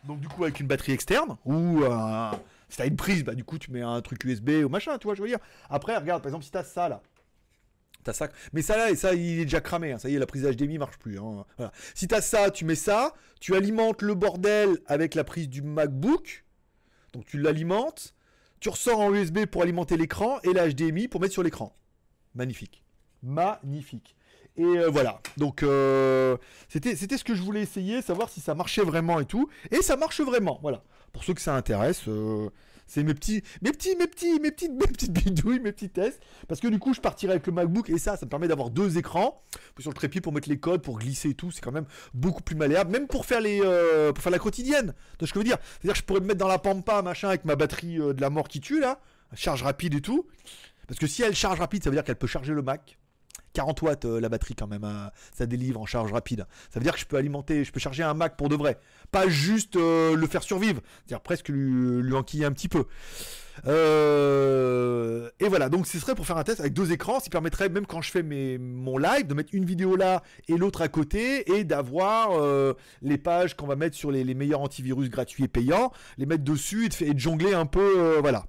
Donc, 0.05 0.21
du 0.21 0.29
coup, 0.29 0.45
avec 0.45 0.61
une 0.61 0.67
batterie 0.67 0.93
externe. 0.93 1.37
Ou 1.47 1.83
euh, 1.83 2.31
si 2.69 2.77
t'as 2.77 2.87
une 2.87 2.97
prise, 2.97 3.25
bah, 3.25 3.35
du 3.35 3.43
coup, 3.43 3.59
tu 3.59 3.71
mets 3.73 3.81
un 3.81 4.01
truc 4.03 4.23
USB 4.25 4.51
ou 4.65 4.69
machin, 4.69 4.99
tu 4.99 5.07
vois, 5.07 5.15
je 5.15 5.23
veux 5.23 5.29
dire. 5.29 5.39
Après, 5.71 5.97
regarde, 5.97 6.23
par 6.23 6.29
exemple, 6.29 6.45
si 6.45 6.51
t'as 6.51 6.63
ça 6.63 6.89
là. 6.91 7.01
T'as. 8.05 8.29
Mais 8.53 8.63
ça 8.63 8.77
là, 8.77 8.91
et 8.91 8.97
ça, 8.97 9.15
il 9.15 9.41
est 9.41 9.45
déjà 9.45 9.61
cramé. 9.61 9.93
hein. 9.93 9.99
Ça 9.99 10.09
y 10.09 10.15
est, 10.15 10.19
la 10.19 10.27
prise 10.27 10.45
HDMI 10.45 10.79
marche 10.79 10.99
plus. 10.99 11.19
hein. 11.19 11.45
Voilà. 11.57 11.73
Si 11.95 12.07
t'as 12.07 12.21
ça, 12.21 12.51
tu 12.51 12.65
mets 12.65 12.75
ça. 12.75 13.15
Tu 13.41 13.57
alimentes 13.57 14.03
le 14.03 14.15
bordel 14.15 14.79
avec 14.87 15.15
la 15.15 15.25
prise 15.25 15.49
du 15.49 15.63
MacBook. 15.63 16.45
Donc, 17.13 17.25
tu 17.27 17.39
l'alimentes. 17.39 18.15
Tu 18.61 18.69
ressors 18.69 19.01
en 19.01 19.13
USB 19.13 19.45
pour 19.47 19.63
alimenter 19.63 19.97
l'écran 19.97 20.39
et 20.43 20.53
la 20.53 20.69
HDMI 20.69 21.09
pour 21.09 21.21
mettre 21.21 21.33
sur 21.35 21.43
l'écran. 21.43 21.77
Magnifique. 22.35 22.83
Magnifique. 23.23 24.17
Et 24.57 24.63
euh, 24.65 24.89
voilà. 24.89 25.21
Donc, 25.37 25.63
euh, 25.63 26.37
c'était 26.69 26.95
c'était 26.97 27.19
ce 27.19 27.25
que 27.25 27.35
je 27.35 27.43
voulais 27.43 27.61
essayer, 27.63 28.03
savoir 28.03 28.29
si 28.31 28.41
ça 28.41 28.55
marchait 28.55 28.83
vraiment 28.83 29.19
et 29.21 29.25
tout. 29.27 29.49
Et 29.71 29.83
ça 29.83 29.97
marche 29.97 30.21
vraiment. 30.21 30.59
Voilà. 30.63 30.85
Pour 31.13 31.25
ceux 31.25 31.35
que 31.35 31.41
ça 31.41 31.55
intéresse, 31.57 32.07
euh, 32.09 32.51
c'est 32.87 33.03
mes 33.03 33.15
petits, 33.15 33.43
mes 33.63 33.73
petits, 33.73 33.97
mes 33.97 34.07
petits, 34.07 34.41
mes 34.41 34.51
petites, 34.51 34.73
mes 34.81 34.87
petites 34.87 35.13
bidouilles, 35.13 35.61
mes 35.61 35.73
petits 35.73 35.91
tests. 35.91 36.21
Parce 36.49 36.61
que 36.61 36.69
du 36.69 36.79
coup, 36.79 36.95
je 36.95 37.01
partirai 37.01 37.33
avec 37.33 37.47
le 37.47 37.53
MacBook 37.53 37.91
et 37.91 37.99
ça, 37.99 38.17
ça 38.17 38.27
me 38.27 38.31
permet 38.31 38.49
d'avoir 38.49 38.71
deux 38.71 38.99
écrans 38.99 39.43
sur 39.79 39.91
le 39.91 39.95
trépied 39.95 40.21
pour 40.21 40.33
mettre 40.33 40.49
les 40.49 40.59
codes, 40.59 40.83
pour 40.83 40.99
glisser 40.99 41.31
et 41.31 41.35
tout. 41.35 41.51
C'est 41.51 41.61
quand 41.61 41.73
même 41.73 41.87
beaucoup 42.13 42.43
plus 42.43 42.57
malléable, 42.57 42.91
même 42.91 43.07
pour 43.07 43.27
faire 43.27 43.41
euh, 43.45 44.13
la 44.31 44.39
quotidienne. 44.39 44.95
De 45.19 45.27
ce 45.27 45.33
que 45.33 45.41
je 45.41 45.45
veux 45.45 45.49
dire? 45.49 45.59
C'est-à-dire 45.81 45.93
que 45.93 45.99
je 45.99 46.05
pourrais 46.05 46.21
me 46.21 46.27
mettre 46.27 46.41
dans 46.41 46.49
la 46.49 46.59
pampa, 46.59 47.03
machin, 47.03 47.29
avec 47.29 47.45
ma 47.45 47.57
batterie 47.57 48.01
euh, 48.01 48.13
de 48.13 48.21
la 48.21 48.31
mort 48.31 48.49
qui 48.49 48.61
tue 48.61 48.81
là, 48.81 49.01
charge 49.35 49.63
rapide 49.63 49.95
et 49.95 50.01
tout. 50.01 50.27
Parce 50.87 50.99
que 51.01 51.07
si 51.07 51.23
elle 51.23 51.35
charge 51.35 51.61
rapide, 51.61 51.83
ça 51.83 51.91
veut 51.91 51.97
dire 51.97 52.05
qu'elle 52.05 52.17
peut 52.17 52.27
charger 52.27 52.53
le 52.53 52.63
Mac. 52.63 52.99
40 53.55 53.83
watts 53.83 54.05
euh, 54.05 54.21
la 54.21 54.29
batterie 54.29 54.55
quand 54.55 54.67
même, 54.67 54.85
hein, 54.85 55.11
ça 55.33 55.47
délivre 55.47 55.81
en 55.81 55.87
charge 55.87 56.13
rapide. 56.13 56.47
Ça 56.71 56.79
veut 56.79 56.85
dire 56.85 56.93
que 56.93 57.01
je 57.01 57.07
peux 57.07 57.17
alimenter, 57.17 57.65
je 57.65 57.73
peux 57.73 57.81
charger 57.81 58.03
un 58.03 58.13
Mac 58.13 58.37
pour 58.37 58.49
de 58.49 58.57
vrai. 58.57 58.79
Pas 59.11 59.29
juste 59.29 59.77
euh, 59.77 60.15
le 60.15 60.27
faire 60.27 60.43
survivre, 60.43 60.83
c'est-à-dire 60.99 61.23
presque 61.23 61.49
lui, 61.49 62.03
lui 62.03 62.15
enquiller 62.15 62.45
un 62.45 62.53
petit 62.53 62.69
peu. 62.69 62.85
Euh, 63.69 65.31
et 65.39 65.49
voilà, 65.49 65.69
donc 65.69 65.87
ce 65.87 65.99
serait 66.01 66.17
pour 66.17 66.27
faire 66.27 66.37
un 66.37 66.43
test 66.43 66.59
avec 66.59 66.73
deux 66.73 66.93
écrans, 66.93 67.21
qui 67.21 67.31
permettrait 67.31 67.69
même 67.69 67.87
quand 67.87 68.03
je 68.03 68.11
fais 68.11 68.25
mes, 68.25 68.59
mon 68.59 68.99
live 68.99 69.29
de 69.29 69.35
mettre 69.35 69.51
une 69.53 69.65
vidéo 69.65 69.95
là 69.95 70.23
et 70.49 70.57
l'autre 70.59 70.83
à 70.83 70.89
côté 70.89 71.57
et 71.57 71.63
d'avoir 71.63 72.31
les 73.03 73.19
pages 73.19 73.57
qu'on 73.57 73.69
va 73.69 73.77
mettre 73.77 73.97
sur 73.97 74.11
les, 74.11 74.35
meilleurs 74.35 74.61
antivirus 74.61 75.09
gratuits 75.09 75.45
et 75.45 75.49
payants, 75.49 75.93
les 76.19 76.27
mettre 76.27 76.43
dessus 76.43 76.91
et 77.01 77.15
de, 77.15 77.19
jongler 77.19 77.55
un 77.55 77.67
peu, 77.67 78.19
voilà. 78.21 78.47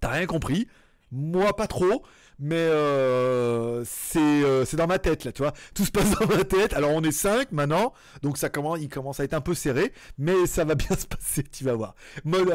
T'as 0.00 0.08
rien 0.08 0.26
compris 0.26 0.66
Moi 1.12 1.54
pas 1.54 1.66
trop, 1.66 2.02
mais 2.38 2.56
euh, 2.56 3.84
c'est 3.84 4.18
euh, 4.18 4.64
c'est 4.64 4.76
dans 4.76 4.86
ma 4.86 4.98
tête 4.98 5.24
là, 5.24 5.32
tu 5.32 5.42
vois. 5.42 5.52
Tout 5.74 5.84
se 5.84 5.90
passe 5.90 6.10
dans 6.18 6.26
ma 6.26 6.44
tête. 6.44 6.72
Alors 6.74 6.90
on 6.92 7.02
est 7.02 7.12
5 7.12 7.52
maintenant, 7.52 7.92
donc 8.22 8.38
ça 8.38 8.48
commence, 8.48 8.78
il 8.80 8.88
commence 8.88 9.20
à 9.20 9.24
être 9.24 9.34
un 9.34 9.40
peu 9.40 9.54
serré, 9.54 9.92
mais 10.18 10.46
ça 10.46 10.64
va 10.64 10.74
bien 10.74 10.96
se 10.98 11.06
passer, 11.06 11.42
tu 11.44 11.64
vas 11.64 11.74
voir. 11.74 11.94
Mode, 12.24 12.52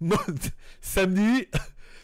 samedi, 0.80 1.48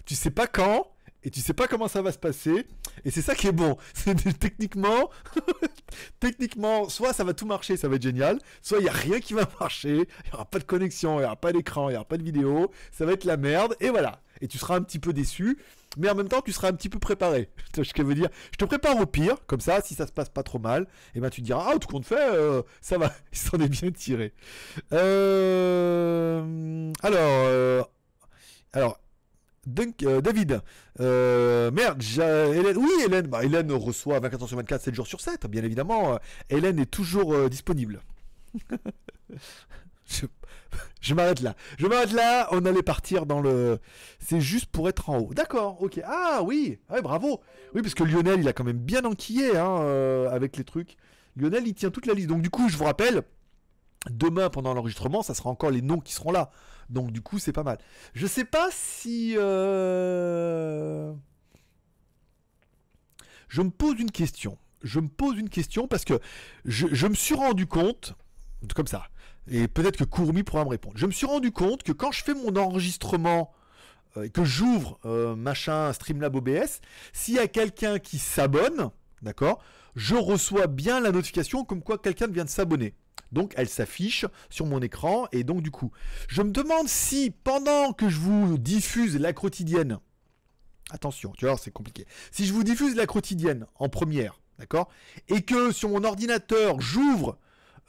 tu 0.05 0.15
sais 0.15 0.31
pas 0.31 0.47
quand. 0.47 0.91
Et 1.25 1.31
tu 1.31 1.41
sais 1.41 1.53
pas 1.53 1.67
comment 1.67 1.89
ça 1.89 2.01
va 2.01 2.13
se 2.13 2.19
passer, 2.19 2.65
et 3.05 3.11
c'est 3.11 3.23
ça 3.23 3.35
qui 3.35 3.49
est 3.49 3.53
bon. 3.53 3.77
C'est 3.93 4.23
que 4.23 4.31
techniquement, 4.31 5.11
techniquement, 6.21 6.89
soit 6.89 7.13
ça 7.13 7.25
va 7.25 7.35
tout 7.35 7.45
marcher, 7.45 7.77
ça 7.77 7.89
va 7.89 7.97
être 7.97 8.03
génial, 8.03 8.39
soit 8.63 8.79
il 8.79 8.85
y 8.85 8.89
a 8.89 8.93
rien 8.93 9.19
qui 9.19 9.35
va 9.35 9.43
marcher, 9.59 10.09
il 10.25 10.31
y 10.31 10.35
aura 10.35 10.45
pas 10.45 10.61
de 10.61 10.65
connexion, 10.65 11.19
il 11.19 11.25
y 11.25 11.27
aura 11.27 11.35
pas 11.35 11.53
d'écran, 11.53 11.91
il 11.91 11.95
y 11.95 11.97
aura 11.97 12.05
pas 12.05 12.19
de 12.19 12.23
vidéo, 12.23 12.71
ça 12.93 13.05
va 13.05 13.13
être 13.13 13.25
la 13.25 13.37
merde, 13.37 13.77
et 13.81 13.91
voilà. 13.91 14.23
Et 14.41 14.47
tu 14.47 14.59
seras 14.59 14.77
un 14.77 14.81
petit 14.81 15.01
peu 15.01 15.13
déçu, 15.13 15.59
mais 15.97 16.11
en 16.11 16.15
même 16.15 16.29
temps 16.29 16.41
tu 16.41 16.53
seras 16.53 16.69
un 16.69 16.73
petit 16.73 16.89
peu 16.89 16.99
préparé. 16.99 17.49
Je 17.77 18.03
veux 18.03 18.15
dire? 18.15 18.29
Je 18.53 18.57
te 18.57 18.65
prépare 18.65 18.99
au 18.99 19.07
pire, 19.07 19.37
comme 19.47 19.61
ça, 19.61 19.81
si 19.81 19.95
ça 19.95 20.07
se 20.07 20.13
passe 20.13 20.29
pas 20.29 20.43
trop 20.43 20.59
mal, 20.59 20.87
et 21.15 21.21
ben 21.21 21.31
tu 21.31 21.41
diras 21.41 21.71
ah 21.73 21.79
tout 21.79 21.89
compte 21.89 22.05
fait, 22.05 22.17
euh, 22.19 22.63
ça 22.81 22.99
va, 22.99 23.13
il 23.33 23.39
s'en 23.39 23.59
est 23.59 23.69
bien 23.69 23.91
tiré. 23.91 24.33
Euh, 24.93 26.93
alors, 27.03 27.19
euh, 27.21 27.83
alors. 28.73 29.01
David, 29.67 30.63
merde, 30.99 32.03
Hélène, 32.17 32.79
oui 32.79 32.91
Hélène, 33.05 33.27
bah, 33.27 33.45
Hélène 33.45 33.71
reçoit 33.73 34.19
24 34.19 34.43
heures 34.43 34.49
sur 34.49 34.57
24, 34.57 34.81
7 34.81 34.95
jours 34.95 35.07
sur 35.07 35.21
7, 35.21 35.47
bien 35.47 35.63
évidemment. 35.63 36.19
Hélène 36.49 36.79
est 36.79 36.91
toujours 36.91 37.51
disponible. 37.51 38.01
je 40.09 40.25
je 41.01 41.15
m'arrête 41.15 41.41
là. 41.41 41.55
Je 41.79 41.87
m'arrête 41.87 42.13
là, 42.13 42.49
on 42.53 42.65
allait 42.65 42.83
partir 42.83 43.27
dans 43.27 43.41
le... 43.41 43.79
C'est 44.19 44.41
juste 44.41 44.67
pour 44.67 44.89
être 44.89 45.11
en 45.11 45.19
haut. 45.19 45.35
D'accord, 45.35 45.83
ok. 45.83 46.01
Ah 46.05 46.41
oui, 46.45 46.79
ouais, 46.91 47.03
bravo. 47.03 47.41
Oui, 47.75 47.83
parce 47.83 47.95
que 47.95 48.05
Lionel, 48.05 48.41
il 48.41 48.49
a 48.49 48.53
quand 48.53 48.65
même 48.65 48.79
bien 48.79 49.05
enquillé 49.05 49.57
hein, 49.57 49.81
euh, 49.81 50.31
avec 50.31 50.57
les 50.57 50.65
trucs. 50.65 50.97
Lionel, 51.37 51.67
il 51.67 51.75
tient 51.75 51.91
toute 51.91 52.07
la 52.07 52.15
liste. 52.15 52.29
Donc 52.29 52.43
du 52.43 52.51
coup, 52.51 52.69
je 52.69 52.77
vous 52.77 52.85
rappelle, 52.85 53.23
demain 54.11 54.51
pendant 54.51 54.75
l'enregistrement, 54.75 55.23
ça 55.23 55.35
sera 55.35 55.51
encore 55.51 55.71
les 55.71 55.83
noms 55.83 56.01
qui 56.01 56.13
seront 56.13 56.33
là. 56.33 56.51
Donc 56.91 57.13
du 57.13 57.21
coup, 57.21 57.39
c'est 57.39 57.53
pas 57.53 57.63
mal. 57.63 57.79
Je 58.15 58.27
sais 58.27 58.45
pas 58.45 58.69
si... 58.73 59.35
euh, 59.37 61.13
Je 63.49 63.63
me 63.63 63.71
pose 63.71 64.01
une 64.01 64.11
question. 64.11 64.59
Je 64.83 65.01
me 65.01 65.09
pose 65.09 65.39
une 65.39 65.49
question 65.51 65.89
parce 65.89 66.05
que 66.05 66.21
je 66.65 67.07
me 67.07 67.15
suis 67.15 67.35
rendu 67.35 67.67
compte, 67.67 68.15
Comme 68.75 68.87
ça. 68.87 69.07
Et 69.51 69.69
peut-être 69.69 69.97
que 69.97 70.05
Courmi 70.05 70.43
pourra 70.43 70.65
me 70.65 70.71
répondre. 70.71 70.97
Je 70.97 71.07
me 71.07 71.11
suis 71.11 71.27
rendu 71.27 71.53
compte 71.53 71.83
que 71.83 71.93
quand 71.93 72.13
je 72.13 72.23
fais 72.23 72.35
mon 72.35 72.55
enregistrement 72.57 73.53
euh, 74.17 74.25
et 74.25 74.31
que 74.31 74.45
j'ouvre 74.45 74.99
euh, 75.05 75.35
machin 75.35 75.93
Streamlab 75.93 76.37
OBS, 76.37 76.81
s'il 77.13 77.35
y 77.35 77.39
a 77.39 77.49
quelqu'un 77.49 77.99
qui 77.99 78.19
s'abonne, 78.19 78.91
d'accord, 79.23 79.63
je 79.97 80.15
reçois 80.15 80.67
bien 80.67 81.01
la 81.01 81.13
notification 81.13 81.65
comme 81.65 81.83
quoi 81.83 81.99
quelqu'un 81.99 82.27
vient 82.27 82.45
de 82.45 82.51
s'abonner. 82.51 82.95
Donc 83.33 83.53
elle 83.57 83.69
s'affiche 83.69 84.25
sur 84.49 84.67
mon 84.67 84.81
écran 84.81 85.27
et 85.33 85.45
donc 85.45 85.63
du 85.63 85.71
coup, 85.71 85.93
je 86.29 86.43
me 86.43 86.51
demande 86.51 86.89
si 86.89 87.31
pendant 87.31 87.93
que 87.93 88.09
je 88.09 88.19
vous 88.19 88.59
diffuse 88.59 89.19
la 89.19 89.33
quotidienne, 89.33 89.99
attention, 90.91 91.33
tu 91.37 91.47
vois, 91.47 91.59
c'est 91.59 91.71
compliqué. 91.71 92.07
Si 92.31 92.47
je 92.47 92.53
vous 92.53 92.65
diffuse 92.65 92.97
la 92.97 93.07
quotidienne 93.07 93.67
en 93.79 93.89
première, 93.89 94.41
d'accord, 94.59 94.89
et 95.29 95.43
que 95.43 95.73
sur 95.73 95.91
mon 95.91 96.05
ordinateur 96.05 96.81
j'ouvre 96.81 97.39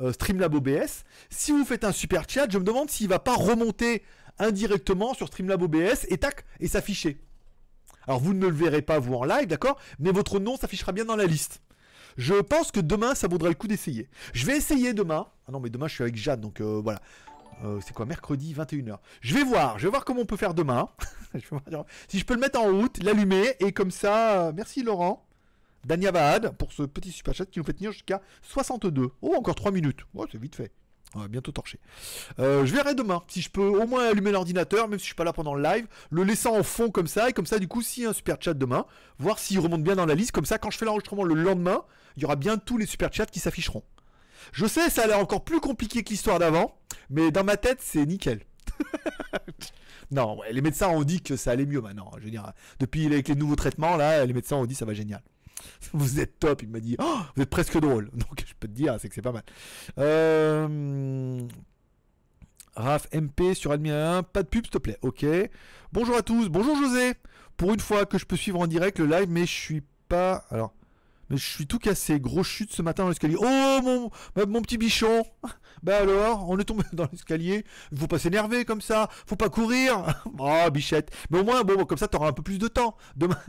euh, 0.01 0.13
Streamlab 0.13 0.53
OBS, 0.53 1.03
si 1.29 1.51
vous 1.51 1.65
faites 1.65 1.83
un 1.83 1.91
super 1.91 2.23
chat, 2.27 2.49
je 2.49 2.57
me 2.57 2.63
demande 2.63 2.89
s'il 2.89 3.07
va 3.07 3.19
pas 3.19 3.35
remonter 3.35 4.03
indirectement 4.39 5.13
sur 5.13 5.27
Streamlab 5.27 5.61
OBS 5.61 6.05
et 6.07 6.17
tac 6.17 6.45
et 6.59 6.67
s'afficher. 6.67 7.19
Alors 8.07 8.19
vous 8.19 8.33
ne 8.33 8.47
le 8.47 8.55
verrez 8.55 8.81
pas 8.81 8.99
vous 8.99 9.13
en 9.13 9.25
live, 9.25 9.47
d'accord, 9.47 9.79
mais 9.99 10.11
votre 10.11 10.39
nom 10.39 10.57
s'affichera 10.57 10.91
bien 10.91 11.05
dans 11.05 11.15
la 11.15 11.25
liste. 11.25 11.61
Je 12.17 12.33
pense 12.33 12.71
que 12.71 12.79
demain, 12.79 13.15
ça 13.15 13.27
vaudrait 13.27 13.49
le 13.49 13.55
coup 13.55 13.67
d'essayer. 13.67 14.09
Je 14.33 14.45
vais 14.45 14.57
essayer 14.57 14.93
demain. 14.93 15.27
Ah 15.47 15.51
non, 15.51 15.59
mais 15.59 15.69
demain, 15.69 15.87
je 15.87 15.93
suis 15.93 16.03
avec 16.03 16.15
Jeanne, 16.15 16.41
donc 16.41 16.59
euh, 16.59 16.81
voilà. 16.83 17.01
Euh, 17.63 17.79
c'est 17.85 17.93
quoi 17.93 18.05
mercredi 18.05 18.53
21h. 18.53 18.97
Je 19.21 19.35
vais 19.35 19.43
voir, 19.43 19.77
je 19.77 19.83
vais 19.83 19.89
voir 19.89 20.05
comment 20.05 20.21
on 20.21 20.25
peut 20.25 20.37
faire 20.37 20.53
demain. 20.53 20.89
si 22.07 22.19
je 22.19 22.25
peux 22.25 22.33
le 22.33 22.39
mettre 22.39 22.59
en 22.59 22.71
route, 22.71 23.03
l'allumer 23.03 23.53
et 23.59 23.73
comme 23.73 23.91
ça, 23.91 24.51
merci 24.55 24.81
Laurent. 24.81 25.28
Dania 25.85 26.39
pour 26.51 26.73
ce 26.73 26.83
petit 26.83 27.11
super 27.11 27.33
chat 27.33 27.45
qui 27.45 27.59
nous 27.59 27.65
fait 27.65 27.73
tenir 27.73 27.91
jusqu'à 27.91 28.21
62. 28.41 29.11
Oh, 29.21 29.33
encore 29.37 29.55
3 29.55 29.71
minutes. 29.71 30.01
Oh, 30.13 30.25
c'est 30.31 30.39
vite 30.39 30.55
fait. 30.55 30.71
Bientôt 31.27 31.51
torcher. 31.51 31.79
Euh, 32.37 32.65
je 32.65 32.73
verrai 32.73 32.93
demain 32.93 33.23
si 33.27 33.41
je 33.41 33.49
peux 33.49 33.65
au 33.65 33.87
moins 33.87 34.09
allumer 34.09 34.31
l'ordinateur, 34.31 34.87
même 34.87 34.99
si 34.99 35.03
je 35.03 35.07
suis 35.07 35.15
pas 35.15 35.23
là 35.23 35.33
pendant 35.33 35.55
le 35.55 35.63
live, 35.63 35.87
le 36.11 36.23
laissant 36.23 36.55
en 36.55 36.61
fond 36.61 36.91
comme 36.91 37.07
ça, 37.07 37.29
et 37.29 37.33
comme 37.33 37.47
ça, 37.47 37.57
du 37.57 37.67
coup, 37.67 37.81
a 37.81 38.09
un 38.09 38.13
super 38.13 38.37
chat 38.39 38.53
demain, 38.53 38.85
voir 39.17 39.39
s'il 39.39 39.59
remonte 39.59 39.83
bien 39.83 39.95
dans 39.95 40.05
la 40.05 40.13
liste, 40.13 40.31
comme 40.31 40.45
ça, 40.45 40.59
quand 40.59 40.69
je 40.69 40.77
fais 40.77 40.85
l'enregistrement 40.85 41.23
le 41.23 41.33
lendemain, 41.33 41.83
il 42.15 42.21
y 42.21 42.25
aura 42.25 42.35
bien 42.35 42.57
tous 42.57 42.77
les 42.77 42.85
super 42.85 43.11
chats 43.11 43.25
qui 43.25 43.39
s'afficheront. 43.39 43.83
Je 44.51 44.67
sais, 44.67 44.89
ça 44.89 45.03
a 45.03 45.07
l'air 45.07 45.19
encore 45.19 45.43
plus 45.43 45.59
compliqué 45.59 46.03
que 46.03 46.09
l'histoire 46.11 46.37
d'avant, 46.37 46.77
mais 47.09 47.31
dans 47.31 47.43
ma 47.43 47.57
tête, 47.57 47.79
c'est 47.81 48.05
nickel. 48.05 48.41
non, 50.11 50.39
les 50.51 50.61
médecins 50.61 50.89
ont 50.89 51.03
dit 51.03 51.21
que 51.21 51.35
ça 51.35 51.51
allait 51.51 51.65
mieux 51.65 51.81
maintenant. 51.81 52.11
Depuis 52.79 53.07
avec 53.07 53.27
les 53.27 53.35
nouveaux 53.35 53.55
traitements, 53.55 53.97
là, 53.97 54.25
les 54.25 54.33
médecins 54.33 54.57
ont 54.57 54.65
dit 54.65 54.75
ça 54.75 54.85
va 54.85 54.93
génial. 54.93 55.23
vous 55.93 56.19
êtes 56.19 56.39
top. 56.39 56.63
Il 56.63 56.69
m'a 56.69 56.79
dit, 56.79 56.95
oh, 56.99 57.19
vous 57.35 57.41
êtes 57.41 57.49
presque 57.49 57.79
drôle. 57.79 58.09
Donc 58.13 58.43
je 58.45 58.53
peux 58.59 58.67
te 58.67 58.73
dire, 58.73 58.97
c'est 58.99 59.09
que 59.09 59.15
c'est 59.15 59.21
pas 59.21 59.31
mal. 59.31 59.43
Euh... 59.97 61.39
Raph 62.75 63.07
MP 63.13 63.53
sur 63.55 63.71
Admin 63.71 64.17
1, 64.19 64.23
pas 64.23 64.43
de 64.43 64.47
pub 64.47 64.63
s'il 64.63 64.71
te 64.71 64.77
plaît. 64.77 64.97
Ok. 65.01 65.25
Bonjour 65.91 66.15
à 66.15 66.21
tous. 66.21 66.49
Bonjour 66.49 66.75
José. 66.77 67.13
Pour 67.57 67.73
une 67.73 67.79
fois 67.79 68.05
que 68.05 68.17
je 68.17 68.25
peux 68.25 68.37
suivre 68.37 68.59
en 68.59 68.67
direct 68.67 68.99
le 68.99 69.05
live, 69.05 69.29
mais 69.29 69.45
je 69.45 69.51
suis 69.51 69.83
pas. 70.07 70.45
Alors. 70.49 70.73
Mais 71.29 71.37
je 71.37 71.45
suis 71.45 71.67
tout 71.67 71.79
cassé. 71.79 72.19
Grosse 72.19 72.47
chute 72.47 72.73
ce 72.73 72.81
matin 72.81 73.03
dans 73.03 73.09
l'escalier. 73.09 73.35
Oh 73.39 74.09
mon, 74.47 74.61
petit 74.61 74.77
bichon. 74.77 75.25
Bah 75.81 75.95
alors, 76.01 76.49
on 76.49 76.59
est 76.59 76.65
tombé 76.65 76.83
dans 76.93 77.07
l'escalier. 77.09 77.63
Faut 77.95 78.07
pas 78.07 78.19
s'énerver 78.19 78.65
comme 78.65 78.81
ça. 78.81 79.07
Faut 79.25 79.37
pas 79.37 79.47
courir. 79.47 80.03
oh, 80.37 80.71
bichette. 80.73 81.09
Mais 81.29 81.39
au 81.39 81.45
moins, 81.45 81.63
bon, 81.63 81.85
comme 81.85 81.97
ça, 81.97 82.09
tu 82.09 82.17
auras 82.17 82.27
un 82.27 82.33
peu 82.33 82.41
plus 82.41 82.59
de 82.59 82.67
temps. 82.67 82.97
Demain, 83.15 83.39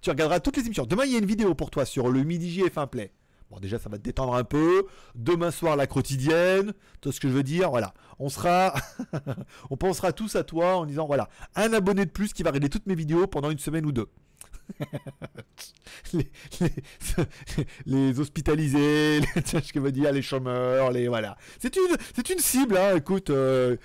tu 0.00 0.08
regarderas 0.08 0.40
toutes 0.40 0.56
les 0.56 0.64
émissions. 0.64 0.86
Demain, 0.86 1.04
il 1.04 1.12
y 1.12 1.16
a 1.16 1.18
une 1.18 1.26
vidéo 1.26 1.54
pour 1.54 1.70
toi 1.70 1.84
sur 1.84 2.08
le 2.08 2.22
Midi 2.22 2.58
JF1 2.58 2.88
Play. 2.88 3.12
Bon, 3.50 3.60
déjà, 3.60 3.78
ça 3.78 3.90
va 3.90 3.98
te 3.98 4.02
détendre 4.02 4.34
un 4.34 4.44
peu. 4.44 4.86
Demain 5.14 5.50
soir, 5.50 5.76
la 5.76 5.86
quotidienne. 5.86 6.72
Tout 7.02 7.12
ce 7.12 7.20
que 7.20 7.28
je 7.28 7.34
veux 7.34 7.42
dire. 7.42 7.68
Voilà. 7.68 7.92
On 8.18 8.30
sera. 8.30 8.72
on 9.68 9.76
pensera 9.76 10.12
tous 10.12 10.36
à 10.36 10.44
toi 10.44 10.76
en 10.76 10.86
disant 10.86 11.06
voilà, 11.06 11.28
un 11.54 11.74
abonné 11.74 12.06
de 12.06 12.10
plus 12.10 12.32
qui 12.32 12.42
va 12.42 12.48
regarder 12.48 12.70
toutes 12.70 12.86
mes 12.86 12.94
vidéos 12.94 13.26
pendant 13.26 13.50
une 13.50 13.58
semaine 13.58 13.84
ou 13.84 13.92
deux. 13.92 14.08
Les, 17.86 18.20
hospitalisés, 18.20 19.20
les, 19.20 19.80
veut 19.80 19.92
dire, 19.92 20.12
les 20.12 20.22
chômeurs, 20.22 20.90
les 20.90 21.08
voilà. 21.08 21.36
C'est 21.60 21.76
une, 21.76 21.96
c'est 22.14 22.30
une 22.30 22.38
cible, 22.38 22.76
hein, 22.76 22.96
écoute. 22.96 23.30
Euh, 23.30 23.76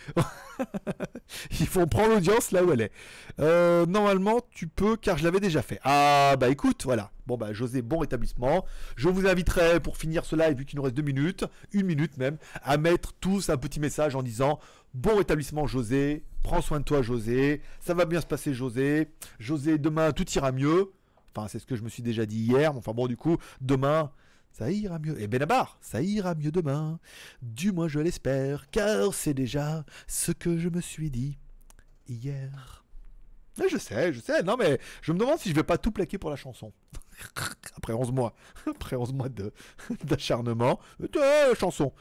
il 1.60 1.68
faut 1.68 1.86
prendre 1.86 2.16
l'audience 2.16 2.52
là 2.52 2.64
où 2.64 2.72
elle 2.72 2.82
est. 2.82 2.92
Euh, 3.40 3.86
normalement, 3.86 4.40
tu 4.52 4.68
peux, 4.68 4.98
car 4.98 5.18
je 5.18 5.24
l'avais 5.24 5.40
déjà 5.40 5.62
fait. 5.62 5.80
Ah 5.84 6.36
bah 6.40 6.50
écoute, 6.50 6.84
voilà. 6.84 7.12
Bon 7.28 7.38
bah 7.38 7.54
José, 7.54 7.82
bon 7.82 8.00
rétablissement. 8.00 8.66
Je 8.96 9.08
vous 9.08 9.28
inviterai 9.28 9.80
pour 9.80 9.98
finir 9.98 10.26
ce 10.26 10.36
live, 10.36 10.58
vu 10.58 10.66
qu'il 10.66 10.78
nous 10.78 10.84
reste 10.84 10.96
deux 10.96 11.04
minutes, 11.04 11.46
une 11.72 11.86
minute 11.86 12.18
même, 12.18 12.38
à 12.64 12.78
mettre 12.78 13.14
tous 13.14 13.50
un 13.50 13.58
petit 13.58 13.80
message 13.80 14.16
en 14.16 14.24
disant 14.24 14.60
bon 14.94 15.16
rétablissement 15.16 15.68
José, 15.68 16.24
prends 16.44 16.62
soin 16.62 16.80
de 16.80 16.86
toi 16.86 17.02
José, 17.02 17.62
ça 17.80 17.94
va 17.94 18.06
bien 18.06 18.22
se 18.22 18.26
passer 18.26 18.54
José, 18.54 19.12
José 19.40 19.78
demain 19.78 20.12
tout 20.12 20.30
ira 20.32 20.52
mieux. 20.52 20.92
Enfin 21.36 21.48
c'est 21.48 21.60
ce 21.60 21.66
que 21.66 21.76
je 21.76 21.84
me 21.84 21.90
suis 21.90 22.04
déjà 22.04 22.26
dit 22.26 22.40
hier, 22.40 22.76
enfin 22.76 22.94
bon 22.94 23.08
du 23.08 23.18
coup 23.18 23.38
demain 23.62 24.12
ça 24.52 24.72
ira 24.72 25.00
mieux. 25.00 25.22
Et 25.22 25.28
Benabar, 25.28 25.78
ça 25.82 26.02
ira 26.02 26.36
mieux 26.36 26.52
demain. 26.52 27.00
Du 27.42 27.72
moins 27.72 27.88
je 27.88 28.00
l'espère, 28.00 28.70
car 28.72 29.14
c'est 29.14 29.34
déjà 29.34 29.86
ce 30.08 30.32
que 30.32 30.58
je 30.58 30.70
me 30.70 30.82
suis 30.82 31.12
dit 31.12 31.38
hier. 32.08 32.84
je 33.70 33.78
sais, 33.78 34.12
je 34.14 34.20
sais, 34.20 34.44
non 34.44 34.58
mais 34.58 34.80
je 35.02 35.14
me 35.14 35.20
demande 35.20 35.40
si 35.40 35.50
je 35.50 35.56
vais 35.56 35.64
pas 35.64 35.78
tout 35.78 35.92
plaquer 35.92 36.18
pour 36.18 36.30
la 36.30 36.36
chanson. 36.36 36.74
après 37.78 37.94
11 37.94 38.12
mois, 38.12 38.34
après 38.70 38.96
11 38.96 39.14
mois 39.14 39.28
d'acharnement, 40.04 40.80
de, 41.00 41.10
chanson. 41.60 41.94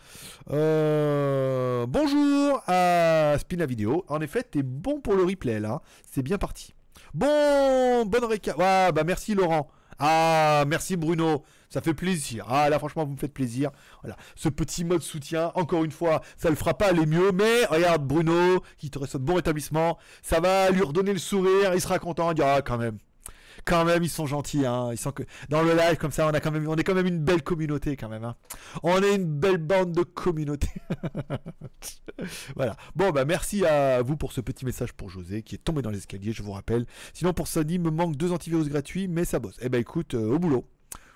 Euh, 0.51 1.87
bonjour 1.87 2.63
à 2.67 3.37
Spina 3.39 3.67
Vidéo. 3.67 4.05
En 4.09 4.21
effet, 4.21 4.43
t'es 4.43 4.63
bon 4.63 5.01
pour 5.01 5.15
le 5.15 5.25
replay 5.25 5.61
là. 5.61 5.83
C'est 6.11 6.23
bien 6.23 6.39
parti. 6.39 6.75
Bon, 7.15 8.05
bonne 8.07 8.25
réca. 8.25 8.55
Ah, 8.59 8.93
bah 8.93 9.05
merci 9.05 9.35
Laurent. 9.35 9.71
Ah, 9.99 10.65
merci 10.67 10.97
Bruno. 10.97 11.45
Ça 11.71 11.81
fait 11.81 11.95
plaisir. 11.95 12.47
Ah 12.49 12.71
là, 12.71 12.79
franchement, 12.79 13.05
vous 13.05 13.13
me 13.13 13.19
faites 13.19 13.35
plaisir. 13.35 13.71
Voilà. 14.03 14.17
Ce 14.37 14.49
petit 14.49 14.85
mode 14.85 15.03
soutien, 15.03 15.53
encore 15.55 15.85
une 15.85 15.91
fois, 15.91 16.23
ça 16.37 16.49
le 16.49 16.57
fera 16.57 16.75
pas 16.75 16.89
aller 16.89 17.05
mieux. 17.05 17.33
Mais 17.33 17.67
regarde 17.67 18.07
Bruno, 18.07 18.63
qui 18.79 18.91
te 18.91 18.99
reste 18.99 19.17
un 19.17 19.19
bon 19.19 19.35
rétablissement. 19.35 19.99
Ça 20.23 20.41
va 20.41 20.71
lui 20.71 20.83
redonner 20.83 21.13
le 21.13 21.19
sourire. 21.19 21.75
Il 21.75 21.81
sera 21.81 21.99
content. 21.99 22.31
Il 22.31 22.37
dira, 22.37 22.63
quand 22.63 22.79
même 22.79 22.99
quand 23.65 23.85
même, 23.85 24.03
ils 24.03 24.11
sont 24.11 24.27
gentils. 24.27 24.67
Hein. 24.67 24.91
Ils 24.93 24.99
sont 24.99 25.13
que 25.13 25.23
dans 25.49 25.63
le 25.63 25.75
live 25.75 25.97
comme 25.97 26.13
ça, 26.13 26.27
on 26.27 26.31
a 26.31 26.41
quand 26.41 26.51
même, 26.51 26.69
est 26.79 26.85
quand 26.85 26.95
même 26.95 27.07
une 27.07 27.21
belle 27.21 27.43
communauté 27.43 27.97
quand 27.97 28.09
même. 28.09 28.25
Hein. 28.25 28.37
On 28.83 29.03
est 29.03 29.15
une 29.15 29.27
belle 29.27 29.59
bande 29.59 29.93
de 29.93 30.03
communauté. 30.03 30.69
voilà. 32.57 32.77
Bon 32.97 33.11
bah 33.11 33.25
merci 33.25 33.65
à 33.65 34.03
vous 34.03 34.17
pour 34.17 34.33
ce 34.33 34.41
petit 34.41 34.65
message 34.65 34.93
pour 34.93 35.11
José 35.11 35.43
qui 35.43 35.55
est 35.55 35.59
tombé 35.59 35.83
dans 35.83 35.91
l'escalier, 35.91 36.33
je 36.33 36.43
vous 36.43 36.53
rappelle. 36.53 36.87
Sinon 37.13 37.33
pour 37.33 37.49
Sony, 37.49 37.79
me 37.79 37.91
manque 37.91 38.17
deux 38.17 38.33
antivirus 38.33 38.69
gratuits, 38.69 39.09
mais 39.09 39.25
ça 39.25 39.39
bosse. 39.39 39.57
Eh 39.61 39.69
ben 39.69 39.81
écoute, 39.81 40.15
euh, 40.15 40.35
au 40.35 40.39
boulot 40.39 40.65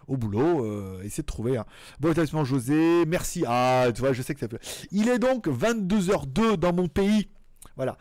au 0.09 0.17
boulot, 0.17 0.65
euh, 0.65 1.01
essayez 1.03 1.23
de 1.23 1.27
trouver. 1.27 1.57
un 1.57 1.65
Bon 2.01 2.11
établissement 2.11 2.45
José, 2.45 3.05
merci. 3.07 3.45
Ah, 3.47 3.87
tu 3.95 4.01
vois, 4.01 4.13
je 4.13 4.23
sais 4.23 4.35
que 4.35 4.41
ça 4.41 4.49
fait. 4.49 4.89
Il 4.91 5.09
est 5.09 5.19
donc 5.19 5.47
22h02 5.47 6.57
dans 6.57 6.73
mon 6.73 6.89
pays. 6.89 7.29
Voilà. 7.77 7.97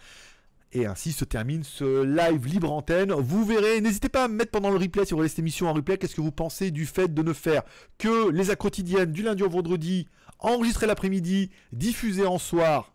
Et 0.73 0.85
ainsi 0.85 1.11
se 1.11 1.25
termine 1.25 1.63
ce 1.63 2.03
live 2.03 2.47
libre 2.47 2.71
antenne. 2.71 3.11
Vous 3.11 3.43
verrez, 3.45 3.81
n'hésitez 3.81 4.07
pas 4.07 4.25
à 4.25 4.27
me 4.29 4.35
mettre 4.35 4.51
pendant 4.51 4.69
le 4.69 4.77
replay, 4.77 5.03
si 5.03 5.11
vous 5.11 5.17
regardez 5.17 5.29
cette 5.29 5.39
émission 5.39 5.67
en 5.67 5.73
replay, 5.73 5.97
qu'est-ce 5.97 6.15
que 6.15 6.21
vous 6.21 6.31
pensez 6.31 6.71
du 6.71 6.85
fait 6.85 7.13
de 7.13 7.21
ne 7.21 7.33
faire 7.33 7.63
que 7.97 8.29
les 8.29 8.49
actes 8.51 8.61
quotidiennes 8.61 9.11
du 9.11 9.21
lundi 9.21 9.43
au 9.43 9.49
vendredi, 9.49 10.07
enregistrer 10.39 10.87
l'après-midi, 10.87 11.51
diffuser 11.73 12.25
en 12.25 12.37
soir 12.37 12.93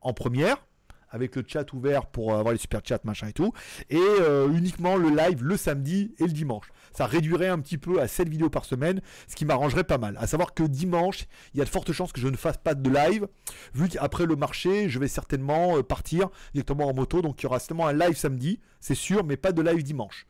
en 0.00 0.12
première 0.12 0.66
avec 1.12 1.36
le 1.36 1.44
chat 1.46 1.72
ouvert 1.72 2.06
pour 2.06 2.34
avoir 2.34 2.52
les 2.52 2.58
super 2.58 2.80
chats, 2.84 2.98
machin 3.04 3.28
et 3.28 3.32
tout, 3.32 3.52
et 3.90 3.96
euh, 3.98 4.48
uniquement 4.52 4.96
le 4.96 5.10
live 5.10 5.44
le 5.44 5.56
samedi 5.56 6.14
et 6.18 6.24
le 6.24 6.32
dimanche. 6.32 6.72
Ça 6.92 7.06
réduirait 7.06 7.48
un 7.48 7.60
petit 7.60 7.78
peu 7.78 8.00
à 8.00 8.08
7 8.08 8.28
vidéos 8.28 8.50
par 8.50 8.64
semaine, 8.64 9.00
ce 9.28 9.36
qui 9.36 9.44
m'arrangerait 9.44 9.84
pas 9.84 9.98
mal. 9.98 10.16
À 10.18 10.26
savoir 10.26 10.54
que 10.54 10.64
dimanche, 10.64 11.26
il 11.54 11.58
y 11.58 11.60
a 11.62 11.64
de 11.64 11.70
fortes 11.70 11.92
chances 11.92 12.12
que 12.12 12.20
je 12.20 12.28
ne 12.28 12.36
fasse 12.36 12.58
pas 12.58 12.74
de 12.74 12.90
live, 12.90 13.28
vu 13.74 13.88
qu'après 13.88 14.26
le 14.26 14.36
marché, 14.36 14.88
je 14.88 14.98
vais 14.98 15.08
certainement 15.08 15.78
euh, 15.78 15.82
partir 15.82 16.28
directement 16.54 16.88
en 16.88 16.94
moto, 16.94 17.22
donc 17.22 17.40
il 17.40 17.44
y 17.44 17.46
aura 17.46 17.60
seulement 17.60 17.86
un 17.86 17.92
live 17.92 18.16
samedi, 18.16 18.60
c'est 18.80 18.94
sûr, 18.94 19.24
mais 19.24 19.36
pas 19.36 19.52
de 19.52 19.62
live 19.62 19.82
dimanche. 19.82 20.26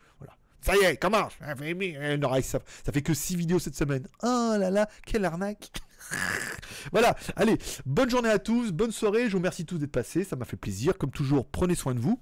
Ça 0.64 0.76
y 0.76 0.84
est, 0.84 0.96
comment 0.96 1.28
ça, 2.42 2.58
ça 2.84 2.92
fait 2.92 3.02
que 3.02 3.14
6 3.14 3.36
vidéos 3.36 3.58
cette 3.58 3.74
semaine. 3.74 4.06
Oh 4.22 4.54
là 4.58 4.70
là, 4.70 4.88
quelle 5.04 5.24
arnaque 5.24 5.70
voilà, 6.92 7.16
allez, 7.36 7.58
bonne 7.86 8.10
journée 8.10 8.28
à 8.28 8.38
tous, 8.38 8.72
bonne 8.72 8.90
soirée, 8.90 9.26
je 9.26 9.32
vous 9.32 9.38
remercie 9.38 9.64
tous 9.64 9.78
d'être 9.78 9.92
passés, 9.92 10.24
ça 10.24 10.36
m'a 10.36 10.44
fait 10.44 10.56
plaisir. 10.56 10.98
Comme 10.98 11.10
toujours, 11.10 11.46
prenez 11.46 11.74
soin 11.74 11.94
de 11.94 12.00
vous. 12.00 12.20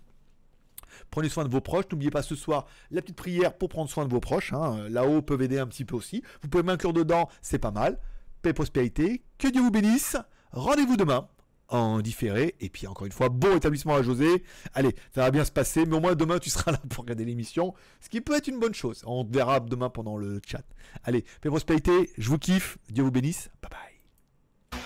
Prenez 1.11 1.29
soin 1.29 1.45
de 1.45 1.51
vos 1.51 1.61
proches. 1.61 1.87
N'oubliez 1.91 2.11
pas 2.11 2.23
ce 2.23 2.37
soir 2.37 2.67
la 2.91 3.01
petite 3.01 3.17
prière 3.17 3.57
pour 3.57 3.69
prendre 3.69 3.91
soin 3.91 4.05
de 4.05 4.11
vos 4.11 4.21
proches. 4.21 4.53
Hein. 4.53 4.89
Là-haut 4.89 5.23
peuvent 5.23 5.43
aider 5.43 5.59
un 5.59 5.67
petit 5.67 5.85
peu 5.85 5.97
aussi. 5.97 6.23
Vous 6.43 6.49
pouvez 6.49 6.63
m'inclure 6.63 6.93
dedans, 6.93 7.29
c'est 7.43 7.59
pas 7.59 7.71
mal. 7.71 7.99
Paix, 8.43 8.53
prospérité. 8.53 9.23
Que 9.39 9.49
Dieu 9.49 9.61
vous 9.61 9.71
bénisse. 9.71 10.17
Rendez-vous 10.53 10.97
demain 10.97 11.29
en 11.71 12.01
différé. 12.01 12.55
Et 12.61 12.69
puis 12.69 12.87
encore 12.87 13.07
une 13.07 13.13
fois, 13.13 13.29
bon 13.29 13.57
établissement 13.57 13.95
à 13.95 14.03
José. 14.03 14.43
Allez, 14.75 14.95
ça 15.15 15.23
va 15.23 15.31
bien 15.31 15.45
se 15.45 15.53
passer, 15.53 15.87
mais 15.87 15.97
au 15.97 16.01
moins 16.01 16.15
demain 16.15 16.39
tu 16.39 16.51
seras 16.51 16.73
là 16.73 16.81
pour 16.91 17.05
regarder 17.05 17.25
l'émission, 17.25 17.75
ce 18.01 18.09
qui 18.09 18.21
peut 18.21 18.37
être 18.37 18.49
une 18.49 18.59
bonne 18.59 18.75
chose. 18.75 19.03
On 19.07 19.25
verra 19.25 19.61
demain 19.61 19.91
pendant 19.91 20.17
le 20.17 20.41
chat. 20.47 20.65
Allez, 21.05 21.25
paix 21.41 21.49
prospérité, 21.49 22.11
je 22.19 22.29
vous 22.29 22.39
kiffe, 22.39 22.79
Dieu 22.91 23.03
vous 23.03 23.11
bénisse, 23.11 23.51
bye 23.63 23.71
bye. 23.71 24.81